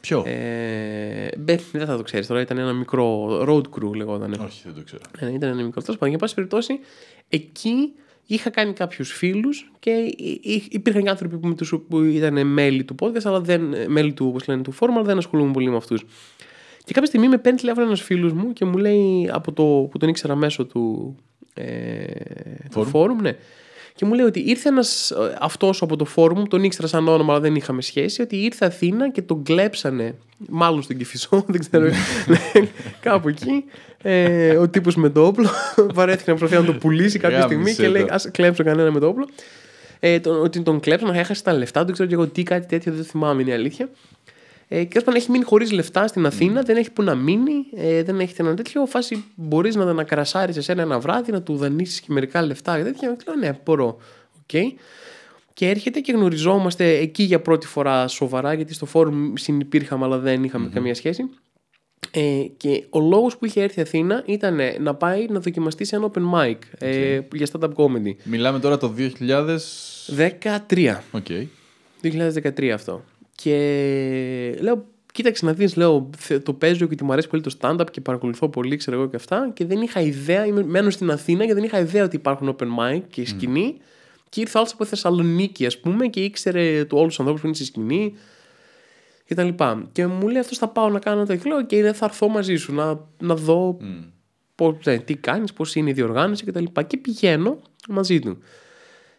Ποιο; 0.00 0.24
Ε, 0.26 1.28
μπε, 1.38 1.58
δεν 1.72 1.86
θα 1.86 1.96
το 1.96 2.02
ξέρεις 2.02 2.26
τώρα, 2.26 2.40
ήταν 2.40 2.58
ένα 2.58 2.72
μικρό 2.72 3.28
road 3.48 3.62
crew 3.78 3.94
λεγόταν. 3.94 4.32
Όχι, 4.32 4.62
δεν 4.64 4.74
το 4.74 4.82
ξέρω. 4.84 5.02
Ε, 5.18 5.32
ήταν 5.32 5.50
ένα 5.50 5.62
μικρό. 5.62 5.80
Τέλος 5.82 5.94
πάντων, 5.94 6.08
για 6.08 6.18
πάση 6.18 6.34
περιπτώσει, 6.34 6.78
εκεί 7.28 7.92
είχα 8.34 8.50
κάνει 8.50 8.72
κάποιους 8.72 9.12
φίλους 9.12 9.72
και 9.78 9.90
υ- 9.90 10.46
υ- 10.46 10.74
υπήρχαν 10.74 11.02
και 11.02 11.08
άνθρωποι 11.08 11.38
που, 11.38 11.48
με 11.48 11.54
τους, 11.54 11.74
που 11.88 12.02
ήταν 12.02 12.46
μέλη 12.46 12.84
του 12.84 12.94
podcast, 13.00 13.24
αλλά 13.24 13.40
δεν, 13.40 13.74
μέλη 13.88 14.12
του, 14.12 14.26
όπως 14.26 14.46
λένε, 14.48 14.62
του 14.62 14.74
forum, 14.80 14.90
αλλά 14.94 15.02
δεν 15.02 15.18
ασχολούμαι 15.18 15.52
πολύ 15.52 15.70
με 15.70 15.76
αυτούς. 15.76 16.04
Και 16.84 16.92
κάποια 16.92 17.08
στιγμή 17.08 17.28
με 17.28 17.38
παίρνει 17.38 17.58
τηλέφωνο 17.58 17.86
ένας 17.86 18.00
φίλος 18.02 18.32
μου 18.32 18.52
και 18.52 18.64
μου 18.64 18.76
λέει 18.76 19.28
από 19.32 19.52
το 19.52 19.62
που 19.90 19.98
τον 19.98 20.08
ήξερα 20.08 20.36
μέσω 20.36 20.64
του, 20.66 21.16
ε, 21.54 22.04
του 22.70 22.90
forum, 22.92 23.16
ναι. 23.20 23.36
Και 23.94 24.04
μου 24.04 24.14
λέει 24.14 24.26
ότι 24.26 24.40
ήρθε 24.40 24.68
ένας 24.68 25.12
αυτός 25.38 25.82
από 25.82 25.96
το 25.96 26.04
φόρουμ, 26.04 26.42
τον 26.42 26.64
ήξερα 26.64 26.88
σαν 26.88 27.08
όνομα, 27.08 27.32
αλλά 27.32 27.42
δεν 27.42 27.54
είχαμε 27.54 27.82
σχέση, 27.82 28.22
ότι 28.22 28.36
ήρθε 28.36 28.66
Αθήνα 28.66 29.10
και 29.10 29.22
τον 29.22 29.42
κλέψανε, 29.42 30.14
μάλλον 30.48 30.82
στον 30.82 30.96
Κυφισό, 30.96 31.44
δεν 31.52 31.60
ξέρω, 31.60 31.84
ναι, 32.26 32.68
κάπου 33.00 33.28
εκεί. 33.28 33.64
Ε, 34.02 34.56
ο 34.56 34.68
τύπος 34.68 34.96
με 34.96 35.10
το 35.10 35.26
όπλο 35.26 35.48
βαρέθηκε 35.94 36.30
να 36.30 36.36
προσπαθεί 36.36 36.62
να 36.62 36.72
το 36.72 36.78
πουλήσει 36.78 37.18
κάποια 37.18 37.40
στιγμή 37.42 37.62
Γάμισε 37.62 37.82
και 37.82 37.88
λέει: 37.88 38.04
το. 38.04 38.14
Α 38.14 38.18
κλέψω 38.30 38.64
κανένα 38.64 38.90
με 38.90 39.00
το 39.00 39.06
όπλο. 39.06 39.28
Ε, 40.00 40.20
τον, 40.20 40.42
ότι 40.42 40.62
τον 40.62 40.80
κλέψαν, 40.80 41.14
έχασε 41.14 41.42
τα 41.42 41.52
λεφτά, 41.52 41.84
δεν 41.84 41.92
ξέρω 41.92 42.08
και 42.08 42.14
εγώ 42.14 42.26
τι, 42.26 42.42
κάτι 42.42 42.66
τέτοιο, 42.66 42.92
δεν 42.92 43.04
θυμάμαι, 43.04 43.42
είναι 43.42 43.50
η 43.50 43.54
αλήθεια. 43.54 43.88
Ε, 44.74 44.82
και 44.82 44.88
τέλος 44.88 45.04
πάντων 45.04 45.20
έχει 45.20 45.30
μείνει 45.30 45.44
χωρίς 45.44 45.72
λεφτά 45.72 46.06
στην 46.06 46.26
Αθήνα, 46.26 46.62
δεν 46.62 46.76
έχει 46.76 46.90
που 46.90 47.02
να 47.02 47.14
μείνει, 47.14 47.66
ε, 47.76 48.02
δεν 48.02 48.20
έχει 48.20 48.34
ένα 48.38 48.54
τέτοιο. 48.54 48.86
Φάση 48.86 49.24
μπορείς 49.34 49.74
να, 49.74 49.92
να 49.92 50.04
καρασάρει 50.04 50.52
εσένα 50.56 50.82
ένα 50.82 50.98
βράδυ, 50.98 51.32
να 51.32 51.42
του 51.42 51.56
δανείσεις 51.56 52.00
και 52.00 52.06
μερικά 52.08 52.42
λεφτά 52.42 52.76
και 52.76 52.82
τέτοια. 52.82 53.14
Και 53.14 53.24
λέω 53.26 53.36
ναι, 53.36 53.58
μπορώ. 53.64 53.96
Οκ. 54.42 54.74
Και 55.52 55.68
έρχεται 55.68 56.00
και 56.00 56.12
γνωριζόμαστε 56.12 56.96
εκεί 56.96 57.22
για 57.22 57.40
πρώτη 57.40 57.66
φορά 57.66 58.08
σοβαρά, 58.08 58.52
γιατί 58.52 58.74
στο 58.74 58.86
φόρουμ 58.86 59.32
συνυπήρχαμε, 59.34 60.04
αλλά 60.04 60.18
δεν 60.18 60.44
είχαμε 60.44 60.68
καμία 60.68 60.94
σχέση. 60.94 61.22
Ε, 62.10 62.44
και 62.56 62.84
ο 62.90 63.00
λόγος 63.00 63.36
που 63.36 63.44
είχε 63.44 63.62
έρθει 63.62 63.80
Αθήνα 63.80 64.22
ήταν 64.26 64.60
ε, 64.60 64.76
να 64.78 64.94
πάει 64.94 65.26
να 65.28 65.40
δοκιμαστεί 65.40 65.84
σε 65.84 65.96
ένα 65.96 66.10
open 66.12 66.22
mic 66.34 66.56
ε, 66.78 67.20
για 67.34 67.46
stand-up 67.52 67.72
comedy. 67.74 68.14
Μιλάμε 68.24 68.58
τώρα 68.58 68.78
το 68.78 68.94
2000. 68.98 69.58
13. 70.68 70.96
Οκ. 71.10 71.26
2013 72.02 72.66
αυτό. 72.66 73.04
Και 73.34 74.56
λέω, 74.60 74.86
κοίταξε 75.12 75.44
να 75.44 75.52
δεις, 75.52 75.76
λέω, 75.76 76.10
θε- 76.16 76.44
το 76.44 76.52
παίζω 76.52 76.84
γιατί 76.84 77.04
μου 77.04 77.12
αρέσει 77.12 77.28
πολύ 77.28 77.42
το 77.42 77.56
stand-up 77.60 77.86
και 77.90 78.00
παρακολουθώ 78.00 78.48
πολύ, 78.48 78.76
ξέρω 78.76 78.96
εγώ 78.96 79.08
και 79.08 79.16
αυτά. 79.16 79.50
Και 79.54 79.64
δεν 79.64 79.80
είχα 79.82 80.00
ιδέα, 80.00 80.46
είμαι, 80.46 80.62
μένω 80.62 80.90
στην 80.90 81.10
Αθήνα 81.10 81.46
και 81.46 81.54
δεν 81.54 81.62
είχα 81.64 81.78
ιδέα 81.78 82.04
ότι 82.04 82.16
υπάρχουν 82.16 82.56
open 82.58 82.66
mic 82.78 83.00
και 83.10 83.26
σκηνή. 83.26 83.76
Και 84.28 84.40
ήρθε 84.40 84.58
άλλο 84.58 84.68
από 84.72 84.84
Θεσσαλονίκη, 84.84 85.66
ας 85.66 85.80
πούμε, 85.80 86.06
και 86.06 86.20
ήξερε 86.20 86.84
του 86.84 86.96
όλους 86.96 87.08
τους 87.08 87.18
ανθρώπους 87.18 87.40
που 87.40 87.46
είναι 87.46 87.56
στη 87.56 87.64
σκηνή 87.64 88.14
και 89.26 89.34
τα 89.34 89.42
λοιπά. 89.42 89.88
Και 89.92 90.06
μου 90.06 90.28
λέει 90.28 90.38
αυτό 90.40 90.56
θα 90.56 90.68
πάω 90.68 90.88
να 90.88 90.98
κάνω 90.98 91.26
το 91.26 91.36
λέω 91.46 91.66
και 91.66 91.82
δεν 91.82 91.94
θα 91.94 92.04
έρθω 92.04 92.28
μαζί 92.28 92.56
σου 92.56 92.74
να, 92.74 93.00
να 93.20 93.34
δω 93.34 93.76
πώς, 94.54 94.74
ναι, 94.84 94.98
τι 94.98 95.16
κάνεις, 95.16 95.52
πώς 95.52 95.74
είναι 95.74 95.90
η 95.90 95.92
διοργάνωση 95.92 96.44
και 96.44 96.52
τα 96.52 96.60
λοιπά. 96.60 96.82
Και 96.82 96.96
πηγαίνω 96.96 97.58
μαζί 97.88 98.18
του. 98.18 98.38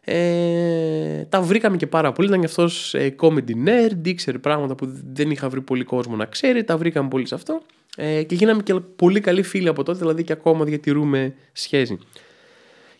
Ε, 0.05 1.25
τα 1.29 1.41
βρήκαμε 1.41 1.77
και 1.77 1.87
πάρα 1.87 2.11
πολύ. 2.11 2.27
Ήταν 2.27 2.39
και 2.39 2.45
αυτός 2.45 2.93
ε, 2.93 3.15
comedy 3.19 3.67
nerd, 3.67 4.07
ήξερε 4.07 4.37
πράγματα 4.37 4.75
που 4.75 4.89
δεν 5.13 5.31
είχα 5.31 5.49
βρει 5.49 5.61
πολύ 5.61 5.83
κόσμο 5.83 6.15
να 6.15 6.25
ξέρει. 6.25 6.63
Τα 6.63 6.77
βρήκαμε 6.77 7.07
πολύ 7.07 7.27
σε 7.27 7.35
αυτό. 7.35 7.61
Ε, 7.97 8.23
και 8.23 8.35
γίναμε 8.35 8.63
και 8.63 8.73
πολύ 8.73 9.19
καλοί 9.19 9.43
φίλοι 9.43 9.67
από 9.67 9.83
τότε, 9.83 9.97
δηλαδή 9.97 10.23
και 10.23 10.33
ακόμα 10.33 10.65
διατηρούμε 10.65 11.33
σχέση. 11.51 11.99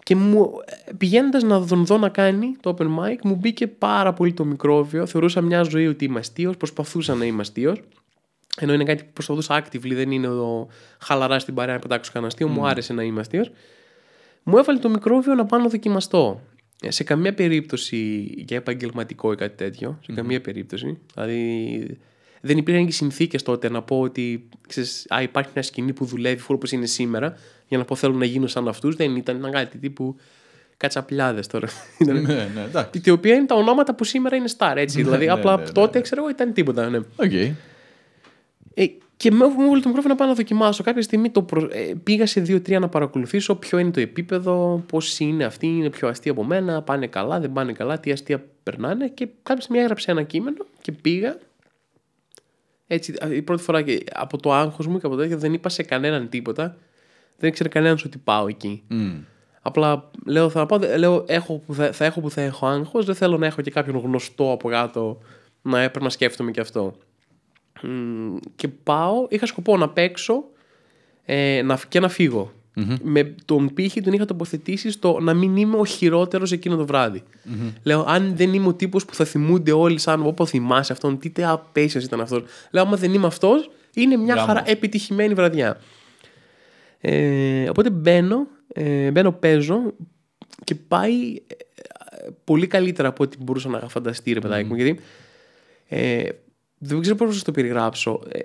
Και 0.03 0.15
μου, 0.15 0.51
πηγαίνοντας 0.97 1.43
να 1.43 1.65
τον 1.65 1.85
δω 1.85 1.97
να 1.97 2.09
κάνει 2.09 2.55
το 2.61 2.75
open 2.77 2.85
mic, 2.85 3.17
μου 3.23 3.35
μπήκε 3.35 3.67
πάρα 3.67 4.13
πολύ 4.13 4.33
το 4.33 4.45
μικρόβιο. 4.45 5.05
Θεωρούσα 5.05 5.41
μια 5.41 5.63
ζωή 5.63 5.87
ότι 5.87 6.05
είμαι 6.05 6.19
αστείος, 6.19 6.57
προσπαθούσα 6.57 7.15
να 7.15 7.25
είμαι 7.25 7.41
αστείος. 7.41 7.81
Ενώ 8.59 8.73
είναι 8.73 8.83
κάτι 8.83 9.03
που 9.03 9.09
προσπαθούσα 9.13 9.63
actively, 9.63 9.93
δεν 9.93 10.11
είναι 10.11 10.27
ο 10.27 10.67
χαλαρά 10.99 11.39
στην 11.39 11.53
παρέα 11.53 11.73
να 11.73 11.79
πετάξω 11.79 12.11
κανένα 12.11 12.31
αστείο. 12.31 12.47
Μου 12.47 12.67
άρεσε 12.67 12.93
να 12.93 13.03
είμαι 13.03 13.19
αστείος. 13.19 13.51
Μου 14.43 14.57
έβαλε 14.57 14.79
το 14.79 14.89
μικρόβιο 14.89 15.33
να 15.33 15.45
πάω 15.45 15.59
να 15.59 15.67
δοκιμαστώ. 15.67 16.41
Ε, 16.83 16.91
Σε 16.91 17.03
καμία 17.03 17.33
περίπτωση 17.33 17.97
για 18.35 18.57
επαγγελματικό 18.57 19.31
ή 19.31 19.35
κάτι 19.35 19.55
τέτοιο. 19.55 19.99
Σε 20.05 20.11
καμία 20.13 20.41
περίπτωση. 20.41 20.97
Δηλαδή 21.13 21.97
δεν 22.41 22.57
υπήρχαν 22.57 22.85
και 22.85 22.91
συνθήκες 22.91 23.43
τότε 23.43 23.69
να 23.69 23.81
πω 23.81 23.99
ότι 24.01 24.49
ξέρεις, 24.67 25.05
α, 25.09 25.21
υπάρχει 25.21 25.49
μια 25.53 25.63
σκηνή 25.63 25.93
που 25.93 26.05
δουλεύει 26.05 26.41
φούρ 26.41 26.55
όπως 26.55 26.71
είναι 26.71 26.85
σήμερα 26.85 27.37
για 27.67 27.77
να 27.77 27.85
πω 27.85 27.95
θέλω 27.95 28.13
να 28.13 28.25
γίνω 28.25 28.47
σαν 28.47 28.67
αυτούς. 28.67 28.95
Δεν 28.95 29.15
ήταν, 29.15 29.37
ήταν 29.37 29.51
κάτι 29.51 29.77
τύπου 29.77 30.15
κατσαπλιάδες 30.77 31.47
τώρα. 31.47 31.67
Ήταν- 31.97 32.21
ναι, 32.27 32.33
ναι, 32.33 32.61
εντάξει. 32.67 33.01
οι 33.05 33.09
οποίοι 33.09 33.35
είναι 33.35 33.45
τα 33.45 33.55
ονόματα 33.55 33.95
που 33.95 34.03
σήμερα 34.03 34.35
είναι 34.35 34.49
star, 34.57 34.73
έτσι. 34.75 35.03
δηλαδή, 35.03 35.25
ναι, 35.25 35.31
απλά 35.31 35.55
ναι, 35.57 35.63
ναι, 35.63 35.71
τότε, 35.71 35.97
ναι. 35.97 36.03
ξέρω 36.03 36.21
εγώ, 36.21 36.29
ήταν 36.29 36.53
τίποτα. 36.53 36.89
Ναι. 36.89 36.97
Οκ. 36.97 37.31
Ε, 38.73 38.87
και 39.23 39.31
με 39.31 39.45
μου 39.47 39.61
έβαλε 39.61 39.81
το 39.81 39.87
μικρόβιο 39.87 40.13
να 40.13 40.15
πάω 40.15 40.27
να 40.27 40.33
δοκιμάσω. 40.33 40.83
Κάποια 40.83 41.01
στιγμή 41.01 41.29
το 41.29 41.41
προ... 41.43 41.67
ε, 41.71 41.93
πήγα 42.03 42.25
σε 42.25 42.41
δύο-τρία 42.41 42.79
να 42.79 42.89
παρακολουθήσω 42.89 43.55
ποιο 43.55 43.77
είναι 43.77 43.91
το 43.91 43.99
επίπεδο, 43.99 44.83
πώς 44.87 44.97
είναι 45.19 45.43
αυτοί, 45.43 45.67
είναι 45.67 45.89
πιο 45.89 46.07
αστείοι 46.07 46.31
από 46.31 46.43
μένα, 46.43 46.81
πάνε 46.81 47.07
καλά, 47.07 47.39
δεν 47.39 47.53
πάνε 47.53 47.73
καλά, 47.73 47.99
τι 47.99 48.11
αστεία 48.11 48.43
περνάνε. 48.63 49.07
Και 49.07 49.27
κάποια 49.43 49.61
στιγμή 49.63 49.81
έγραψα 49.81 50.11
ένα 50.11 50.23
κείμενο 50.23 50.65
και 50.81 50.91
πήγα. 50.91 51.37
Έτσι, 52.87 53.13
η 53.31 53.41
πρώτη 53.41 53.63
φορά 53.63 53.81
και 53.81 54.03
από 54.13 54.37
το 54.37 54.53
άγχος 54.53 54.87
μου 54.87 54.99
και 54.99 55.05
από 55.05 55.15
το 55.15 55.21
τέτοιο 55.21 55.37
δεν 55.37 55.53
είπα 55.53 55.69
σε 55.69 55.83
κανέναν 55.83 56.29
τίποτα. 56.29 56.77
Δεν 57.37 57.49
ήξερε 57.49 57.69
κανένα 57.69 57.97
ότι 58.05 58.17
πάω 58.17 58.47
εκεί. 58.47 58.83
Μμ. 58.87 59.11
Απλά 59.61 60.09
λέω, 60.25 60.49
θα, 60.49 60.65
πάω, 60.65 60.79
δε- 60.79 60.97
λέω 60.97 61.23
έχω 61.27 61.61
που 61.65 61.73
θα, 61.73 61.91
θα 61.91 62.05
έχω 62.05 62.21
που 62.21 62.29
θα 62.29 62.41
έχω 62.41 62.67
άγχος, 62.67 63.05
δεν 63.05 63.15
θέλω 63.15 63.37
να 63.37 63.45
έχω 63.45 63.61
και 63.61 63.71
κάποιον 63.71 63.97
γνωστό 63.97 64.51
από 64.51 64.69
κάτω 64.69 65.19
να 65.61 65.81
έπρεπε 65.81 66.05
να 66.05 66.11
σκέφτομαι 66.11 66.51
και 66.51 66.61
αυτό. 66.61 66.95
Μμ, 67.83 68.35
και 68.55 68.67
πάω, 68.67 69.25
είχα 69.29 69.45
σκοπό 69.45 69.77
να 69.77 69.89
παίξω 69.89 70.43
ε, 71.25 71.61
να, 71.61 71.79
και 71.89 71.99
να 71.99 72.09
φυγω 72.09 72.51
Με 73.03 73.35
τον 73.45 73.73
πύχη 73.73 74.01
τον 74.01 74.13
είχα 74.13 74.25
τοποθετήσει 74.25 74.91
στο 74.91 75.19
να 75.19 75.33
μην 75.33 75.57
είμαι 75.57 75.77
ο 75.77 75.85
χειρότερος 75.85 76.51
εκείνο 76.51 76.75
το 76.75 76.85
βραδυ 76.85 77.23
Λέω, 77.83 78.05
αν 78.07 78.35
δεν 78.35 78.53
είμαι 78.53 78.67
ο 78.67 78.73
τύπος 78.73 79.05
που 79.05 79.15
θα 79.15 79.25
θυμούνται 79.25 79.71
όλοι 79.71 79.99
σαν 79.99 80.25
όπω 80.25 80.45
θυμάσαι 80.45 80.93
αυτόν, 80.93 81.19
τι 81.19 81.29
τε 81.29 81.45
απέσιος 81.45 82.03
ήταν 82.03 82.21
αυτός. 82.21 82.43
Λέω, 82.71 82.83
άμα 82.83 82.97
δεν 82.97 83.13
είμαι 83.13 83.27
αυτός, 83.27 83.69
είναι 83.93 84.17
μια 84.17 84.33
Γάμο. 84.33 84.47
χαρά 84.47 84.63
επιτυχημένη 84.65 85.33
βραδιά. 85.33 85.79
Ε, 87.01 87.69
οπότε 87.69 87.89
μπαίνω, 87.89 88.47
ε, 88.73 89.11
μπαίνω, 89.11 89.31
παίζω 89.31 89.93
και 90.63 90.75
πάει 90.75 91.33
ε, 91.47 92.27
πολύ 92.43 92.67
καλύτερα 92.67 93.07
από 93.07 93.23
ό,τι 93.23 93.37
μπορούσα 93.39 93.69
να 93.69 93.79
φανταστεί, 93.79 94.33
ρε 94.33 94.39
παιδάκι 94.39 94.67
μου. 94.67 94.75
Γιατί 94.75 94.99
ε, 95.87 96.29
δεν 96.85 97.01
ξέρω 97.01 97.15
πώς 97.15 97.27
να 97.27 97.33
σα 97.33 97.43
το 97.43 97.51
περιγράψω. 97.51 98.21
Ε, 98.29 98.39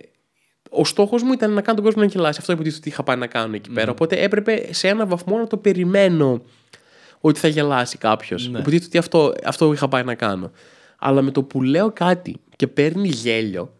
ο 0.71 0.85
στόχος 0.85 1.23
μου 1.23 1.33
ήταν 1.33 1.53
να 1.53 1.61
κάνω 1.61 1.77
τον 1.77 1.85
κόσμο 1.85 2.03
να 2.03 2.09
γελάσει. 2.09 2.39
Αυτό 2.41 2.53
υποτίθεται 2.53 2.81
ότι 2.81 2.89
είχα 2.89 3.03
πάει 3.03 3.17
να 3.17 3.27
κάνω 3.27 3.55
εκεί 3.55 3.71
πέρα. 3.71 3.91
Οπότε 3.91 4.17
έπρεπε 4.17 4.69
σε 4.71 4.89
έναν 4.89 5.09
βαθμό 5.09 5.39
να 5.39 5.47
το 5.47 5.57
περιμένω 5.57 6.43
ότι 7.21 7.41
θα 7.41 7.49
γελάσει 7.49 7.99
κάποιος. 7.99 8.49
Ναι. 8.49 8.59
Υποτίθεται 8.59 8.87
ότι 8.87 8.99
αυτό, 8.99 9.35
αυτό 9.45 9.73
είχα 9.73 9.89
πάει 9.89 10.03
να 10.03 10.15
κάνω. 10.15 10.51
Αλλά 10.99 11.23
με 11.23 11.31
το 11.31 11.43
που 11.43 11.63
λέω 11.63 11.93
κάτι 11.93 12.41
και 12.57 12.67
παίρνει 12.67 13.09
γέλιο, 13.09 13.75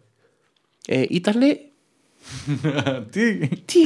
ε, 0.87 1.03
ήτανε. 1.09 1.59
Τι; 3.11 3.37
Τι, 3.47 3.79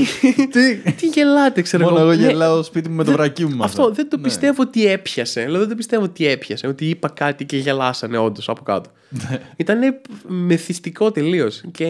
Τι; 0.52 0.92
τι 0.92 1.08
γελάτε, 1.08 1.62
ξέρω 1.62 1.84
Μόνο 1.84 2.00
εγώ 2.00 2.10
Ναι, 2.14 2.16
γελάω 2.16 2.64
σπίτι 2.64 2.90
μου 2.90 2.96
με 2.96 3.04
το 3.04 3.10
δεν- 3.10 3.20
βρακί 3.20 3.46
μου. 3.46 3.56
με 3.56 3.64
Αυτό 3.64 3.90
δεν 3.92 4.10
το 4.10 4.18
Ναι. 4.18 4.24
πιστεύω 4.24 4.62
ότι 4.62 4.86
έπιασε. 4.88 5.44
Δηλαδή 5.44 5.66
δεν 5.66 5.78
πιστεύω 5.78 6.04
ότι 6.04 6.28
έπιασε. 6.28 6.68
Ότι 6.68 6.86
είπα 6.90 7.10
κάτι 7.10 7.46
και 7.46 7.58
γελάσανε 7.58 8.18
όντως 8.18 8.50
από 8.50 8.64
κάτω. 8.64 8.90
Ναι. 9.10 9.40
Ήταν 9.56 9.80
μεθυστικό 10.28 11.12
τελείως. 11.12 11.64
Και 11.72 11.86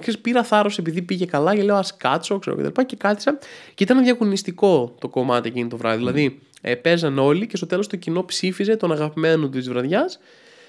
ξέρεις, 0.00 0.20
πήρα 0.20 0.42
θάρρος 0.42 0.78
επειδή 0.78 1.02
πήγε 1.02 1.24
καλά 1.24 1.54
και 1.56 1.62
λέω 1.62 1.76
Α 1.76 1.84
κάτσω, 1.96 2.38
ξέρω 2.38 2.56
και 2.56 2.62
τα 2.62 2.68
λοιπά. 2.68 2.84
Και 2.84 2.96
κάθισα. 2.96 3.38
Και 3.74 3.84
ήταν 3.84 4.02
διαγωνιστικό 4.02 4.94
το 5.00 5.08
κομμάτι 5.08 5.48
εκείνο 5.48 5.68
το 5.68 5.76
βράδυ. 5.76 5.98
Δηλαδή 5.98 6.38
ε, 6.60 6.74
παίζαν 6.74 7.18
όλοι 7.18 7.46
και 7.46 7.56
στο 7.56 7.66
τέλος 7.66 7.86
το 7.86 7.96
κοινό 7.96 8.24
ψήφιζε 8.24 8.76
τον 8.76 8.92
αγαπημένο 8.92 9.42
του 9.48 9.58
της 9.58 9.68
βραδιάς. 9.68 10.18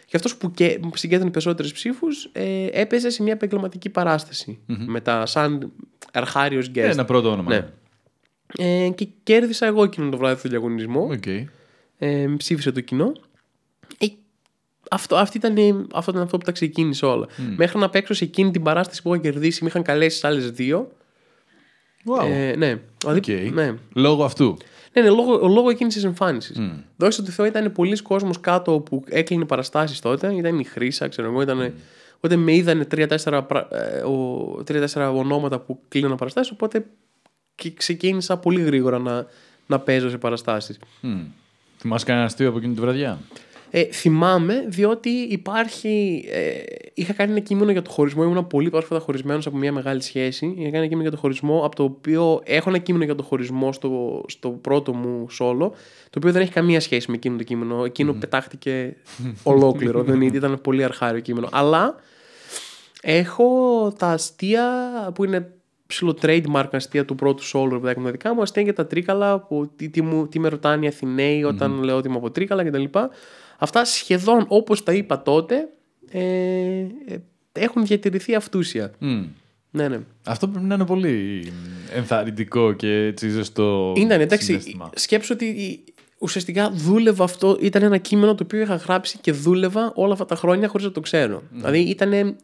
Και 0.06 0.16
αυτός 0.16 0.36
που 0.38 0.52
και, 0.52 0.80
συγκέντρωνε 0.94 1.32
περισσότερες 1.32 1.72
ψήφους 1.72 2.30
ε, 2.32 2.68
έπαιζε 2.72 3.10
σε 3.10 3.24
μια 3.24 3.34
επαγγελματική 3.34 3.90
παράσταση. 3.90 4.60
Μετά, 4.66 5.26
σαν 5.26 5.72
αρχάριο 6.14 6.60
guest. 6.60 6.78
Ένα 6.78 7.06
πρώτο 7.06 7.32
όνομα. 7.32 7.50
Ναι. 7.50 7.68
Ε, 8.58 8.90
και 8.90 9.08
κέρδισα 9.24 9.66
εγώ 9.66 9.84
εκείνο 9.84 10.10
το 10.10 10.18
βράδυ 10.18 10.42
το 10.42 10.50
διαγωνισμό. 10.50 11.10
Οκ. 11.12 11.26
Ε, 11.98 12.28
ψήφισε 12.38 12.72
το 12.72 12.82
κοινό. 12.82 13.12
Ε, 13.98 14.06
αυτό, 14.90 15.16
αυτή 15.16 15.38
ήταν, 15.38 15.88
αυτό 15.94 16.12
ήταν 16.12 16.24
αυτό 16.24 16.38
που 16.38 16.46
τα 16.46 16.52
ξεκίνησε 16.52 17.06
όλα. 17.06 17.28
Μέχρι 17.56 17.80
να 17.80 17.90
παίξω 17.90 18.14
σε 18.14 18.24
εκείνη 18.24 18.52
την 18.52 18.64
παράσταση 18.64 19.02
που 19.02 19.14
είχα 19.14 19.24
κερδίσει, 19.24 19.64
με 19.64 19.70
είχαν 19.70 19.84
καλέσει 19.84 20.28
άλλες 20.28 20.52
δύο. 20.52 20.92
Wow. 22.06 22.26
Ε, 22.30 22.56
ναι. 22.58 22.80
Δηλαδή, 22.98 23.46
Οκ. 23.46 23.54
ναι. 23.54 23.74
Λόγω 23.94 24.24
αυτού. 24.24 24.58
Ναι, 24.96 25.02
ναι, 25.02 25.10
λόγω, 25.10 25.48
λόγω 25.48 25.70
εκείνης 25.70 25.94
της 25.94 26.04
εμφάνισης. 26.04 26.58
Mm. 26.60 26.84
Δόξα 26.98 27.24
τω 27.24 27.32
Θεώ 27.32 27.46
ήταν 27.46 27.72
πολύς 27.72 28.02
κόσμος 28.02 28.40
κάτω 28.40 28.80
που 28.80 29.04
έκλεινε 29.10 29.46
παραστάσεις 29.46 30.00
τότε. 30.00 30.34
Ήταν 30.36 30.60
η 30.60 30.64
Χρύσα, 30.64 31.08
ξέρω 31.08 31.28
εγώ. 31.28 31.42
Ήταν, 31.42 31.74
Οπότε 32.16 32.36
με 32.36 32.54
είδανε 32.56 32.86
τρία-τέσσερα, 32.86 33.44
πρα- 33.44 33.68
ε, 33.72 34.00
ο- 34.02 34.64
τρία-τέσσερα 34.66 35.12
ονόματα 35.12 35.60
που 35.60 35.80
κλείναν 35.88 36.16
παραστάσεις. 36.16 36.52
Οπότε 36.52 36.86
και 37.56 37.72
ξεκίνησα 37.72 38.38
πολύ 38.38 38.62
γρήγορα 38.62 39.00
να, 39.00 39.26
να 39.68 39.80
παίζω 39.80 40.10
σε 40.10 40.18
παραστάσεις. 40.18 40.80
Μμ. 41.02 41.20
Θυμάσαι 41.78 42.06
κανένα 42.06 42.26
αστείο 42.26 42.50
από 42.50 42.58
εκείνη 42.58 42.74
τη 42.74 42.82
βραδιά; 42.82 43.20
Ε, 43.78 43.84
θυμάμαι 43.84 44.66
διότι 44.68 45.10
υπάρχει. 45.10 46.26
Ε, 46.32 46.54
είχα 46.94 47.14
κάνει 47.14 47.32
ένα 47.32 47.40
κείμενο 47.40 47.72
για 47.72 47.82
το 47.82 47.90
χωρισμό. 47.90 48.24
Ήμουν 48.24 48.48
πολύ 48.48 48.70
πρόσφατα 48.70 49.02
χωρισμένος 49.02 49.48
από 49.48 49.58
μια 49.58 49.72
μεγάλη 49.72 50.02
σχέση. 50.02 50.46
Είχα 50.46 50.64
κάνει 50.64 50.78
ένα 50.78 50.86
κείμενο 50.86 51.02
για 51.02 51.12
το 51.12 51.18
χωρισμό, 51.18 51.66
από 51.66 51.76
το 51.76 51.84
οποίο 51.84 52.42
έχω 52.44 52.70
ένα 52.70 52.78
κείμενο 52.78 53.04
για 53.04 53.16
το 53.16 53.24
χωρισμό 53.24 53.74
στο, 53.74 54.24
στο 54.28 54.50
πρώτο 54.50 54.94
μου 54.94 55.30
σόλο, 55.30 55.70
το 56.10 56.18
οποίο 56.18 56.32
δεν 56.32 56.42
έχει 56.42 56.52
καμία 56.52 56.80
σχέση 56.80 57.10
με 57.10 57.16
εκείνο 57.16 57.38
το 57.38 57.44
κείμενο. 57.44 57.84
Εκείνο 57.84 58.14
πετάχτηκε 58.14 58.96
ολόκληρο. 59.44 60.04
δεν 60.04 60.22
ήταν, 60.22 60.36
ήταν 60.36 60.62
πολύ 60.62 60.84
αρχάριο 60.84 61.20
κείμενο. 61.20 61.48
Αλλά 61.52 61.96
έχω 63.02 63.94
τα 63.98 64.08
αστεία 64.08 64.68
που 65.16 65.24
είναι 65.24 65.52
ψηλό 65.88 66.18
trademark 66.22 66.68
αστεία 66.72 67.06
του 67.06 67.16
πρώτου 67.16 67.44
solo, 67.44 67.70
ρε 67.72 67.78
παιδάκι 67.80 68.00
μου, 68.00 68.06
τα 68.06 68.12
δικά 68.12 68.34
μου 68.34 68.42
αστεία 68.42 68.62
για 68.62 68.74
τα 68.74 68.88
τρίκαλα, 68.88 69.40
που, 69.40 69.72
τι, 69.76 69.90
τι, 69.90 70.02
μου, 70.02 70.28
τι 70.28 70.40
με 70.40 70.50
ρωτάνε 70.50 70.86
οι 70.86 70.88
Αθηναίοι 70.88 71.44
όταν 71.44 71.84
λέω 71.84 71.98
ότι 71.98 72.08
είμαι 72.08 72.18
από 72.18 72.32
τρίκαλα 72.32 72.64
κτλ. 72.64 72.84
Αυτά 73.58 73.86
σχεδόν 73.86 74.46
όπως 74.48 74.84
τα 74.84 74.94
είπα 74.94 75.22
τότε 75.22 75.68
ε, 76.10 76.20
ε, 76.20 77.18
έχουν 77.52 77.86
διατηρηθεί 77.86 78.36
αυτούσια. 78.36 78.92
Μμ. 79.00 79.24
Ναι, 79.72 79.88
ναι. 79.88 80.00
Αυτό 80.26 80.48
πρέπει 80.48 80.66
να 80.66 80.76
είναι 80.76 80.86
πολύ 80.86 81.44
ενθαρρυντικό 81.96 82.74
και 82.74 82.92
έτσι 83.06 83.30
ζεστό 83.30 83.94
Ήταν 83.98 84.22
εντάξει, 84.22 84.46
συναίσθημα. 84.46 84.90
σκέψω 84.96 85.34
ότι 85.34 85.46
η- 85.46 85.84
ουσιαστικά 86.18 86.72
δούλευα 86.72 87.24
αυτό, 87.24 87.58
ήταν 87.62 87.84
ένα 87.84 87.98
κείμενο 87.98 88.36
το 88.36 88.44
οποίο 88.44 88.62
είχα 88.62 88.76
γράψει 88.76 89.18
και 89.22 89.32
δούλευα 89.32 89.92
όλα 89.96 90.14
αυτά 90.14 90.26
τα 90.26 90.36
χρόνια 90.36 90.68
χωρίς 90.68 90.86
να 90.86 90.92
το 90.92 91.00
ξέρω. 91.00 91.44
Δηλαδή 91.52 91.80
ήταν. 91.80 92.36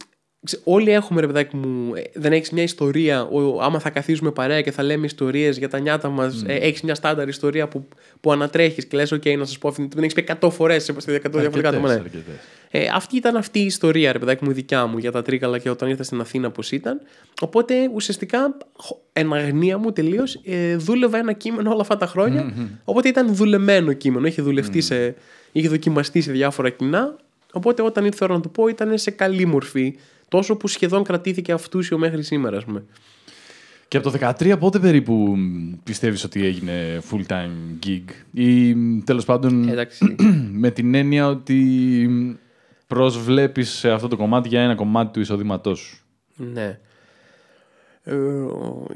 Όλοι 0.63 0.91
έχουμε 0.91 1.21
ρε 1.21 1.27
παιδάκι 1.27 1.55
μου, 1.55 1.95
ε, 1.95 2.01
δεν 2.13 2.31
έχεις 2.33 2.49
μια 2.51 2.63
ιστορία. 2.63 3.23
Ο, 3.23 3.61
άμα 3.61 3.79
θα 3.79 3.89
καθίσουμε 3.89 4.31
παρέα 4.31 4.61
και 4.61 4.71
θα 4.71 4.83
λέμε 4.83 5.05
ιστορίες 5.05 5.57
για 5.57 5.69
τα 5.69 5.79
νιάτα 5.79 6.09
μας, 6.09 6.43
ε, 6.47 6.53
έχεις 6.53 6.81
μια 6.81 6.95
στάνταρ 6.95 7.27
ιστορία 7.27 7.67
που, 7.67 7.87
που 8.21 8.31
ανατρέχεις 8.31 8.85
και 8.85 8.97
λες: 8.97 9.13
OK, 9.13 9.37
να 9.37 9.45
σας 9.45 9.57
πω 9.57 9.67
αυτή. 9.67 9.87
Την 9.87 9.99
έχεις 9.99 10.13
πει 10.13 10.21
100 10.41 10.49
φορές 10.51 10.83
σε 10.83 10.91
100 10.91 10.95
διαφορετικά 11.05 11.69
άτομα. 11.69 11.87
ναι. 11.87 11.93
Αρκετές, 11.93 12.19
αρκετές. 12.19 12.35
Ε, 12.71 12.87
αυτή 12.93 13.15
ήταν 13.15 13.35
αυτή 13.35 13.59
η 13.59 13.65
ιστορία, 13.65 14.11
ρε 14.11 14.19
παιδάκι 14.19 14.43
μου, 14.43 14.49
η 14.49 14.53
δικιά 14.53 14.85
μου 14.85 14.97
για 14.97 15.11
τα 15.11 15.21
τρίκαλα 15.21 15.57
και 15.57 15.69
όταν 15.69 15.89
ήρθα 15.89 16.03
στην 16.03 16.19
Αθήνα 16.19 16.51
πώς 16.51 16.71
ήταν. 16.71 17.01
Οπότε 17.41 17.73
ουσιαστικά, 17.93 18.57
χω- 18.77 19.01
εν 19.13 19.33
αγνία 19.33 19.77
μου 19.77 19.91
τελείως, 19.91 20.39
ε, 20.45 20.75
δούλευα 20.75 21.17
ένα 21.17 21.33
κείμενο 21.33 21.71
όλα 21.71 21.81
αυτά 21.81 21.97
τα 21.97 22.05
χρόνια. 22.05 22.53
Οπότε 22.83 23.07
ήταν 23.07 23.35
δουλεμένο 23.35 23.93
κείμενο. 23.93 24.27
Είχε 24.27 24.41
δουλευτεί 24.41 24.81
σε. 24.81 25.15
είχε 25.51 25.67
δοκιμαστεί 25.67 26.21
σε 26.21 26.31
διάφορα 26.31 26.69
κοινά. 26.69 27.15
Οπότε 27.53 27.81
όταν 27.81 28.05
ήρθε 28.05 28.17
η 28.21 28.23
ώρα 28.23 28.33
να 28.35 28.41
το 28.41 28.49
πω, 28.49 28.67
ήταν 28.67 28.97
σε 28.97 29.11
καλή 29.11 29.45
μορφή. 29.45 29.95
Τόσο 30.31 30.55
που 30.55 30.67
σχεδόν 30.67 31.03
κρατήθηκε 31.03 31.51
αυτούσιο 31.51 31.97
μέχρι 31.97 32.23
σήμερα, 32.23 32.57
ας 32.57 32.65
πούμε. 32.65 32.83
Και 33.87 33.97
από 33.97 34.11
το 34.11 34.33
13 34.39 34.55
πότε 34.59 34.79
περίπου 34.79 35.13
μ, 35.13 35.73
πιστεύεις 35.83 36.23
ότι 36.23 36.45
έγινε 36.45 37.01
full 37.11 37.25
time 37.27 37.85
gig; 37.85 38.03
Ή 38.33 38.73
μ, 38.73 38.99
τέλος 39.03 39.25
πάντων 39.25 39.69
Εντάξει. 39.69 40.15
με 40.63 40.71
την 40.71 40.93
έννοια 40.93 41.27
ότι 41.27 41.55
μ, 42.09 42.31
προσβλέπεις 42.87 43.69
σε 43.69 43.91
αυτό 43.91 44.07
το 44.07 44.17
κομμάτι 44.17 44.47
για 44.47 44.61
ένα 44.61 44.75
κομμάτι 44.75 45.11
του 45.11 45.19
εισοδήματός 45.19 45.79
σου; 45.79 46.05
Ναι. 46.35 46.79
Ε, 48.03 48.15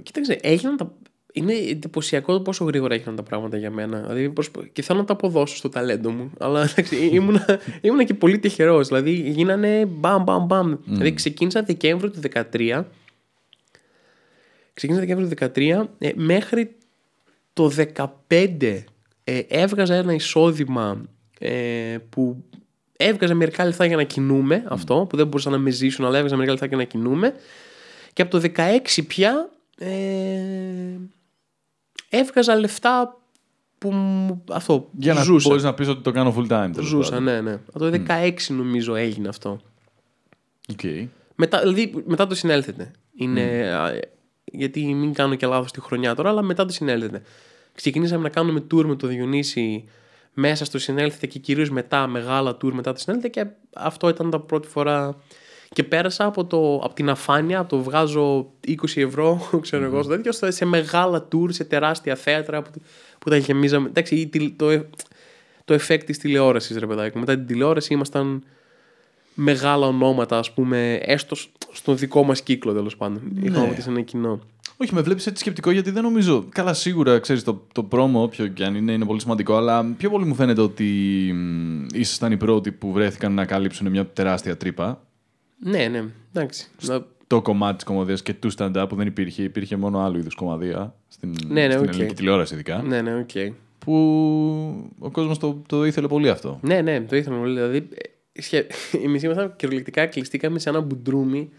κοίταξε, 0.03 0.39
έγιναν 0.41 0.77
τα... 0.77 0.93
Είναι 1.37 1.53
εντυπωσιακό 1.53 2.33
το 2.33 2.41
πόσο 2.41 2.63
γρήγορα 2.63 2.93
έγιναν 2.93 3.15
τα 3.15 3.23
πράγματα 3.23 3.57
για 3.57 3.71
μένα. 3.71 3.99
Δηλαδή, 3.99 4.29
προσπα- 4.29 4.67
και 4.73 4.81
θέλω 4.81 4.99
να 4.99 5.05
τα 5.05 5.13
αποδώσω 5.13 5.55
στο 5.55 5.69
ταλέντο 5.69 6.09
μου. 6.11 6.31
Αλλά 6.39 6.61
εντάξει, 6.61 6.95
ήμουνα, 7.15 7.59
ήμουνα 7.81 8.03
και 8.03 8.13
πολύ 8.13 8.39
τυχερός. 8.39 8.87
Δηλαδή, 8.87 9.11
γίνανε 9.11 9.85
μπαμ, 9.85 10.23
μπαμ, 10.23 10.45
μπαμ. 10.45 10.75
Δηλαδή, 10.85 11.13
ξεκίνησα 11.13 11.61
Δεκέμβριο 11.63 12.11
του 12.11 12.19
2013. 12.51 12.83
Ξεκίνησα 14.73 15.05
Δεκέμβριο 15.05 15.29
του 15.29 15.51
2013 15.55 15.87
ε, 15.97 16.11
μέχρι 16.15 16.75
το 17.53 17.71
2015 18.29 18.83
ε, 19.23 19.39
έβγαζα 19.47 19.95
ένα 19.95 20.13
εισόδημα 20.13 21.01
ε, 21.39 21.97
που 22.09 22.43
έβγαζα 22.97 23.33
μερικά 23.33 23.65
λεφτά 23.65 23.85
για 23.85 23.95
να 23.95 24.03
κινούμε 24.03 24.63
αυτό, 24.67 25.05
που 25.09 25.17
δεν 25.17 25.25
μπορούσα 25.25 25.49
να 25.49 25.57
με 25.57 25.69
ζήσουν, 25.69 26.05
αλλά 26.05 26.15
έβγαζα 26.15 26.35
μερικά 26.35 26.51
λεφτά 26.51 26.67
για 26.67 26.77
να 26.77 26.83
κινούμε. 26.83 27.33
Και 28.13 28.21
από 28.21 28.39
το 28.39 28.49
16 28.55 28.99
πια 29.07 29.49
ε, 29.77 29.89
έβγαζα 32.17 32.55
λεφτά 32.55 33.19
που 33.77 33.91
μου- 33.91 34.43
αυτό 34.51 34.89
Για 34.97 35.13
να 35.13 35.21
ζούσα. 35.23 35.47
μπορείς 35.49 35.63
να 35.63 35.73
πεις 35.73 35.87
ότι 35.87 36.01
το 36.01 36.11
κάνω 36.11 36.35
full 36.37 36.43
time. 36.51 36.69
τέλος 36.73 36.87
Ζούσα, 36.89 37.09
πάντων. 37.09 37.23
ναι, 37.23 37.41
ναι. 37.41 37.53
Από 37.53 37.79
το 37.79 37.89
16 37.89 38.33
νομίζω 38.53 38.95
έγινε 38.95 39.27
αυτό. 39.27 39.59
Οκ. 40.71 40.79
Μετά, 41.35 41.59
δηλαδή, 41.59 42.03
μετά 42.05 42.27
το 42.27 42.35
Συνέλθετε. 42.35 42.91
Είναι, 43.17 43.41
α, 43.73 43.99
γιατί 44.45 44.93
μην 44.93 45.13
κάνω 45.13 45.35
και 45.35 45.45
λάθος 45.47 45.71
τη 45.71 45.81
χρονιά 45.81 46.15
τώρα, 46.15 46.29
αλλά 46.29 46.41
μετά 46.41 46.65
το 46.65 46.73
Συνέλθετε. 46.73 47.21
Ξεκινήσαμε 47.73 48.23
να 48.23 48.29
κάνουμε 48.29 48.63
tour 48.71 48.83
με 48.85 48.95
το 48.95 49.07
Διονύση 49.07 49.85
μέσα 50.33 50.65
στο 50.65 50.79
Συνέλθετε 50.79 51.27
και 51.27 51.39
κυρίως 51.39 51.69
μετά 51.69 52.07
μεγάλα 52.07 52.51
tour 52.51 52.71
μετά 52.71 52.93
το 52.93 52.99
Συνέλθετε 52.99 53.41
και 53.41 53.49
αυτό 53.75 54.09
ήταν 54.09 54.29
τα 54.29 54.39
πρώτη 54.39 54.67
φορά 54.67 55.15
και 55.73 55.83
πέρασα 55.83 56.25
από, 56.25 56.45
το, 56.45 56.75
από 56.83 56.93
την 56.93 57.09
αφάνεια, 57.09 57.59
από 57.59 57.69
το 57.69 57.81
βγάζω 57.83 58.51
20 58.67 58.73
ευρώ, 58.95 59.49
ξέρω 59.61 59.83
εγώ, 59.83 60.03
στο 60.03 60.11
τέτοιο, 60.15 60.31
στο- 60.31 60.51
σε 60.51 60.65
μεγάλα 60.65 61.27
tour, 61.31 61.47
σε 61.47 61.63
τεράστια 61.63 62.15
θέατρα 62.15 62.61
που, 62.61 62.69
που 63.19 63.29
τα 63.29 63.37
γεμίζαμε. 63.37 63.87
Εντάξει, 63.87 64.15
η 64.15 64.27
τηλε- 64.27 64.55
το, 64.55 64.69
ε- 64.69 64.89
το 65.65 65.73
effect 65.75 66.03
της 66.05 66.17
τηλεόρασης, 66.17 66.77
ρε 66.77 66.87
παιδάκι. 66.87 67.17
Μετά 67.17 67.35
την 67.35 67.45
τηλεόραση 67.45 67.93
ήμασταν 67.93 68.43
μεγάλα 69.33 69.87
ονόματα, 69.87 70.37
ας 70.37 70.53
πούμε, 70.53 70.93
έστω 70.93 71.35
σ- 71.35 71.49
στον 71.71 71.97
δικό 71.97 72.23
μας 72.23 72.41
κύκλο, 72.41 72.73
τέλος 72.73 72.97
πάντων. 72.97 73.21
Είχαμε 73.43 73.69
ότι 73.71 73.81
σε 73.81 73.89
ένα 73.89 74.01
κοινό. 74.01 74.39
Όχι, 74.77 74.93
με 74.93 75.01
βλέπεις 75.01 75.27
έτσι 75.27 75.41
σκεπτικό 75.41 75.71
γιατί 75.71 75.91
δεν 75.91 76.03
νομίζω. 76.03 76.45
Καλά, 76.49 76.73
σίγουρα 76.73 77.19
ξέρεις 77.19 77.43
το, 77.43 77.65
το 77.71 77.83
πρόμο, 77.83 78.21
όποιο 78.23 78.47
και 78.47 78.63
αν 78.65 78.75
είναι, 78.75 78.91
είναι 78.91 79.05
πολύ 79.05 79.19
σημαντικό. 79.19 79.55
Αλλά 79.55 79.85
πιο 79.97 80.09
πολύ 80.09 80.25
μου 80.25 80.35
φαίνεται 80.35 80.61
ότι 80.61 80.83
μ, 81.33 81.85
ήσασταν 81.93 82.31
οι 82.31 82.37
πρώτοι 82.37 82.71
που 82.71 82.91
βρέθηκαν 82.91 83.33
να 83.33 83.45
καλύψουν 83.45 83.89
μια 83.89 84.05
τεράστια 84.05 84.57
τρύπα. 84.57 85.04
Ναι, 85.59 85.87
ναι, 85.87 86.03
εντάξει. 86.33 86.67
Να- 86.81 87.05
Το 87.27 87.41
κομμάτι 87.41 87.75
της 87.75 87.83
κωμωδίας 87.83 88.21
και 88.21 88.33
του 88.33 88.51
stand-up 88.57 88.85
που 88.89 88.95
δεν 88.95 89.07
υπήρχε. 89.07 89.43
Υπήρχε 89.43 89.75
μόνο 89.75 89.99
άλλου 89.99 90.17
είδους 90.17 90.35
κωμωδία. 90.35 90.95
Στην, 91.07 91.35
Ναι, 91.47 91.67
ναι, 91.67 91.71
στην 91.73 91.83
οκ. 91.87 91.93
ελληνική 91.93 92.13
τηλεόραση, 92.15 92.53
ειδικά. 92.53 92.81
Ναι, 92.81 93.01
ναι, 93.01 93.15
οκ. 93.15 93.29
Που 93.79 93.93
ο 94.99 95.09
κόσμος 95.11 95.37
το, 95.39 95.61
το 95.67 95.85
ήθελε 95.85 96.07
πολύ 96.07 96.29
αυτό. 96.29 96.59
Ναι, 96.61 96.81
ναι, 96.81 97.01
το 97.01 97.15
ήθελε 97.15 97.37
πολύ. 97.37 97.53
Δηλαδή, 97.53 97.77
ε, 98.31 98.41
σχε... 98.41 98.67
εμείς 99.05 99.19
ήμασταν 99.23 99.53
κυριολεκτικά 99.55 100.05
κλειστήκαμε 100.05 100.59
σε 100.59 100.69
ένα 100.69 100.79
μπουντρούμι 100.81 101.49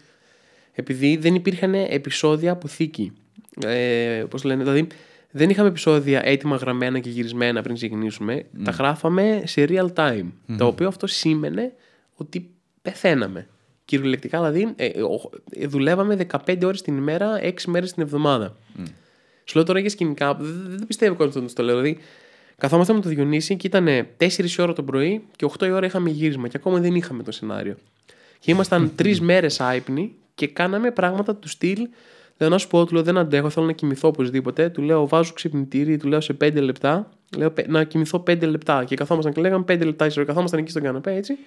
επειδή 0.73 1.17
δεν 1.17 1.35
υπήρχαν 1.35 1.73
επεισόδια 1.73 2.51
αποθήκη. 2.51 3.11
Ε, 3.65 4.23
Πώς 4.29 4.43
λένε, 4.43 4.63
δηλαδή 4.63 4.87
δεν 5.31 5.49
είχαμε 5.49 5.67
επεισόδια 5.67 6.21
έτοιμα 6.25 6.55
γραμμένα 6.55 6.99
και 6.99 7.09
γυρισμένα 7.09 7.61
πριν 7.61 7.75
ξεκινήσουμε. 7.75 8.45
Τα 8.63 8.71
γράφαμε 8.71 9.41
σε 9.45 9.65
real 9.69 9.93
time. 9.93 10.25
Το 10.57 10.65
οποίο 10.65 10.87
αυτό 10.87 11.07
σήμαινε 11.07 11.73
ότι 12.15 12.49
πεθαίναμε. 12.81 13.47
Κυριολεκτικά, 13.87 14.37
δηλαδή, 14.51 14.73
ε, 14.75 14.85
ε, 14.85 15.01
ο- 15.01 15.29
ε, 15.49 15.67
δουλεύαμε 15.67 16.15
15 16.15 16.65
ώρες 16.65 16.81
την 16.81 16.97
ημέρα, 16.97 17.39
6 17.41 17.69
μέρες 17.69 17.93
την 17.93 18.03
εβδομάδα. 18.03 18.55
Σου 19.45 19.55
λέω 19.55 19.63
τώρα 19.65 19.79
για 19.79 19.89
σκηνικά, 19.89 20.33
δεν, 20.33 20.63
δεν 20.77 20.87
πιστεύω 20.87 21.15
κόσμο 21.15 21.41
όταν 21.41 21.53
το 21.55 21.63
λέω. 21.63 21.75
Δηλαδή, 21.81 21.97
καθόμαστε 22.57 22.93
με 22.93 22.99
το 22.99 23.09
Διονύση 23.09 23.55
και 23.55 23.67
ήταν 23.67 23.87
4 24.17 24.59
ώρα 24.59 24.73
το 24.73 24.83
πρωί 24.83 25.23
και 25.35 25.45
8 25.45 25.65
η 25.67 25.71
ώρα 25.71 25.85
είχαμε 25.85 26.09
γύρισμα 26.09 26.47
και 26.47 26.57
ακόμα 26.57 26.79
δεν 26.79 26.95
είχαμε 26.95 27.23
το 27.23 27.31
σενάριο. 27.31 27.75
Και 28.39 28.51
ήμασταν 28.51 28.91
τρεις 28.95 29.21
μέρες 29.21 29.59
άϊπνοι 29.59 30.15
και 30.35 30.47
κάναμε 30.47 30.91
πράγματα 30.91 31.35
του 31.35 31.47
στυλ. 31.49 31.87
Λέω 32.37 32.49
να 32.49 32.57
σου 32.57 32.67
πω, 32.67 32.85
του 32.85 32.93
λέω 32.93 33.03
δεν 33.03 33.17
αντέχω, 33.17 33.49
θέλω 33.49 33.65
να 33.65 33.71
κοιμηθώ 33.71 34.07
οπωσδήποτε. 34.07 34.69
Του 34.69 34.81
λέω 34.81 35.07
βάζω 35.07 35.33
ξυπνητήρι, 35.33 35.97
του 35.97 36.07
λέω 36.07 36.21
σε 36.21 36.33
5 36.33 36.61
λεπτά. 36.61 37.09
Λέω 37.37 37.49
«Πε- 37.51 37.67
να 37.67 37.83
κοιμηθώ 37.83 38.19
5 38.27 38.45
λεπτά. 38.47 38.83
Και 38.83 38.95
καθόμασταν 38.95 39.33
και 39.33 39.41
λέγαμε 39.41 39.63
5 39.67 39.85
λεπτά 39.85 40.05
ίσως. 40.05 40.25
Καθόμασταν 40.25 40.59
εκεί 40.59 40.69
στον 40.69 40.81
καναπέ 40.83 41.13
έτσι. 41.15 41.37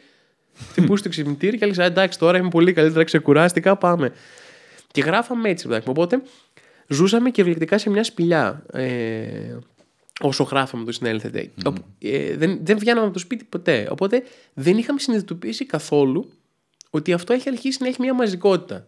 Χτυπούσε 0.70 1.03
το 1.03 1.09
ξυπνητήρι 1.09 1.59
και 1.59 1.64
έλεγε 1.64 1.82
Εντάξει, 1.82 2.18
τώρα 2.18 2.38
είμαι 2.38 2.48
πολύ 2.48 2.72
καλύτερα, 2.72 3.05
ξεκουράστηκα, 3.05 3.76
πάμε. 3.76 4.12
Και 4.92 5.01
γράφαμε 5.01 5.48
έτσι, 5.48 5.66
παιδάκι 5.66 5.88
μου. 5.88 5.94
Οπότε 5.98 6.22
ζούσαμε 6.88 7.30
κυριολεκτικά 7.30 7.78
σε 7.78 7.90
μια 7.90 8.05
σπηλιά. 8.05 8.62
Ε, 8.72 9.57
όσο 10.20 10.44
γράφαμε 10.44 10.84
το 10.84 10.92
συνέλθετε. 10.92 11.51
Οπ- 11.64 11.76
Ε, 11.98 12.36
δεν, 12.36 12.59
δεν 12.62 12.78
βγαίναμε 12.78 13.05
από 13.05 13.12
το 13.12 13.18
σπίτι 13.18 13.44
ποτέ. 13.44 13.86
Οπότε 13.90 14.22
δεν 14.55 14.78
είχαμε 14.78 14.98
συνειδητοποιήσει 15.01 15.66
καθόλου 15.66 16.32
ότι 16.90 17.12
αυτό 17.12 17.32
έχει 17.32 17.48
αρχίσει 17.48 17.78
να 17.80 17.88
έχει 17.88 17.96
μια 18.01 18.14
μαζικότητα. 18.14 18.86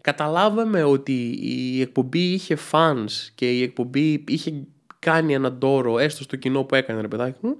Καταλάβαμε 0.00 0.82
ότι 0.82 1.38
η 1.42 1.80
εκπομπή 1.80 2.20
είχε 2.32 2.56
fans 2.70 3.10
και 3.34 3.50
η 3.50 3.62
εκπομπή 3.62 4.24
είχε 4.28 4.52
κάνει 4.98 5.34
έναν 5.34 5.58
τόρο 5.58 5.98
έστω 5.98 6.22
στο 6.22 6.36
κοινό 6.36 6.64
που 6.64 6.74
έκανε 6.74 7.00
ρε 7.00 7.08
παιδάκι 7.08 7.38
μου 7.40 7.56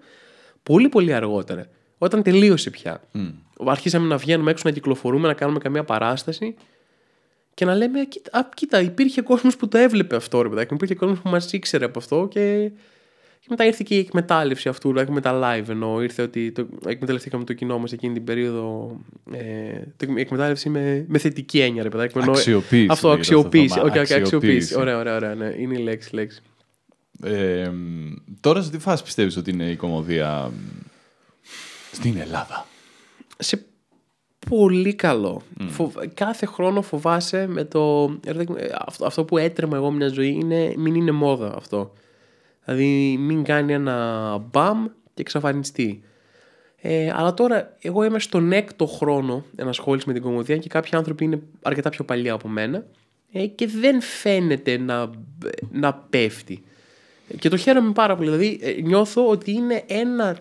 πολύ 0.62 0.88
πολύ 0.88 1.14
αργότερα. 1.14 1.66
Όταν 2.02 2.22
τελείωσε 2.22 2.70
πια. 2.70 3.00
Αρχίσαμε 3.66 4.06
να 4.06 4.16
βγαίνουμε 4.16 4.50
έξω 4.50 4.62
να 4.66 4.74
κυκλοφορούμε, 4.74 5.26
να 5.28 5.34
κάνουμε 5.34 5.58
καμία 5.58 5.84
παράσταση 5.84 6.54
και 7.54 7.64
να 7.64 7.74
λέμε, 7.74 8.04
κοίτα, 8.04 8.38
α, 8.38 8.48
κοίτα 8.54 8.80
υπήρχε 8.80 9.20
κόσμος 9.22 9.56
που 9.56 9.68
το 9.68 9.78
έβλεπε 9.78 10.16
αυτό, 10.16 10.42
ρε 10.42 10.48
παιδάκι 10.48 10.68
μου. 10.70 10.76
Υπήρχε 10.76 10.94
κόσμος 10.94 11.20
που 11.20 11.28
μας 11.28 11.52
ήξερε 11.52 11.84
από 11.84 11.98
αυτό 11.98 12.28
και, 12.30 12.70
Και 13.40 13.46
μετά 13.48 13.64
ήρθε 13.66 13.82
και 13.86 13.94
η 13.94 13.98
εκμετάλλευση 13.98 14.68
αυτού, 14.68 14.88
δηλαδή 14.88 15.12
με 15.12 15.20
τα 15.20 15.40
live 15.42 15.68
ενώ 15.68 16.02
ήρθε 16.02 16.22
ότι 16.22 16.52
το, 16.52 16.66
εκμεταλλευτήκαμε 16.86 17.44
το 17.44 17.52
κοινό 17.52 17.78
μας 17.78 17.92
εκείνη 17.92 18.14
την 18.14 18.24
περίοδο. 18.24 18.96
Ε, 19.32 19.80
το, 19.96 20.12
η 20.16 20.20
εκμετάλλευση 20.20 20.68
με, 20.68 21.04
με 21.08 21.18
θετική 21.18 21.60
έννοια, 21.60 21.82
ρε 21.82 21.88
παιδάκι. 21.88 22.16
μου, 22.16 22.22
ενώ- 22.22 22.32
Αξιοποίηση 22.32 22.86
Αυτό, 22.90 23.08
λέγεται 23.08 23.22
αυτό 23.34 23.42
το 23.42 23.48
αξιοποίηση. 23.48 23.74
θέμα. 23.74 23.88
Okay, 23.88 23.94
okay, 23.96 23.98
αξιοποίηση. 23.98 24.22
Αξιοποίηση. 24.36 24.78
Ωραία, 24.78 24.98
ωραία, 24.98 25.16
ωραία. 25.16 25.34
Ναι. 25.34 25.54
Είναι 25.58 25.78
η 25.78 25.82
λέξη, 25.82 26.14
λέξη. 26.14 26.40
Ε, 27.22 27.70
τώρα 28.40 28.62
σε 28.62 28.70
τι 28.70 28.78
φάση 28.78 29.02
πιστεύεις 29.02 29.36
ότι 29.36 29.50
είναι 29.50 29.70
η 29.70 29.76
κομμωδία 29.76 30.50
μ, 30.50 30.90
στην 31.92 32.16
Ελλάδα. 32.16 32.66
σε 33.38 33.64
πολύ 34.50 34.94
καλό. 34.94 35.42
Φοβ- 35.68 36.06
Κάθε 36.14 36.46
χρόνο 36.46 36.82
φοβάσαι 36.82 37.46
με 37.46 37.64
το. 37.64 38.06
ρε 38.06 38.32
παιδάκι 38.32 38.50
μου, 38.50 38.56
ε, 38.60 38.70
Αυτό, 38.86 39.06
αυτό 39.06 39.24
που 39.24 39.38
έτρεμα 39.38 39.76
εγώ 39.76 39.90
μια 39.90 40.08
ζωή 40.08 40.28
είναι 40.28 40.74
μην 40.76 40.94
είναι 40.94 41.10
μόδα 41.10 41.54
αυτό. 41.56 41.92
Δηλαδή 42.64 43.16
μην 43.18 43.44
κάνει 43.44 43.72
ένα 43.72 44.38
μπαμ 44.50 44.84
και 45.14 45.20
εξαφανιστεί. 45.20 46.02
Ε, 46.84 47.10
αλλά 47.14 47.34
τώρα 47.34 47.76
εγώ 47.80 48.04
είμαι 48.04 48.18
στον 48.18 48.52
έκτο 48.52 48.86
χρόνο 48.86 49.44
ενασχόληση 49.56 50.04
με 50.08 50.12
την 50.14 50.22
κομμωδία 50.22 50.56
και 50.56 50.68
κάποιοι 50.68 50.90
άνθρωποι 50.96 51.24
είναι 51.24 51.42
αρκετά 51.62 51.88
πιο 51.90 52.04
παλιοί 52.04 52.28
από 52.30 52.48
μένα 52.48 52.86
ε, 53.32 53.46
και 53.46 53.66
δεν 53.66 54.00
φαίνεται 54.00 54.78
να, 54.78 55.10
να 55.70 55.94
πέφτει. 55.94 56.62
Και 57.38 57.48
το 57.48 57.56
χαίρομαι 57.56 57.92
πάρα 57.92 58.16
πολύ. 58.16 58.30
Δηλαδή 58.30 58.58
ε, 58.62 58.80
νιώθω 58.80 59.28
ότι 59.28 59.50
είναι 59.52 59.82
ένα 59.86 60.36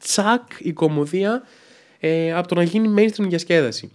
τσακ 0.00 0.42
η 0.58 0.72
κομμωδία 0.72 1.42
ε, 2.00 2.32
από 2.32 2.48
το 2.48 2.54
να 2.54 2.62
γίνει 2.62 2.94
mainstream 2.96 3.26
διασκέδαση. 3.28 3.90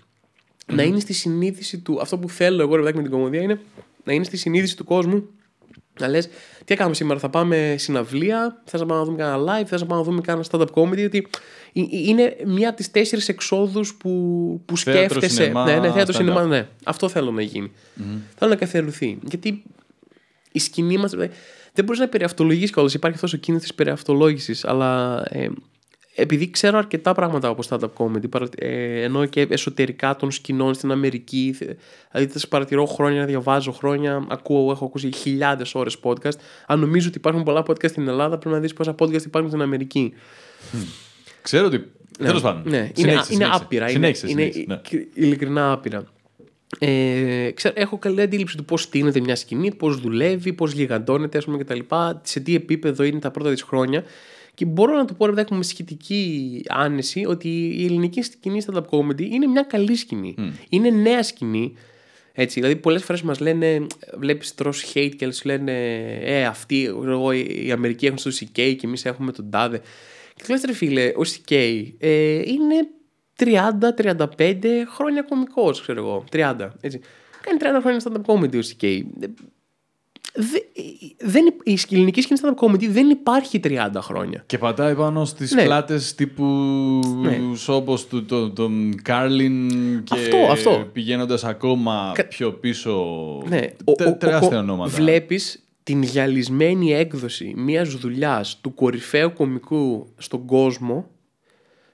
Να 0.73 0.83
είναι 0.83 0.99
στη 0.99 1.13
συνείδηση 1.13 1.79
του. 1.79 2.01
Αυτό 2.01 2.17
που 2.17 2.29
θέλω 2.29 2.61
εγώ 2.61 2.71
ρε 2.71 2.79
παιδάκι, 2.79 2.97
με 2.97 3.03
την 3.03 3.11
κομμωδία 3.11 3.41
είναι 3.41 3.59
να 4.03 4.13
είναι 4.13 4.23
στη 4.23 4.37
συνείδηση 4.37 4.77
του 4.77 4.83
κόσμου 4.83 5.29
να 5.99 6.07
λες, 6.07 6.27
τι 6.27 6.65
θα 6.65 6.75
κάνουμε 6.75 6.95
σήμερα, 6.95 7.19
θα 7.19 7.29
πάμε 7.29 7.75
συναυλία, 7.77 8.61
θες 8.65 8.79
να 8.79 8.85
πάμε 8.85 8.99
να 8.99 9.05
δούμε 9.05 9.17
κανένα 9.17 9.59
live, 9.61 9.65
θες 9.65 9.81
να 9.81 9.87
πάμε 9.87 10.01
να 10.01 10.07
δούμε 10.07 10.21
κανένα 10.21 10.45
stand-up 10.51 10.67
comedy. 10.73 11.05
Ότι 11.05 11.27
ε- 11.73 11.79
ε- 11.81 11.85
είναι 11.89 12.35
μία 12.45 12.67
από 12.67 12.77
τις 12.77 12.91
τέσσερις 12.91 13.29
εξόδους 13.29 13.95
που, 13.95 14.09
που 14.65 14.77
Θέατρο, 14.77 15.03
σκέφτεσαι. 15.03 15.33
σινεμά, 15.33 15.65
ναι, 15.65 15.79
ναι, 15.79 15.91
θέατρο, 15.91 16.13
stand-up. 16.13 16.17
σινεμά, 16.17 16.43
ναι. 16.43 16.67
Αυτό 16.83 17.09
θέλω 17.09 17.31
να 17.31 17.41
γίνει. 17.41 17.71
Θέλω 18.35 18.51
να 18.51 18.55
καθιερωθεί. 18.55 19.17
Γιατί 19.21 19.63
η 20.51 20.59
σκηνή 20.59 20.97
μας. 20.97 21.11
Δεν 21.73 21.85
μπορείς 21.85 21.99
να 21.99 22.07
περιαυτολογήσει 22.07 22.73
κιόλας. 22.73 22.93
Υπάρχει 22.93 23.15
αυτός 23.15 23.33
ο 23.33 23.37
κίνδυνος 23.37 23.61
της 23.61 23.73
περιαυτολόγησης. 23.73 24.65
Αλλά 24.65 25.23
ε, 25.29 25.47
επειδή 26.15 26.49
ξέρω 26.49 26.77
αρκετά 26.77 27.13
πράγματα 27.13 27.47
από 27.47 27.63
stand-up 27.69 27.89
comedy, 27.97 28.29
παρα- 28.29 28.47
ε, 28.57 29.01
ενώ 29.01 29.25
και 29.25 29.47
εσωτερικά 29.49 30.15
των 30.15 30.31
σκηνών 30.31 30.73
στην 30.73 30.91
Αμερική, 30.91 31.55
θε- 31.57 31.77
δηλαδή 32.11 32.33
τα 32.39 32.47
παρατηρώ 32.49 32.85
χρόνια, 32.85 33.25
διαβάζω 33.25 33.71
χρόνια, 33.71 34.25
ακούω, 34.29 34.71
έχω 34.71 34.85
ακούσει 34.85 35.11
χιλιάδες 35.11 35.75
ώρες 35.75 35.97
podcast. 36.03 36.37
Αν 36.67 36.79
νομίζω 36.79 37.07
ότι 37.07 37.17
υπάρχουν 37.17 37.43
πολλά 37.43 37.63
podcast 37.67 37.89
στην 37.89 38.07
Ελλάδα, 38.07 38.37
πρέπει 38.37 38.55
να 38.55 38.61
δεις 38.61 38.73
πόσα 38.73 38.95
podcast 38.99 39.23
υπάρχουν 39.25 39.49
στην 39.49 39.61
Αμερική. 39.61 40.13
Ξέρω 41.41 41.65
ότι. 41.65 41.91
Τέλος 42.17 42.41
πάντων. 42.41 42.61
Ναι, 42.65 42.77
είναι, 42.77 42.91
Συνέχισε, 42.93 43.13
είναι 43.13 43.23
συνέχισε. 43.23 43.59
άπειρα. 43.63 43.87
Συνέχισε, 43.87 44.27
είναι, 44.29 44.39
συνέχισε, 44.41 44.59
είναι 44.59 44.73
ναι. 44.91 44.99
κ- 45.05 45.17
ειλικρινά 45.17 45.71
άπειρα. 45.71 46.03
Ε, 46.79 47.51
ξέρω, 47.53 47.73
έχω 47.77 47.97
καλή 47.97 48.21
αντίληψη 48.21 48.57
του 48.57 48.65
πώς 48.65 48.81
στείνεται 48.81 49.19
μια 49.19 49.35
σκηνή, 49.35 49.73
πώς 49.73 49.99
δουλεύει, 49.99 50.53
πώς 50.53 50.71
γιγαντώνεται, 50.71 51.37
ας 51.37 51.45
πούμε 51.45 51.57
κτλ. 51.57 51.79
Σε 52.21 52.39
τι 52.39 52.55
επίπεδο 52.55 53.03
είναι 53.03 53.19
τα 53.19 53.31
πρώτα 53.31 53.51
της 53.51 53.61
χρόνια. 53.61 54.03
Και 54.55 54.65
μπορώ 54.65 54.95
να 54.95 55.05
το 55.05 55.13
πω, 55.13 55.25
ρε 55.25 55.31
παιδάκι 55.31 55.51
μου, 55.51 55.57
με 55.57 55.63
σχετική 55.63 56.61
άνεση, 56.69 57.25
ότι 57.25 57.49
η 57.77 57.85
ελληνική 57.85 58.21
σκηνή 58.21 58.61
stand-up 58.65 58.85
comedy 58.89 59.21
είναι 59.21 59.47
μια 59.47 59.61
καλή 59.61 59.95
σκηνή. 59.95 60.35
Είναι 60.69 60.89
νέα 60.89 61.23
σκηνή. 61.23 61.73
Έτσι, 62.37 62.59
δηλαδή, 62.59 62.75
πολλές 62.79 63.03
φορές 63.03 63.21
μας 63.21 63.39
λένε, 63.39 63.85
βλέπεις 64.17 64.55
τρώ 64.55 64.73
hate 64.93 65.11
και 65.17 65.31
σου 65.31 65.47
λένε, 65.47 65.71
Ε, 66.21 66.45
αυτοί, 66.45 66.85
εγώ, 66.85 67.31
οι 67.31 67.71
Αμερικοί 67.71 68.05
έχουν 68.05 68.17
στο 68.17 68.29
CK 68.29 68.75
και 68.77 68.81
εμείς 68.83 69.05
έχουμε 69.05 69.31
τον 69.31 69.49
τάδε. 69.49 69.77
Και 70.33 70.39
τους 70.39 70.49
λες, 70.49 70.63
ρε 70.65 70.73
φίλε, 70.73 71.07
ο 71.07 71.21
CK 71.21 71.83
ε, 71.99 72.41
είναι 72.45 72.87
30-35 73.37 74.85
χρόνια 74.95 75.21
κωμικός, 75.21 75.81
ξέρω 75.81 75.99
εγώ. 76.01 76.23
30. 76.31 76.69
Έτσι. 76.81 76.99
Κάνει 77.41 77.77
30 77.77 77.81
χρόνια 77.81 78.01
stand-up 78.03 78.33
comedy 78.33 78.55
ο 78.55 78.67
CK. 78.77 79.01
Ε, 80.37 80.41
δε- 80.41 81.27
δεν, 81.29 81.45
υπ- 81.45 81.67
η 81.67 81.79
ελληνική 81.95 82.21
σκηνή 82.21 82.39
stand-up 82.43 82.65
comedy 82.67 82.87
δεν 82.87 83.09
υπάρχει 83.09 83.59
30 83.63 83.89
χρόνια. 84.01 84.43
Και 84.45 84.57
πατάει 84.57 84.95
πάνω 84.95 85.25
στις 85.25 85.51
Ναι. 85.53 85.63
πλάτες 85.63 86.15
τύπου 86.15 86.43
Ναι. 87.21 87.39
όπως 87.67 88.07
του, 88.07 88.25
το, 88.25 88.49
τον 88.49 88.95
Κάρλιν 89.01 89.69
και 90.03 90.13
Αυτό, 90.13 90.37
αυτό. 90.51 90.89
πηγαίνοντας 90.93 91.43
ακόμα 91.43 92.11
Κα- 92.13 92.25
πιο 92.27 92.51
πίσω 92.53 93.03
Ναι, 93.47 93.59
τε- 93.95 94.17
τεράστια 94.17 94.59
ονόματα. 94.59 94.91
Βλέπεις 94.95 95.59
την 95.83 96.01
γυαλισμένη 96.03 96.93
έκδοση 96.93 97.53
μιας 97.57 97.89
δουλειάς 97.95 98.57
του 98.61 98.73
κορυφαίου 98.73 99.33
κομικού 99.33 100.07
στον 100.17 100.45
κόσμο 100.45 101.07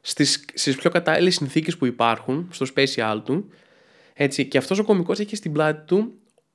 στις, 0.02 0.46
στις 0.54 0.76
πιο 0.76 0.89
κατάλληλες 0.89 1.36
συνθήκες 1.36 1.78
που 1.78 1.86
υπάρχουν 1.86 2.48
στο 2.52 2.66
special 2.76 3.22
του 3.26 3.46
έτσι, 4.14 4.46
και 4.46 4.58
αυτός 4.58 4.80
ο 4.80 4.84
κομικός 4.84 5.20
έχει 5.20 5.36
στην 5.36 5.52
πλάτη 5.52 5.86
του 5.86 6.12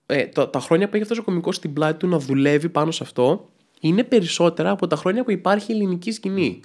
ε, 0.06 0.24
τα, 0.26 0.50
τα 0.50 0.60
χρόνια 0.60 0.88
που 0.88 0.94
έχει 0.94 1.02
αυτός 1.02 1.18
ο 1.18 1.22
κομικός 1.22 1.56
στην 1.56 1.72
πλάτη 1.72 1.98
του 1.98 2.08
να 2.08 2.18
δουλεύει 2.18 2.68
πάνω 2.68 2.90
σε 2.90 3.02
αυτό 3.02 3.48
είναι 3.80 4.04
περισσότερα 4.04 4.70
από 4.70 4.86
τα 4.86 4.96
χρόνια 4.96 5.24
που 5.24 5.30
υπάρχει 5.30 5.72
η 5.72 5.74
ελληνική 5.74 6.12
σκηνή. 6.12 6.60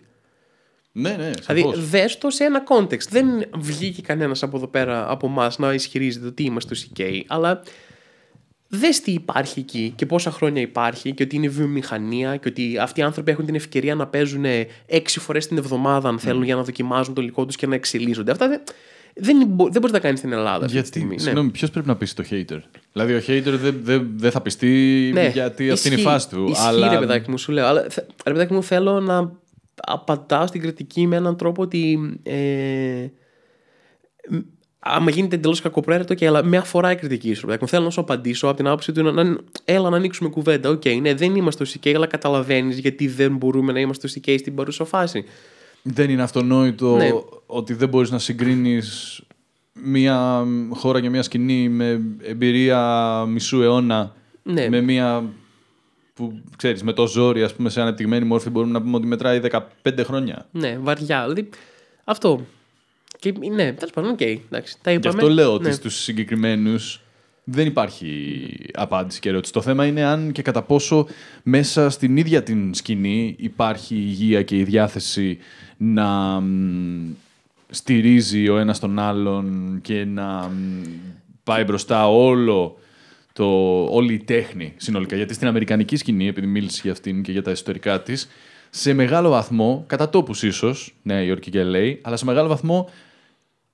Ναι, 0.92 1.10
ναι, 1.10 1.30
Δηλαδή, 1.30 1.62
σαφώς. 1.62 1.90
δες 1.90 2.18
το 2.18 2.30
σε 2.30 2.44
ένα 2.44 2.64
context. 2.68 3.08
Δεν 3.10 3.26
βγήκε 3.58 4.02
κανένας 4.02 4.44
από 4.44 4.58
εδώ 4.58 4.68
πέρα 4.68 5.12
από 5.12 5.28
εμάς 5.28 5.58
να 5.58 5.74
ισχυρίζεται 5.74 6.28
ότι 6.28 6.44
είμαστε 6.44 6.76
στο 6.76 6.88
CK, 6.96 7.22
αλλά 7.28 7.62
δες 8.68 9.00
τι 9.02 9.12
υπάρχει 9.12 9.60
εκεί 9.60 9.94
και 9.96 10.06
πόσα 10.06 10.32
χρόνια 10.32 10.62
υπάρχει 10.62 11.14
και 11.14 11.24
ότι 11.24 11.36
είναι 11.36 11.48
βιομηχανία 11.48 12.36
και 12.36 12.48
ότι 12.48 12.78
αυτοί 12.78 13.00
οι 13.00 13.04
άνθρωποι 13.04 13.32
έχουν 13.32 13.46
την 13.46 13.56
ευκαιρία 13.56 13.96
να 13.96 14.08
παίζουν 14.08 14.46
έξι 14.86 15.20
φορές 15.20 15.48
την 15.48 15.58
εβδομάδα 15.58 16.10
αν 16.10 16.20
θέλουν 16.20 16.44
για 16.44 16.56
να 16.56 16.64
δοκιμάζουν 16.64 17.14
το 17.14 17.22
υλικό 17.22 17.46
τους 17.46 17.56
και 17.56 17.68
να 17.68 17.76
εξελίσσονται. 17.76 18.32
Αυτά 18.32 18.48
δεν, 18.48 18.62
δεν, 19.16 19.38
μπο- 19.48 19.64
δεν 19.70 19.82
μπορείς 19.82 19.92
να 19.92 19.92
τα 19.92 20.00
κάνεις 20.00 20.20
στην 20.20 20.32
Ελλάδα 20.32 20.56
αυτή 20.56 20.66
τη 20.68 20.72
Γιατί, 20.74 20.88
στιγμή. 20.88 21.14
Ναι. 21.16 21.20
συγγνώμη, 21.22 21.50
ποιος 21.50 21.70
πρέπει 21.72 21.88
να 21.88 21.96
πείσει 21.96 22.16
το 22.16 22.24
hater; 22.32 22.60
Δηλαδή, 22.94 23.14
ο 23.14 23.22
hater 23.28 23.58
δεν 23.62 23.80
δεν- 23.84 24.12
δεν 24.16 24.32
θα 24.32 24.42
πειστεί 24.42 24.68
Ναι, 25.14 25.28
γιατί 25.28 25.70
αυτή 25.72 25.88
είναι 25.88 25.96
η 25.98 26.00
ισχύει. 26.00 26.02
φάση 26.02 26.30
του. 26.30 26.46
Ισχύει, 26.50 26.68
αλλά... 26.68 26.90
ρε 26.94 27.00
παιδάκι 27.00 27.30
μου, 27.30 27.38
σου 27.38 27.52
λέω. 27.52 27.66
Αλλά, 27.68 27.86
θε- 27.90 28.08
ρε 28.26 28.32
παιδάκι 28.34 28.54
μου, 28.54 28.64
θέλω 28.64 29.00
να 29.00 29.32
απαντάω 29.76 30.48
στην 30.48 30.62
κριτική 30.62 31.08
με 31.08 31.16
έναν 31.16 31.36
τρόπο 31.38 31.62
ότι. 31.62 32.00
Ε, 32.24 33.06
μ, 34.30 34.38
άμα 34.84 35.12
γίνεται 35.12 35.36
εντελώς 35.36 35.62
κακοπροαίρετο 35.62 36.14
και 36.14 36.28
αλλά 36.28 36.44
με 36.44 36.58
αφορά 36.58 36.92
η 36.92 36.96
κριτική 36.96 37.34
σου. 37.34 37.40
ρε 37.40 37.46
παιδάκι 37.46 37.64
μου. 37.64 37.70
Θέλω 37.70 37.84
να 37.84 37.90
σου 37.90 38.02
απαντήσω 38.02 38.48
από 38.48 38.56
την 38.58 38.68
άποψη 38.68 38.92
του 38.92 39.04
να, 39.04 39.12
να- 39.24 39.38
έλα 39.66 39.90
να 39.90 39.96
ανοίξουμε 39.98 40.30
κουβέντα. 40.30 40.70
Οκ, 40.70 40.86
ναι, 41.02 41.14
δεν 41.14 41.36
είμαστε 41.36 41.66
στο 41.66 41.80
CK, 41.84 41.94
αλλά 41.96 42.08
καταλαβαίνεις 42.08 42.78
γιατί 42.80 43.08
δεν 43.08 43.36
μπορούμε 43.36 43.72
να 43.72 43.80
είμαστε 43.80 44.08
στο 44.08 44.22
CK 44.26 44.36
στην 44.40 44.56
παρούσα 44.56 44.86
φάση. 44.86 45.24
Δεν 45.84 46.10
είναι 46.10 46.22
αυτονόητο 46.22 46.96
Ναι. 46.96 47.10
ότι 47.46 47.74
δεν 47.74 47.90
μπορείς 47.90 48.12
να 48.12 48.20
συγκρίνεις 48.20 49.22
μια 49.74 50.46
χώρα 50.70 51.02
και 51.02 51.10
μια 51.10 51.24
σκηνή 51.24 51.70
με 51.70 52.02
εμπειρία 52.24 53.24
μισού 53.28 53.62
αιώνα 53.62 54.16
Ναι. 54.44 54.70
με 54.70 54.82
μια 54.82 55.24
που 56.14 56.42
ξέρεις 56.58 56.84
με 56.84 56.94
το 56.94 57.08
ζόρι 57.08 57.44
ας 57.44 57.54
πούμε 57.54 57.70
σε 57.70 57.82
ανεπτυγμένη 57.82 58.26
μορφή 58.26 58.50
μπορούμε 58.50 58.72
να 58.72 58.82
πούμε 58.82 58.96
ότι 58.96 59.06
μετράει 59.08 59.40
15 59.84 60.04
χρόνια. 60.04 60.48
Ναι, 60.52 60.78
βαριά. 60.82 61.22
Δηλαδή, 61.22 61.50
αυτό. 62.04 62.46
Και, 63.20 63.34
ναι, 63.54 63.74
τέλος 63.74 63.92
πάντων, 63.94 64.12
οκ. 64.12 64.22
εντάξει, 64.22 64.76
τα 64.82 64.92
Γι' 64.92 64.98
είπαμε. 64.98 65.16
αυτό 65.22 65.30
λέω 65.34 65.54
ότι 65.54 65.64
Ναι. 65.64 65.72
στους 65.72 65.96
συγκεκριμένους 65.96 67.01
δεν 67.44 67.68
υπάρχει 67.68 68.50
απάντηση 68.74 69.20
και 69.20 69.30
ερώτηση. 69.30 69.54
Το 69.54 69.62
θέμα 69.62 69.86
είναι 69.86 70.04
αν 70.04 70.32
και 70.32 70.42
κατά 70.42 70.62
πόσο 70.62 71.08
μέσα 71.44 71.90
στην 71.90 72.18
ίδια 72.18 72.44
την 72.44 72.74
σκηνή 72.74 73.36
υπάρχει 73.38 73.96
η 73.96 74.04
υγεία 74.08 74.44
και 74.44 74.58
η 74.58 74.64
διάθεση 74.64 75.38
να 75.78 76.40
μ, 76.40 77.14
στηρίζει 77.70 78.50
ο 78.50 78.58
ένας 78.58 78.80
τον 78.80 79.00
άλλον 79.00 79.80
και 79.82 80.06
να 80.06 80.48
μ, 80.48 80.82
πάει 81.44 81.64
μπροστά 81.64 82.10
όλο 82.10 82.78
το, 83.34 83.46
όλη 83.84 84.14
η 84.14 84.24
τέχνη 84.24 84.74
συνολικά. 84.78 85.16
Γιατί 85.16 85.34
στην 85.34 85.48
αμερικανική 85.48 85.96
σκηνή, 85.96 86.28
επειδή 86.28 86.48
μίλησε 86.48 86.80
για 86.84 86.92
αυτήν 86.92 87.22
και 87.22 87.32
για 87.32 87.42
τα 87.42 87.52
ιστορικά 87.52 88.02
της, 88.02 88.30
σε 88.70 88.94
μεγάλο 88.94 89.30
βαθμό, 89.30 89.84
κατά 89.88 90.10
τόπους 90.10 90.44
ίσως, 90.44 90.94
Νέα 91.02 91.22
Υόρκη 91.22 91.50
και 91.50 91.64
LA, 91.64 91.98
αλλά 92.02 92.18
σε 92.18 92.26
μεγάλο 92.26 92.48
βαθμό 92.48 92.90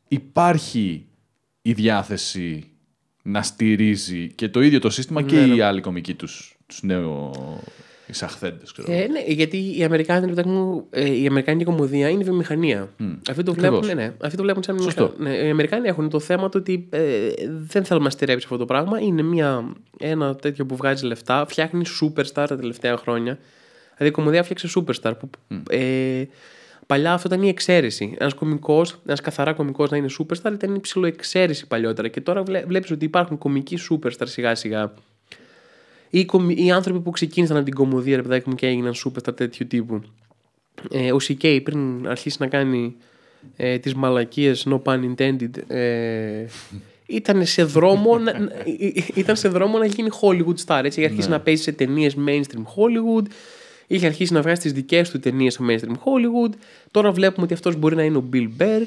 υπάρχει 0.08 1.06
η 1.62 1.74
διάθεση 1.74 2.72
να 3.28 3.42
στηρίζει 3.42 4.32
και 4.36 4.50
το 4.50 4.62
ίδιο 4.62 4.80
το 4.80 4.90
σύστημα 4.90 5.22
και 5.22 5.36
Ναι, 5.36 5.56
οι 5.56 5.62
άλλοι 5.62 5.82
κομικοί 5.82 6.14
τους, 6.14 6.58
τους 6.66 6.82
νέο 6.84 7.32
εισαχθέντες, 8.08 8.72
ξέρω. 8.72 8.92
Ε, 8.92 9.08
ναι, 9.08 9.20
γιατί 9.28 9.78
η 9.78 9.84
Αμερικάνικη, 9.84 10.28
ρε 10.28 10.34
παιδάκι 10.36 10.56
μου, 10.56 10.86
ε, 10.90 11.10
η 11.10 11.28
Αμερικάνικη 11.28 11.64
κομμωδία 11.66 12.10
είναι 12.10 12.24
βιομηχανία. 12.24 12.94
Αυτοί 13.30 13.44
το 13.44 13.54
βλέπουν, 13.54 13.78
Ακριβώς. 13.78 13.96
ναι, 13.96 14.04
ναι, 14.04 14.14
αυτοί 14.22 14.38
το 14.38 14.44
βλέπουν 14.44 14.64
σαν 14.64 14.82
Σωστό. 14.82 15.08
βιομηχανία. 15.08 15.42
Ναι, 15.42 15.48
οι 15.48 15.50
Αμερικάνοι 15.50 15.88
έχουν 15.88 16.10
το 16.10 16.20
θέμα 16.20 16.50
του 16.50 16.58
ότι 16.60 16.88
ε, 16.90 17.30
δεν 17.48 17.84
θέλουμε 17.86 18.06
να 18.06 18.12
στηρέψει 18.12 18.46
αυτό 18.46 18.58
το 18.58 18.66
πράγμα. 18.66 19.00
Είναι 19.02 19.22
μια, 19.22 19.74
ένα 20.00 20.36
τέτοιο 20.36 20.66
που 20.66 20.76
βγάζει 20.76 21.06
λεφτά, 21.06 21.46
φτιάχνει 21.48 21.84
superstar 22.02 22.46
τα 22.48 22.58
τελευταία 22.58 22.98
χρόνια. 22.98 23.38
Δηλαδή 23.98 24.08
η 24.08 24.12
κομμωδία 24.12 24.44
φτιάξε 24.44 24.68
superstar. 24.76 25.14
Που, 25.20 25.30
ε, 25.70 26.24
παλιά 26.88 27.14
αυτό 27.14 27.28
ήταν 27.34 27.44
η 27.46 27.50
εξαίρεση. 27.50 28.16
Ένας 28.20 28.34
κωμικό, 28.34 28.86
ένας 29.06 29.22
καθαρά 29.22 29.54
κωμικό 29.54 29.88
να 29.90 29.98
είναι 29.98 30.08
superstar 30.20 30.52
ήταν 30.54 30.76
η 30.76 30.80
ψηλοεξαίρεση 30.80 31.68
παλιότερα. 31.68 32.08
Και 32.08 32.22
τώρα 32.22 32.44
βλέ, 32.44 32.64
βλέπεις 32.68 32.92
ότι 32.92 33.06
υπάρχουν 33.06 33.38
κομικοί 33.38 33.78
superstar 33.92 34.24
σιγά 34.26 34.56
σιγά 34.56 34.94
οι, 36.10 36.26
κομι- 36.26 36.60
οι 36.60 36.72
άνθρωποι 36.72 37.00
που 37.00 37.12
ξεκίνησαν 37.12 37.56
από 37.56 37.66
την 37.66 37.74
κομμωδία, 37.74 38.16
ρε 38.16 38.22
παιδάκι 38.22 38.50
μου, 38.50 38.56
και 38.56 38.68
έγιναν 38.68 38.94
superstar 39.06 39.36
τέτοιου 39.36 39.68
τύπου. 39.68 40.02
Ε, 40.92 41.12
ο 41.12 41.18
CK 41.28 41.60
πριν 41.64 42.08
αρχίσει 42.08 42.38
να 42.40 42.48
κάνει 42.48 42.96
ε, 43.56 43.78
τις 43.78 43.94
μαλακίες, 43.94 44.68
no 44.70 44.82
pun 44.84 45.14
intended, 45.16 45.50
ε, 45.72 46.46
ήταν 47.08 47.46
σε 47.46 47.64
δρόμο 47.64 48.18
να, 48.18 48.40
να- 48.40 48.52
ή- 48.66 48.72
ή- 48.96 49.04
ήταν 49.16 49.36
σε 49.36 49.48
δρόμο 49.48 49.78
να 49.78 49.86
γίνει 49.86 50.10
Hollywood 50.22 50.66
star. 50.66 50.82
Έτσι. 50.84 51.00
Είχε 51.00 51.10
αρχίσει 51.10 51.30
να 51.30 51.40
παίζει 51.40 51.62
σε 51.64 51.72
ταινίες 51.72 52.16
mainstream 52.28 52.62
Hollywood. 52.76 53.26
Είχε 53.88 54.06
αρχίσει 54.06 54.34
να 54.34 54.42
βγάζει 54.42 54.62
τις 54.62 54.72
δικές 54.74 55.10
του 55.10 55.20
ταινίες 55.20 55.54
στο 55.54 55.66
mainstream 55.70 55.92
Hollywood. 55.92 56.54
Τώρα 56.92 57.12
βλέπουμε 57.12 57.44
ότι 57.46 57.54
αυτός 57.54 57.76
μπορεί 57.76 57.96
να 57.96 58.04
είναι 58.04 58.18
ο 58.18 58.24
Bill 58.34 58.48
Burr. 58.60 58.82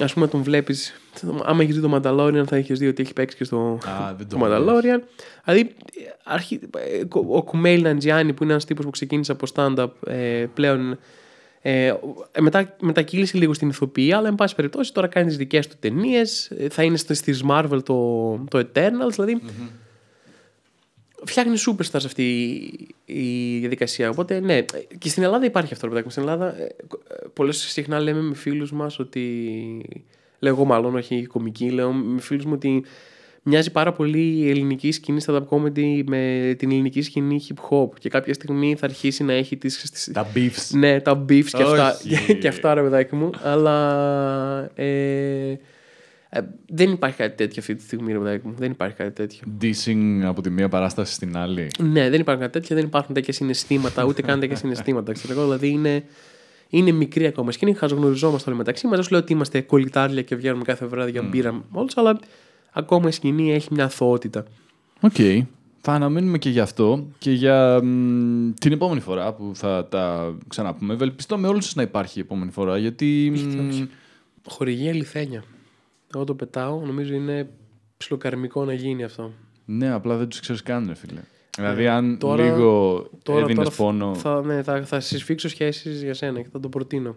Α 0.00 0.06
πούμε, 0.06 0.26
τον 0.28 0.42
βλέπεις. 0.42 1.00
Άμα 1.44 1.62
έχεις 1.62 1.74
δει 1.74 1.80
το 1.88 1.94
Mandalorian, 2.02 2.44
θα 2.46 2.56
έχεις 2.56 2.78
δει 2.78 2.86
ότι 2.86 3.02
έχει 3.02 3.12
παίξει 3.12 3.36
και 3.36 3.44
στο 3.44 3.78
Α, 3.86 4.14
δεν 4.18 4.28
το 4.28 4.36
το 4.38 4.46
έχω 4.46 4.80
δει. 4.80 4.88
Mandalorian. 4.90 5.00
Δηλαδή, 5.44 5.74
αρχι... 6.24 6.60
ε, 6.76 7.02
ο 7.10 7.42
Κουμέιλ 7.42 7.82
Ναντζιάνι, 7.82 8.32
που 8.32 8.42
είναι 8.42 8.52
ένας 8.52 8.64
τύπος 8.64 8.84
που 8.84 8.90
ξεκίνησε 8.90 9.32
από 9.32 9.46
stand-up, 9.54 9.90
ε, 10.06 10.46
πλέον 10.54 10.98
ε, 11.62 11.86
ε, 11.86 12.40
μετά, 12.40 12.76
μετακύλησε 12.80 13.38
λίγο 13.38 13.54
στην 13.54 13.68
ηθοποιία, 13.68 14.16
αλλά 14.16 14.28
εν 14.28 14.34
πάση 14.34 14.54
περιπτώσει 14.54 14.92
τώρα 14.92 15.06
κάνει 15.06 15.26
τις 15.26 15.36
δικές 15.36 15.66
του 15.68 15.76
ταινίες. 15.80 16.52
Θα 16.70 16.82
είναι 16.82 16.96
στο- 16.96 17.14
στις 17.14 17.44
Marvel 17.50 17.78
το, 17.84 18.34
το 18.50 18.58
Eternals. 18.58 19.10
Δηλαδή, 19.10 19.40
φτιάχνει 21.26 21.56
superstars 21.66 22.04
αυτή 22.04 22.22
η, 22.22 22.88
η 23.54 23.58
διαδικασία. 23.58 24.10
Οπότε, 24.10 24.40
ναι, 24.40 24.60
και 24.98 25.08
στην 25.08 25.22
Ελλάδα 25.22 25.44
υπάρχει 25.44 25.72
αυτό. 25.72 25.86
ρε 25.86 25.92
παιδάκι 25.92 26.06
μου. 26.06 26.12
Στην 26.12 26.22
Ελλάδα, 26.22 26.60
ε, 26.62 26.74
πολλές 27.32 27.56
συχνά 27.56 28.00
λέμε 28.00 28.20
με 28.20 28.34
φίλους 28.34 28.72
μας 28.72 28.98
ότι. 28.98 29.22
Λέω 30.38 30.52
εγώ, 30.54 30.64
μάλλον, 30.64 30.94
όχι 30.94 31.14
η 31.16 31.26
κομική, 31.26 31.70
λέω 31.70 31.92
με 31.92 32.20
φίλους 32.20 32.44
μου 32.44 32.52
ότι 32.54 32.84
μοιάζει 33.42 33.70
πάρα 33.70 33.92
πολύ 33.92 34.18
η 34.36 34.50
ελληνική 34.50 34.92
σκηνή 34.92 35.20
stand-up 35.26 35.42
comedy 35.48 36.02
με 36.06 36.54
την 36.58 36.70
ελληνική 36.70 37.02
σκηνή 37.02 37.40
hip 37.48 37.68
hop. 37.70 37.88
Και 37.98 38.08
κάποια 38.08 38.34
στιγμή 38.34 38.74
θα 38.76 38.86
αρχίσει 38.86 39.24
να 39.24 39.32
έχει 39.32 39.56
τις, 39.56 39.90
τις- 39.90 40.10
Τα 40.12 40.26
beefs. 40.34 40.70
ναι, 40.72 41.00
τα 41.00 41.24
beefs 41.28 41.44
και 41.44 41.62
αυτά, 41.62 41.94
Όχι. 41.94 42.34
και 42.40 42.48
αυτά 42.48 42.74
ρε 42.74 42.82
παιδάκι 42.82 43.14
μου. 43.14 43.30
Αλλά 43.42 44.70
ε, 44.74 45.54
ε, 46.36 46.40
δεν 46.66 46.90
υπάρχει 46.90 47.16
κάτι 47.16 47.36
τέτοιο 47.36 47.56
αυτή 47.58 47.74
τη 47.74 47.82
στιγμή, 47.82 48.12
ρε 48.12 48.18
παιδάκι 48.18 48.46
μου. 48.46 48.54
Δεν 48.58 48.70
υπάρχει 48.70 48.96
κάτι 48.96 49.10
τέτοιο. 49.10 49.42
Dissing 49.60 50.20
από 50.24 50.40
τη 50.42 50.50
μία 50.50 50.68
παράσταση 50.68 51.12
στην 51.12 51.36
άλλη. 51.36 51.68
Ναι, 51.78 52.10
δεν 52.10 52.20
υπάρχουν 52.20 52.42
κάτι 52.42 52.58
τέτοια, 52.58 52.76
δεν 52.76 52.84
υπάρχουν 52.84 53.14
τέτοια 53.14 53.32
συναισθήματα, 53.32 54.04
ούτε 54.04 54.22
καν 54.22 54.40
τέτοια 54.40 54.56
συναισθήματα. 54.56 55.12
Ξέρω 55.12 55.32
εγώ, 55.32 55.42
δηλαδή 55.42 55.68
είναι, 55.68 56.04
είναι 56.68 56.92
μικρή 56.92 57.26
ακόμα 57.26 57.52
σκηνή, 57.52 57.74
χαζογνωριζόμαστε 57.74 58.50
όλοι 58.50 58.58
μεταξύ 58.58 58.86
μας. 58.86 58.94
Δεν 58.94 59.04
σου 59.04 59.10
λέω 59.10 59.20
ότι 59.20 59.32
είμαστε 59.32 59.60
κολλητάρια 59.60 60.22
και 60.22 60.36
βγαίνουμε 60.36 60.64
κάθε 60.64 60.86
βράδυ 60.86 61.10
για 61.10 61.22
μπύρα 61.22 61.64
όλου, 61.70 61.88
αλλά 61.94 62.18
ακόμα 62.72 63.08
η 63.08 63.12
σκηνή 63.12 63.52
έχει 63.52 63.68
μια 63.70 63.84
αθωότητα. 63.84 64.44
Οκ. 65.00 65.46
Θα 65.80 65.92
αναμένουμε 65.92 66.38
και 66.38 66.50
γι' 66.50 66.60
αυτό 66.60 67.06
και 67.18 67.32
για 67.32 67.80
μ, 67.84 68.50
την 68.60 68.72
επόμενη 68.72 69.00
φορά 69.00 69.32
που 69.32 69.50
θα 69.54 69.86
τα 69.90 70.34
ξαναπούμε. 70.48 70.94
Ευελπιστώ 70.94 71.38
με 71.38 71.48
όλους 71.48 71.64
σας 71.64 71.74
να 71.74 71.82
υπάρχει 71.82 72.18
η 72.18 72.22
επόμενη 72.22 72.50
φορά 72.50 72.78
γιατί... 72.78 73.32
μ, 73.34 73.86
Χορηγία 74.48 74.92
λιθένια. 74.92 75.44
Εγώ 76.14 76.24
το 76.24 76.34
πετάω, 76.34 76.80
νομίζω 76.86 77.14
είναι 77.14 77.48
ψιλοκαρμικό 77.96 78.64
να 78.64 78.72
γίνει 78.72 79.04
αυτό. 79.04 79.32
Ναι, 79.64 79.90
απλά 79.90 80.16
δεν 80.16 80.28
τους 80.28 80.40
ξέρεις 80.40 80.62
καν, 80.62 80.84
ρε 80.88 80.94
φίλε. 80.94 81.20
Δηλαδή, 81.56 81.86
αν 81.86 82.18
τώρα- 82.18 82.44
λίγο 82.44 83.02
Τώρα, 83.22 83.40
έδινες 83.40 83.56
τώρα 83.64 83.76
πόνο, 83.76 84.14
θα, 84.14 84.42
ναι, 84.44 84.62
θα, 84.62 84.82
θα 84.84 85.00
συσφίξω 85.00 85.48
σχέσεις 85.48 86.02
για 86.02 86.14
σένα 86.14 86.40
και 86.42 86.48
θα 86.52 86.60
το 86.60 86.68
προτείνω. 86.68 87.16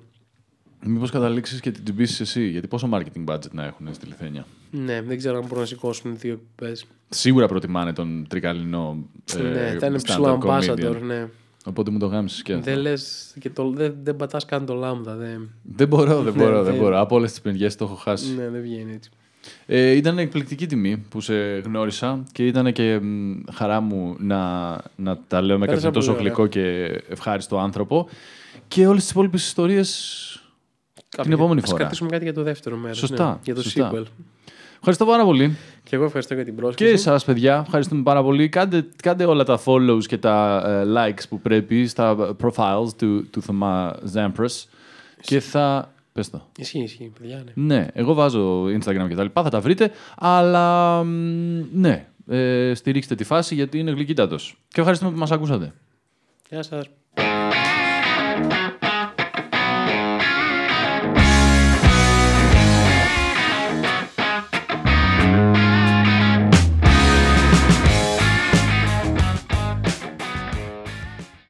μήπως 0.86 1.12
καταλήξεις 1.12 1.60
και 1.60 1.72
την 1.72 1.84
τυπήσεις 1.84 2.20
εσύ. 2.20 2.48
Γιατί 2.48 2.68
πόσο 2.68 2.90
marketing 2.94 3.26
budget 3.34 3.52
να 3.52 3.66
έχουν 3.66 3.94
στη 3.94 4.06
Λιθένια; 4.06 4.46
Ναι, 4.72 5.02
δεν 5.02 5.18
ξέρω 5.18 5.36
αν 5.38 5.42
μπορούν 5.44 5.60
να 5.60 5.66
σηκώσουν 5.66 6.18
δύο 6.18 6.34
εκπομπέ. 6.34 6.76
Σίγουρα 7.10 7.48
προτιμάνε 7.48 7.94
τον 7.94 8.26
τρικαλινό 8.30 8.98
ε, 9.38 9.42
ναι, 9.42 9.76
θα 9.80 9.86
είναι 9.86 9.98
stand-up 9.98 10.04
ψηλό 10.04 10.42
comedian. 10.44 10.62
ambassador, 10.70 11.02
ναι. 11.02 11.28
Οπότε 11.68 11.92
μου 11.92 12.00
το 12.00 12.06
γάμισες 12.06 12.42
και 12.42 12.54
αυτό. 12.54 12.72
Δεν 12.72 12.80
λες 12.80 13.34
και 13.40 13.50
το, 13.50 13.70
δεν, 13.72 13.96
δεν 14.04 14.16
πατάς 14.16 14.46
καν 14.46 14.66
το 14.66 14.74
λάμδα. 14.74 15.16
Δεν, 15.16 15.50
Δεν 15.64 15.88
μπορώ, 15.88 16.22
δεν 16.22 16.34
Ναι, 16.38 16.44
μπορώ, 16.44 16.64
δεν 16.64 16.72
δεν- 16.74 16.82
μπορώ. 16.82 17.00
Από 17.00 17.16
όλες 17.16 17.32
τις 17.32 17.42
μεριές 17.42 17.76
το 17.76 17.86
έχω 17.86 17.96
χάσει. 17.96 18.36
ναι, 18.36 18.50
δεν 18.50 18.62
βγαίνει 18.62 18.94
έτσι. 18.94 19.10
Ε, 19.66 19.90
ήταν 19.92 20.18
εκπληκτική 20.18 20.66
τιμή 20.66 20.98
που 20.98 21.22
σε 21.22 21.34
γνώρισα 21.60 22.24
και 22.32 22.46
ήταν 22.48 22.74
και 22.74 23.00
μ, 23.00 23.34
χαρά 23.54 23.80
μου 23.82 24.16
να, 24.20 24.70
να 24.96 25.18
τα 25.28 25.42
λέω 25.42 25.58
με 25.58 25.66
Πέρασα 25.66 25.86
κάποιον 25.86 25.94
τόσο 26.04 26.16
πολύ 26.16 26.30
ωραία. 26.32 26.46
γλυκό 26.46 26.48
και 26.48 26.86
ευχάριστο 27.10 27.58
άνθρωπο. 27.60 28.10
Και 28.68 28.88
όλες 28.88 29.02
τις 29.02 29.12
υπόλοιπες 29.12 29.46
ιστορίες 29.46 30.42
την 31.22 31.32
επόμενη 31.32 31.62
Ας 31.64 31.70
φορά. 31.70 31.80
κρατήσουμε 31.80 32.10
κάτι 32.10 32.24
για 32.24 32.34
το 32.34 32.44
δεύτερο 32.44 32.76
μέρος. 32.78 32.98
Σωστά, 32.98 33.30
Ναι, 33.30 33.38
για 33.44 33.56
το 33.56 33.62
σωστά. 33.64 33.92
sequel. 33.94 34.04
Ευχαριστώ 34.78 35.06
πάρα 35.06 35.24
πολύ. 35.24 35.58
Και 35.84 35.96
εγώ 35.96 36.06
ευχαριστώ 36.06 36.34
για 36.34 36.44
την 36.44 36.56
Και 36.56 36.62
πρόσκληση. 36.62 36.94
εσάς 36.94 37.26
παιδιά, 37.26 37.62
ευχαριστούμε 37.66 38.04
πάρα 38.04 38.24
πολύ. 38.24 38.50
Κάντε, 38.50 38.86
κάντε 39.04 39.26
όλα 39.26 39.44
τα 39.44 39.60
follows 39.66 40.04
και 40.08 40.18
τα 40.18 40.64
ε, 40.66 40.84
likes 40.98 41.22
που 41.30 41.40
πρέπει 41.40 41.88
στα 41.88 42.36
profiles 42.44 42.94
του, 42.98 43.30
του 43.30 43.42
Θωμά 43.42 43.96
Zampras. 44.14 44.64
Και 45.22 45.40
θα... 45.40 45.92
Πες 46.14 46.30
το. 46.30 46.42
Ισχύει, 46.58 46.80
ισχύει, 46.80 47.12
παιδιά. 47.20 47.44
Ναι. 47.54 47.76
Ναι, 47.76 47.88
εγώ 47.94 48.14
βάζω 48.14 48.64
Instagram 48.64 49.06
και 49.08 49.16
τα 49.16 49.24
λοιπά, 49.24 49.44
θα 49.44 49.50
τα 49.50 49.60
βρείτε. 49.62 49.92
Αλλά 50.18 51.04
μ, 51.04 51.64
ναι, 51.74 52.08
ε, 52.28 52.72
στηρίξτε 52.74 53.16
τη 53.16 53.24
φάση 53.24 53.56
γιατί 53.56 53.80
είναι 53.80 53.92
γλυκύτατος. 53.92 54.58
Και 54.68 54.80
ευχαριστούμε 54.80 55.12
που 55.12 55.18
μας 55.18 55.32
ακούσατε. 55.32 55.74
Γεια 56.50 56.64
σας. 56.64 56.90